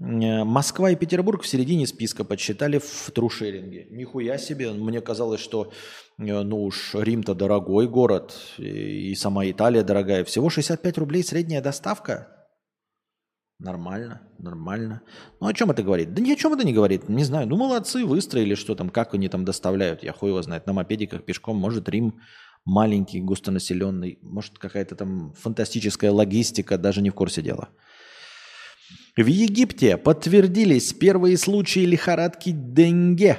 Э, 0.00 0.44
Москва 0.44 0.90
и 0.90 0.96
Петербург 0.96 1.42
в 1.42 1.46
середине 1.46 1.86
списка 1.86 2.24
подсчитали 2.24 2.78
в 2.78 3.10
трушеринге. 3.12 3.86
Нихуя 3.90 4.38
себе. 4.38 4.72
Мне 4.72 5.00
казалось, 5.00 5.40
что 5.40 5.72
э, 6.18 6.42
ну 6.42 6.64
уж 6.64 6.94
Рим-то 6.94 7.34
дорогой 7.34 7.88
город, 7.88 8.36
и 8.58 9.14
сама 9.14 9.48
Италия 9.48 9.82
дорогая. 9.82 10.24
Всего 10.24 10.50
65 10.50 10.98
рублей 10.98 11.22
средняя 11.22 11.62
доставка. 11.62 12.28
Нормально, 13.64 14.20
нормально. 14.38 15.00
Ну 15.40 15.46
о 15.46 15.54
чем 15.54 15.70
это 15.70 15.82
говорит? 15.82 16.12
Да 16.12 16.20
ни 16.20 16.30
о 16.30 16.36
чем 16.36 16.52
это 16.52 16.66
не 16.66 16.74
говорит. 16.74 17.08
Не 17.08 17.24
знаю. 17.24 17.48
Ну 17.48 17.56
молодцы, 17.56 18.04
выстроили, 18.04 18.54
что 18.56 18.74
там, 18.74 18.90
как 18.90 19.14
они 19.14 19.30
там 19.30 19.46
доставляют. 19.46 20.02
Я 20.02 20.12
хуй 20.12 20.28
его 20.28 20.42
знает. 20.42 20.66
На 20.66 20.74
мопедиках 20.74 21.24
пешком. 21.24 21.56
Может 21.56 21.88
Рим 21.88 22.20
маленький, 22.66 23.22
густонаселенный. 23.22 24.18
Может 24.20 24.58
какая-то 24.58 24.96
там 24.96 25.32
фантастическая 25.32 26.12
логистика. 26.12 26.76
Даже 26.76 27.00
не 27.00 27.08
в 27.08 27.14
курсе 27.14 27.40
дела. 27.40 27.70
В 29.16 29.24
Египте 29.24 29.96
подтвердились 29.96 30.92
первые 30.92 31.38
случаи 31.38 31.86
лихорадки 31.86 32.50
денге. 32.50 33.38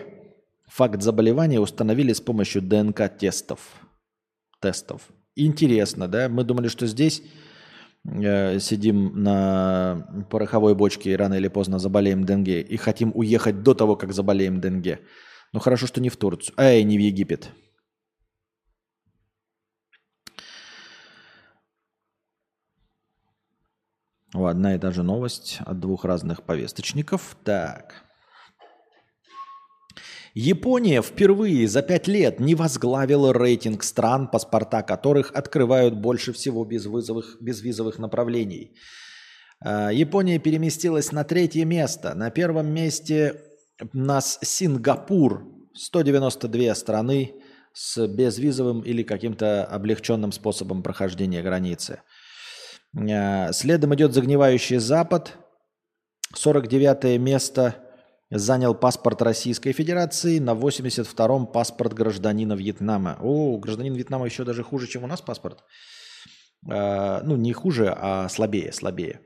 Факт 0.69 1.03
заболевания 1.03 1.59
установили 1.59 2.13
с 2.13 2.19
помощью 2.19 2.63
ДНК-тестов. 2.63 3.59
Тестов. 4.59 5.03
Интересно, 5.35 6.07
да? 6.07 6.29
Мы 6.29 6.43
думали, 6.45 6.67
что 6.67 6.87
здесь 6.87 7.21
э, 8.05 8.59
сидим 8.59 9.23
на 9.23 10.25
пороховой 10.29 10.75
бочке 10.75 11.11
и 11.11 11.15
рано 11.15 11.35
или 11.35 11.47
поздно 11.47 11.79
заболеем 11.79 12.25
денге 12.25 12.61
и 12.61 12.77
хотим 12.77 13.11
уехать 13.13 13.63
до 13.63 13.73
того, 13.73 13.95
как 13.95 14.13
заболеем 14.13 14.61
денге. 14.61 14.99
Ну 15.53 15.59
хорошо, 15.59 15.87
что 15.87 16.01
не 16.01 16.09
в 16.09 16.17
Турцию, 16.17 16.53
а 16.57 16.73
и 16.73 16.83
не 16.83 16.97
в 16.97 17.01
Египет. 17.01 17.51
Одна 24.33 24.75
и 24.75 24.77
та 24.77 24.91
же 24.91 25.01
новость 25.01 25.59
от 25.65 25.79
двух 25.79 26.03
разных 26.03 26.43
повесточников. 26.43 27.37
Так. 27.43 28.04
Япония 30.37 31.01
впервые 31.01 31.65
за 31.65 31.81
пять 31.81 32.09
лет 32.09 32.41
не 32.41 32.55
возглавила 32.55 33.33
рейтинг 33.33 33.83
стран, 33.83 34.27
паспорта 34.27 34.83
которых 34.83 35.31
открывают 35.33 35.95
больше 35.95 36.33
всего 36.33 36.65
безвизовых, 36.65 37.37
безвизовых 37.39 37.99
направлений. 37.99 38.75
А, 39.61 39.93
Япония 39.93 40.37
переместилась 40.37 41.13
на 41.13 41.23
третье 41.23 41.63
место. 41.63 42.13
На 42.15 42.31
первом 42.31 42.67
месте 42.67 43.41
у 43.93 43.97
нас 43.97 44.37
Сингапур. 44.41 45.51
192 45.73 46.75
страны 46.75 47.33
с 47.73 48.05
безвизовым 48.05 48.81
или 48.81 49.03
каким-то 49.03 49.65
облегченным 49.65 50.33
способом 50.33 50.83
прохождения 50.83 51.41
границы. 51.41 52.01
Э, 52.93 53.53
следом 53.53 53.95
идет 53.95 54.13
загнивающий 54.13 54.77
Запад. 54.77 55.37
49 56.33 57.19
место 57.19 57.84
занял 58.29 58.75
паспорт 58.75 59.21
Российской 59.21 59.71
Федерации, 59.71 60.39
на 60.39 60.51
82-м 60.51 61.47
паспорт 61.47 61.93
гражданина 61.93 62.53
Вьетнама. 62.53 63.17
О, 63.21 63.57
гражданин 63.57 63.93
Вьетнама 63.93 64.25
еще 64.25 64.43
даже 64.43 64.63
хуже, 64.63 64.87
чем 64.87 65.03
у 65.03 65.07
нас 65.07 65.21
паспорт. 65.21 65.63
Э, 66.69 67.21
ну, 67.23 67.35
не 67.35 67.53
хуже, 67.53 67.93
а 67.95 68.27
слабее, 68.29 68.73
слабее. 68.73 69.21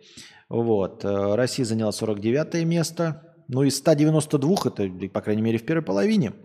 Вот. 0.50 1.06
Э, 1.06 1.36
Россия 1.36 1.66
заняла 1.66 1.92
49 1.92 2.66
место. 2.66 3.24
Ну, 3.48 3.64
из 3.64 3.78
192, 3.78 4.56
это, 4.66 5.10
по 5.10 5.22
крайней 5.22 5.42
мере, 5.42 5.58
в 5.58 5.66
первой 5.66 5.84
половине– 5.84 6.34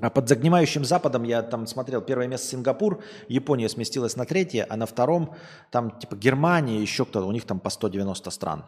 а 0.00 0.08
под 0.08 0.28
загнивающим 0.28 0.84
Западом 0.84 1.24
я 1.24 1.42
там 1.42 1.66
смотрел 1.66 2.00
первое 2.00 2.26
место 2.26 2.48
Сингапур, 2.48 3.02
Япония 3.28 3.68
сместилась 3.68 4.16
на 4.16 4.24
третье, 4.24 4.66
а 4.68 4.76
на 4.76 4.86
втором 4.86 5.34
там 5.70 5.98
типа 5.98 6.16
Германия, 6.16 6.80
еще 6.80 7.04
кто-то, 7.04 7.26
у 7.26 7.32
них 7.32 7.44
там 7.44 7.60
по 7.60 7.70
190 7.70 8.30
стран. 8.30 8.64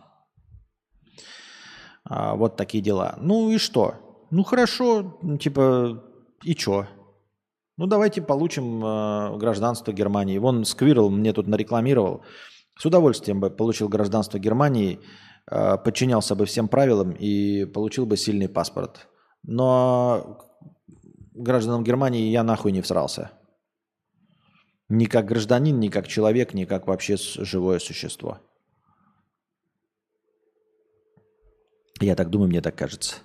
А, 2.05 2.35
вот 2.35 2.57
такие 2.57 2.83
дела. 2.83 3.17
Ну 3.19 3.51
и 3.51 3.59
что? 3.59 3.95
Ну 4.31 4.45
хорошо, 4.45 5.19
типа 5.41 6.03
и 6.43 6.55
что? 6.55 6.87
Ну 7.77 7.87
давайте 7.87 8.23
получим 8.23 8.85
э, 8.85 9.37
гражданство 9.39 9.93
Германии. 9.93 10.39
Вон 10.39 10.65
Сквирл 10.65 11.11
мне 11.11 11.33
тут 11.33 11.47
нарекламировал. 11.47 12.23
С 12.79 12.87
удовольствием 12.87 13.41
бы 13.41 13.51
получил 13.51 13.89
гражданство 13.89 14.39
Германии, 14.39 15.01
э, 15.51 15.79
подчинялся 15.79 16.35
бы 16.35 16.47
всем 16.47 16.69
правилам 16.69 17.13
и 17.13 17.65
получил 17.65 18.07
бы 18.07 18.17
сильный 18.17 18.49
паспорт. 18.49 19.09
Но 19.43 20.39
гражданам 21.35 21.83
Германии 21.85 22.31
я 22.31 22.43
нахуй 22.43 22.73
не 22.73 22.83
всрался. 22.83 23.31
Ни 24.89 25.07
как 25.07 25.27
гражданин, 25.27 25.79
ни 25.81 25.89
как 25.89 26.07
человек, 26.07 26.55
ни 26.55 26.65
как 26.65 26.87
вообще 26.87 27.17
живое 27.17 27.79
существо. 27.79 28.41
Я 32.03 32.17
так 32.17 32.31
думаю, 32.31 32.49
мне 32.49 32.61
так 32.61 32.75
кажется. 32.75 33.17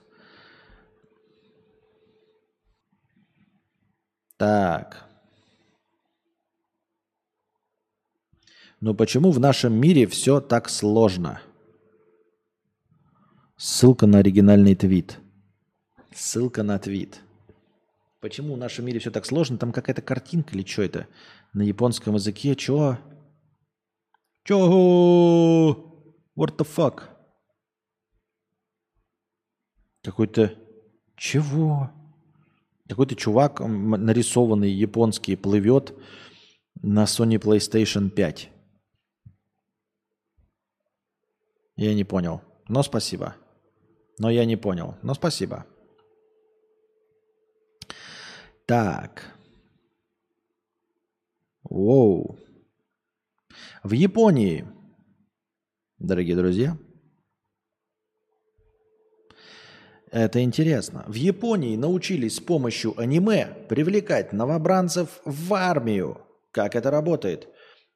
Так. 4.37 5.03
Но 8.79 8.93
почему 8.93 9.31
в 9.31 9.39
нашем 9.39 9.73
мире 9.73 10.05
все 10.05 10.39
так 10.39 10.69
сложно? 10.69 11.41
Ссылка 13.57 14.05
на 14.05 14.19
оригинальный 14.19 14.75
твит. 14.75 15.17
Ссылка 16.13 16.61
на 16.61 16.77
твит. 16.77 17.21
Почему 18.19 18.53
в 18.53 18.57
нашем 18.57 18.85
мире 18.85 18.99
все 18.99 19.09
так 19.09 19.25
сложно? 19.25 19.57
Там 19.57 19.71
какая-то 19.71 20.03
картинка 20.03 20.53
или 20.53 20.63
что 20.63 20.83
это? 20.83 21.07
На 21.53 21.63
японском 21.63 22.13
языке. 22.13 22.55
Чё? 22.55 22.99
Чё? 24.43 24.57
What 26.35 26.57
the 26.57 26.67
fuck? 26.67 27.16
Какой-то... 30.07 30.55
Чего? 31.17 31.91
Какой-то 32.87 33.13
чувак 33.17 33.59
нарисованный 33.59 34.71
японский 34.71 35.35
плывет 35.35 35.93
на 36.81 37.03
Sony 37.03 37.37
PlayStation 37.37 38.09
5. 38.09 38.49
Я 41.75 41.93
не 41.93 42.05
понял. 42.05 42.41
Но 42.69 42.83
спасибо. 42.83 43.35
Но 44.17 44.29
я 44.29 44.45
не 44.45 44.55
понял. 44.55 44.95
Но 45.01 45.13
спасибо. 45.13 45.65
Так. 48.65 49.35
Воу. 51.63 52.39
В 53.83 53.91
Японии, 53.91 54.65
дорогие 55.99 56.37
друзья, 56.37 56.77
Это 60.11 60.41
интересно. 60.41 61.03
В 61.07 61.15
Японии 61.15 61.75
научились 61.75 62.35
с 62.35 62.39
помощью 62.39 62.97
аниме 62.99 63.47
привлекать 63.67 64.31
новобранцев 64.31 65.21
в 65.25 65.53
армию. 65.53 66.21
Как 66.51 66.75
это 66.75 66.91
работает? 66.91 67.49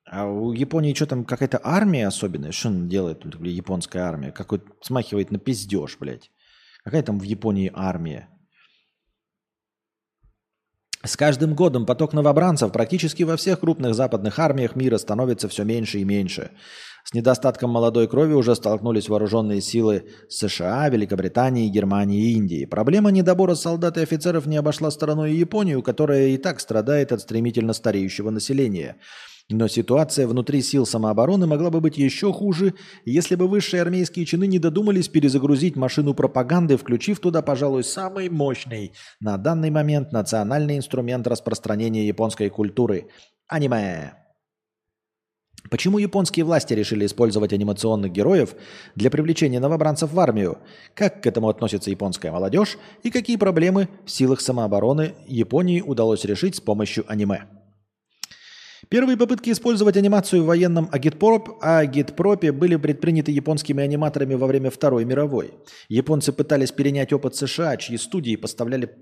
А 0.05 0.25
у 0.27 0.51
Японии 0.51 0.93
что 0.93 1.05
там, 1.05 1.23
какая-то 1.23 1.61
армия 1.63 2.07
особенная? 2.07 2.51
Что 2.51 2.69
она 2.69 2.87
делает, 2.87 3.25
блядь, 3.25 3.53
японская 3.53 4.03
армия? 4.03 4.31
Какой 4.31 4.61
смахивает 4.81 5.31
на 5.31 5.39
пиздеж, 5.39 5.97
блядь. 5.99 6.31
Какая 6.83 7.03
там 7.03 7.19
в 7.19 7.23
Японии 7.23 7.71
армия? 7.73 8.29
С 11.03 11.17
каждым 11.17 11.55
годом 11.55 11.87
поток 11.87 12.13
новобранцев 12.13 12.71
практически 12.71 13.23
во 13.23 13.35
всех 13.35 13.59
крупных 13.59 13.95
западных 13.95 14.37
армиях 14.37 14.75
мира 14.75 14.97
становится 14.97 15.49
все 15.49 15.63
меньше 15.63 15.99
и 15.99 16.03
меньше. 16.03 16.51
С 17.03 17.15
недостатком 17.15 17.71
молодой 17.71 18.07
крови 18.07 18.33
уже 18.33 18.55
столкнулись 18.55 19.09
вооруженные 19.09 19.61
силы 19.61 20.05
США, 20.29 20.87
Великобритании, 20.89 21.69
Германии 21.69 22.29
и 22.29 22.33
Индии. 22.33 22.65
Проблема 22.65 23.09
недобора 23.09 23.55
солдат 23.55 23.97
и 23.97 24.01
офицеров 24.01 24.45
не 24.45 24.57
обошла 24.57 24.91
стороной 24.91 25.31
и 25.31 25.37
Японию, 25.37 25.81
которая 25.81 26.27
и 26.27 26.37
так 26.37 26.59
страдает 26.59 27.11
от 27.11 27.21
стремительно 27.21 27.73
стареющего 27.73 28.29
населения– 28.29 28.97
но 29.51 29.67
ситуация 29.67 30.27
внутри 30.27 30.61
сил 30.61 30.85
самообороны 30.85 31.47
могла 31.47 31.69
бы 31.69 31.81
быть 31.81 31.97
еще 31.97 32.31
хуже, 32.31 32.73
если 33.05 33.35
бы 33.35 33.47
высшие 33.47 33.81
армейские 33.81 34.25
чины 34.25 34.47
не 34.47 34.59
додумались 34.59 35.09
перезагрузить 35.09 35.75
машину 35.75 36.13
пропаганды, 36.13 36.77
включив 36.77 37.19
туда, 37.19 37.41
пожалуй, 37.41 37.83
самый 37.83 38.29
мощный 38.29 38.93
на 39.19 39.37
данный 39.37 39.69
момент 39.69 40.11
национальный 40.11 40.77
инструмент 40.77 41.27
распространения 41.27 42.07
японской 42.07 42.49
культуры– 42.49 43.07
аниме. 43.47 44.13
Почему 45.69 45.99
японские 45.99 46.43
власти 46.43 46.73
решили 46.73 47.05
использовать 47.05 47.53
анимационных 47.53 48.11
героев 48.11 48.55
для 48.95 49.11
привлечения 49.11 49.59
новобранцев 49.59 50.11
в 50.11 50.19
армию? 50.19 50.57
Как 50.95 51.21
к 51.21 51.27
этому 51.27 51.49
относится 51.49 51.91
японская 51.91 52.31
молодежь? 52.31 52.77
И 53.03 53.11
какие 53.11 53.35
проблемы 53.35 53.87
в 54.05 54.11
силах 54.11 54.41
самообороны 54.41 55.13
Японии 55.27 55.81
удалось 55.81 56.25
решить 56.25 56.55
с 56.55 56.61
помощью 56.61 57.05
аниме? 57.07 57.60
Первые 58.91 59.15
попытки 59.15 59.49
использовать 59.51 59.95
анимацию 59.95 60.43
в 60.43 60.47
военном 60.47 60.89
агитпроп, 60.91 61.59
агитпропе 61.61 62.51
были 62.51 62.75
предприняты 62.75 63.31
японскими 63.31 63.81
аниматорами 63.81 64.33
во 64.33 64.47
время 64.47 64.69
Второй 64.69 65.05
мировой. 65.05 65.53
Японцы 65.87 66.33
пытались 66.33 66.73
перенять 66.73 67.13
опыт 67.13 67.33
США, 67.37 67.77
чьи 67.77 67.97
студии 67.97 68.35
поставляли, 68.35 68.93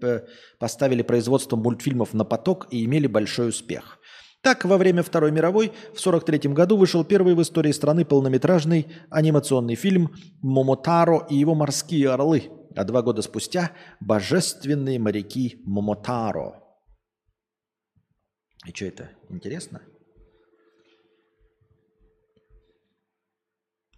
поставили 0.60 1.02
производство 1.02 1.56
мультфильмов 1.56 2.14
на 2.14 2.24
поток 2.24 2.68
и 2.70 2.86
имели 2.86 3.08
большой 3.08 3.50
успех. 3.50 3.98
Так, 4.44 4.64
во 4.64 4.78
время 4.78 5.02
Второй 5.02 5.32
мировой 5.32 5.70
в 5.70 6.00
1943 6.00 6.54
году 6.54 6.78
вышел 6.78 7.04
первый 7.04 7.34
в 7.34 7.42
истории 7.42 7.72
страны 7.72 8.06
полнометражный 8.06 8.86
анимационный 9.10 9.74
фильм 9.74 10.12
«Момотаро 10.44 11.26
и 11.32 11.36
его 11.36 11.56
морские 11.56 12.12
орлы», 12.12 12.44
а 12.76 12.84
два 12.84 13.02
года 13.02 13.24
спустя 13.24 13.72
«Божественные 14.00 15.00
моряки 15.00 15.64
Момотаро». 15.66 16.64
И 18.68 18.72
что 18.72 18.86
это? 18.86 19.19
Интересно? 19.30 19.82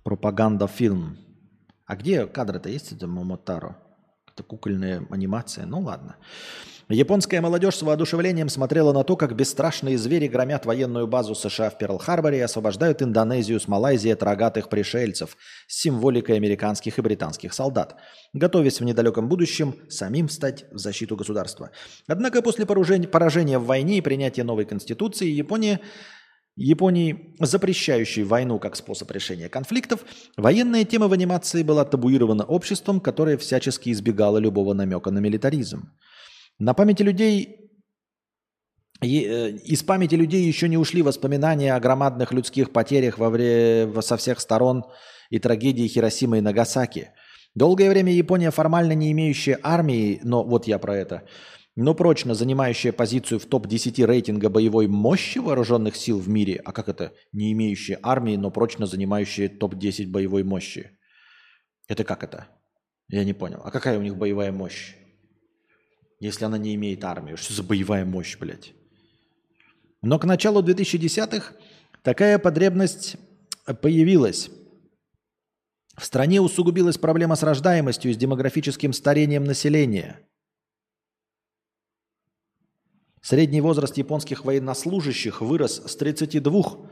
Пропаганда 0.03 0.68
фильм. 0.68 1.18
А 1.86 1.95
где 1.95 2.26
кадры-то 2.28 2.70
есть 2.70 2.91
это 2.91 3.08
Момотаро? 3.08 3.78
Это 4.28 4.44
кукольная 4.44 5.06
анимация. 5.10 5.66
Ну 5.66 5.80
ладно. 5.80 6.18
Японская 6.94 7.40
молодежь 7.40 7.78
с 7.78 7.82
воодушевлением 7.84 8.50
смотрела 8.50 8.92
на 8.92 9.06
то, 9.06 9.16
как 9.16 9.34
бесстрашные 9.34 9.98
звери 9.98 10.28
громят 10.28 10.66
военную 10.66 11.08
базу 11.08 11.36
США 11.36 11.70
в 11.70 11.78
Перл-Харборе 11.78 12.40
и 12.40 12.42
освобождают 12.42 13.02
Индонезию 13.02 13.62
с 13.62 13.68
Малайзией 13.70 14.14
от 14.14 14.24
рогатых 14.24 14.68
пришельцев 14.68 15.38
с 15.68 15.82
символикой 15.82 16.36
американских 16.36 17.00
и 17.00 17.02
британских 17.02 17.54
солдат, 17.54 17.96
готовясь 18.34 18.82
в 18.82 18.84
недалеком 18.84 19.30
будущем 19.30 19.76
самим 19.88 20.28
стать 20.28 20.66
в 20.72 20.80
защиту 20.80 21.16
государства. 21.16 21.72
Однако 22.08 22.42
после 22.42 22.66
поражения 22.66 23.58
в 23.58 23.66
войне 23.66 24.00
и 24.00 24.02
принятия 24.02 24.44
новой 24.44 24.66
конституции 24.66 25.28
Япония 25.28 25.80
Японии, 26.58 27.34
запрещающей 27.40 28.24
войну 28.24 28.60
как 28.60 28.76
способ 28.76 29.10
решения 29.12 29.48
конфликтов, 29.48 30.02
военная 30.36 30.84
тема 30.84 31.08
в 31.08 31.14
анимации 31.14 31.64
была 31.64 31.86
табуирована 31.86 32.44
обществом, 32.44 33.00
которое 33.00 33.38
всячески 33.38 33.90
избегало 33.90 34.38
любого 34.38 34.74
намека 34.74 35.12
на 35.12 35.20
милитаризм. 35.20 35.94
На 36.62 36.76
памяти 36.76 37.02
людей 37.02 37.72
э, 39.02 39.06
из 39.06 39.82
памяти 39.82 40.14
людей 40.14 40.44
еще 40.44 40.70
не 40.70 40.78
ушли 40.78 41.02
воспоминания 41.02 41.74
о 41.74 41.80
громадных 41.80 42.32
людских 42.32 42.72
потерях 42.72 43.18
во 43.18 43.32
время, 43.32 44.00
со 44.02 44.16
всех 44.16 44.40
сторон 44.40 44.84
и 45.32 45.40
трагедии 45.40 45.88
Хиросимы 45.88 46.38
и 46.38 46.42
Нагасаки. 46.42 47.14
Долгое 47.56 47.90
время 47.90 48.14
Япония, 48.14 48.52
формально 48.52 48.92
не 48.92 49.12
имеющая 49.12 49.60
армии, 49.64 50.20
но 50.22 50.44
вот 50.44 50.68
я 50.68 50.78
про 50.78 50.96
это, 50.96 51.28
но 51.76 51.96
прочно 51.96 52.36
занимающая 52.36 52.92
позицию 52.92 53.40
в 53.40 53.48
топ-10 53.48 54.06
рейтинга 54.06 54.50
боевой 54.50 54.86
мощи 54.86 55.40
вооруженных 55.40 55.96
сил 55.96 56.20
в 56.20 56.30
мире, 56.30 56.62
а 56.64 56.74
как 56.74 56.90
это, 56.90 57.14
не 57.32 57.52
имеющая 57.54 57.98
армии, 58.04 58.36
но 58.36 58.52
прочно 58.52 58.86
занимающая 58.86 59.50
топ-10 59.50 60.12
боевой 60.12 60.44
мощи? 60.44 60.92
Это 61.88 62.04
как 62.04 62.24
это? 62.24 62.50
Я 63.08 63.24
не 63.24 63.34
понял. 63.34 63.62
А 63.64 63.72
какая 63.72 63.98
у 63.98 64.04
них 64.04 64.16
боевая 64.16 64.52
мощь? 64.52 65.01
Если 66.22 66.45
она 66.45 66.57
не 66.57 66.76
имеет 66.76 67.03
армию. 67.03 67.35
Что 67.35 67.53
за 67.53 67.64
боевая 67.64 68.06
мощь, 68.06 68.38
блядь? 68.38 68.73
Но 70.03 70.19
к 70.19 70.26
началу 70.26 70.61
2010-х 70.61 71.56
такая 72.03 72.38
потребность 72.39 73.18
появилась. 73.81 74.52
В 75.98 76.06
стране 76.06 76.39
усугубилась 76.39 76.98
проблема 76.98 77.35
с 77.35 77.43
рождаемостью 77.43 78.11
и 78.11 78.14
с 78.14 78.18
демографическим 78.18 78.93
старением 78.93 79.43
населения. 79.43 80.19
Средний 83.22 83.61
возраст 83.61 83.98
японских 83.98 84.45
военнослужащих 84.45 85.41
вырос 85.41 85.81
с 85.85 85.95
32 85.95 86.52
а, 86.52 86.88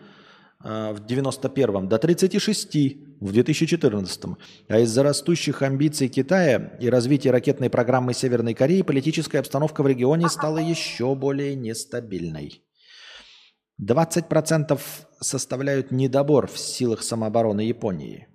в 0.62 1.02
91-м 1.08 1.88
до 1.88 1.98
36 1.98 2.76
в 3.22 3.32
2014 3.32 4.24
а 4.68 4.80
из-за 4.80 5.04
растущих 5.04 5.62
амбиций 5.62 6.10
Китая 6.10 6.78
и 6.80 6.90
развития 6.90 7.32
ракетной 7.32 7.70
программы 7.70 8.14
Северной 8.14 8.54
Кореи 8.54 8.82
политическая 8.82 9.40
обстановка 9.40 9.84
в 9.84 9.88
регионе 9.88 10.28
стала 10.28 10.58
еще 10.58 11.16
более 11.16 11.56
нестабильной. 11.56 12.62
20% 13.82 14.80
составляют 15.22 15.92
недобор 15.92 16.48
в 16.48 16.60
силах 16.60 17.04
самообороны 17.04 17.62
Японии. 17.62 18.28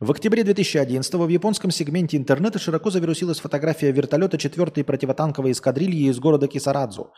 В 0.00 0.10
октябре 0.10 0.44
2011 0.44 1.14
в 1.14 1.28
японском 1.28 1.70
сегменте 1.70 2.16
интернета 2.16 2.58
широко 2.58 2.90
завирусилась 2.90 3.40
фотография 3.40 3.92
вертолета 3.92 4.36
4-й 4.36 4.84
противотанковой 4.84 5.52
эскадрильи 5.52 6.10
из 6.10 6.18
города 6.18 6.48
Кисарадзу. 6.48 7.12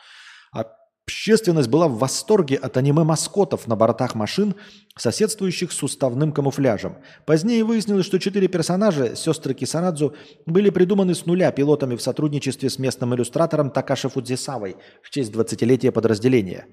А 0.53 0.67
Общественность 1.07 1.69
была 1.69 1.87
в 1.87 1.99
восторге 1.99 2.57
от 2.57 2.79
аниме-маскотов 2.79 3.67
на 3.67 3.77
бортах 3.77 4.15
машин, 4.15 4.55
соседствующих 4.97 5.71
с 5.71 5.83
уставным 5.83 6.33
камуфляжем. 6.33 6.97
Позднее 7.27 7.63
выяснилось, 7.63 8.07
что 8.07 8.19
четыре 8.19 8.49
персонажа, 8.49 9.15
сестры 9.15 9.53
Кисарадзу, 9.53 10.15
были 10.47 10.71
придуманы 10.71 11.15
с 11.15 11.27
нуля 11.27 11.53
пилотами 11.53 11.97
в 11.97 12.01
сотрудничестве 12.01 12.71
с 12.71 12.79
местным 12.79 13.15
иллюстратором 13.15 13.71
Такаши 13.71 14.09
Фудзисавой 14.09 14.77
в 15.03 15.11
честь 15.11 15.31
20-летия 15.31 15.93
подразделения. 15.93 16.69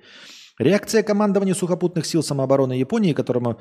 Реакция 0.59 1.03
командования 1.03 1.53
сухопутных 1.53 2.05
сил 2.05 2.23
самообороны 2.23 2.73
Японии, 2.73 3.13
которому 3.13 3.59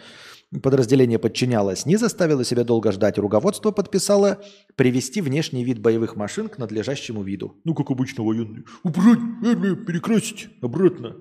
подразделение 0.63 1.19
подчинялось, 1.19 1.87
не 1.87 1.97
заставила 1.97 2.45
себя 2.45 2.65
долго 2.65 2.93
ждать. 2.93 3.19
Руководство 3.19 3.71
подписало 3.71 4.43
привести 4.77 5.21
внешний 5.21 5.65
вид 5.65 5.79
боевых 5.81 6.17
машин 6.17 6.49
к 6.49 6.59
надлежащему 6.59 7.23
виду. 7.23 7.57
Ну, 7.65 7.75
как 7.75 7.91
обычно 7.91 8.25
военные. 8.25 8.65
Убрать, 8.83 9.21
перекрасить 9.87 10.49
обратно. 10.61 11.17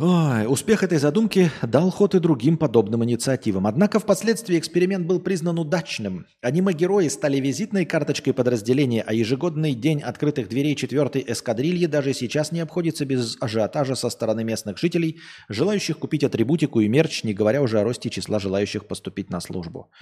Ой, 0.00 0.44
успех 0.48 0.82
этой 0.82 0.98
задумки 0.98 1.52
дал 1.62 1.88
ход 1.88 2.16
и 2.16 2.18
другим 2.18 2.56
подобным 2.56 3.04
инициативам. 3.04 3.68
Однако 3.68 4.00
впоследствии 4.00 4.58
эксперимент 4.58 5.06
был 5.06 5.20
признан 5.20 5.56
удачным. 5.60 6.26
Аниме-герои 6.42 7.06
стали 7.06 7.36
визитной 7.38 7.84
карточкой 7.84 8.34
подразделения, 8.34 9.04
а 9.06 9.12
ежегодный 9.12 9.72
день 9.72 10.02
открытых 10.02 10.48
дверей 10.48 10.74
4 10.74 11.24
эскадрильи 11.28 11.86
даже 11.86 12.12
сейчас 12.12 12.50
не 12.50 12.58
обходится 12.58 13.04
без 13.04 13.36
ажиотажа 13.40 13.94
со 13.94 14.10
стороны 14.10 14.42
местных 14.42 14.78
жителей, 14.78 15.20
желающих 15.48 15.96
купить 15.96 16.24
атрибутику 16.24 16.80
и 16.80 16.88
мерч, 16.88 17.22
не 17.22 17.32
говоря 17.32 17.62
уже 17.62 17.78
о 17.78 17.84
росте 17.84 18.10
числа 18.10 18.40
желающих 18.40 18.88
поступить 18.88 19.30
на 19.30 19.40
службу. 19.40 19.92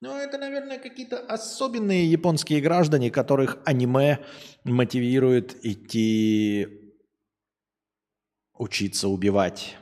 Ну, 0.00 0.16
это, 0.16 0.38
наверное, 0.38 0.78
какие-то 0.78 1.18
особенные 1.18 2.10
японские 2.10 2.60
граждане, 2.60 3.10
которых 3.10 3.58
аниме 3.64 4.18
мотивирует 4.64 5.56
идти 5.64 6.77
учиться 8.58 9.08
убивать. 9.08 9.76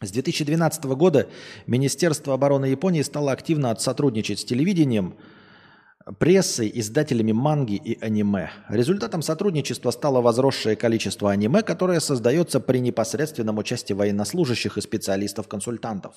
С 0.00 0.10
2012 0.10 0.84
года 0.84 1.28
Министерство 1.66 2.34
обороны 2.34 2.66
Японии 2.66 3.02
стало 3.02 3.32
активно 3.32 3.74
сотрудничать 3.76 4.40
с 4.40 4.44
телевидением, 4.44 5.16
прессой, 6.18 6.70
издателями 6.74 7.32
манги 7.32 7.74
и 7.74 7.98
аниме. 8.04 8.50
Результатом 8.68 9.22
сотрудничества 9.22 9.90
стало 9.90 10.20
возросшее 10.20 10.76
количество 10.76 11.30
аниме, 11.32 11.62
которое 11.62 12.00
создается 12.00 12.60
при 12.60 12.78
непосредственном 12.78 13.58
участии 13.58 13.94
военнослужащих 13.94 14.76
и 14.76 14.82
специалистов-консультантов. 14.82 16.14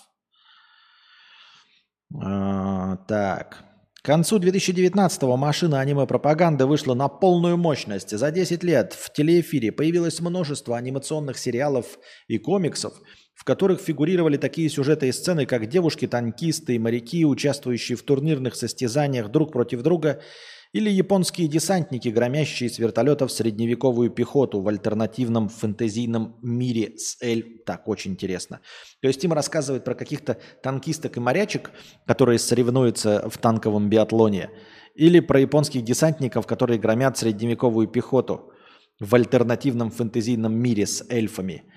А, 2.21 2.97
так. 3.07 3.63
Концу 4.09 4.39
2019-го 4.39 5.37
машина 5.37 5.81
аниме-пропаганды 5.81 6.65
вышла 6.65 6.95
на 6.95 7.07
полную 7.09 7.57
мощность. 7.57 8.09
За 8.09 8.31
10 8.31 8.63
лет 8.63 8.93
в 8.93 9.13
телеэфире 9.13 9.71
появилось 9.71 10.19
множество 10.19 10.75
анимационных 10.75 11.37
сериалов 11.37 11.85
и 12.27 12.39
комиксов, 12.39 12.95
в 13.35 13.43
которых 13.43 13.79
фигурировали 13.79 14.37
такие 14.37 14.67
сюжеты 14.67 15.09
и 15.09 15.11
сцены, 15.11 15.45
как 15.45 15.67
девушки-танкисты 15.67 16.73
и 16.73 16.79
моряки, 16.79 17.23
участвующие 17.23 17.97
в 17.97 18.01
турнирных 18.01 18.55
состязаниях 18.55 19.29
друг 19.29 19.51
против 19.51 19.83
друга– 19.83 20.19
или 20.71 20.89
японские 20.89 21.47
десантники, 21.47 22.09
громящие 22.09 22.69
с 22.69 22.77
вертолетов 22.77 23.31
средневековую 23.31 24.11
пехоту 24.11 24.61
в 24.61 24.67
альтернативном 24.67 25.49
фэнтезийном 25.49 26.35
мире 26.43 26.97
с 26.97 27.17
Эль. 27.21 27.61
Так, 27.65 27.87
очень 27.87 28.11
интересно. 28.11 28.61
То 29.01 29.07
есть 29.07 29.23
им 29.23 29.33
рассказывают 29.33 29.83
про 29.83 29.95
каких-то 29.95 30.37
танкисток 30.61 31.17
и 31.17 31.19
морячек, 31.19 31.71
которые 32.05 32.37
соревнуются 32.37 33.27
в 33.29 33.37
танковом 33.39 33.89
биатлоне. 33.89 34.51
Или 34.95 35.19
про 35.21 35.39
японских 35.39 35.83
десантников, 35.83 36.45
которые 36.45 36.79
громят 36.79 37.17
средневековую 37.17 37.87
пехоту 37.87 38.51
в 38.99 39.15
альтернативном 39.15 39.89
фэнтезийном 39.89 40.53
мире 40.53 40.85
с 40.85 41.03
эльфами– 41.09 41.63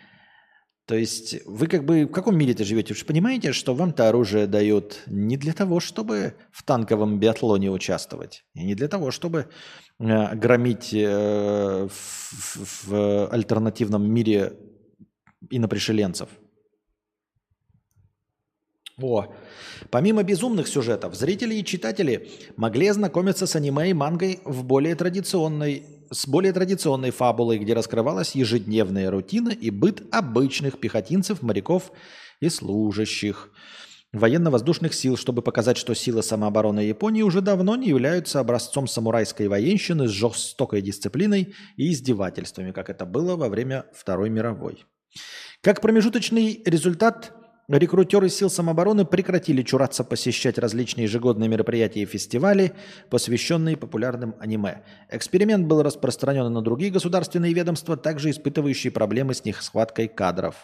то 0.86 0.96
есть 0.96 1.36
вы 1.46 1.68
как 1.68 1.84
бы 1.84 2.04
в 2.04 2.10
каком 2.10 2.36
мире 2.36 2.54
ты 2.54 2.64
живете? 2.64 2.92
Вы 2.92 2.98
же 2.98 3.04
понимаете, 3.04 3.52
что 3.52 3.74
вам-то 3.74 4.08
оружие 4.08 4.46
дают 4.46 5.02
не 5.06 5.36
для 5.36 5.52
того, 5.52 5.78
чтобы 5.78 6.34
в 6.50 6.64
танковом 6.64 7.20
биатлоне 7.20 7.70
участвовать, 7.70 8.44
и 8.54 8.64
не 8.64 8.74
для 8.74 8.88
того, 8.88 9.12
чтобы 9.12 9.48
э, 10.00 10.34
громить 10.34 10.92
э, 10.92 11.88
в, 11.88 12.86
в 12.86 13.26
альтернативном 13.28 14.10
мире 14.12 14.54
инопришеленцев. 15.50 16.28
О, 19.00 19.32
помимо 19.90 20.22
безумных 20.22 20.68
сюжетов, 20.68 21.14
зрители 21.14 21.54
и 21.54 21.64
читатели 21.64 22.28
могли 22.56 22.88
ознакомиться 22.88 23.46
с 23.46 23.56
аниме 23.56 23.90
и 23.90 23.94
мангой 23.94 24.40
в 24.44 24.64
более 24.64 24.94
традиционной 24.94 25.84
с 26.12 26.28
более 26.28 26.52
традиционной 26.52 27.10
фабулой, 27.10 27.58
где 27.58 27.74
раскрывалась 27.74 28.34
ежедневная 28.34 29.10
рутина 29.10 29.48
и 29.48 29.70
быт 29.70 30.02
обычных 30.12 30.78
пехотинцев, 30.78 31.42
моряков 31.42 31.90
и 32.40 32.48
служащих 32.48 33.50
военно-воздушных 34.12 34.92
сил, 34.92 35.16
чтобы 35.16 35.40
показать, 35.40 35.78
что 35.78 35.94
силы 35.94 36.22
самообороны 36.22 36.80
Японии 36.80 37.22
уже 37.22 37.40
давно 37.40 37.76
не 37.76 37.88
являются 37.88 38.40
образцом 38.40 38.86
самурайской 38.86 39.48
военщины 39.48 40.06
с 40.06 40.10
жестокой 40.10 40.82
дисциплиной 40.82 41.54
и 41.76 41.92
издевательствами, 41.92 42.72
как 42.72 42.90
это 42.90 43.06
было 43.06 43.36
во 43.36 43.48
время 43.48 43.86
Второй 43.94 44.28
мировой. 44.28 44.84
Как 45.62 45.80
промежуточный 45.80 46.62
результат 46.66 47.32
Рекрутеры 47.78 48.28
сил 48.28 48.50
самообороны 48.50 49.06
прекратили 49.06 49.62
чураться 49.62 50.04
посещать 50.04 50.58
различные 50.58 51.04
ежегодные 51.04 51.48
мероприятия 51.48 52.02
и 52.02 52.06
фестивали, 52.06 52.74
посвященные 53.08 53.78
популярным 53.78 54.34
аниме. 54.38 54.82
Эксперимент 55.10 55.66
был 55.66 55.82
распространен 55.82 56.52
на 56.52 56.60
другие 56.60 56.92
государственные 56.92 57.54
ведомства, 57.54 57.96
также 57.96 58.28
испытывающие 58.28 58.90
проблемы 58.90 59.32
с 59.32 59.46
них 59.46 59.62
схваткой 59.62 60.08
кадров. 60.08 60.54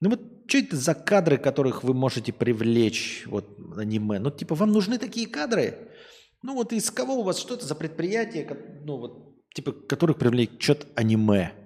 Ну 0.00 0.08
вот 0.08 0.20
что 0.46 0.58
это 0.58 0.76
за 0.76 0.94
кадры, 0.94 1.36
которых 1.36 1.84
вы 1.84 1.92
можете 1.92 2.32
привлечь 2.32 3.24
вот 3.26 3.58
аниме? 3.76 4.18
Ну 4.18 4.30
типа 4.30 4.54
вам 4.54 4.72
нужны 4.72 4.96
такие 4.96 5.26
кадры? 5.26 5.90
Ну 6.40 6.54
вот 6.54 6.72
из 6.72 6.90
кого 6.90 7.16
у 7.16 7.22
вас, 7.22 7.38
что 7.38 7.52
это 7.52 7.66
за 7.66 7.74
предприятие, 7.74 8.48
ну 8.82 8.96
вот 8.96 9.44
типа 9.52 9.72
которых 9.72 10.16
привлечет 10.16 10.86
аниме? 10.94 11.65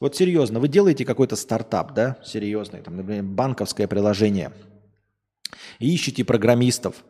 Вот 0.00 0.14
серьезно, 0.14 0.60
вы 0.60 0.68
делаете 0.68 1.04
какой-то 1.04 1.34
стартап, 1.34 1.92
да, 1.92 2.18
серьезный, 2.24 2.82
там, 2.82 2.96
например, 2.96 3.24
банковское 3.24 3.88
приложение, 3.88 4.52
ищете 5.80 6.24
программистов. 6.24 7.04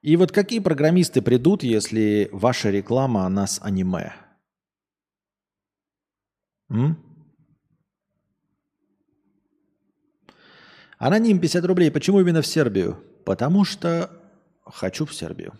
И 0.00 0.16
вот 0.16 0.30
какие 0.32 0.60
программисты 0.60 1.22
придут, 1.22 1.62
если 1.62 2.28
ваша 2.32 2.70
реклама, 2.70 3.26
она 3.26 3.46
с 3.46 3.60
аниме? 3.60 4.14
М? 6.70 6.96
Аноним 10.98 11.40
50 11.40 11.64
рублей. 11.64 11.90
Почему 11.90 12.20
именно 12.20 12.42
в 12.42 12.46
Сербию? 12.46 13.02
Потому 13.24 13.64
что 13.64 14.10
хочу 14.64 15.04
в 15.04 15.14
Сербию. 15.14 15.54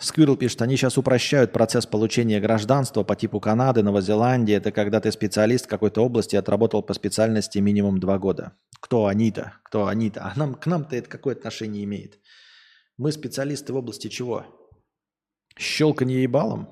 Сквирл 0.00 0.34
пишет, 0.34 0.62
они 0.62 0.76
сейчас 0.76 0.96
упрощают 0.96 1.52
процесс 1.52 1.84
получения 1.84 2.40
гражданства 2.40 3.02
по 3.02 3.14
типу 3.14 3.38
Канады, 3.38 3.82
Новой 3.82 4.00
Зеландии. 4.00 4.54
Это 4.54 4.72
когда 4.72 4.98
ты 4.98 5.12
специалист 5.12 5.66
какой-то 5.66 6.02
области 6.02 6.36
отработал 6.36 6.82
по 6.82 6.94
специальности 6.94 7.58
минимум 7.58 8.00
два 8.00 8.18
года. 8.18 8.56
Кто 8.80 9.06
они-то? 9.06 9.52
Кто 9.62 9.86
они-то? 9.88 10.24
А 10.24 10.32
нам, 10.38 10.54
к 10.54 10.64
нам-то 10.64 10.96
это 10.96 11.10
какое 11.10 11.34
отношение 11.34 11.84
имеет? 11.84 12.18
Мы 12.96 13.12
специалисты 13.12 13.74
в 13.74 13.76
области 13.76 14.08
чего? 14.08 14.46
Щелканье 15.58 16.22
ебалом? 16.22 16.70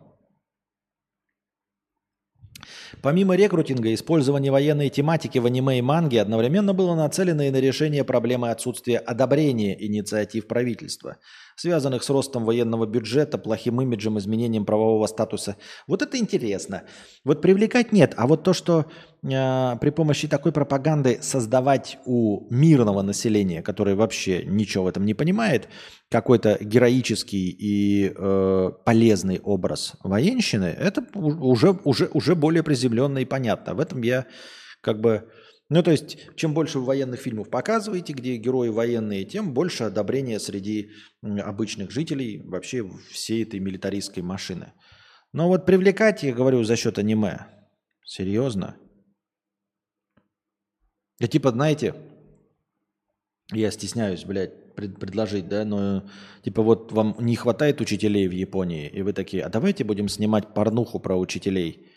Помимо 3.02 3.36
рекрутинга, 3.36 3.92
использование 3.94 4.52
военной 4.52 4.88
тематики 4.88 5.38
в 5.38 5.46
аниме 5.46 5.78
и 5.78 5.82
манге 5.82 6.20
одновременно 6.20 6.74
было 6.74 6.94
нацелено 6.94 7.42
и 7.42 7.50
на 7.50 7.60
решение 7.60 8.04
проблемы 8.04 8.50
отсутствия 8.50 8.98
одобрения 8.98 9.76
инициатив 9.84 10.46
правительства, 10.46 11.16
связанных 11.56 12.02
с 12.02 12.10
ростом 12.10 12.44
военного 12.44 12.86
бюджета, 12.86 13.38
плохим 13.38 13.80
имиджем, 13.80 14.18
изменением 14.18 14.64
правового 14.64 15.06
статуса. 15.06 15.56
Вот 15.86 16.02
это 16.02 16.18
интересно. 16.18 16.82
Вот 17.24 17.42
привлекать 17.42 17.92
нет, 17.92 18.14
а 18.16 18.26
вот 18.26 18.42
то, 18.42 18.52
что 18.52 18.86
э, 19.22 19.76
при 19.80 19.90
помощи 19.90 20.28
такой 20.28 20.52
пропаганды 20.52 21.18
создавать 21.20 21.98
у 22.04 22.46
мирного 22.52 23.02
населения, 23.02 23.62
которое 23.62 23.96
вообще 23.96 24.44
ничего 24.44 24.84
в 24.84 24.88
этом 24.88 25.04
не 25.04 25.14
понимает, 25.14 25.68
какой-то 26.10 26.56
героический 26.60 27.50
и 27.50 28.12
э, 28.16 28.70
полезный 28.84 29.40
образ 29.40 29.92
военщины, 30.02 30.66
это 30.66 31.04
уже, 31.14 31.78
уже, 31.84 32.08
уже 32.12 32.34
более 32.34 32.62
приземленно 32.78 33.18
и 33.18 33.24
понятно. 33.24 33.74
В 33.74 33.80
этом 33.80 34.02
я 34.02 34.26
как 34.80 35.00
бы... 35.00 35.30
Ну, 35.70 35.82
то 35.82 35.90
есть, 35.90 36.34
чем 36.36 36.54
больше 36.54 36.78
вы 36.78 36.86
военных 36.86 37.20
фильмов 37.20 37.50
показываете, 37.50 38.14
где 38.14 38.36
герои 38.36 38.70
военные, 38.70 39.26
тем 39.26 39.52
больше 39.52 39.84
одобрения 39.84 40.40
среди 40.40 40.90
обычных 41.22 41.90
жителей 41.90 42.42
вообще 42.42 42.88
всей 43.10 43.42
этой 43.42 43.60
милитаристской 43.60 44.22
машины. 44.22 44.72
Но 45.32 45.48
вот 45.48 45.66
привлекать, 45.66 46.22
я 46.22 46.32
говорю, 46.32 46.64
за 46.64 46.76
счет 46.76 46.98
аниме. 46.98 47.48
Серьезно? 48.02 48.76
Я 51.20 51.28
типа, 51.28 51.50
знаете, 51.50 51.94
я 53.52 53.70
стесняюсь, 53.70 54.24
блядь, 54.24 54.74
пред, 54.74 54.98
предложить, 54.98 55.48
да, 55.48 55.66
но 55.66 56.08
типа 56.42 56.62
вот 56.62 56.92
вам 56.92 57.14
не 57.18 57.36
хватает 57.36 57.82
учителей 57.82 58.26
в 58.26 58.32
Японии, 58.32 58.88
и 58.88 59.02
вы 59.02 59.12
такие, 59.12 59.42
а 59.42 59.50
давайте 59.50 59.84
будем 59.84 60.08
снимать 60.08 60.54
порнуху 60.54 60.98
про 60.98 61.18
учителей, 61.18 61.88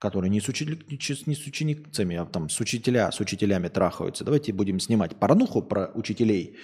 которые 0.00 0.30
не 0.30 0.40
с, 0.40 0.48
учили, 0.48 0.78
не 0.88 1.34
с 1.34 1.46
ученицами, 1.46 2.16
а 2.16 2.24
там 2.24 2.48
с 2.48 2.58
учителя, 2.58 3.12
с 3.12 3.20
учителями 3.20 3.68
трахаются. 3.68 4.24
Давайте 4.24 4.52
будем 4.52 4.80
снимать 4.80 5.16
порнуху 5.16 5.62
про 5.62 5.90
учителей, 5.94 6.56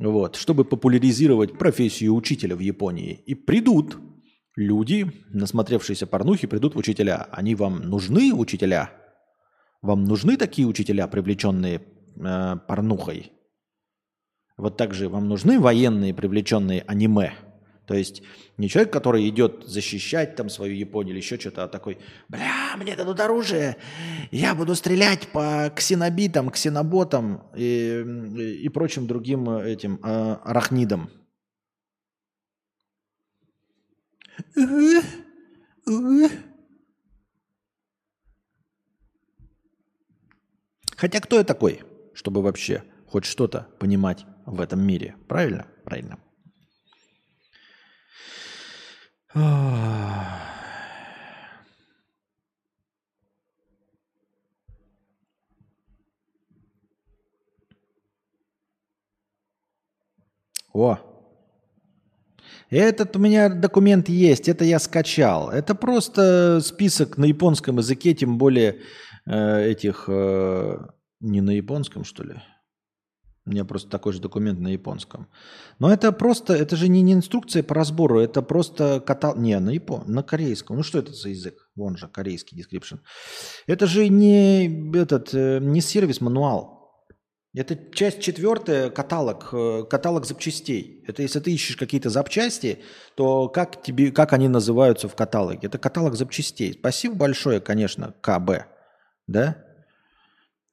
вот, 0.00 0.34
чтобы 0.34 0.64
популяризировать 0.64 1.56
профессию 1.56 2.14
учителя 2.14 2.56
в 2.56 2.58
Японии. 2.58 3.22
И 3.26 3.36
придут 3.36 3.96
люди, 4.56 5.06
насмотревшиеся 5.30 6.08
порнухи, 6.08 6.48
придут 6.48 6.74
в 6.74 6.78
учителя. 6.78 7.28
Они 7.30 7.54
вам 7.54 7.88
нужны, 7.88 8.34
учителя? 8.34 8.90
Вам 9.80 10.04
нужны 10.04 10.36
такие 10.36 10.66
учителя, 10.66 11.06
привлеченные 11.06 11.80
э, 12.16 12.56
порнухой? 12.66 13.30
Вот 14.56 14.76
так 14.76 14.94
же 14.94 15.08
вам 15.08 15.28
нужны 15.28 15.60
военные, 15.60 16.12
привлеченные 16.12 16.82
аниме. 16.88 17.34
То 17.86 17.94
есть 17.94 18.22
не 18.56 18.68
человек, 18.68 18.92
который 18.92 19.28
идет 19.28 19.64
защищать 19.66 20.36
там 20.36 20.48
свою 20.48 20.74
Японию 20.74 21.12
или 21.12 21.20
еще 21.20 21.38
что-то, 21.38 21.64
а 21.64 21.68
такой, 21.68 21.98
бля, 22.28 22.76
мне 22.76 22.96
дадут 22.96 23.20
оружие, 23.20 23.76
я 24.30 24.54
буду 24.54 24.74
стрелять 24.74 25.28
по 25.28 25.70
ксенобитам, 25.74 26.50
ксеноботам 26.50 27.42
и, 27.54 28.58
и 28.62 28.68
прочим 28.70 29.06
другим 29.06 29.50
этим 29.50 30.00
э, 30.02 30.36
арахнидам. 30.44 31.10
Хотя 40.96 41.20
кто 41.20 41.36
я 41.36 41.44
такой, 41.44 41.82
чтобы 42.14 42.40
вообще 42.40 42.82
хоть 43.06 43.26
что-то 43.26 43.68
понимать 43.78 44.24
в 44.46 44.60
этом 44.60 44.80
мире. 44.80 45.16
Правильно? 45.28 45.66
Правильно. 45.84 46.18
О, 49.34 49.40
этот 62.70 63.16
у 63.16 63.18
меня 63.18 63.48
документ 63.48 64.08
есть, 64.08 64.48
это 64.48 64.64
я 64.64 64.78
скачал. 64.78 65.50
Это 65.50 65.74
просто 65.74 66.60
список 66.60 67.18
на 67.18 67.24
японском 67.24 67.78
языке, 67.78 68.14
тем 68.14 68.38
более 68.38 68.80
э, 69.26 69.70
этих... 69.70 70.04
Э, 70.08 70.78
не 71.20 71.40
на 71.40 71.50
японском, 71.50 72.04
что 72.04 72.24
ли? 72.24 72.34
У 73.46 73.50
меня 73.50 73.64
просто 73.66 73.90
такой 73.90 74.14
же 74.14 74.20
документ 74.20 74.58
на 74.58 74.68
японском. 74.68 75.28
Но 75.78 75.92
это 75.92 76.12
просто, 76.12 76.54
это 76.54 76.76
же 76.76 76.88
не, 76.88 77.02
не 77.02 77.12
инструкция 77.12 77.62
по 77.62 77.74
разбору, 77.74 78.18
это 78.18 78.40
просто 78.40 79.00
катал... 79.00 79.36
Не, 79.36 79.58
на 79.60 79.70
япон... 79.70 80.04
на 80.06 80.22
корейском. 80.22 80.76
Ну 80.76 80.82
что 80.82 80.98
это 80.98 81.12
за 81.12 81.28
язык? 81.28 81.68
Вон 81.76 81.98
же, 81.98 82.08
корейский 82.08 82.58
description. 82.58 83.00
Это 83.66 83.86
же 83.86 84.08
не 84.08 84.96
этот, 84.96 85.34
э, 85.34 85.58
не 85.60 85.82
сервис-мануал. 85.82 86.74
Это 87.54 87.78
часть 87.92 88.20
четвертая, 88.20 88.88
каталог, 88.88 89.50
э, 89.52 89.84
каталог 89.90 90.24
запчастей. 90.24 91.04
Это 91.06 91.20
если 91.22 91.38
ты 91.38 91.52
ищешь 91.52 91.76
какие-то 91.76 92.08
запчасти, 92.08 92.78
то 93.14 93.48
как, 93.48 93.82
тебе, 93.82 94.10
как 94.10 94.32
они 94.32 94.48
называются 94.48 95.06
в 95.06 95.14
каталоге? 95.14 95.68
Это 95.68 95.78
каталог 95.78 96.16
запчастей. 96.16 96.72
Спасибо 96.72 97.14
большое, 97.14 97.60
конечно, 97.60 98.14
КБ. 98.22 98.66
Да? 99.26 99.63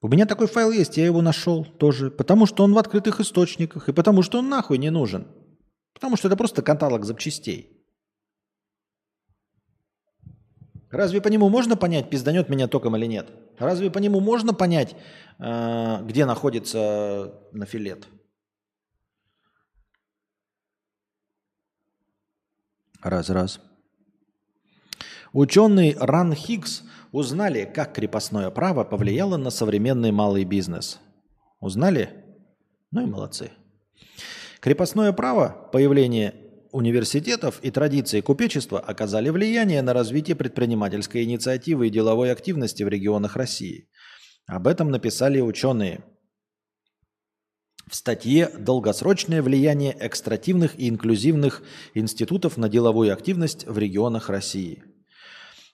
У 0.02 0.07
меня 0.07 0.26
такой 0.26 0.48
файл 0.48 0.72
есть, 0.72 0.98
я 0.98 1.06
его 1.06 1.22
нашел 1.22 1.64
тоже, 1.64 2.10
потому 2.10 2.48
что 2.48 2.64
он 2.64 2.73
в 2.73 2.78
открытых 2.80 3.19
источниках, 3.19 3.88
и 3.88 3.94
потому 3.94 4.23
что 4.23 4.40
он 4.40 4.49
нахуй 4.49 4.80
не 4.80 4.90
нужен. 4.90 5.28
Потому 5.94 6.18
что 6.18 6.28
это 6.28 6.36
просто 6.36 6.64
каталог 6.64 7.06
запчастей. 7.06 7.78
Разве 10.90 11.22
по 11.22 11.28
нему 11.28 11.49
можно 11.49 11.78
понять, 11.78 12.10
пизданет 12.10 12.49
меня 12.49 12.68
током 12.68 12.98
или 12.98 13.06
нет? 13.06 13.30
Разве 13.60 13.91
по 13.91 13.99
нему 13.99 14.19
можно 14.19 14.53
понять, 14.56 14.95
э, 15.38 16.03
где 16.03 16.26
находится 16.26 17.34
нафилет? 17.52 18.07
Раз-раз. 23.02 23.61
Ученый 25.33 25.95
Ран 25.99 26.33
Хиггс 26.33 26.83
Узнали, 27.11 27.65
как 27.65 27.93
крепостное 27.93 28.49
право 28.51 28.85
повлияло 28.85 29.35
на 29.35 29.49
современный 29.49 30.11
малый 30.11 30.45
бизнес. 30.45 30.99
Узнали? 31.59 32.09
Ну 32.91 33.01
и 33.01 33.05
молодцы. 33.05 33.51
Крепостное 34.61 35.11
право, 35.11 35.69
появление 35.73 36.35
университетов 36.71 37.59
и 37.61 37.69
традиции 37.69 38.21
купечества 38.21 38.79
оказали 38.79 39.29
влияние 39.29 39.81
на 39.81 39.91
развитие 39.91 40.37
предпринимательской 40.37 41.23
инициативы 41.25 41.87
и 41.87 41.89
деловой 41.89 42.31
активности 42.31 42.83
в 42.83 42.87
регионах 42.87 43.35
России. 43.35 43.89
Об 44.47 44.67
этом 44.67 44.89
написали 44.89 45.41
ученые 45.41 46.01
в 47.89 47.95
статье 47.95 48.49
«Долгосрочное 48.57 49.41
влияние 49.41 49.97
экстративных 49.99 50.79
и 50.79 50.87
инклюзивных 50.87 51.61
институтов 51.93 52.55
на 52.55 52.69
деловую 52.69 53.11
активность 53.11 53.67
в 53.67 53.77
регионах 53.77 54.29
России». 54.29 54.81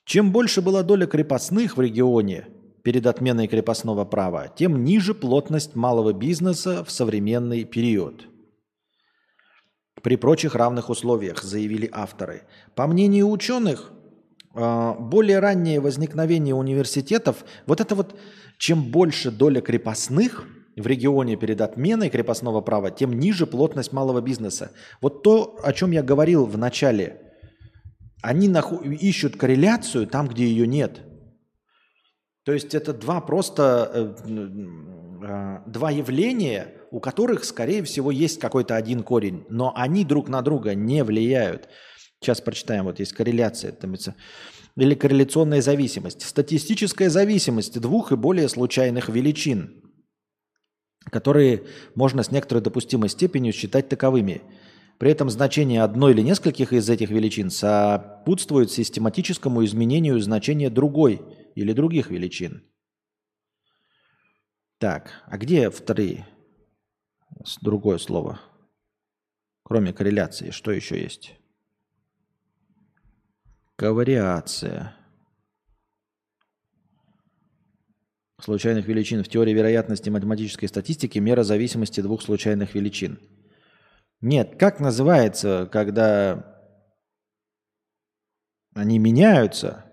Чем 0.08 0.32
больше 0.32 0.62
была 0.62 0.84
доля 0.84 1.06
крепостных 1.06 1.76
в 1.76 1.82
регионе 1.82 2.48
перед 2.82 3.06
отменой 3.06 3.50
крепостного 3.50 4.06
права, 4.06 4.48
тем 4.48 4.86
ниже 4.86 5.14
плотность 5.14 5.76
малого 5.76 6.14
бизнеса 6.14 6.86
в 6.86 6.92
современный 6.92 7.66
период. 7.66 8.26
При 10.02 10.16
прочих 10.16 10.56
равных 10.56 10.90
условиях, 10.90 11.44
заявили 11.44 11.90
авторы. 11.92 12.44
По 12.74 12.88
мнению 12.88 13.30
ученых, 13.30 13.92
а, 14.56 14.94
более 14.94 15.40
раннее 15.40 15.82
возникновение 15.82 16.56
университетов, 16.56 17.44
вот 17.66 17.82
это 17.82 17.94
вот, 17.94 18.18
чем 18.58 18.84
больше 18.84 19.30
доля 19.30 19.60
крепостных 19.60 20.46
в 20.78 20.88
регионе 20.88 21.36
перед 21.36 21.60
отменой 21.60 22.10
крепостного 22.10 22.62
права, 22.62 22.92
тем 22.92 23.12
ниже 23.12 23.46
плотность 23.46 23.92
малого 23.92 24.22
бизнеса. 24.22 24.72
Вот 25.02 25.22
то, 25.24 25.60
о 25.62 25.74
чем 25.74 25.92
я 25.92 26.02
говорил 26.02 26.46
в 26.46 26.58
начале 26.58 27.27
они 28.22 28.48
наху... 28.48 28.78
ищут 28.78 29.38
корреляцию 29.38 30.08
там, 30.08 30.28
где 30.28 30.46
ее 30.48 30.68
нет. 30.68 31.02
То 32.44 32.54
есть 32.54 32.74
это 32.74 32.94
два 32.94 33.22
просто 33.22 33.92
э, 33.94 34.16
э, 34.26 35.70
два 35.70 35.92
явления, 35.92 36.74
у 36.92 37.00
которых, 37.00 37.44
скорее 37.44 37.84
всего, 37.84 38.12
есть 38.12 38.40
какой-то 38.40 38.76
один 38.76 39.04
корень, 39.04 39.46
но 39.50 39.74
они 39.76 40.06
друг 40.06 40.30
на 40.30 40.42
друга 40.42 40.74
не 40.74 41.04
влияют. 41.04 41.68
Сейчас 42.20 42.42
прочитаем, 42.42 42.86
вот 42.86 43.00
есть 43.00 43.14
корреляция, 43.14 43.74
там, 43.74 43.96
или 44.78 44.96
корреляционная 44.96 45.62
зависимость. 45.62 46.26
Статистическая 46.26 47.10
зависимость 47.10 47.80
двух 47.80 48.12
и 48.12 48.16
более 48.16 48.48
случайных 48.48 49.10
величин, 49.10 49.84
которые 51.12 51.64
можно 51.96 52.24
с 52.24 52.32
некоторой 52.32 52.64
допустимой 52.64 53.10
степенью 53.10 53.54
считать 53.54 53.90
таковыми– 53.90 54.42
при 54.98 55.12
этом 55.12 55.30
значение 55.30 55.84
одной 55.84 56.14
или 56.14 56.22
нескольких 56.22 56.74
из 56.74 56.90
этих 56.90 57.10
величин 57.10 57.52
сопутствует 57.52 58.72
систематическому 58.72 59.64
изменению 59.64 60.20
значения 60.20 60.70
другой 60.70 61.22
или 61.56 61.74
других 61.74 62.10
величин. 62.10 62.64
Так, 64.80 65.12
а 65.26 65.38
где 65.38 65.70
вторые? 65.70 66.28
Другое 67.62 68.00
слово. 68.00 68.40
Кроме 69.64 69.94
корреляции, 69.94 70.50
что 70.50 70.72
еще 70.72 71.00
есть? 71.00 71.36
Ковариация. 73.76 74.96
Случайных 78.42 78.88
величин 78.88 79.24
в 79.24 79.30
теории 79.30 79.54
вероятности 79.54 80.10
математической 80.10 80.68
статистики 80.68 81.20
мера 81.20 81.44
зависимости 81.44 82.02
двух 82.02 82.24
случайных 82.24 82.74
величин– 82.74 83.20
нет, 84.22 84.58
как 84.58 84.80
называется, 84.80 85.68
когда 85.72 86.58
они 88.74 89.00
меняются, 89.00 89.86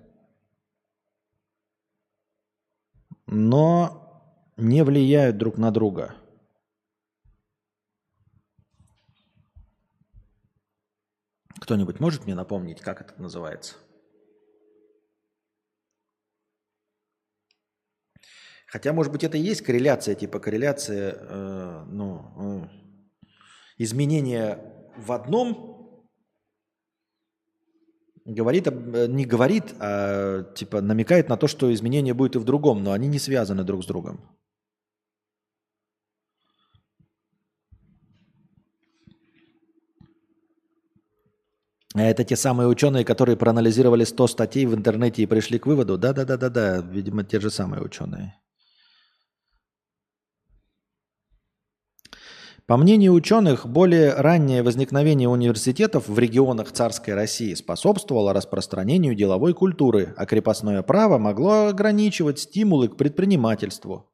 но 3.26 4.52
не 4.56 4.84
влияют 4.84 5.38
друг 5.38 5.58
на 5.58 5.70
друга. 5.70 6.14
Кто-нибудь 11.60 11.98
может 11.98 12.24
мне 12.24 12.34
напомнить, 12.34 12.80
как 12.80 13.00
это 13.00 13.20
называется? 13.20 13.76
Хотя, 18.66 18.92
может 18.92 19.12
быть, 19.12 19.24
это 19.24 19.38
и 19.38 19.40
есть 19.40 19.62
корреляция, 19.62 20.14
типа 20.14 20.40
корреляция, 20.40 21.14
э, 21.16 21.84
ну, 21.86 22.64
э, 22.64 22.83
изменение 23.76 24.58
в 24.96 25.12
одном 25.12 25.74
говорит, 28.24 28.66
э, 28.66 29.06
не 29.08 29.24
говорит, 29.24 29.74
а 29.80 30.44
типа 30.54 30.80
намекает 30.80 31.28
на 31.28 31.36
то, 31.36 31.46
что 31.46 31.72
изменение 31.72 32.14
будет 32.14 32.36
и 32.36 32.38
в 32.38 32.44
другом, 32.44 32.82
но 32.82 32.92
они 32.92 33.08
не 33.08 33.18
связаны 33.18 33.64
друг 33.64 33.84
с 33.84 33.86
другом. 33.86 34.20
Это 41.96 42.24
те 42.24 42.34
самые 42.34 42.66
ученые, 42.66 43.04
которые 43.04 43.36
проанализировали 43.36 44.02
100 44.02 44.26
статей 44.26 44.66
в 44.66 44.74
интернете 44.74 45.22
и 45.22 45.26
пришли 45.26 45.60
к 45.60 45.66
выводу? 45.66 45.96
Да-да-да-да-да, 45.96 46.78
видимо, 46.78 47.22
те 47.22 47.38
же 47.38 47.50
самые 47.50 47.82
ученые. 47.82 48.34
По 52.66 52.78
мнению 52.78 53.12
ученых, 53.12 53.66
более 53.66 54.14
раннее 54.14 54.62
возникновение 54.62 55.28
университетов 55.28 56.08
в 56.08 56.18
регионах 56.18 56.72
царской 56.72 57.12
России 57.12 57.52
способствовало 57.52 58.32
распространению 58.32 59.14
деловой 59.14 59.52
культуры, 59.52 60.14
а 60.16 60.24
крепостное 60.24 60.82
право 60.82 61.18
могло 61.18 61.66
ограничивать 61.66 62.38
стимулы 62.38 62.88
к 62.88 62.96
предпринимательству. 62.96 64.10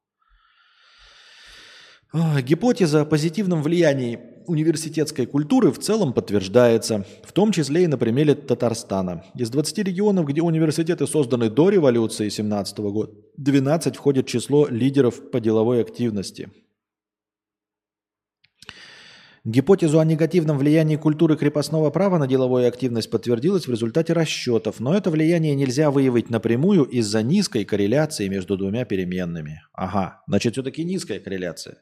Гипотеза 2.13 3.03
о 3.03 3.05
позитивном 3.05 3.63
влиянии 3.63 4.19
университетской 4.49 5.27
культуры 5.27 5.71
в 5.71 5.79
целом 5.79 6.13
подтверждается, 6.13 7.07
в 7.23 7.31
том 7.31 7.53
числе 7.53 7.85
и 7.85 7.87
на 7.87 7.99
примере 7.99 8.35
Татарстана. 8.35 9.23
Из 9.37 9.49
20 9.49 9.79
регионов, 9.79 10.27
где 10.27 10.43
университеты 10.43 11.07
созданы 11.07 11.51
до 11.51 11.69
революции 11.69 12.29
17 12.29 12.79
года, 12.79 13.13
12 13.37 13.95
входит 13.95 14.27
в 14.27 14.29
число 14.29 14.67
лидеров 14.67 15.31
по 15.31 15.39
деловой 15.39 15.81
активности– 15.83 16.49
Гипотезу 19.45 19.99
о 19.99 20.05
негативном 20.05 20.59
влиянии 20.59 20.97
культуры 20.97 21.35
крепостного 21.35 21.91
права 21.91 22.19
на 22.19 22.27
деловую 22.27 22.69
активность 22.69 23.11
подтвердилась 23.11 23.67
в 23.67 23.71
результате 23.71 24.13
расчетов, 24.13 24.81
но 24.81 24.95
это 24.95 25.11
влияние 25.11 25.55
нельзя 25.55 25.91
выявить 25.91 26.29
напрямую 26.29 26.85
из-за 26.85 27.23
низкой 27.23 27.65
корреляции 27.65 28.29
между 28.29 28.59
двумя 28.59 28.85
переменными. 28.85 29.63
Ага, 29.73 30.21
значит, 30.27 30.53
все-таки 30.53 30.85
низкая 30.85 31.21
корреляция. 31.21 31.79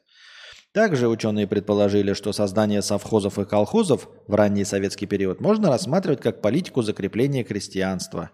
Также 0.71 1.09
ученые 1.09 1.47
предположили, 1.47 2.13
что 2.13 2.31
создание 2.31 2.81
совхозов 2.81 3.37
и 3.39 3.43
колхозов 3.45 4.07
в 4.27 4.35
ранний 4.35 4.63
советский 4.63 5.07
период 5.07 5.41
можно 5.41 5.67
рассматривать 5.67 6.21
как 6.21 6.41
политику 6.41 6.81
закрепления 6.81 7.43
крестьянства. 7.43 8.29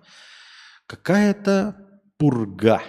Какая-то 0.85 1.77
пурга. 2.17 2.81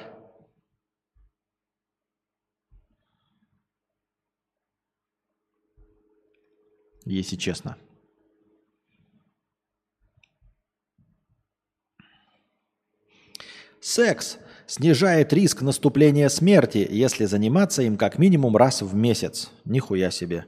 Если 7.06 7.36
честно. 7.36 7.76
Секс 13.80 14.38
снижает 14.66 15.32
риск 15.32 15.62
наступления 15.62 16.28
смерти, 16.28 16.86
если 16.90 17.24
заниматься 17.24 17.82
им 17.82 17.96
как 17.96 18.18
минимум 18.18 18.56
раз 18.56 18.82
в 18.82 18.94
месяц. 18.94 19.50
Нихуя 19.64 20.10
себе. 20.10 20.46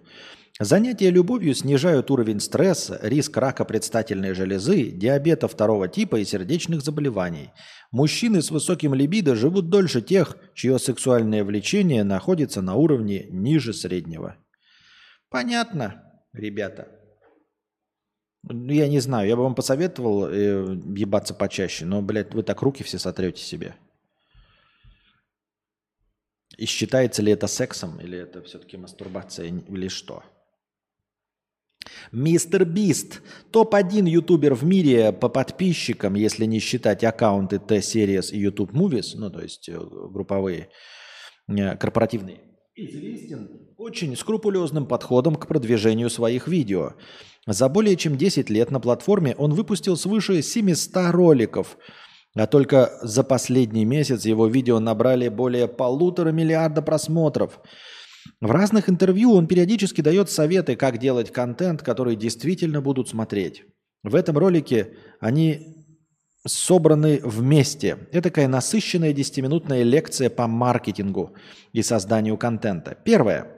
Занятия 0.60 1.10
любовью 1.10 1.54
снижают 1.54 2.10
уровень 2.10 2.40
стресса, 2.40 2.98
риск 3.00 3.36
рака 3.36 3.64
предстательной 3.64 4.34
железы, 4.34 4.90
диабета 4.90 5.46
второго 5.46 5.86
типа 5.86 6.16
и 6.16 6.24
сердечных 6.24 6.80
заболеваний. 6.80 7.52
Мужчины 7.92 8.42
с 8.42 8.50
высоким 8.50 8.92
либидо 8.92 9.36
живут 9.36 9.68
дольше 9.68 10.02
тех, 10.02 10.36
чье 10.54 10.80
сексуальное 10.80 11.44
влечение 11.44 12.02
находится 12.02 12.60
на 12.60 12.74
уровне 12.74 13.28
ниже 13.30 13.72
среднего. 13.72 14.34
Понятно, 15.30 16.07
ребята. 16.38 16.88
Ну, 18.42 18.72
я 18.72 18.88
не 18.88 19.00
знаю, 19.00 19.28
я 19.28 19.36
бы 19.36 19.42
вам 19.42 19.54
посоветовал 19.54 20.28
э, 20.28 20.80
ебаться 20.96 21.34
почаще, 21.34 21.84
но, 21.84 22.00
блядь, 22.02 22.34
вы 22.34 22.42
так 22.42 22.62
руки 22.62 22.84
все 22.84 22.98
сотрете 22.98 23.42
себе. 23.42 23.74
И 26.56 26.66
считается 26.66 27.22
ли 27.22 27.32
это 27.32 27.46
сексом, 27.46 28.00
или 28.00 28.18
это 28.18 28.42
все-таки 28.42 28.76
мастурбация, 28.76 29.46
или 29.46 29.88
что? 29.88 30.22
Мистер 32.10 32.64
Бист. 32.64 33.22
Топ-1 33.50 34.08
ютубер 34.08 34.54
в 34.54 34.64
мире 34.64 35.12
по 35.12 35.28
подписчикам, 35.28 36.14
если 36.14 36.44
не 36.46 36.58
считать 36.58 37.04
аккаунты 37.04 37.58
T-Series 37.58 38.32
и 38.32 38.38
YouTube 38.38 38.72
Movies, 38.72 39.12
ну, 39.14 39.30
то 39.30 39.40
есть 39.40 39.68
э, 39.68 39.78
групповые, 39.78 40.68
э, 41.48 41.76
корпоративные. 41.76 42.47
Известен 42.80 43.48
очень 43.76 44.16
скрупулезным 44.16 44.86
подходом 44.86 45.34
к 45.34 45.48
продвижению 45.48 46.10
своих 46.10 46.46
видео. 46.46 46.92
За 47.46 47.68
более 47.68 47.96
чем 47.96 48.16
10 48.16 48.50
лет 48.50 48.70
на 48.70 48.78
платформе 48.78 49.34
он 49.36 49.52
выпустил 49.52 49.96
свыше 49.96 50.42
700 50.42 51.10
роликов, 51.10 51.76
а 52.36 52.46
только 52.46 52.92
за 53.02 53.24
последний 53.24 53.84
месяц 53.84 54.24
его 54.24 54.46
видео 54.46 54.78
набрали 54.78 55.28
более 55.28 55.66
полутора 55.66 56.30
миллиарда 56.30 56.80
просмотров– 56.82 57.60
в 58.40 58.50
разных 58.50 58.88
интервью 58.88 59.32
он 59.32 59.46
периодически 59.46 60.00
дает 60.00 60.30
советы, 60.30 60.76
как 60.76 60.98
делать 60.98 61.32
контент, 61.32 61.82
который 61.82 62.16
действительно 62.16 62.80
будут 62.80 63.08
смотреть. 63.08 63.64
В 64.02 64.14
этом 64.14 64.38
ролике 64.38 64.94
они 65.20 65.77
собраны 66.46 67.20
вместе. 67.22 67.98
Это 68.12 68.22
такая 68.22 68.48
насыщенная 68.48 69.12
10-минутная 69.12 69.82
лекция 69.82 70.30
по 70.30 70.46
маркетингу 70.46 71.34
и 71.72 71.82
созданию 71.82 72.36
контента. 72.36 72.96
Первое. 73.04 73.54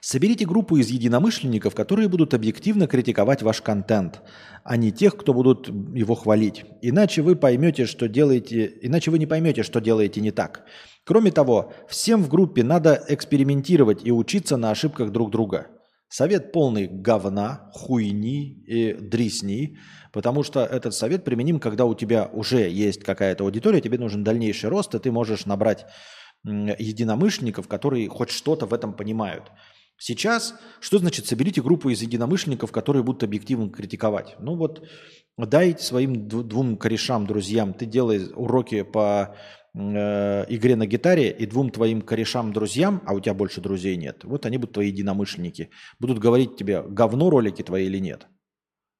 Соберите 0.00 0.46
группу 0.46 0.78
из 0.78 0.88
единомышленников, 0.88 1.74
которые 1.74 2.08
будут 2.08 2.32
объективно 2.32 2.86
критиковать 2.86 3.42
ваш 3.42 3.60
контент, 3.60 4.22
а 4.64 4.78
не 4.78 4.92
тех, 4.92 5.14
кто 5.14 5.34
будут 5.34 5.68
его 5.68 6.14
хвалить. 6.14 6.64
Иначе 6.80 7.20
вы 7.20 7.36
поймете, 7.36 7.84
что 7.84 8.08
делаете, 8.08 8.72
иначе 8.80 9.10
вы 9.10 9.18
не 9.18 9.26
поймете, 9.26 9.62
что 9.62 9.78
делаете 9.78 10.22
не 10.22 10.30
так. 10.30 10.64
Кроме 11.04 11.30
того, 11.30 11.74
всем 11.86 12.22
в 12.22 12.30
группе 12.30 12.62
надо 12.62 13.04
экспериментировать 13.08 14.00
и 14.02 14.10
учиться 14.10 14.56
на 14.56 14.70
ошибках 14.70 15.10
друг 15.10 15.30
друга. 15.30 15.66
Совет 16.10 16.50
полный 16.50 16.88
говна, 16.88 17.70
хуйни 17.72 18.64
и 18.66 18.94
дресни, 18.94 19.78
потому 20.12 20.42
что 20.42 20.64
этот 20.64 20.92
совет 20.92 21.24
применим, 21.24 21.60
когда 21.60 21.84
у 21.84 21.94
тебя 21.94 22.28
уже 22.32 22.68
есть 22.68 23.04
какая-то 23.04 23.44
аудитория, 23.44 23.80
тебе 23.80 23.96
нужен 23.96 24.24
дальнейший 24.24 24.70
рост, 24.70 24.92
и 24.92 24.98
ты 24.98 25.12
можешь 25.12 25.46
набрать 25.46 25.86
единомышленников, 26.42 27.68
которые 27.68 28.08
хоть 28.08 28.30
что-то 28.30 28.66
в 28.66 28.74
этом 28.74 28.92
понимают. 28.92 29.52
Сейчас, 29.98 30.54
что 30.80 30.98
значит 30.98 31.26
соберите 31.26 31.62
группу 31.62 31.90
из 31.90 32.02
единомышленников, 32.02 32.72
которые 32.72 33.04
будут 33.04 33.22
объективно 33.22 33.70
критиковать? 33.70 34.34
Ну 34.40 34.56
вот, 34.56 34.82
дай 35.36 35.78
своим 35.78 36.26
двум 36.26 36.76
корешам, 36.76 37.24
друзьям, 37.24 37.72
ты 37.72 37.86
делай 37.86 38.32
уроки 38.34 38.82
по 38.82 39.36
э, 39.74 40.44
игре 40.48 40.76
на 40.76 40.86
гитаре 40.86 41.30
и 41.30 41.46
двум 41.46 41.70
твоим 41.70 42.02
корешам-друзьям, 42.02 43.02
а 43.06 43.14
у 43.14 43.20
тебя 43.20 43.34
больше 43.34 43.60
друзей 43.60 43.96
нет, 43.96 44.24
вот 44.24 44.46
они 44.46 44.58
будут 44.58 44.74
твои 44.74 44.88
единомышленники, 44.88 45.70
будут 45.98 46.18
говорить 46.18 46.56
тебе, 46.56 46.82
говно 46.82 47.30
ролики 47.30 47.62
твои 47.62 47.86
или 47.86 47.98
нет. 47.98 48.26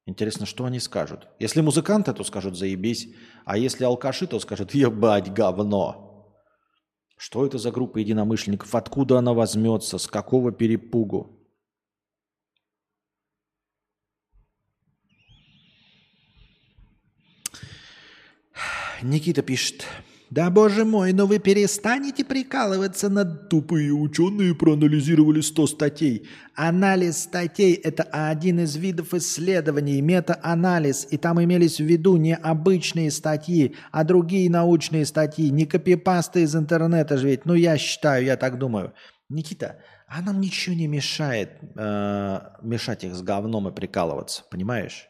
Интересно, 0.07 0.45
что 0.45 0.65
они 0.65 0.79
скажут? 0.79 1.27
Если 1.39 1.61
музыканты, 1.61 2.13
то 2.13 2.23
скажут 2.23 2.57
заебись, 2.57 3.07
а 3.45 3.57
если 3.57 3.83
алкаши, 3.83 4.27
то 4.27 4.39
скажут 4.39 4.73
ебать 4.73 5.31
говно. 5.31 6.07
Что 7.17 7.45
это 7.45 7.59
за 7.59 7.71
группа 7.71 7.99
единомышленников? 7.99 8.73
Откуда 8.73 9.19
она 9.19 9.33
возьмется? 9.33 9.99
С 9.99 10.07
какого 10.07 10.51
перепугу? 10.51 11.37
Никита 19.03 19.41
пишет. 19.43 19.85
Да 20.31 20.49
боже 20.49 20.85
мой, 20.85 21.11
но 21.11 21.25
вы 21.25 21.39
перестанете 21.39 22.23
прикалываться 22.23 23.09
над... 23.09 23.49
Тупые 23.49 23.91
ученые 23.91 24.55
проанализировали 24.55 25.41
100 25.41 25.67
статей. 25.67 26.29
Анализ 26.55 27.23
статей– 27.23 27.73
это 27.83 28.03
один 28.03 28.61
из 28.61 28.77
видов 28.77 29.13
исследований, 29.13 29.99
мета-анализ. 30.01 31.05
И 31.11 31.17
там 31.17 31.43
имелись 31.43 31.81
в 31.81 31.83
виду 31.83 32.15
не 32.15 32.33
обычные 32.33 33.11
статьи, 33.11 33.75
а 33.91 34.05
другие 34.05 34.49
научные 34.49 35.05
статьи, 35.05 35.49
не 35.49 35.65
копипасты 35.65 36.43
из 36.43 36.55
интернета 36.55 37.17
же 37.17 37.27
ведь. 37.27 37.45
Ну, 37.45 37.53
я 37.53 37.77
считаю, 37.77 38.23
я 38.23 38.37
так 38.37 38.57
думаю. 38.57 38.93
Никита, 39.27 39.81
а 40.07 40.21
нам 40.21 40.39
ничего 40.39 40.77
не 40.77 40.87
мешает 40.87 41.59
э, 41.75 42.39
мешать 42.61 43.03
их 43.03 43.15
с 43.15 43.21
говном 43.21 43.67
и 43.67 43.75
прикалываться, 43.75 44.45
понимаешь? 44.49 45.09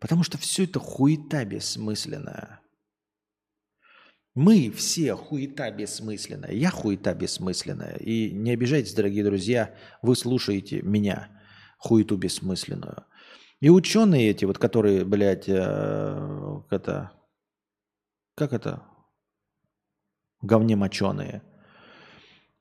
Потому 0.00 0.24
что 0.24 0.36
все 0.36 0.64
это 0.64 0.80
хуета 0.80 1.44
бессмысленная. 1.44 2.61
Мы 4.34 4.70
все 4.70 5.14
хуета 5.14 5.70
бессмысленная. 5.70 6.52
Я 6.52 6.70
хуета 6.70 7.14
бессмысленная. 7.14 7.96
И 7.96 8.30
не 8.30 8.52
обижайтесь, 8.52 8.94
дорогие 8.94 9.24
друзья, 9.24 9.74
вы 10.00 10.16
слушаете 10.16 10.80
меня, 10.80 11.28
хуету 11.76 12.16
бессмысленную. 12.16 13.04
И 13.60 13.68
ученые 13.68 14.30
эти, 14.30 14.46
вот 14.46 14.58
которые, 14.58 15.04
блядь, 15.04 15.48
э, 15.48 16.60
это, 16.70 17.12
как 18.34 18.54
это, 18.54 18.82
говне 20.40 20.76
моченые. 20.76 21.42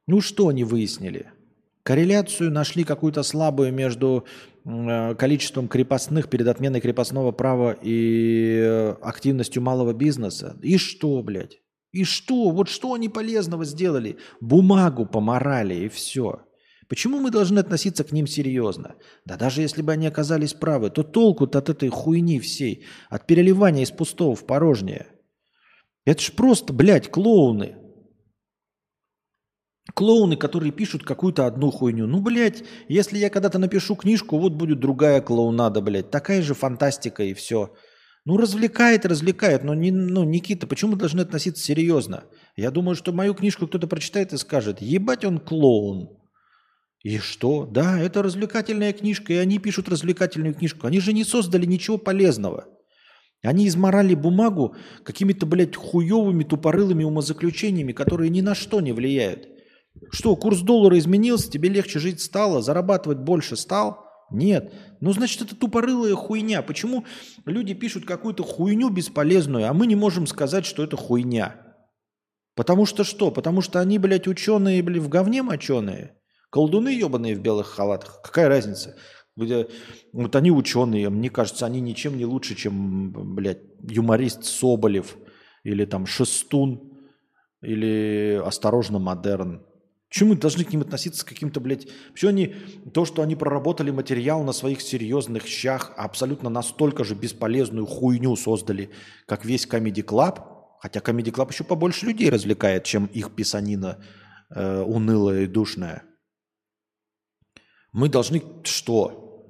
Ну 0.07 0.19
что 0.19 0.49
они 0.49 0.65
выяснили? 0.65 1.31
Корреляцию 1.83 2.51
нашли 2.51 2.83
какую-то 2.83 3.23
слабую 3.23 3.73
между 3.73 4.25
э, 4.65 5.15
количеством 5.15 5.67
крепостных 5.67 6.29
перед 6.29 6.47
отменой 6.47 6.79
крепостного 6.79 7.31
права 7.31 7.75
и 7.81 8.59
э, 8.63 8.95
активностью 9.01 9.63
малого 9.63 9.93
бизнеса. 9.93 10.57
И 10.61 10.77
что, 10.77 11.21
блядь? 11.23 11.59
И 11.91 12.03
что? 12.03 12.51
Вот 12.51 12.69
что 12.69 12.93
они 12.93 13.09
полезного 13.09 13.65
сделали? 13.65 14.17
Бумагу 14.39 15.05
поморали 15.05 15.73
и 15.75 15.89
все. 15.89 16.41
Почему 16.87 17.19
мы 17.19 17.31
должны 17.31 17.59
относиться 17.59 18.03
к 18.03 18.11
ним 18.11 18.27
серьезно? 18.27 18.95
Да 19.25 19.37
даже 19.37 19.61
если 19.61 19.81
бы 19.81 19.93
они 19.93 20.07
оказались 20.07 20.53
правы, 20.53 20.89
то 20.89 21.03
толку-то 21.03 21.59
от 21.59 21.69
этой 21.69 21.89
хуйни 21.89 22.39
всей, 22.39 22.85
от 23.09 23.25
переливания 23.25 23.83
из 23.83 23.91
пустого 23.91 24.35
в 24.35 24.45
порожнее. 24.45 25.07
Это 26.05 26.21
ж 26.21 26.31
просто, 26.33 26.73
блядь, 26.73 27.09
клоуны. 27.09 27.77
Клоуны, 29.95 30.37
которые 30.37 30.71
пишут 30.71 31.03
какую-то 31.03 31.47
одну 31.47 31.71
хуйню. 31.71 32.07
Ну, 32.07 32.21
блядь, 32.21 32.63
если 32.87 33.17
я 33.17 33.29
когда-то 33.29 33.59
напишу 33.59 33.95
книжку, 33.95 34.37
вот 34.37 34.53
будет 34.53 34.79
другая 34.79 35.21
клоунада, 35.21 35.81
блядь. 35.81 36.11
Такая 36.11 36.41
же 36.41 36.53
фантастика 36.53 37.23
и 37.23 37.33
все. 37.33 37.73
Ну, 38.23 38.37
развлекает, 38.37 39.05
развлекает, 39.05 39.63
но 39.63 39.73
не, 39.73 39.91
ну, 39.91 40.23
Никита, 40.23 40.67
почему 40.67 40.91
мы 40.91 40.97
должны 40.97 41.21
относиться 41.21 41.63
серьезно? 41.63 42.25
Я 42.55 42.69
думаю, 42.69 42.95
что 42.95 43.11
мою 43.11 43.33
книжку 43.33 43.67
кто-то 43.67 43.87
прочитает 43.87 44.31
и 44.33 44.37
скажет, 44.37 44.81
ебать 44.81 45.25
он 45.25 45.39
клоун. 45.39 46.09
И 47.03 47.17
что? 47.17 47.65
Да, 47.65 47.99
это 47.99 48.21
развлекательная 48.21 48.93
книжка, 48.93 49.33
и 49.33 49.37
они 49.37 49.57
пишут 49.57 49.89
развлекательную 49.89 50.53
книжку. 50.53 50.85
Они 50.85 50.99
же 50.99 51.13
не 51.13 51.23
создали 51.23 51.65
ничего 51.65 51.97
полезного. 51.97 52.67
Они 53.41 53.67
изморали 53.67 54.13
бумагу 54.13 54.75
какими-то, 55.03 55.47
блядь, 55.47 55.75
хуевыми, 55.75 56.43
тупорылыми 56.43 57.03
умозаключениями, 57.03 57.91
которые 57.91 58.29
ни 58.29 58.41
на 58.41 58.53
что 58.53 58.81
не 58.81 58.91
влияют. 58.91 59.47
Что, 60.11 60.35
курс 60.35 60.61
доллара 60.61 60.97
изменился, 60.97 61.51
тебе 61.51 61.69
легче 61.69 61.99
жить 61.99 62.21
стало, 62.21 62.61
зарабатывать 62.61 63.19
больше 63.19 63.55
стал– 63.55 64.05
нет. 64.31 64.73
Ну, 65.01 65.11
значит, 65.11 65.41
это 65.41 65.55
тупорылая 65.55 66.15
хуйня. 66.15 66.61
Почему 66.61 67.05
люди 67.45 67.73
пишут 67.73 68.05
какую-то 68.05 68.43
хуйню 68.43 68.89
бесполезную, 68.89 69.69
а 69.69 69.73
мы 69.73 69.87
не 69.87 69.95
можем 69.95 70.25
сказать, 70.25 70.65
что 70.65 70.83
это 70.83 70.95
хуйня? 70.95 71.61
Потому 72.55 72.85
что 72.85 73.03
что? 73.03 73.29
Потому 73.31 73.61
что 73.61 73.79
они, 73.79 73.99
блядь, 73.99 74.27
ученые, 74.27 74.81
блядь, 74.83 75.03
в 75.03 75.09
говне 75.09 75.43
моченые. 75.43 76.17
Колдуны 76.49 76.89
ебаные 76.89 77.35
в 77.35 77.41
белых 77.41 77.67
халатах. 77.67 78.21
Какая 78.23 78.47
разница? 78.47 78.97
Вот 79.35 80.35
они 80.35 80.51
ученые, 80.51 81.09
мне 81.09 81.29
кажется, 81.29 81.65
они 81.65 81.79
ничем 81.79 82.17
не 82.17 82.25
лучше, 82.25 82.55
чем, 82.55 83.35
блядь, 83.35 83.63
юморист 83.81 84.43
Соболев 84.43 85.17
или 85.63 85.85
там 85.85 86.05
Шестун 86.05 86.93
или 87.61 88.41
Осторожно 88.45 88.99
Модерн. 88.99 89.65
Почему 90.11 90.33
мы 90.33 90.35
должны 90.35 90.63
к 90.63 90.71
ним 90.71 90.81
относиться 90.81 91.21
с 91.21 91.23
каким-то, 91.23 91.59
блядь... 91.59 91.87
Почему 92.11 92.29
они... 92.29 92.55
То, 92.93 93.05
что 93.05 93.23
они 93.23 93.35
проработали 93.35 93.89
материал 93.89 94.43
на 94.43 94.51
своих 94.51 94.81
серьезных 94.81 95.47
щах, 95.47 95.93
абсолютно 95.97 96.49
настолько 96.49 97.03
же 97.03 97.15
бесполезную 97.15 97.85
хуйню 97.85 98.35
создали, 98.35 98.91
как 99.25 99.45
весь 99.45 99.65
Comedy 99.65 100.03
Club, 100.03 100.51
Хотя 100.81 100.99
Comedy 100.99 101.31
Club 101.31 101.51
еще 101.51 101.63
побольше 101.63 102.07
людей 102.07 102.31
развлекает, 102.31 102.85
чем 102.85 103.05
их 103.05 103.35
писанина 103.35 104.03
э, 104.49 104.81
унылая 104.81 105.43
и 105.43 105.47
душная. 105.47 106.03
Мы 107.91 108.09
должны 108.09 108.41
что? 108.63 109.47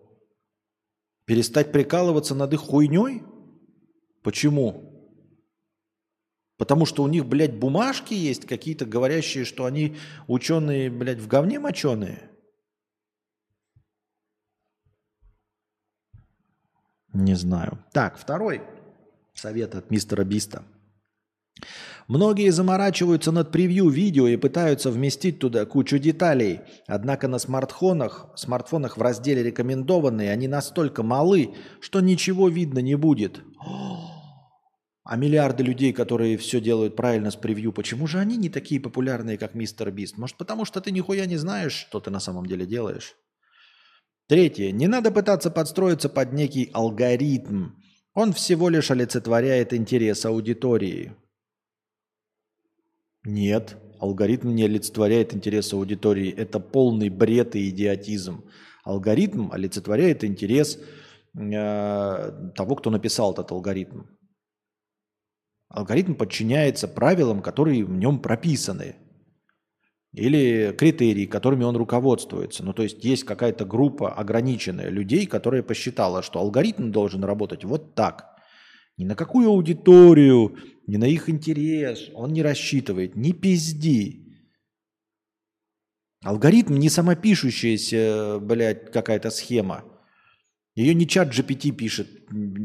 Перестать 1.24 1.72
прикалываться 1.72 2.36
над 2.36 2.52
их 2.54 2.60
хуйней? 2.60 3.24
Почему? 4.24 4.91
Потому 6.62 6.86
что 6.86 7.02
у 7.02 7.08
них, 7.08 7.26
блядь, 7.26 7.56
бумажки 7.56 8.14
есть 8.14 8.46
какие-то, 8.46 8.86
говорящие, 8.86 9.46
что 9.46 9.66
они 9.66 9.98
ученые, 10.28 10.92
блядь, 10.92 11.18
в 11.18 11.28
говне 11.28 11.60
моченые. 11.60 12.30
Не 17.14 17.34
знаю. 17.34 17.84
Так, 17.94 18.20
второй 18.20 18.62
совет 19.34 19.74
от 19.74 19.90
мистера 19.90 20.24
Биста. 20.24 20.62
Многие 22.08 22.52
заморачиваются 22.52 23.32
над 23.32 23.52
превью 23.52 23.90
видео 23.90 24.28
и 24.28 24.38
пытаются 24.38 24.92
вместить 24.92 25.40
туда 25.40 25.66
кучу 25.66 25.98
деталей. 25.98 26.60
Однако 26.86 27.28
на 27.28 27.40
смартфонах, 27.40 28.28
смартфонах 28.36 28.98
в 28.98 29.02
разделе 29.02 29.42
«Рекомендованные» 29.42 30.32
они 30.32 30.48
настолько 30.48 31.02
малы, 31.02 31.56
что 31.80 32.02
ничего 32.02 32.50
видно 32.50 32.78
не 32.84 32.94
будет. 32.94 33.42
А 35.12 35.18
миллиарды 35.18 35.62
людей, 35.62 35.92
которые 35.92 36.38
все 36.38 36.62
делают 36.62 36.96
правильно 36.96 37.32
с 37.32 37.36
превью, 37.36 37.74
почему 37.74 38.08
же 38.08 38.18
они 38.18 38.38
не 38.38 38.48
такие 38.48 38.80
популярные, 38.80 39.38
как 39.38 39.56
мистер 39.56 39.92
Бист? 39.92 40.18
Может, 40.18 40.38
потому 40.38 40.64
что 40.64 40.80
ты 40.80 40.90
нихуя 40.92 41.26
не 41.26 41.36
знаешь, 41.36 41.74
что 41.74 42.00
ты 42.00 42.10
на 42.10 42.22
самом 42.22 42.46
деле 42.46 42.66
делаешь? 42.66 43.18
Третье. 44.28 44.72
Не 44.72 44.88
надо 44.88 45.12
пытаться 45.12 45.52
подстроиться 45.52 46.08
под 46.08 46.32
некий 46.32 46.70
алгоритм. 46.72 47.72
Он 48.14 48.32
всего 48.32 48.70
лишь 48.70 48.90
олицетворяет 48.90 49.74
интерес 49.74 50.26
аудитории. 50.26 51.14
Нет, 53.26 53.76
алгоритм 54.00 54.56
не 54.56 54.64
олицетворяет 54.64 55.34
интерес 55.34 55.74
аудитории. 55.74 56.32
Это 56.32 56.62
полный 56.62 57.10
бред 57.10 57.58
и 57.58 57.70
идиотизм. 57.70 58.46
Алгоритм 58.86 59.52
олицетворяет 59.52 60.24
интерес 60.24 60.80
э, 61.38 62.52
того, 62.56 62.76
кто 62.78 62.90
написал 62.90 63.34
этот 63.34 63.52
алгоритм. 63.52 64.04
Алгоритм 65.74 66.16
подчиняется 66.16 66.88
правилам, 66.88 67.42
которые 67.42 67.86
в 67.86 67.92
нем 67.92 68.20
прописаны 68.20 68.96
или 70.12 70.76
критерии, 70.78 71.26
которыми 71.26 71.64
он 71.64 71.78
руководствуется. 71.78 72.64
Ну, 72.66 72.74
то 72.74 72.84
есть 72.84 73.04
есть 73.06 73.24
какая-то 73.24 73.66
группа 73.66 74.14
ограниченная 74.14 74.90
людей, 74.90 75.26
которая 75.26 75.64
посчитала, 75.64 76.22
что 76.22 76.40
алгоритм 76.40 76.92
должен 76.92 77.24
работать 77.24 77.64
вот 77.64 77.96
так. 77.96 78.36
Ни 78.98 79.06
на 79.06 79.16
какую 79.16 79.48
аудиторию, 79.48 80.58
ни 80.88 80.98
на 80.98 81.06
их 81.06 81.30
интерес 81.30 82.10
он 82.14 82.34
не 82.34 82.42
рассчитывает. 82.42 83.16
Не 83.16 83.32
пизди. 83.32 84.28
Алгоритм 86.22 86.76
не 86.76 86.90
самопишущаяся, 86.90 88.40
блядь, 88.42 88.92
какая-то 88.92 89.30
схема. 89.30 89.86
Ее 90.74 90.94
не 90.94 91.06
чат 91.06 91.38
GPT 91.38 91.72
пишет 91.72 92.08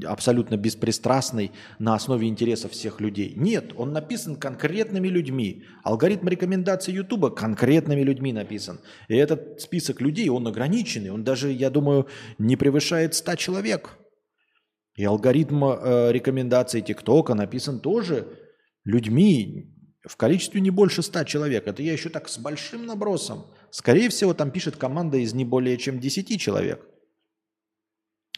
абсолютно 0.04 0.56
беспристрастный 0.56 1.50
на 1.80 1.94
основе 1.96 2.28
интересов 2.28 2.70
всех 2.70 3.00
людей. 3.00 3.32
Нет, 3.36 3.72
он 3.76 3.92
написан 3.92 4.36
конкретными 4.36 5.08
людьми. 5.08 5.64
Алгоритм 5.82 6.28
рекомендаций 6.28 6.94
Ютуба 6.94 7.30
конкретными 7.30 8.02
людьми 8.02 8.32
написан. 8.32 8.80
И 9.08 9.16
этот 9.16 9.60
список 9.60 10.00
людей, 10.00 10.28
он 10.28 10.46
ограниченный. 10.46 11.10
Он 11.10 11.24
даже, 11.24 11.50
я 11.50 11.68
думаю, 11.68 12.06
не 12.38 12.54
превышает 12.54 13.14
100 13.14 13.34
человек. 13.34 13.98
И 14.94 15.04
алгоритм 15.04 15.64
э, 15.64 16.12
рекомендаций 16.12 16.82
ТикТока 16.82 17.34
написан 17.34 17.80
тоже 17.80 18.28
людьми 18.84 19.74
в 20.06 20.16
количестве 20.16 20.60
не 20.60 20.70
больше 20.70 21.02
100 21.02 21.24
человек. 21.24 21.66
Это 21.66 21.82
я 21.82 21.92
еще 21.92 22.08
так 22.08 22.28
с 22.28 22.38
большим 22.38 22.86
набросом. 22.86 23.46
Скорее 23.72 24.10
всего, 24.10 24.32
там 24.32 24.52
пишет 24.52 24.76
команда 24.76 25.16
из 25.16 25.34
не 25.34 25.44
более 25.44 25.76
чем 25.76 25.98
10 25.98 26.40
человек. 26.40 26.86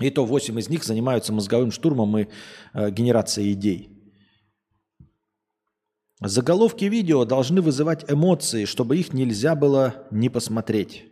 И 0.00 0.10
то 0.10 0.24
8 0.24 0.58
из 0.58 0.68
них 0.68 0.84
занимаются 0.84 1.32
мозговым 1.32 1.70
штурмом 1.70 2.18
и 2.18 2.28
э, 2.72 2.90
генерацией 2.90 3.52
идей. 3.52 3.90
Заголовки 6.20 6.84
видео 6.84 7.24
должны 7.24 7.60
вызывать 7.62 8.10
эмоции, 8.10 8.64
чтобы 8.64 8.96
их 8.96 9.12
нельзя 9.12 9.54
было 9.54 10.06
не 10.10 10.28
посмотреть. 10.28 11.04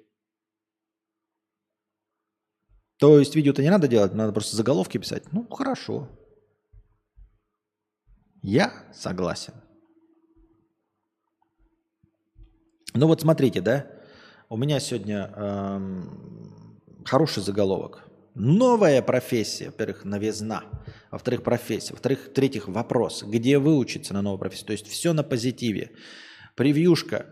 То 2.98 3.18
есть 3.18 3.36
видео-то 3.36 3.62
не 3.62 3.70
надо 3.70 3.88
делать, 3.88 4.14
надо 4.14 4.32
просто 4.32 4.56
заголовки 4.56 4.98
писать. 4.98 5.32
Ну, 5.32 5.46
хорошо. 5.48 6.08
Я 8.42 8.72
согласен. 8.92 9.54
Ну 12.94 13.06
вот 13.06 13.20
смотрите, 13.20 13.60
да, 13.60 13.86
у 14.48 14.56
меня 14.56 14.80
сегодня 14.80 15.30
эм, 15.36 16.80
хороший 17.04 17.42
заголовок. 17.42 18.05
Новая 18.38 19.00
профессия, 19.00 19.66
во-первых, 19.66 20.04
новизна, 20.04 20.64
во-вторых, 21.10 21.42
профессия, 21.42 21.94
во-вторых, 21.94 22.34
третьих, 22.34 22.68
вопрос, 22.68 23.22
где 23.22 23.58
выучиться 23.58 24.12
на 24.12 24.20
новую 24.20 24.38
профессию. 24.38 24.66
То 24.66 24.72
есть 24.72 24.86
все 24.88 25.14
на 25.14 25.22
позитиве. 25.22 25.92
Превьюшка 26.54 27.24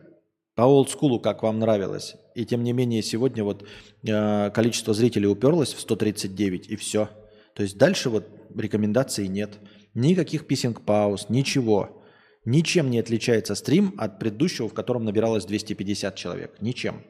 по 0.54 0.62
олдскулу, 0.62 1.20
как 1.20 1.42
вам 1.42 1.58
нравилось. 1.58 2.16
И 2.34 2.46
тем 2.46 2.64
не 2.64 2.72
менее, 2.72 3.02
сегодня 3.02 3.44
вот 3.44 3.68
э, 4.02 4.50
количество 4.52 4.94
зрителей 4.94 5.26
уперлось 5.26 5.74
в 5.74 5.80
139, 5.80 6.70
и 6.70 6.76
все. 6.76 7.10
То 7.54 7.62
есть 7.62 7.76
дальше 7.76 8.08
вот 8.08 8.26
рекомендаций 8.56 9.28
нет. 9.28 9.58
Никаких 9.92 10.46
писинг-пауз, 10.46 11.28
ничего. 11.28 12.02
Ничем 12.46 12.88
не 12.88 12.98
отличается 12.98 13.54
стрим 13.54 13.94
от 13.98 14.18
предыдущего, 14.18 14.70
в 14.70 14.74
котором 14.74 15.04
набиралось 15.04 15.44
250 15.44 16.16
человек. 16.16 16.56
Ничем. 16.62 17.04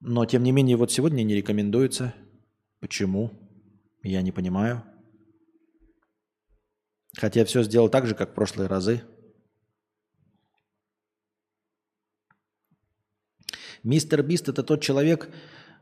Но, 0.00 0.26
тем 0.26 0.42
не 0.42 0.50
менее, 0.50 0.76
вот 0.76 0.90
сегодня 0.90 1.22
не 1.22 1.36
рекомендуется 1.36 2.12
Почему? 2.86 3.30
Я 4.04 4.22
не 4.22 4.30
понимаю. 4.30 4.84
Хотя 7.18 7.40
я 7.40 7.46
все 7.46 7.64
сделал 7.64 7.88
так 7.88 8.06
же, 8.06 8.14
как 8.14 8.30
в 8.30 8.34
прошлые 8.34 8.68
разы. 8.68 9.02
Мистер 13.82 14.22
Бист 14.22 14.48
это 14.48 14.62
тот 14.62 14.82
человек, 14.82 15.28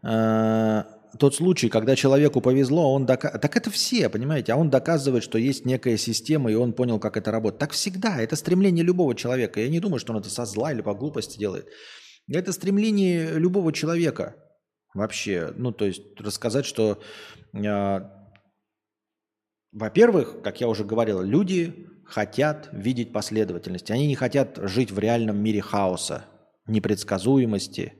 э, 0.03 0.85
тот 1.19 1.35
случай, 1.35 1.69
когда 1.69 1.95
человеку 1.95 2.41
повезло, 2.41 2.95
он 2.95 3.05
дока... 3.05 3.39
так 3.39 3.55
это 3.55 3.71
все, 3.71 4.09
понимаете, 4.09 4.55
а 4.55 4.57
он 4.57 4.71
доказывает, 4.71 5.23
что 5.23 5.37
есть 5.37 5.67
некая 5.67 5.99
система, 5.99 6.51
и 6.51 6.55
он 6.55 6.73
понял, 6.73 6.99
как 6.99 7.19
это 7.19 7.31
работает. 7.31 7.61
Так 7.61 7.73
всегда, 7.73 8.19
это 8.19 8.35
стремление 8.35 8.83
любого 8.83 9.15
человека. 9.15 9.61
Я 9.61 9.69
не 9.69 9.81
думаю, 9.81 9.99
что 9.99 10.15
он 10.15 10.21
это 10.21 10.31
со 10.31 10.47
зла 10.47 10.73
или 10.73 10.81
по 10.81 10.95
глупости 10.95 11.39
делает. 11.39 11.69
Это 12.29 12.53
стремление 12.53 13.39
любого 13.39 13.75
человека 13.75 14.44
вообще. 14.95 15.53
Ну, 15.57 15.73
то 15.73 15.85
есть 15.85 16.19
рассказать, 16.21 16.65
что, 16.65 17.03
э, 17.53 18.01
во-первых, 19.73 20.43
как 20.43 20.61
я 20.61 20.69
уже 20.69 20.85
говорил, 20.85 21.21
люди 21.21 21.89
хотят 22.07 22.69
видеть 22.73 23.13
последовательность. 23.13 23.91
Они 23.91 24.07
не 24.07 24.15
хотят 24.15 24.59
жить 24.63 24.91
в 24.91 24.99
реальном 24.99 25.39
мире 25.39 25.61
хаоса, 25.61 26.25
непредсказуемости. 26.67 27.95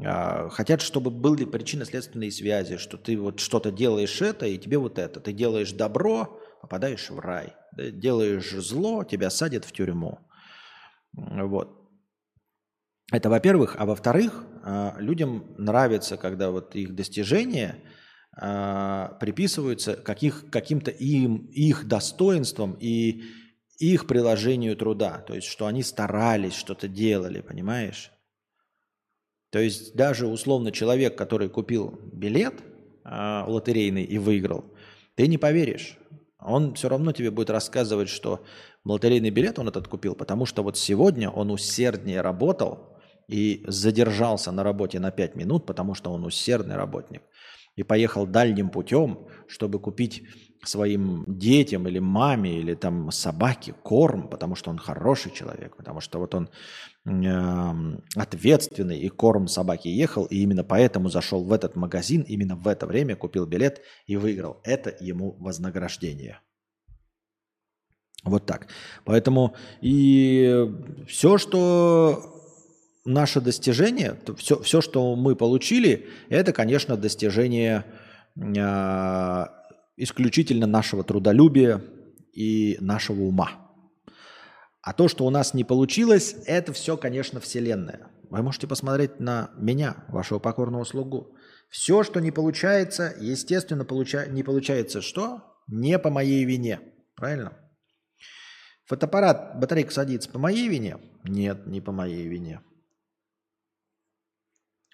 Э, 0.00 0.48
хотят, 0.50 0.82
чтобы 0.82 1.10
были 1.10 1.44
причинно-следственные 1.44 2.30
связи, 2.30 2.76
что 2.76 2.96
ты 2.98 3.16
вот 3.16 3.40
что-то 3.40 3.70
делаешь 3.70 4.20
это, 4.20 4.46
и 4.46 4.58
тебе 4.58 4.78
вот 4.78 4.98
это. 4.98 5.20
Ты 5.20 5.32
делаешь 5.32 5.72
добро, 5.72 6.40
попадаешь 6.60 7.10
в 7.10 7.18
рай. 7.18 7.54
Делаешь 7.76 8.50
зло, 8.50 9.04
тебя 9.04 9.30
садят 9.30 9.64
в 9.64 9.72
тюрьму. 9.72 10.18
Вот. 11.12 11.77
Это 13.10 13.30
во-первых. 13.30 13.76
А 13.78 13.86
во-вторых, 13.86 14.44
а, 14.62 14.94
людям 14.98 15.54
нравится, 15.56 16.16
когда 16.16 16.50
вот 16.50 16.74
их 16.74 16.94
достижения 16.94 17.76
а, 18.36 19.16
приписываются 19.20 19.96
каких, 19.96 20.50
каким-то 20.50 20.90
им, 20.90 21.46
их 21.52 21.88
достоинствам 21.88 22.76
и 22.78 23.22
их 23.78 24.06
приложению 24.06 24.76
труда. 24.76 25.24
То 25.26 25.34
есть, 25.34 25.46
что 25.46 25.66
они 25.66 25.82
старались, 25.82 26.54
что-то 26.54 26.88
делали, 26.88 27.40
понимаешь? 27.40 28.12
То 29.50 29.58
есть, 29.58 29.94
даже 29.94 30.26
условно 30.26 30.72
человек, 30.72 31.16
который 31.16 31.48
купил 31.48 31.98
билет 32.12 32.54
э, 33.04 33.44
лотерейный 33.46 34.04
и 34.04 34.18
выиграл, 34.18 34.64
ты 35.14 35.26
не 35.26 35.38
поверишь. 35.38 35.96
Он 36.38 36.74
все 36.74 36.88
равно 36.88 37.12
тебе 37.12 37.30
будет 37.30 37.50
рассказывать, 37.50 38.08
что 38.08 38.44
лотерейный 38.84 39.30
билет 39.30 39.58
он 39.58 39.68
этот 39.68 39.88
купил, 39.88 40.14
потому 40.14 40.44
что 40.44 40.62
вот 40.62 40.76
сегодня 40.76 41.30
он 41.30 41.50
усерднее 41.50 42.20
работал, 42.20 42.97
и 43.28 43.64
задержался 43.66 44.50
на 44.52 44.62
работе 44.62 44.98
на 44.98 45.10
5 45.10 45.36
минут, 45.36 45.66
потому 45.66 45.94
что 45.94 46.10
он 46.10 46.24
усердный 46.24 46.76
работник, 46.76 47.22
и 47.76 47.82
поехал 47.82 48.26
дальним 48.26 48.70
путем, 48.70 49.28
чтобы 49.46 49.78
купить 49.78 50.24
своим 50.64 51.24
детям 51.26 51.86
или 51.86 52.00
маме 52.00 52.58
или 52.58 52.74
там 52.74 53.10
собаке 53.12 53.74
корм, 53.82 54.28
потому 54.28 54.56
что 54.56 54.70
он 54.70 54.78
хороший 54.78 55.30
человек, 55.30 55.76
потому 55.76 56.00
что 56.00 56.18
вот 56.18 56.34
он 56.34 56.50
э, 57.06 57.98
ответственный 58.16 58.98
и 58.98 59.08
корм 59.08 59.46
собаке 59.46 59.94
ехал, 59.94 60.24
и 60.24 60.38
именно 60.38 60.64
поэтому 60.64 61.08
зашел 61.08 61.44
в 61.44 61.52
этот 61.52 61.76
магазин, 61.76 62.22
именно 62.22 62.56
в 62.56 62.66
это 62.66 62.86
время 62.86 63.14
купил 63.14 63.46
билет 63.46 63.82
и 64.06 64.16
выиграл. 64.16 64.60
Это 64.64 64.96
ему 64.98 65.36
вознаграждение. 65.38 66.40
Вот 68.24 68.46
так. 68.46 68.66
Поэтому 69.04 69.54
и 69.80 70.66
все, 71.06 71.38
что 71.38 72.37
наше 73.08 73.40
достижение, 73.40 74.18
все, 74.36 74.60
все, 74.60 74.80
что 74.80 75.16
мы 75.16 75.34
получили, 75.34 76.08
это, 76.28 76.52
конечно, 76.52 76.96
достижение 76.96 77.84
э, 78.36 79.44
исключительно 79.96 80.66
нашего 80.66 81.02
трудолюбия 81.02 81.82
и 82.32 82.76
нашего 82.80 83.22
ума. 83.22 83.50
А 84.82 84.92
то, 84.92 85.08
что 85.08 85.26
у 85.26 85.30
нас 85.30 85.54
не 85.54 85.64
получилось, 85.64 86.36
это 86.46 86.72
все, 86.72 86.96
конечно, 86.96 87.40
Вселенная. 87.40 88.10
Вы 88.30 88.42
можете 88.42 88.66
посмотреть 88.66 89.20
на 89.20 89.50
меня, 89.56 90.04
вашего 90.08 90.38
покорного 90.38 90.84
слугу. 90.84 91.34
Все, 91.70 92.02
что 92.02 92.20
не 92.20 92.30
получается, 92.30 93.14
естественно, 93.18 93.84
получа... 93.84 94.26
не 94.26 94.42
получается 94.42 95.00
что? 95.00 95.42
Не 95.66 95.98
по 95.98 96.10
моей 96.10 96.44
вине. 96.44 96.80
Правильно? 97.16 97.52
Фотоаппарат, 98.86 99.58
батарейка 99.58 99.92
садится 99.92 100.30
по 100.30 100.38
моей 100.38 100.68
вине? 100.68 100.98
Нет, 101.24 101.66
не 101.66 101.80
по 101.80 101.92
моей 101.92 102.26
вине. 102.26 102.60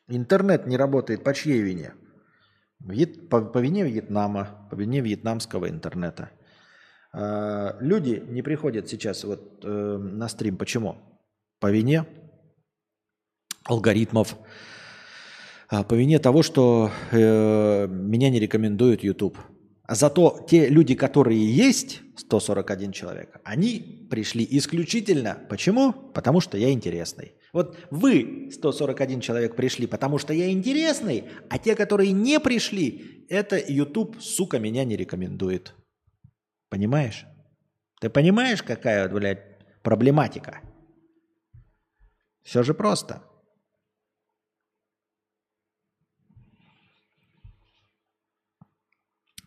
Интернет 0.09 0.66
не 0.66 0.76
работает 0.76 1.24
по 1.24 1.32
чьей 1.32 1.60
вине? 1.62 1.94
По, 3.31 3.40
по 3.40 3.59
вине 3.59 3.85
Вьетнама, 3.85 4.68
по 4.70 4.74
вине 4.74 5.01
вьетнамского 5.01 5.70
интернета. 5.70 6.31
А, 7.12 7.76
люди 7.81 8.22
не 8.28 8.43
приходят 8.43 8.89
сейчас 8.89 9.24
вот 9.24 9.64
э, 9.64 9.68
на 9.68 10.28
стрим. 10.28 10.56
Почему? 10.56 10.97
По 11.60 11.70
вине 11.70 12.05
алгоритмов, 13.64 14.36
а, 15.68 15.85
по 15.85 15.94
вине 15.94 16.18
того, 16.18 16.43
что 16.43 16.90
э, 17.12 17.86
меня 17.86 18.31
не 18.31 18.40
рекомендует 18.40 19.02
YouTube. 19.02 19.39
А 19.86 19.94
зато 19.94 20.44
те 20.48 20.68
люди, 20.68 20.94
которые 20.94 21.44
есть, 21.44 22.02
141 22.16 22.93
человек, 22.93 23.40
они 23.44 24.06
пришли 24.10 24.47
исключительно. 24.51 25.39
Почему? 25.48 25.93
Потому 25.93 26.40
что 26.40 26.59
я 26.59 26.72
интересный. 26.72 27.32
Вот 27.55 27.78
вы, 27.90 28.51
141 28.52 29.20
человек, 29.20 29.55
пришли, 29.55 29.86
потому 29.86 30.18
что 30.18 30.35
я 30.35 30.51
интересный, 30.51 31.31
а 31.48 31.56
те, 31.56 31.76
которые 31.76 32.10
не 32.10 32.40
пришли, 32.40 33.24
это 33.28 33.56
YouTube, 33.56 34.20
сука, 34.20 34.59
меня 34.59 34.85
не 34.85 34.97
рекомендует. 34.97 35.72
Понимаешь? 36.68 37.24
Ты 38.01 38.10
понимаешь, 38.10 38.60
какая, 38.60 39.09
блядь, 39.09 39.82
проблематика? 39.85 40.62
Все 42.43 42.64
же 42.64 42.74
просто. 42.74 43.22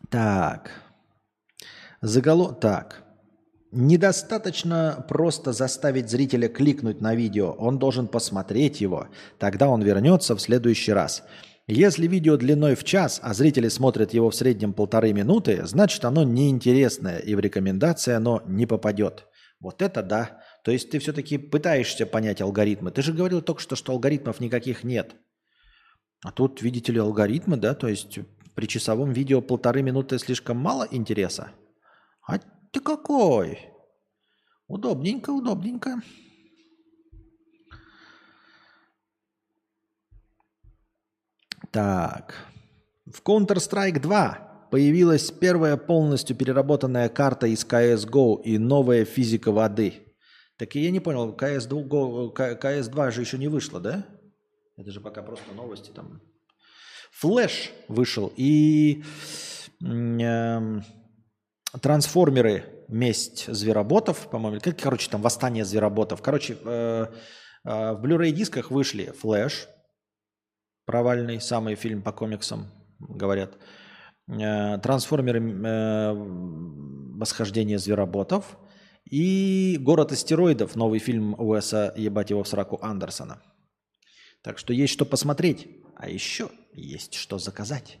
Так. 0.08 0.82
Загало... 2.00 2.54
Так. 2.54 3.04
Недостаточно 3.70 5.04
просто 5.08 5.52
заставить 5.52 6.08
зрителя 6.08 6.48
кликнуть 6.48 7.02
на 7.02 7.14
видео. 7.14 7.52
Он 7.52 7.78
должен 7.78 8.08
посмотреть 8.08 8.80
его. 8.80 9.08
Тогда 9.38 9.68
он 9.68 9.82
вернется 9.82 10.34
в 10.34 10.40
следующий 10.40 10.92
раз. 10.92 11.22
Если 11.66 12.06
видео 12.06 12.38
длиной 12.38 12.74
в 12.76 12.84
час, 12.84 13.20
а 13.22 13.34
зрители 13.34 13.68
смотрят 13.68 14.14
его 14.14 14.30
в 14.30 14.34
среднем 14.34 14.72
полторы 14.72 15.12
минуты, 15.12 15.66
значит 15.66 16.02
оно 16.06 16.24
неинтересное 16.24 17.18
и 17.18 17.34
в 17.34 17.40
рекомендации 17.40 18.14
оно 18.14 18.42
не 18.46 18.64
попадет. 18.64 19.26
Вот 19.60 19.82
это 19.82 20.02
да. 20.02 20.40
То 20.64 20.70
есть 20.70 20.90
ты 20.90 20.98
все-таки 20.98 21.36
пытаешься 21.36 22.06
понять 22.06 22.40
алгоритмы. 22.40 22.90
Ты 22.90 23.02
же 23.02 23.12
говорил 23.12 23.42
только 23.42 23.60
что, 23.60 23.76
что 23.76 23.92
алгоритмов 23.92 24.40
никаких 24.40 24.82
нет. 24.82 25.14
А 26.24 26.32
тут, 26.32 26.62
видите 26.62 26.90
ли, 26.90 27.00
алгоритмы, 27.00 27.58
да, 27.58 27.74
то 27.74 27.86
есть 27.86 28.18
при 28.54 28.66
часовом 28.66 29.12
видео 29.12 29.42
полторы 29.42 29.82
минуты 29.82 30.18
слишком 30.18 30.56
мало 30.56 30.88
интереса? 30.90 31.50
А 32.26 32.38
ты 32.72 32.80
какой? 32.80 33.68
Удобненько, 34.66 35.30
удобненько. 35.30 36.02
Так. 41.70 42.46
В 43.06 43.22
Counter-Strike 43.22 44.00
2 44.00 44.68
появилась 44.70 45.30
первая 45.30 45.76
полностью 45.76 46.36
переработанная 46.36 47.08
карта 47.08 47.46
из 47.46 47.64
CSGO 47.64 48.42
и 48.42 48.58
новая 48.58 49.04
физика 49.04 49.52
воды. 49.52 50.14
Так 50.58 50.74
и 50.76 50.80
я 50.80 50.90
не 50.90 51.00
понял, 51.00 51.34
CS2, 51.34 52.34
CS2 52.34 53.10
же 53.12 53.20
еще 53.20 53.38
не 53.38 53.48
вышло, 53.48 53.80
да? 53.80 54.06
Это 54.76 54.90
же 54.90 55.00
пока 55.00 55.22
просто 55.22 55.52
новости 55.54 55.90
там. 55.90 56.20
Флэш 57.12 57.72
вышел 57.88 58.32
и 58.36 59.02
э, 59.82 60.80
трансформеры 61.80 62.64
месть 62.88 63.52
звероботов, 63.52 64.28
по-моему, 64.30 64.60
как, 64.60 64.78
короче, 64.78 65.10
там 65.10 65.22
восстание 65.22 65.64
звероботов. 65.64 66.22
Короче, 66.22 66.56
э, 66.64 67.06
э, 67.64 67.92
в 67.92 68.04
Blu-ray 68.04 68.30
дисках 68.30 68.70
вышли 68.70 69.12
Флэш, 69.20 69.68
провальный, 70.86 71.40
самый 71.40 71.74
фильм 71.74 72.02
по 72.02 72.12
комиксам, 72.12 72.68
говорят. 72.98 73.58
Э, 74.28 74.78
трансформеры 74.78 75.40
восхождение 77.18 77.78
звероботов 77.78 78.58
и 79.10 79.76
Город 79.80 80.12
астероидов, 80.12 80.76
новый 80.76 80.98
фильм 80.98 81.34
Уэса, 81.34 81.92
ебать 81.96 82.30
его 82.30 82.42
в 82.42 82.48
сраку, 82.48 82.78
Андерсона. 82.82 83.42
Так 84.42 84.58
что 84.58 84.72
есть 84.72 84.92
что 84.92 85.04
посмотреть. 85.04 85.68
А 85.96 86.08
еще 86.08 86.50
есть 86.72 87.14
что 87.14 87.38
заказать 87.38 87.98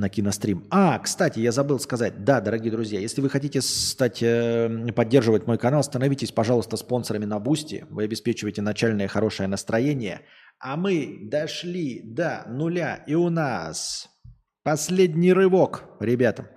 на 0.00 0.08
кинострим. 0.08 0.66
А, 0.70 0.98
кстати, 0.98 1.38
я 1.38 1.52
забыл 1.52 1.78
сказать, 1.78 2.24
да, 2.24 2.40
дорогие 2.40 2.72
друзья, 2.72 2.98
если 2.98 3.20
вы 3.20 3.28
хотите 3.28 3.60
стать, 3.60 4.22
э, 4.22 4.92
поддерживать 4.96 5.46
мой 5.46 5.58
канал, 5.58 5.84
становитесь, 5.84 6.32
пожалуйста, 6.32 6.76
спонсорами 6.76 7.26
на 7.26 7.38
Boosty. 7.38 7.86
Вы 7.90 8.04
обеспечиваете 8.04 8.62
начальное 8.62 9.06
хорошее 9.06 9.48
настроение. 9.48 10.22
А 10.58 10.76
мы 10.76 11.20
дошли 11.22 12.00
до 12.02 12.44
нуля, 12.48 13.04
и 13.06 13.14
у 13.14 13.30
нас 13.30 14.08
последний 14.62 15.32
рывок, 15.32 15.84
ребята. 16.00 16.50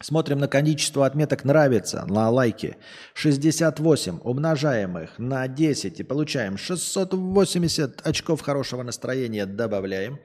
Смотрим 0.00 0.38
на 0.38 0.48
количество 0.48 1.06
отметок 1.06 1.44
«нравится» 1.44 2.04
на 2.08 2.28
лайки. 2.28 2.76
68 3.14 4.18
умножаем 4.24 4.98
их 4.98 5.18
на 5.18 5.46
10 5.46 6.00
и 6.00 6.02
получаем 6.02 6.56
680 6.56 8.04
очков 8.04 8.40
хорошего 8.40 8.82
настроения 8.82 9.46
добавляем. 9.46 10.18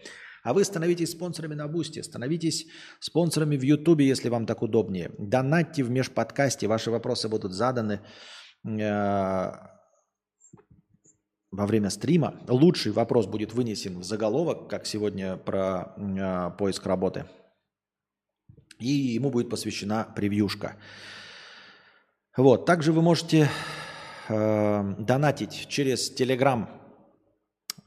А 0.48 0.54
вы 0.54 0.64
становитесь 0.64 1.12
спонсорами 1.12 1.56
на 1.56 1.68
Boosty, 1.68 2.02
становитесь 2.02 2.68
спонсорами 3.02 3.58
в 3.58 3.64
Ютубе, 3.64 4.08
если 4.08 4.30
вам 4.30 4.46
так 4.46 4.62
удобнее. 4.62 5.12
Донатьте 5.18 5.84
в 5.84 5.90
межподкасте, 5.90 6.68
ваши 6.68 6.90
вопросы 6.90 7.28
будут 7.28 7.52
заданы 7.52 8.00
э, 8.64 9.52
во 11.52 11.66
время 11.66 11.90
стрима. 11.90 12.40
Лучший 12.48 12.94
вопрос 12.94 13.26
будет 13.26 13.54
вынесен 13.54 14.00
в 14.00 14.06
заголовок, 14.06 14.70
как 14.70 14.86
сегодня 14.86 15.36
про 15.36 15.94
э, 15.98 16.58
поиск 16.58 16.86
работы– 16.86 17.26
и 18.80 18.88
ему 18.88 19.32
будет 19.32 19.50
посвящена 19.50 20.08
превьюшка. 20.16 20.78
Вот. 22.38 22.66
Также 22.66 22.94
вы 22.94 23.02
можете 23.02 23.50
э, 24.30 24.96
донатить 25.00 25.68
через 25.68 26.16
Telegram. 26.16 26.77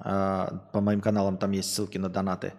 Э, 0.05 0.49
по 0.73 0.81
моим 0.81 1.01
каналам 1.01 1.37
там 1.37 1.51
есть 1.53 1.75
ссылки 1.75 1.99
на 1.99 2.09
донаты. 2.09 2.53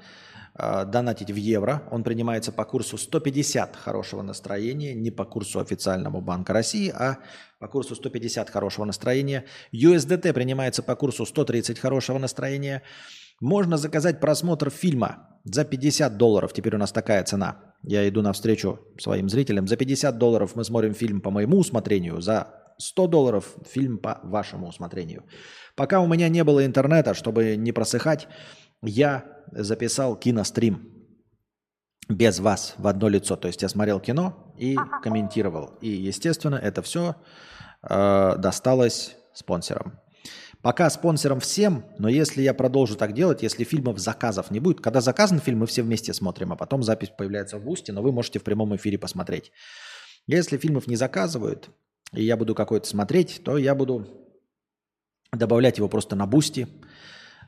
Э, 0.54 0.86
донатить 0.86 1.32
в 1.32 1.36
евро. 1.36 1.84
Он 1.92 2.04
принимается 2.04 2.52
по 2.52 2.66
курсу 2.66 2.98
150 2.98 3.76
хорошего 3.76 4.22
настроения. 4.22 4.94
Не 4.94 5.12
по 5.12 5.26
курсу 5.26 5.60
официальному 5.60 6.22
Банка 6.22 6.54
России, 6.54 6.90
а 6.90 7.18
по 7.60 7.68
курсу 7.68 7.96
150 7.96 8.50
хорошего 8.50 8.86
настроения. 8.86 9.46
USDT 9.74 10.34
принимается 10.34 10.84
по 10.84 10.96
курсу 10.96 11.26
130 11.26 11.80
хорошего 11.80 12.18
настроения. 12.18 12.84
Можно 13.40 13.78
заказать 13.78 14.20
просмотр 14.20 14.70
фильма 14.70 15.30
за 15.46 15.64
50 15.64 16.18
долларов. 16.18 16.54
Теперь 16.54 16.76
у 16.76 16.78
нас 16.78 16.92
такая 16.92 17.24
цена. 17.24 17.58
Я 17.82 18.08
иду 18.08 18.22
навстречу 18.22 18.80
своим 19.00 19.30
зрителям. 19.30 19.68
За 19.68 19.78
50 19.78 20.18
долларов 20.18 20.56
мы 20.56 20.64
смотрим 20.64 20.94
фильм 20.94 21.22
по 21.22 21.32
моему 21.32 21.58
усмотрению. 21.58 22.22
За 22.22 22.61
100 22.82 23.08
долларов 23.08 23.56
фильм 23.66 23.98
по 23.98 24.20
вашему 24.24 24.68
усмотрению. 24.68 25.24
Пока 25.76 25.99
у 26.02 26.08
меня 26.08 26.30
не 26.30 26.44
было 26.44 26.66
интернета, 26.66 27.14
чтобы 27.14 27.56
не 27.56 27.72
просыхать, 27.72 28.28
я 28.82 29.26
записал 29.52 30.16
кинострим 30.16 30.91
без 32.10 32.40
вас 32.40 32.76
в 32.78 32.88
одно 32.88 33.08
лицо. 33.08 33.36
То 33.36 33.48
есть 33.48 33.62
я 33.62 33.70
смотрел 33.70 33.99
кино 33.99 34.53
и 34.58 34.76
комментировал. 35.02 35.78
И, 35.82 35.90
естественно, 35.90 36.56
это 36.56 36.82
все 36.82 37.16
э, 37.84 38.36
досталось 38.38 39.16
спонсорам. 39.34 39.99
Пока 40.62 40.90
спонсорам 40.91 41.40
всем, 41.40 41.86
но 41.98 42.08
если 42.08 42.44
я 42.44 42.53
продолжу 42.53 42.95
так 42.95 43.14
делать, 43.14 43.41
если 43.41 43.64
фильмов 43.64 43.98
заказов 43.98 44.52
не 44.52 44.60
будет, 44.60 44.80
когда 44.80 45.02
заказан 45.02 45.40
фильм, 45.40 45.60
мы 45.60 45.66
все 45.66 45.82
вместе 45.82 46.14
смотрим, 46.14 46.52
а 46.53 46.56
потом 46.56 46.84
запись 46.84 47.12
появляется 47.18 47.58
в 47.58 47.64
Boosty, 47.64 47.91
но 47.94 48.03
вы 48.03 48.12
можете 48.12 48.38
в 48.38 48.44
прямом 48.44 48.76
эфире 48.76 48.99
посмотреть. 48.99 49.52
Если 50.28 50.58
фильмов 50.58 50.86
не 50.86 50.95
заказывают, 50.95 51.72
и 52.14 52.24
я 52.24 52.38
буду 52.38 52.56
какой-то 52.56 52.88
смотреть, 52.88 53.42
то 53.44 53.58
я 53.58 53.76
буду 53.76 54.08
добавлять 55.32 55.78
его 55.78 55.88
просто 55.88 56.16
на 56.16 56.28
Boosty. 56.28 56.68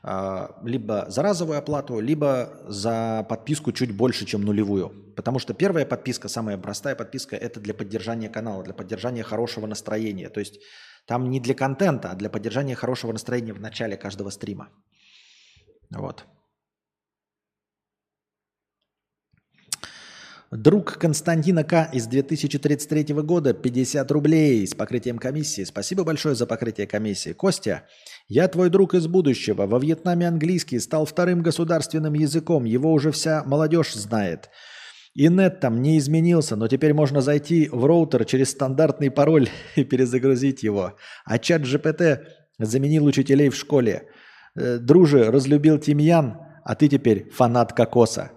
а, 0.06 0.60
либо 0.62 1.06
за 1.08 1.22
разовую 1.22 1.58
оплату, 1.58 1.98
либо 1.98 2.60
за 2.68 3.24
подписку 3.26 3.72
чуть 3.72 3.96
больше, 3.96 4.26
чем 4.26 4.42
нулевую. 4.42 4.90
Потому 5.16 5.38
что 5.38 5.54
первая 5.54 5.86
подписка, 5.86 6.28
самая 6.28 6.58
простая 6.58 6.94
подписка, 6.94 7.36
это 7.36 7.58
для 7.58 7.72
поддержания 7.72 8.28
канала, 8.28 8.62
для 8.62 8.74
поддержания 8.74 9.22
хорошего 9.22 9.66
настроения. 9.66 10.28
То 10.28 10.40
есть 10.40 10.60
там 11.06 11.30
не 11.30 11.40
для 11.40 11.54
контента, 11.54 12.10
а 12.10 12.16
для 12.16 12.28
поддержания 12.28 12.74
хорошего 12.74 13.12
настроения 13.12 13.54
в 13.54 13.60
начале 13.60 13.96
каждого 13.96 14.28
стрима. 14.28 14.68
Вот. 15.90 16.26
Друг 20.50 20.98
Константина 20.98 21.64
К. 21.64 21.88
из 21.92 22.06
2033 22.06 23.14
года 23.22 23.54
50 23.54 24.10
рублей 24.12 24.66
с 24.66 24.74
покрытием 24.74 25.18
комиссии. 25.18 25.64
Спасибо 25.64 26.04
большое 26.04 26.34
за 26.34 26.46
покрытие 26.46 26.86
комиссии. 26.86 27.32
Костя, 27.32 27.84
я 28.28 28.46
твой 28.46 28.70
друг 28.70 28.94
из 28.94 29.06
будущего. 29.06 29.66
Во 29.66 29.78
Вьетнаме 29.78 30.28
английский 30.28 30.78
стал 30.78 31.06
вторым 31.06 31.42
государственным 31.42 32.14
языком. 32.14 32.64
Его 32.64 32.92
уже 32.92 33.10
вся 33.10 33.42
молодежь 33.44 33.94
знает. 33.94 34.50
И 35.14 35.28
нет 35.28 35.60
там 35.60 35.80
не 35.80 35.98
изменился, 35.98 36.56
но 36.56 36.68
теперь 36.68 36.92
можно 36.92 37.20
зайти 37.20 37.68
в 37.72 37.84
роутер 37.84 38.24
через 38.24 38.50
стандартный 38.50 39.10
пароль 39.10 39.48
и 39.76 39.84
перезагрузить 39.84 40.62
его. 40.62 40.96
А 41.24 41.38
чат 41.38 41.62
GPT 41.62 42.18
заменил 42.58 43.06
учителей 43.06 43.48
в 43.48 43.56
школе. 43.56 44.08
Э, 44.56 44.78
друже, 44.78 45.30
разлюбил 45.30 45.78
тимьян, 45.78 46.38
а 46.64 46.74
ты 46.74 46.88
теперь 46.88 47.30
фанат 47.30 47.72
кокоса. 47.72 48.30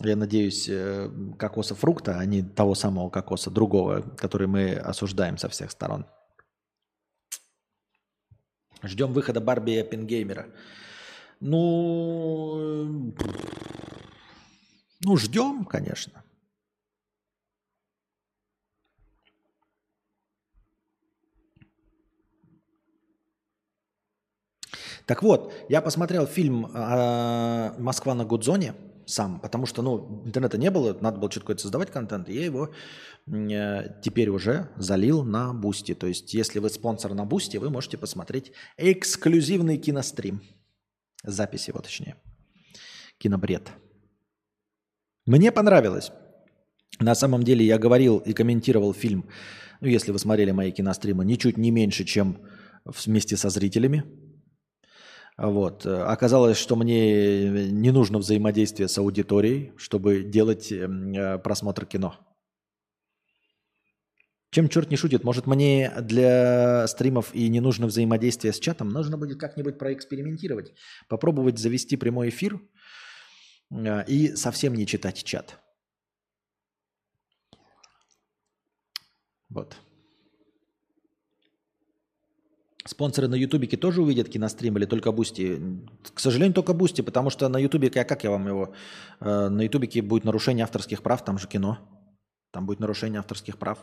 Я 0.00 0.16
надеюсь, 0.16 0.68
э, 0.68 1.08
кокоса 1.38 1.74
фрукта, 1.74 2.18
а 2.18 2.24
не 2.24 2.42
того 2.42 2.74
самого 2.74 3.10
кокоса, 3.10 3.50
другого, 3.50 4.02
который 4.16 4.48
мы 4.48 4.72
осуждаем 4.72 5.38
со 5.38 5.48
всех 5.48 5.70
сторон. 5.70 6.06
Ждем 8.82 9.12
выхода 9.12 9.40
Барби 9.40 9.72
и 9.72 9.78
Оппенгеймера. 9.78 10.46
Ну, 11.40 13.14
ну, 15.00 15.16
ждем, 15.16 15.64
конечно. 15.64 16.24
Так 25.06 25.22
вот, 25.22 25.52
я 25.68 25.82
посмотрел 25.82 26.26
фильм 26.26 26.70
а, 26.74 27.74
«Москва 27.78 28.14
на 28.14 28.24
Гудзоне» 28.24 28.74
сам, 29.06 29.40
потому 29.40 29.66
что, 29.66 29.82
ну, 29.82 30.22
интернета 30.26 30.58
не 30.58 30.70
было, 30.70 30.96
надо 31.00 31.18
было 31.18 31.30
что-то 31.30 31.56
создавать 31.58 31.90
контент, 31.90 32.28
и 32.28 32.34
я 32.34 32.44
его 32.44 32.70
э, 33.26 34.00
теперь 34.02 34.28
уже 34.28 34.68
залил 34.76 35.24
на 35.24 35.52
Boosty. 35.52 35.94
То 35.94 36.06
есть, 36.06 36.34
если 36.34 36.58
вы 36.58 36.70
спонсор 36.70 37.14
на 37.14 37.24
Boosty, 37.24 37.58
вы 37.58 37.70
можете 37.70 37.98
посмотреть 37.98 38.52
эксклюзивный 38.76 39.78
кинострим. 39.78 40.42
Запись 41.22 41.68
его, 41.68 41.80
точнее. 41.80 42.16
Кинобред. 43.18 43.70
Мне 45.26 45.52
понравилось. 45.52 46.12
На 47.00 47.14
самом 47.14 47.42
деле 47.42 47.64
я 47.64 47.78
говорил 47.78 48.18
и 48.18 48.32
комментировал 48.34 48.92
фильм, 48.92 49.28
ну, 49.80 49.88
если 49.88 50.12
вы 50.12 50.18
смотрели 50.18 50.52
мои 50.52 50.70
киностримы, 50.70 51.24
ничуть 51.24 51.58
не 51.58 51.70
меньше, 51.70 52.04
чем 52.04 52.38
вместе 52.84 53.36
со 53.36 53.50
зрителями. 53.50 54.04
Вот. 55.36 55.84
Оказалось, 55.84 56.56
что 56.56 56.76
мне 56.76 57.70
не 57.70 57.90
нужно 57.90 58.18
взаимодействие 58.18 58.88
с 58.88 58.96
аудиторией, 58.98 59.72
чтобы 59.76 60.22
делать 60.22 60.70
эм, 60.70 61.12
э, 61.12 61.38
просмотр 61.38 61.86
кино. 61.86 62.14
Чем 64.54 64.68
черт 64.68 64.88
не 64.88 64.96
шутит? 64.96 65.24
Может, 65.24 65.48
мне 65.48 65.92
для 66.00 66.86
стримов 66.86 67.34
и 67.34 67.48
не 67.48 67.58
нужно 67.58 67.88
взаимодействие 67.88 68.52
с 68.52 68.60
чатом? 68.60 68.90
Нужно 68.90 69.18
будет 69.18 69.40
как-нибудь 69.40 69.76
проэкспериментировать. 69.76 70.72
Попробовать 71.08 71.58
завести 71.58 71.96
прямой 71.96 72.28
эфир 72.28 72.60
э, 73.72 74.04
и 74.06 74.36
совсем 74.36 74.74
не 74.74 74.86
читать 74.86 75.24
чат. 75.24 75.58
Вот. 79.48 79.76
Спонсоры 82.86 83.28
на 83.28 83.34
Ютубике 83.34 83.78
тоже 83.78 84.02
увидят 84.02 84.28
кинострим 84.28 84.76
или 84.76 84.84
только 84.84 85.10
Boosty? 85.10 85.58
К 86.12 86.20
сожалению, 86.20 86.54
только 86.54 86.74
Boosty, 86.74 87.00
потому 87.00 87.30
что 87.30 87.48
на 87.48 87.58
Ютубике, 87.58 88.02
а 88.02 88.04
как 88.04 88.24
я 88.24 88.30
вам 88.30 88.46
его... 88.46 88.74
Э, 89.20 89.48
на 89.48 89.62
Ютубике 89.62 90.02
будет 90.02 90.24
нарушение 90.24 90.64
авторских 90.64 91.02
прав, 91.02 91.24
там 91.24 91.38
же 91.38 91.48
кино. 91.48 91.78
Там 92.50 92.66
будет 92.66 92.80
нарушение 92.80 93.20
авторских 93.20 93.56
прав. 93.58 93.78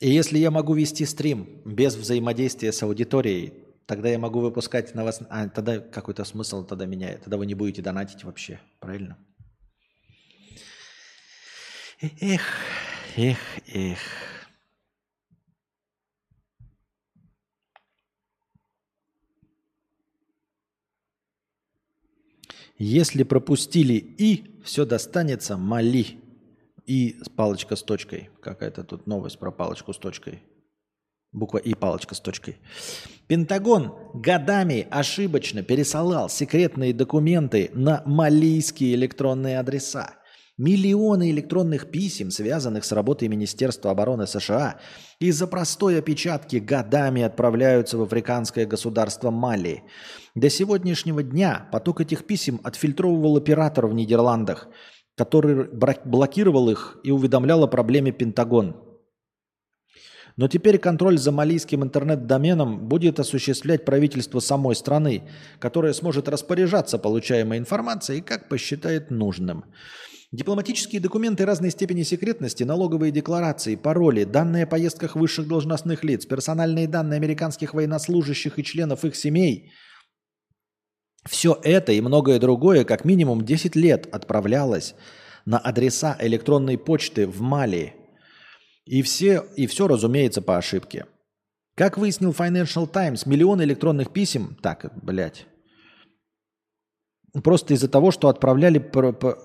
И 0.00 0.10
если 0.10 0.38
я 0.38 0.50
могу 0.50 0.74
вести 0.74 1.04
стрим 1.06 1.62
без 1.64 1.96
взаимодействия 1.96 2.72
с 2.72 2.82
аудиторией, 2.82 3.54
тогда 3.86 4.08
я 4.08 4.18
могу 4.18 4.40
выпускать 4.40 4.94
на 4.94 5.02
вас... 5.02 5.20
А, 5.28 5.48
тогда 5.48 5.80
какой-то 5.80 6.24
смысл 6.24 6.64
тогда 6.64 6.86
меняет. 6.86 7.22
Тогда 7.22 7.36
вы 7.36 7.46
не 7.46 7.54
будете 7.54 7.82
донатить 7.82 8.22
вообще, 8.22 8.60
правильно? 8.78 9.18
Эх, 12.00 12.42
эх, 13.16 13.38
эх. 13.72 13.98
Если 22.76 23.22
пропустили 23.22 23.94
«и», 23.94 24.60
все 24.64 24.84
достанется 24.84 25.56
«мали». 25.56 26.18
И 26.86 27.16
палочка 27.36 27.76
с 27.76 27.82
точкой. 27.82 28.30
Какая-то 28.42 28.84
тут 28.84 29.06
новость 29.06 29.38
про 29.38 29.50
палочку 29.50 29.92
с 29.92 29.98
точкой. 29.98 30.42
Буква 31.32 31.58
«и» 31.58 31.74
палочка 31.74 32.14
с 32.16 32.20
точкой. 32.20 32.58
Пентагон 33.28 33.94
годами 34.14 34.86
ошибочно 34.90 35.62
пересылал 35.62 36.28
секретные 36.28 36.92
документы 36.92 37.70
на 37.72 38.02
малийские 38.04 38.96
электронные 38.96 39.60
адреса. 39.60 40.16
Миллионы 40.56 41.32
электронных 41.32 41.90
писем, 41.90 42.30
связанных 42.30 42.84
с 42.84 42.92
работой 42.92 43.26
Министерства 43.26 43.90
обороны 43.90 44.28
США, 44.28 44.78
из-за 45.18 45.48
простой 45.48 45.98
опечатки 45.98 46.56
годами 46.56 47.22
отправляются 47.22 47.98
в 47.98 48.02
африканское 48.02 48.64
государство 48.64 49.32
Мали. 49.32 49.82
До 50.36 50.48
сегодняшнего 50.48 51.24
дня 51.24 51.68
поток 51.72 52.02
этих 52.02 52.24
писем 52.24 52.60
отфильтровывал 52.62 53.36
оператор 53.36 53.88
в 53.88 53.94
Нидерландах, 53.94 54.68
который 55.16 55.68
блокировал 56.04 56.70
их 56.70 56.98
и 57.02 57.10
уведомлял 57.10 57.64
о 57.64 57.68
проблеме 57.68 58.12
Пентагон. 58.12 58.76
Но 60.36 60.46
теперь 60.46 60.78
контроль 60.78 61.18
за 61.18 61.32
малийским 61.32 61.82
интернет-доменом 61.82 62.88
будет 62.88 63.18
осуществлять 63.18 63.84
правительство 63.84 64.38
самой 64.38 64.76
страны, 64.76 65.28
которое 65.58 65.92
сможет 65.94 66.28
распоряжаться 66.28 66.96
получаемой 66.98 67.58
информацией, 67.58 68.20
как 68.20 68.48
посчитает 68.48 69.10
нужным. 69.10 69.64
Дипломатические 70.34 71.00
документы 71.00 71.46
разной 71.46 71.70
степени 71.70 72.02
секретности, 72.02 72.64
налоговые 72.64 73.12
декларации, 73.12 73.76
пароли, 73.76 74.24
данные 74.24 74.64
о 74.64 74.66
поездках 74.66 75.14
высших 75.14 75.46
должностных 75.46 76.02
лиц, 76.02 76.26
персональные 76.26 76.88
данные 76.88 77.18
американских 77.18 77.72
военнослужащих 77.72 78.58
и 78.58 78.64
членов 78.64 79.04
их 79.04 79.14
семей. 79.14 79.70
Все 81.24 81.56
это 81.62 81.92
и 81.92 82.00
многое 82.00 82.40
другое 82.40 82.84
как 82.84 83.04
минимум 83.04 83.44
10 83.44 83.76
лет 83.76 84.08
отправлялось 84.12 84.96
на 85.46 85.58
адреса 85.58 86.16
электронной 86.18 86.78
почты 86.78 87.28
в 87.28 87.40
Мали. 87.40 87.94
И 88.86 89.02
все, 89.02 89.44
и 89.54 89.68
все, 89.68 89.86
разумеется, 89.86 90.42
по 90.42 90.56
ошибке. 90.56 91.06
Как 91.76 91.96
выяснил 91.96 92.32
Financial 92.32 92.88
Times, 92.88 93.24
миллионы 93.26 93.62
электронных 93.62 94.12
писем... 94.12 94.56
Так, 94.60 94.92
блядь. 95.00 95.46
Просто 97.42 97.74
из-за 97.74 97.88
того, 97.88 98.12
что 98.12 98.28
отправляли, 98.28 98.78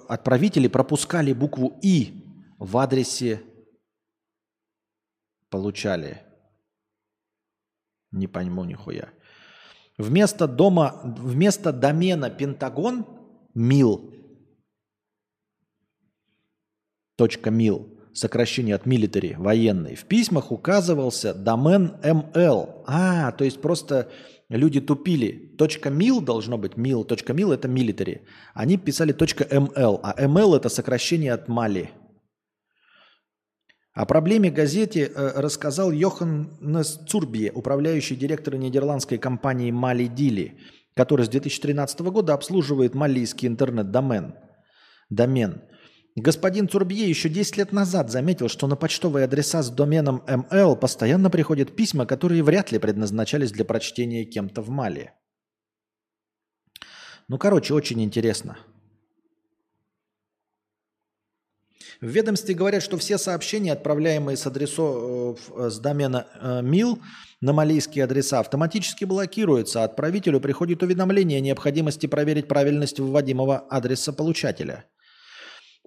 отправители 0.07 0.67
пропускали 0.67 1.33
букву 1.33 1.79
«и» 1.81 2.23
в 2.59 2.77
адресе 2.77 3.41
получали. 5.49 6.21
Не 8.11 8.27
пойму 8.27 8.63
нихуя. 8.63 9.09
Вместо, 9.97 10.47
дома, 10.47 11.01
вместо 11.03 11.73
домена 11.73 12.29
Пентагон 12.29 13.05
мил 13.53 14.13
.mil, 17.17 17.99
сокращение 18.13 18.75
от 18.75 18.85
military, 18.85 19.35
военный, 19.35 19.95
в 19.95 20.05
письмах 20.05 20.53
указывался 20.53 21.33
домен 21.33 21.97
ML. 22.01 22.83
А, 22.87 23.31
то 23.33 23.43
есть 23.43 23.61
просто 23.61 24.09
люди 24.57 24.81
тупили. 24.81 25.55
.mil 25.57 26.21
должно 26.21 26.57
быть 26.57 26.73
mil. 26.73 27.05
.mil 27.05 27.53
это 27.53 27.67
military. 27.67 28.21
Они 28.53 28.77
писали 28.77 29.13
.ml, 29.13 29.99
а 30.03 30.25
ML 30.25 30.57
это 30.57 30.69
сокращение 30.69 31.33
от 31.33 31.47
Мали. 31.47 31.91
О 33.93 34.05
проблеме 34.05 34.49
газете 34.49 35.11
э, 35.13 35.41
рассказал 35.41 35.91
Йоханнес 35.91 36.99
Цурбие, 37.07 37.51
управляющий 37.51 38.15
директор 38.15 38.55
нидерландской 38.55 39.17
компании 39.17 39.71
Мали 39.71 40.05
Дили, 40.07 40.57
который 40.95 41.25
с 41.25 41.29
2013 41.29 41.99
года 42.01 42.33
обслуживает 42.33 42.95
малийский 42.95 43.47
интернет-домен. 43.47 44.35
Домен. 45.09 45.61
Господин 46.15 46.67
Турбье 46.67 47.07
еще 47.07 47.29
10 47.29 47.57
лет 47.57 47.71
назад 47.71 48.09
заметил, 48.09 48.49
что 48.49 48.67
на 48.67 48.75
почтовые 48.75 49.25
адреса 49.25 49.61
с 49.61 49.69
доменом 49.69 50.23
ML 50.27 50.75
постоянно 50.75 51.29
приходят 51.29 51.75
письма, 51.75 52.05
которые 52.05 52.43
вряд 52.43 52.71
ли 52.71 52.79
предназначались 52.79 53.51
для 53.51 53.63
прочтения 53.63 54.25
кем-то 54.25 54.61
в 54.61 54.69
Мали. 54.69 55.13
Ну, 57.27 57.37
короче, 57.37 57.73
очень 57.73 58.01
интересно. 58.03 58.57
В 62.01 62.07
ведомстве 62.07 62.55
говорят, 62.55 62.81
что 62.81 62.97
все 62.97 63.17
сообщения, 63.17 63.73
отправляемые 63.73 64.37
с, 64.37 64.47
адресов, 64.47 65.51
э, 65.55 65.69
с 65.69 65.79
домена 65.79 66.27
э, 66.41 66.61
МИЛ 66.63 66.99
на 67.41 67.53
малийские 67.53 68.05
адреса, 68.05 68.39
автоматически 68.39 69.03
блокируются, 69.03 69.81
а 69.81 69.85
отправителю 69.85 70.39
приходит 70.39 70.81
уведомление 70.81 71.39
о 71.39 71.41
необходимости 71.41 72.07
проверить 72.07 72.47
правильность 72.47 72.99
вводимого 72.99 73.59
адреса 73.59 74.13
получателя. 74.13 74.85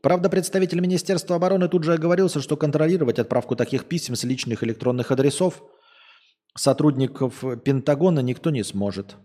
Правда, 0.03 0.29
представитель 0.29 0.81
Министерства 0.81 1.37
обороны 1.37 1.69
тут 1.69 1.85
же 1.85 1.95
оговорился, 1.95 2.41
что 2.41 2.57
контролировать 2.57 3.21
отправку 3.21 3.55
таких 3.55 3.85
писем 3.85 4.17
с 4.17 4.25
личных 4.25 4.65
электронных 4.65 5.13
адресов 5.13 5.63
сотрудников 6.57 7.45
Пентагона 7.65 8.19
никто 8.19 8.51
не 8.51 8.65
сможет. 8.65 9.17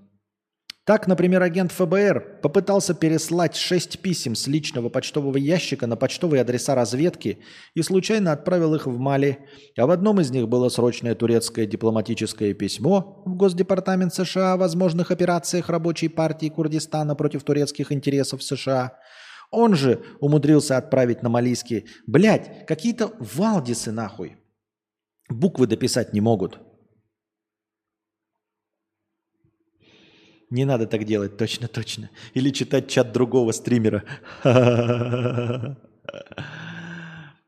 Так, 0.85 1.05
например, 1.05 1.41
агент 1.41 1.73
ФБР 1.73 2.39
попытался 2.41 2.93
переслать 2.93 3.57
шесть 3.57 3.99
писем 3.99 4.35
с 4.35 4.47
личного 4.47 4.87
почтового 4.87 5.35
ящика 5.35 5.85
на 5.85 5.97
почтовые 5.97 6.41
адреса 6.41 6.75
разведки 6.75 7.39
и 7.73 7.81
случайно 7.81 8.31
отправил 8.31 8.73
их 8.73 8.85
в 8.85 8.97
Мали, 8.97 9.39
а 9.77 9.85
в 9.85 9.91
одном 9.91 10.21
из 10.21 10.31
них 10.31 10.47
было 10.47 10.69
срочное 10.69 11.13
турецкое 11.13 11.65
дипломатическое 11.65 12.53
письмо 12.53 13.21
в 13.25 13.35
Госдепартамент 13.35 14.13
США 14.13 14.53
о 14.53 14.57
возможных 14.57 15.11
операциях 15.11 15.67
рабочей 15.67 16.07
партии 16.07 16.47
Курдистана 16.47 17.15
против 17.15 17.43
турецких 17.43 17.91
интересов 17.91 18.41
США. 18.41 18.97
Он 19.51 19.75
же 19.75 20.03
умудрился 20.19 20.77
отправить 20.77 21.23
на 21.23 21.29
малийский, 21.29 21.85
блядь, 22.05 22.65
какие-то 22.65 23.13
валдисы 23.19 23.91
нахуй. 23.91 24.37
Буквы 25.29 25.67
дописать 25.67 26.13
не 26.13 26.21
могут. 26.21 26.59
Не 30.49 30.63
надо 30.63 30.87
так 30.87 31.03
делать, 31.03 31.37
точно, 31.37 31.67
точно. 31.67 32.09
Или 32.33 32.51
читать 32.51 32.87
чат 32.89 33.11
другого 33.11 33.51
стримера. 33.51 34.03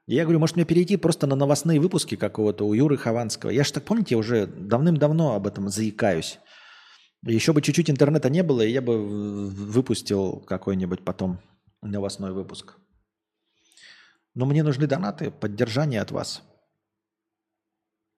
Я 0.05 0.23
говорю, 0.23 0.39
может 0.39 0.55
мне 0.55 0.65
перейти 0.65 0.97
просто 0.97 1.27
на 1.27 1.35
новостные 1.35 1.79
выпуски 1.79 2.15
какого-то 2.15 2.65
у 2.65 2.73
Юры 2.73 2.97
Хованского. 2.97 3.51
Я 3.51 3.63
же 3.63 3.71
так, 3.71 3.83
помните, 3.83 4.15
уже 4.15 4.47
давным-давно 4.47 5.35
об 5.35 5.47
этом 5.47 5.69
заикаюсь. 5.69 6.39
Еще 7.25 7.53
бы 7.53 7.61
чуть-чуть 7.61 7.89
интернета 7.89 8.29
не 8.29 8.43
было, 8.43 8.61
и 8.61 8.71
я 8.71 8.81
бы 8.81 8.97
выпустил 9.47 10.39
какой-нибудь 10.41 11.05
потом 11.05 11.39
новостной 11.81 12.31
выпуск. 12.31 12.77
Но 14.35 14.45
мне 14.45 14.63
нужны 14.63 14.87
донаты, 14.87 15.31
поддержание 15.31 16.01
от 16.01 16.11
вас. 16.11 16.41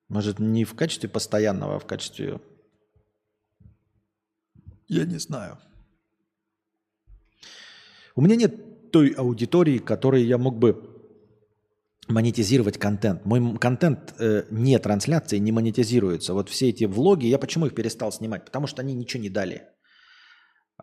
Может, 0.09 0.39
не 0.39 0.65
в 0.65 0.75
качестве 0.75 1.09
постоянного, 1.09 1.75
а 1.75 1.79
в 1.79 1.85
качестве 1.85 2.41
я 4.87 5.05
не 5.05 5.19
знаю. 5.19 5.57
У 8.15 8.21
меня 8.21 8.35
нет 8.35 8.91
той 8.91 9.11
аудитории, 9.11 9.77
которой 9.77 10.23
я 10.23 10.37
мог 10.37 10.57
бы 10.57 10.91
монетизировать 12.09 12.77
контент. 12.77 13.23
Мой 13.25 13.57
контент 13.57 14.13
э, 14.19 14.43
не 14.49 14.77
трансляции, 14.79 15.37
не 15.37 15.53
монетизируется. 15.53 16.33
Вот 16.33 16.49
все 16.49 16.69
эти 16.69 16.83
влоги, 16.83 17.27
я 17.27 17.39
почему 17.39 17.67
их 17.67 17.75
перестал 17.75 18.11
снимать? 18.11 18.43
Потому 18.43 18.67
что 18.67 18.81
они 18.81 18.93
ничего 18.93 19.23
не 19.23 19.29
дали. 19.29 19.69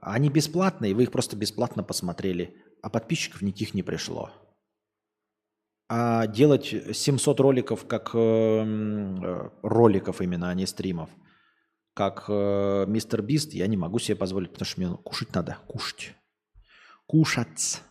Они 0.01 0.31
бесплатные, 0.31 0.95
вы 0.95 1.03
их 1.03 1.11
просто 1.11 1.37
бесплатно 1.37 1.83
посмотрели, 1.83 2.57
а 2.83 2.91
подписчиков 2.91 3.43
никаких 3.43 3.75
не 3.75 3.83
пришло. 3.83 4.31
А 5.89 6.27
делать 6.27 6.67
700 6.93 7.41
роликов, 7.41 7.87
как 7.87 8.11
э, 8.15 8.19
э, 8.19 9.51
роликов 9.63 10.21
именно, 10.21 10.51
а 10.51 10.55
не 10.55 10.67
стримов– 10.67 11.11
как 11.99 12.27
э, 12.29 12.85
мистер 12.87 13.23
Бист, 13.23 13.53
я 13.55 13.67
не 13.67 13.77
могу 13.77 13.99
себе 13.99 14.15
позволить, 14.15 14.53
потому 14.53 14.67
что 14.67 14.81
мне 14.81 14.97
кушать 15.03 15.35
надо. 15.35 15.59
Кушать. 15.67 16.15
Кушать. 17.07 17.83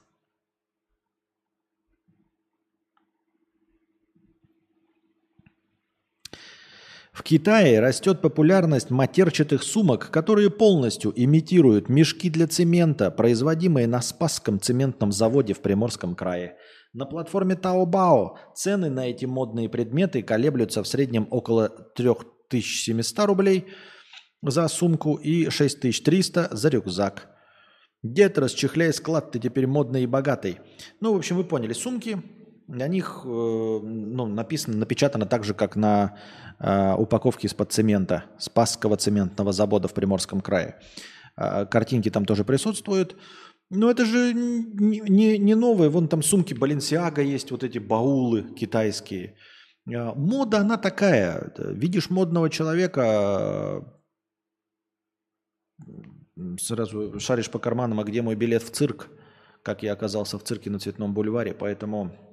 В 7.17 7.23
Китае 7.23 7.79
растет 7.79 8.21
популярность 8.21 8.91
матерчатых 8.91 9.63
сумок, 9.63 10.11
которые 10.11 10.51
полностью 10.51 11.11
имитируют 11.15 11.89
мешки 11.89 12.29
для 12.29 12.45
цемента, 12.45 13.09
производимые 13.09 13.87
на 13.87 14.01
Спасском 14.01 14.59
цементном 14.59 15.11
заводе 15.11 15.55
в 15.55 15.61
Приморском 15.61 16.13
крае. 16.13 16.57
На 16.93 17.07
платформе 17.07 17.55
Taobao 17.55 18.35
цены 18.53 18.91
на 18.91 19.09
эти 19.09 19.25
модные 19.25 19.67
предметы 19.67 20.21
колеблются 20.21 20.83
в 20.83 20.87
среднем 20.87 21.27
около 21.31 21.69
3700 21.95 23.25
рублей– 23.25 23.65
за 24.43 24.67
сумку 24.67 25.15
и 25.15 25.49
6300 25.49 26.49
за 26.51 26.69
рюкзак. 26.69 27.29
Дед, 28.03 28.37
расчехляй 28.37 28.93
склад, 28.93 29.31
ты 29.31 29.39
теперь 29.39 29.65
модный 29.65 30.03
и 30.03 30.07
богатый. 30.07 30.59
Ну, 31.01 31.13
в 31.13 31.17
общем, 31.17 31.35
вы 31.35 31.43
поняли, 31.43 31.73
сумки, 31.73 32.21
на 32.67 32.87
них 32.87 33.21
э, 33.23 33.27
ну, 33.27 34.25
написано, 34.25 34.77
напечатано 34.77 35.25
так 35.25 35.43
же, 35.43 35.53
как 35.53 35.75
на 35.75 36.17
э, 36.59 36.93
упаковке 36.97 37.47
из-под 37.47 37.71
цемента, 37.71 38.25
Спасского 38.37 38.97
цементного 38.97 39.53
завода 39.53 39.87
в 39.87 39.93
Приморском 39.93 40.41
крае. 40.41 40.79
Э, 41.37 41.65
картинки 41.65 42.09
там 42.09 42.25
тоже 42.25 42.43
присутствуют. 42.43 43.15
Но 43.69 43.89
это 43.91 44.05
же 44.05 44.33
не, 44.33 44.99
не, 44.99 45.37
не 45.37 45.55
новые. 45.55 45.89
Вон 45.89 46.07
там 46.07 46.23
сумки 46.23 46.53
Баленсиага 46.53 47.21
есть, 47.21 47.51
вот 47.51 47.63
эти 47.63 47.79
баулы 47.79 48.43
китайские. 48.55 49.35
Э, 49.89 50.13
мода, 50.15 50.59
она 50.59 50.77
такая. 50.77 51.53
Видишь 51.57 52.09
модного 52.09 52.49
человека, 52.49 53.83
сразу 56.59 57.19
шаришь 57.19 57.49
по 57.49 57.59
карманам, 57.59 57.99
а 57.99 58.03
где 58.03 58.21
мой 58.21 58.35
билет 58.35 58.63
в 58.63 58.71
цирк, 58.71 59.09
как 59.63 59.83
я 59.83 59.93
оказался 59.93 60.37
в 60.37 60.43
цирке 60.43 60.69
на 60.69 60.79
Цветном 60.79 61.13
бульваре, 61.13 61.53
поэтому 61.53 62.26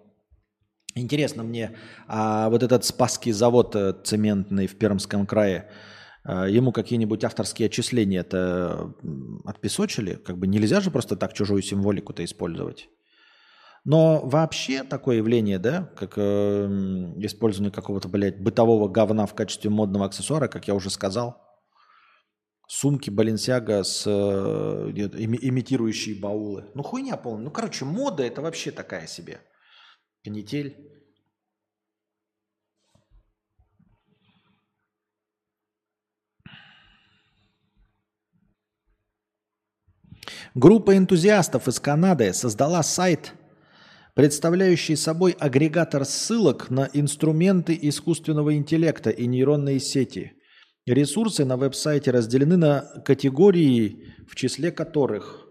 интересно 0.95 1.43
мне, 1.43 1.77
а 2.07 2.49
вот 2.51 2.63
этот 2.63 2.85
Спасский 2.85 3.33
завод 3.33 3.75
э, 3.77 3.95
цементный 4.05 4.67
в 4.67 4.77
Пермском 4.77 5.27
крае, 5.27 5.71
э, 6.25 6.47
ему 6.51 6.73
какие-нибудь 6.73 7.25
авторские 7.25 7.67
отчисления 7.67 8.21
это 8.21 8.95
отпесочили? 9.45 10.15
Как 10.15 10.39
бы 10.39 10.47
нельзя 10.47 10.81
же 10.81 10.91
просто 10.91 11.17
так 11.17 11.33
чужую 11.33 11.63
символику-то 11.63 12.25
использовать. 12.25 12.89
Но 13.85 14.21
вообще 14.25 14.83
такое 14.83 15.19
явление, 15.19 15.59
да, 15.59 15.91
как 15.97 16.15
э, 16.17 16.67
использование 17.19 17.71
какого-то, 17.71 18.09
блядь, 18.09 18.41
бытового 18.41 18.89
говна 18.89 19.27
в 19.27 19.35
качестве 19.35 19.69
модного 19.69 20.07
аксессуара, 20.07 20.49
как 20.49 20.69
я 20.69 20.75
уже 20.75 20.89
сказал, 20.89 21.43
Сумки 22.67 23.11
Баленсиага 23.11 23.85
с 23.85 24.05
э, 24.07 24.11
имитирующие 24.11 26.19
баулы. 26.19 26.65
Ну, 26.75 26.83
хуйня 26.83 27.19
полная. 27.19 27.45
Ну, 27.45 27.51
короче, 27.51 27.85
мода 27.85 28.23
это 28.23 28.41
вообще 28.41 28.71
такая 28.71 29.07
себе. 29.07 29.43
Канитель. 30.25 30.75
Группа 40.55 40.97
энтузиастов 40.97 41.69
из 41.69 41.79
Канады 41.79 42.33
создала 42.33 42.83
сайт, 42.83 43.35
представляющий 44.15 44.97
собой 44.97 45.33
агрегатор 45.33 46.07
ссылок 46.07 46.71
на 46.71 46.89
инструменты 46.95 47.79
искусственного 47.83 48.57
интеллекта 48.57 49.11
и 49.11 49.27
нейронные 49.27 49.79
сети– 49.79 50.33
Ресурсы 50.87 51.47
на 51.47 51.57
веб-сайте 51.57 52.11
разделены 52.11 52.59
на 52.59 52.83
категории, 53.07 54.13
в 54.29 54.35
числе 54.35 54.71
которых, 54.71 55.44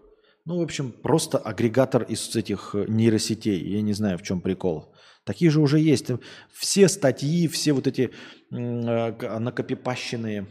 ну, 0.46 0.58
в 0.58 0.62
общем, 0.62 0.92
просто 0.92 1.38
агрегатор 1.38 2.02
из 2.02 2.36
этих 2.36 2.74
э, 2.74 2.84
нейросетей. 2.86 3.58
Я 3.58 3.80
не 3.80 3.94
знаю, 3.94 4.18
в 4.18 4.22
чем 4.22 4.40
прикол. 4.40 4.94
Такие 5.24 5.50
же 5.50 5.60
уже 5.60 5.78
есть. 5.78 6.08
Все 6.52 6.88
статьи, 6.88 7.48
все 7.48 7.72
вот 7.72 7.86
эти 7.86 8.10
э, 8.50 9.38
накопипащенные 9.38 10.46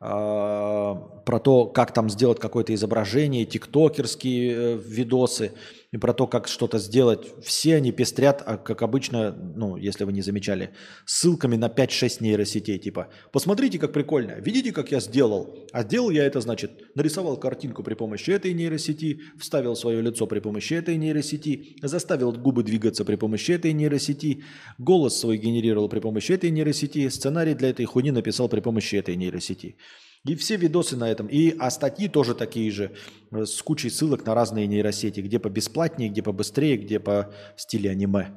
а, 0.00 0.94
про 1.26 1.40
то, 1.40 1.66
как 1.66 1.92
там 1.92 2.08
сделать 2.08 2.38
какое-то 2.38 2.72
изображение, 2.72 3.44
тиктокерские 3.44 4.52
э, 4.52 4.76
видосы 4.76 5.52
и 5.90 5.96
про 5.96 6.12
то, 6.12 6.26
как 6.26 6.48
что-то 6.48 6.78
сделать. 6.78 7.32
Все 7.42 7.76
они 7.76 7.92
пестрят, 7.92 8.42
а, 8.44 8.58
как 8.58 8.82
обычно, 8.82 9.32
ну, 9.32 9.76
если 9.76 10.04
вы 10.04 10.12
не 10.12 10.20
замечали, 10.20 10.74
ссылками 11.06 11.56
на 11.56 11.68
5-6 11.68 12.20
нейросетей. 12.20 12.78
Типа, 12.78 13.08
посмотрите, 13.32 13.78
как 13.78 13.92
прикольно, 13.92 14.32
видите, 14.32 14.72
как 14.72 14.92
я 14.92 15.00
сделал? 15.00 15.66
А 15.72 15.82
сделал 15.82 16.10
я 16.10 16.24
это, 16.24 16.40
значит, 16.40 16.94
нарисовал 16.94 17.38
картинку 17.38 17.82
при 17.82 17.94
помощи 17.94 18.30
этой 18.30 18.52
нейросети, 18.52 19.20
вставил 19.38 19.76
свое 19.76 20.02
лицо 20.02 20.26
при 20.26 20.40
помощи 20.40 20.74
этой 20.74 20.96
нейросети, 20.96 21.76
заставил 21.82 22.32
губы 22.32 22.62
двигаться 22.62 23.04
при 23.04 23.16
помощи 23.16 23.52
этой 23.52 23.72
нейросети, 23.72 24.44
голос 24.76 25.18
свой 25.18 25.38
генерировал 25.38 25.88
при 25.88 26.00
помощи 26.00 26.32
этой 26.32 26.50
нейросети, 26.50 27.08
сценарий 27.08 27.54
для 27.54 27.70
этой 27.70 27.86
хуйни 27.86 28.10
написал 28.10 28.48
при 28.48 28.60
помощи 28.60 28.96
этой 28.96 29.16
нейросети. 29.16 29.76
И 30.24 30.34
все 30.34 30.56
видосы 30.56 30.96
на 30.96 31.10
этом. 31.10 31.26
И, 31.26 31.56
а 31.58 31.70
статьи 31.70 32.08
тоже 32.08 32.34
такие 32.34 32.70
же, 32.70 32.92
э, 33.30 33.44
с 33.44 33.62
кучей 33.62 33.90
ссылок 33.90 34.26
на 34.26 34.34
разные 34.34 34.66
нейросети, 34.66 35.20
где 35.20 35.38
по 35.38 35.48
бесплатнее, 35.48 36.10
где 36.10 36.22
по 36.22 36.32
быстрее, 36.32 36.76
где 36.76 37.00
по 37.00 37.32
стиле 37.56 37.90
аниме. 37.90 38.32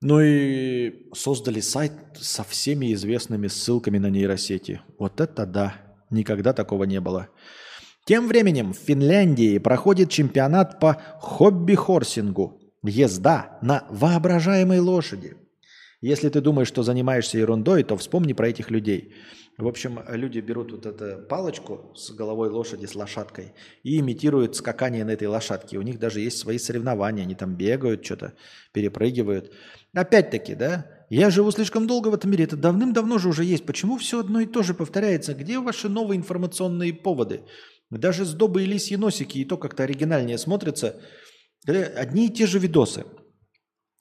Ну 0.00 0.20
и 0.20 1.10
создали 1.12 1.60
сайт 1.60 1.92
со 2.14 2.44
всеми 2.44 2.92
известными 2.94 3.48
ссылками 3.48 3.98
на 3.98 4.10
нейросети. 4.10 4.80
Вот 4.98 5.20
это 5.20 5.44
да, 5.44 5.74
никогда 6.10 6.52
такого 6.52 6.84
не 6.84 7.00
было. 7.00 7.28
Тем 8.06 8.28
временем 8.28 8.72
в 8.72 8.78
Финляндии 8.78 9.58
проходит 9.58 10.08
чемпионат 10.08 10.80
по 10.80 11.02
хобби-хорсингу. 11.20 12.60
Езда 12.84 13.58
на 13.60 13.86
воображаемой 13.90 14.78
лошади. 14.78 15.36
Если 16.00 16.28
ты 16.28 16.40
думаешь, 16.40 16.68
что 16.68 16.82
занимаешься 16.82 17.38
ерундой, 17.38 17.82
то 17.82 17.96
вспомни 17.96 18.32
про 18.32 18.48
этих 18.48 18.70
людей. 18.70 19.14
В 19.58 19.66
общем, 19.66 19.98
люди 20.06 20.38
берут 20.38 20.70
вот 20.70 20.86
эту 20.86 21.26
палочку 21.26 21.92
с 21.96 22.12
головой 22.12 22.48
лошади, 22.48 22.86
с 22.86 22.94
лошадкой, 22.94 23.54
и 23.82 23.98
имитируют 23.98 24.54
скакание 24.54 25.04
на 25.04 25.10
этой 25.10 25.26
лошадке. 25.26 25.78
У 25.78 25.82
них 25.82 25.98
даже 25.98 26.20
есть 26.20 26.38
свои 26.38 26.58
соревнования, 26.58 27.24
они 27.24 27.34
там 27.34 27.56
бегают, 27.56 28.04
что-то 28.04 28.34
перепрыгивают. 28.72 29.52
Опять-таки, 29.92 30.54
да, 30.54 30.86
я 31.10 31.30
живу 31.30 31.50
слишком 31.50 31.88
долго 31.88 32.06
в 32.06 32.14
этом 32.14 32.30
мире, 32.30 32.44
это 32.44 32.56
давным-давно 32.56 33.18
же 33.18 33.30
уже 33.30 33.42
есть. 33.44 33.66
Почему 33.66 33.98
все 33.98 34.20
одно 34.20 34.38
и 34.38 34.46
то 34.46 34.62
же 34.62 34.74
повторяется? 34.74 35.34
Где 35.34 35.58
ваши 35.58 35.88
новые 35.88 36.18
информационные 36.18 36.94
поводы? 36.94 37.42
Даже 37.90 38.24
сдобы 38.24 38.62
и 38.62 38.66
лисьи 38.66 38.96
носики 38.96 39.38
и 39.38 39.44
то 39.44 39.56
как-то 39.56 39.82
оригинальнее 39.82 40.38
смотрятся. 40.38 41.00
Одни 41.66 42.26
и 42.26 42.32
те 42.32 42.46
же 42.46 42.60
видосы. 42.60 43.06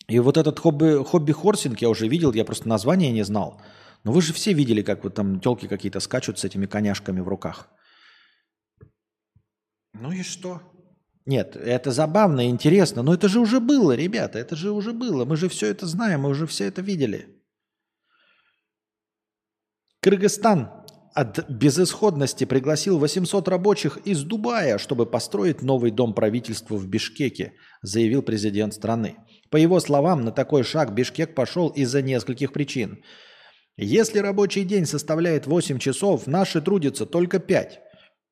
И 0.08 0.20
вот 0.20 0.38
этот 0.38 0.60
хобби, 0.60 1.04
хобби-хорсинг 1.04 1.82
я 1.82 1.90
уже 1.90 2.08
видел, 2.08 2.32
я 2.34 2.46
просто 2.46 2.70
название 2.70 3.12
не 3.12 3.24
знал. 3.24 3.60
Но 4.08 4.14
вы 4.14 4.22
же 4.22 4.32
все 4.32 4.54
видели, 4.54 4.84
как 4.84 5.04
вот 5.04 5.16
там 5.16 5.42
телки 5.42 5.68
какие-то 5.68 6.00
скачут 6.00 6.40
с 6.40 6.46
этими 6.46 6.66
коняшками 6.66 7.20
в 7.20 7.28
руках. 7.28 7.68
Ну 9.92 10.14
и 10.14 10.24
что? 10.24 10.62
Нет, 11.26 11.58
это 11.58 11.92
забавно 11.92 12.48
и 12.48 12.50
интересно, 12.50 13.04
но 13.04 13.14
это 13.14 13.28
же 13.28 13.42
уже 13.42 13.60
было, 13.60 13.92
ребята, 13.98 14.40
это 14.40 14.56
же 14.56 14.72
уже 14.72 14.94
было. 14.94 15.26
Мы 15.26 15.36
же 15.36 15.50
все 15.50 15.68
это 15.68 15.86
знаем, 15.88 16.22
мы 16.22 16.30
уже 16.30 16.48
все 16.48 16.68
это 16.68 16.82
видели. 16.82 17.44
Кыргызстан 20.00 20.72
от 21.14 21.50
безысходности 21.50 22.46
пригласил 22.46 23.00
800 23.00 23.46
рабочих 23.50 23.98
из 24.06 24.24
Дубая, 24.24 24.78
чтобы 24.78 25.06
построить 25.06 25.62
новый 25.62 25.92
дом 25.92 26.14
правительства 26.14 26.76
в 26.76 26.88
Бишкеке, 26.88 27.56
заявил 27.82 28.22
президент 28.22 28.74
страны. 28.74 29.18
По 29.50 29.58
его 29.58 29.82
словам, 29.82 30.24
на 30.24 30.32
такой 30.32 30.64
шаг 30.64 30.94
Бишкек 30.94 31.36
пошел 31.36 31.68
из-за 31.68 32.02
нескольких 32.02 32.54
причин– 32.54 33.04
если 33.86 34.20
рабочий 34.20 34.64
день 34.64 34.86
составляет 34.86 35.46
8 35.46 35.78
часов, 35.78 36.26
наши 36.26 36.62
трудятся 36.62 37.06
только 37.06 37.40
5. 37.40 37.80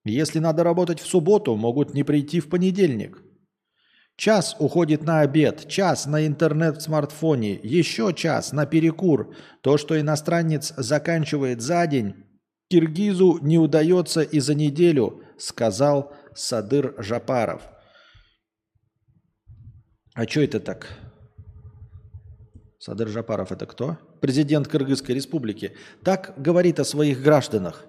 Если 0.06 0.40
надо 0.40 0.64
работать 0.64 1.00
в 1.00 1.08
субботу, 1.08 1.56
могут 1.56 1.94
не 1.94 2.04
прийти 2.04 2.40
в 2.40 2.50
понедельник. 2.50 3.22
Час 4.18 4.56
уходит 4.60 5.04
на 5.04 5.22
обед, 5.22 5.68
час 5.68 6.06
на 6.06 6.26
интернет 6.26 6.78
в 6.78 6.82
смартфоне, 6.82 7.60
еще 7.62 8.14
час 8.14 8.54
на 8.54 8.66
перекур. 8.66 9.36
То, 9.62 9.78
что 9.78 10.00
иностранец 10.00 10.74
заканчивает 10.78 11.62
за 11.62 11.86
день, 11.86 12.16
киргизу 12.70 13.40
не 13.42 13.58
удается 13.58 14.22
и 14.22 14.40
за 14.40 14.56
неделю, 14.56 15.22
сказал 15.38 16.14
Садыр 16.34 16.96
Жапаров. 16.98 17.64
А 20.14 20.26
что 20.26 20.42
это 20.42 20.60
так? 20.62 20.88
Садыр 22.80 23.10
Жапаров 23.10 23.52
это 23.52 23.66
кто? 23.66 23.98
Президент 24.26 24.68
Кыргызской 24.68 25.12
республики. 25.12 25.74
Так 26.04 26.34
говорит 26.38 26.80
о 26.80 26.84
своих 26.84 27.22
гражданах. 27.22 27.86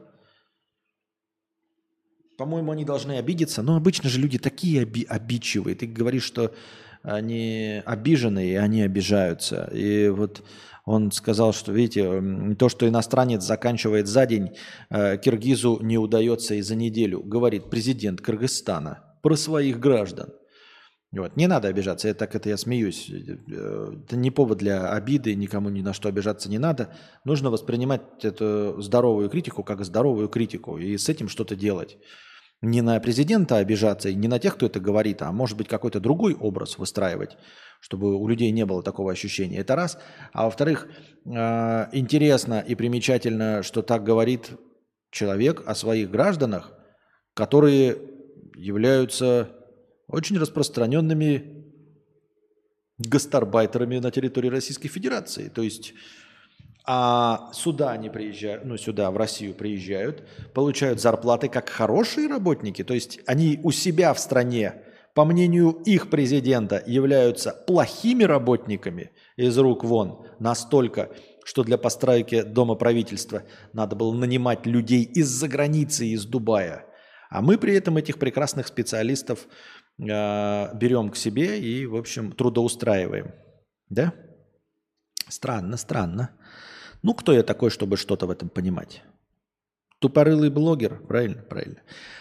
По-моему, 2.36 2.72
они 2.72 2.84
должны 2.84 3.12
обидеться. 3.12 3.62
Но 3.62 3.74
обычно 3.74 4.10
же 4.10 4.20
люди 4.20 4.38
такие 4.38 4.82
оби- 4.82 5.06
обидчивые. 5.08 5.74
Ты 5.74 5.86
говоришь, 5.86 6.24
что 6.24 6.54
они 7.02 7.82
обижены, 7.86 8.50
и 8.50 8.54
они 8.54 8.82
обижаются. 8.82 9.70
И 9.72 10.10
вот 10.10 10.44
он 10.84 11.10
сказал, 11.10 11.54
что, 11.54 11.72
видите, 11.72 12.54
то, 12.58 12.68
что 12.68 12.86
иностранец 12.86 13.42
заканчивает 13.42 14.06
за 14.06 14.26
день, 14.26 14.50
э, 14.90 15.16
киргизу 15.16 15.78
не 15.80 15.96
удается 15.96 16.54
и 16.54 16.60
за 16.60 16.74
неделю, 16.74 17.22
говорит 17.22 17.70
президент 17.70 18.20
Кыргызстана 18.20 19.16
про 19.22 19.36
своих 19.36 19.80
граждан. 19.80 20.34
Вот. 21.20 21.36
Не 21.36 21.46
надо 21.46 21.68
обижаться, 21.68 22.08
я 22.08 22.14
так 22.14 22.34
это 22.34 22.48
я 22.48 22.56
смеюсь. 22.56 23.10
Это 23.10 24.16
не 24.16 24.30
повод 24.30 24.58
для 24.58 24.90
обиды, 24.90 25.34
никому 25.34 25.70
ни 25.70 25.82
на 25.82 25.92
что 25.92 26.08
обижаться 26.08 26.50
не 26.50 26.58
надо. 26.58 26.94
Нужно 27.24 27.50
воспринимать 27.50 28.02
эту 28.22 28.80
здоровую 28.80 29.30
критику 29.30 29.62
как 29.62 29.84
здоровую 29.84 30.28
критику 30.28 30.78
и 30.78 30.96
с 30.96 31.08
этим 31.08 31.28
что-то 31.28 31.56
делать. 31.56 31.98
Не 32.62 32.80
на 32.80 32.98
президента 33.00 33.56
обижаться 33.58 34.08
и 34.08 34.14
не 34.14 34.28
на 34.28 34.38
тех, 34.38 34.56
кто 34.56 34.66
это 34.66 34.80
говорит, 34.80 35.22
а 35.22 35.30
может 35.30 35.58
быть 35.58 35.68
какой-то 35.68 36.00
другой 36.00 36.34
образ 36.34 36.78
выстраивать, 36.78 37.36
чтобы 37.80 38.16
у 38.16 38.26
людей 38.26 38.50
не 38.50 38.64
было 38.64 38.82
такого 38.82 39.12
ощущения. 39.12 39.58
Это 39.58 39.76
раз. 39.76 39.98
А 40.32 40.44
во-вторых, 40.44 40.88
э, 41.26 41.86
интересно 41.92 42.64
и 42.66 42.74
примечательно, 42.74 43.62
что 43.62 43.82
так 43.82 44.04
говорит 44.04 44.50
человек 45.10 45.62
о 45.66 45.74
своих 45.74 46.10
гражданах, 46.10 46.72
которые 47.34 47.98
являются 48.56 49.50
очень 50.08 50.38
распространенными 50.38 51.64
гастарбайтерами 52.98 53.98
на 53.98 54.10
территории 54.10 54.48
Российской 54.48 54.88
Федерации. 54.88 55.48
То 55.48 55.62
есть 55.62 55.94
а 56.88 57.50
сюда 57.52 57.90
они 57.90 58.08
приезжают, 58.08 58.64
ну 58.64 58.76
сюда, 58.76 59.10
в 59.10 59.16
Россию 59.16 59.54
приезжают, 59.54 60.22
получают 60.54 61.00
зарплаты 61.00 61.48
как 61.48 61.68
хорошие 61.68 62.28
работники. 62.28 62.84
То 62.84 62.94
есть 62.94 63.18
они 63.26 63.58
у 63.64 63.72
себя 63.72 64.14
в 64.14 64.20
стране, 64.20 64.82
по 65.12 65.24
мнению 65.24 65.70
их 65.84 66.10
президента, 66.10 66.80
являются 66.86 67.50
плохими 67.66 68.22
работниками 68.22 69.10
из 69.36 69.58
рук 69.58 69.82
вон 69.82 70.26
настолько, 70.38 71.10
что 71.44 71.64
для 71.64 71.76
постройки 71.76 72.42
дома 72.42 72.76
правительства 72.76 73.42
надо 73.72 73.96
было 73.96 74.14
нанимать 74.14 74.64
людей 74.64 75.02
из-за 75.02 75.48
границы, 75.48 76.06
из 76.06 76.24
Дубая. 76.24 76.86
А 77.30 77.42
мы 77.42 77.58
при 77.58 77.74
этом 77.74 77.96
этих 77.96 78.20
прекрасных 78.20 78.68
специалистов 78.68 79.48
берем 79.98 81.10
к 81.10 81.16
себе 81.16 81.60
и, 81.60 81.86
в 81.86 81.96
общем, 81.96 82.32
трудоустраиваем. 82.32 83.32
Да? 83.88 84.12
Странно, 85.28 85.76
странно. 85.76 86.30
Ну, 87.02 87.14
кто 87.14 87.32
я 87.32 87.42
такой, 87.42 87.70
чтобы 87.70 87.96
что-то 87.96 88.26
в 88.26 88.30
этом 88.30 88.48
понимать? 88.48 89.02
Тупорылый 89.98 90.50
блогер, 90.50 91.00
правильно, 91.06 91.42
правильно. 91.42 91.80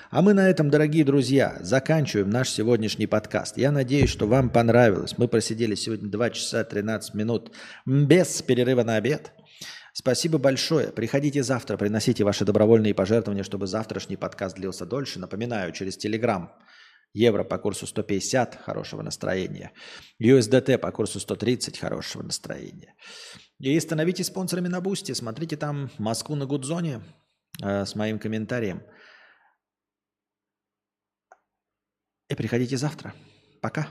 А 0.10 0.22
мы 0.22 0.34
на 0.34 0.48
этом, 0.50 0.70
дорогие 0.70 1.04
друзья, 1.04 1.58
заканчиваем 1.60 2.30
наш 2.30 2.50
сегодняшний 2.50 3.06
подкаст. 3.06 3.58
Я 3.58 3.72
надеюсь, 3.72 4.10
что 4.10 4.28
вам 4.28 4.50
понравилось. 4.50 5.18
Мы 5.18 5.28
просидели 5.28 5.76
сегодня 5.76 6.10
2 6.10 6.30
часа 6.30 6.64
13 6.64 7.14
минут 7.16 7.52
без 7.86 8.42
перерыва 8.42 8.84
на 8.84 8.96
обед. 8.96 9.34
Спасибо 9.92 10.38
большое. 10.38 10.88
Приходите 10.88 11.44
завтра, 11.44 11.76
приносите 11.78 12.24
ваши 12.24 12.46
добровольные 12.46 12.94
пожертвования, 12.94 13.44
чтобы 13.44 13.68
завтрашний 13.68 14.16
подкаст 14.16 14.56
длился 14.56 14.86
дольше. 14.86 15.20
Напоминаю, 15.20 15.74
через 15.74 15.98
Телеграм 15.98 16.54
Евро 17.14 17.44
по 17.44 17.58
курсу 17.58 17.88
150– 17.88 18.62
хорошего 18.66 19.02
настроения. 19.02 19.72
USDT 20.22 20.78
по 20.78 20.92
курсу 20.92 21.20
130– 21.20 21.78
хорошего 21.80 22.24
настроения. 22.24 22.96
И 23.60 23.80
становитесь 23.80 24.28
спонсорами 24.28 24.68
на 24.68 24.82
Boosty. 24.82 25.14
Смотрите 25.14 25.56
там 25.56 25.90
Москву 25.98 26.36
на 26.36 26.46
Гудзоне 26.46 27.02
э, 27.64 27.86
с 27.86 27.96
моим 27.96 28.20
комментарием. 28.20 28.84
И 32.30 32.36
приходите 32.36 32.78
завтра. 32.78 33.14
Пока. 33.62 33.88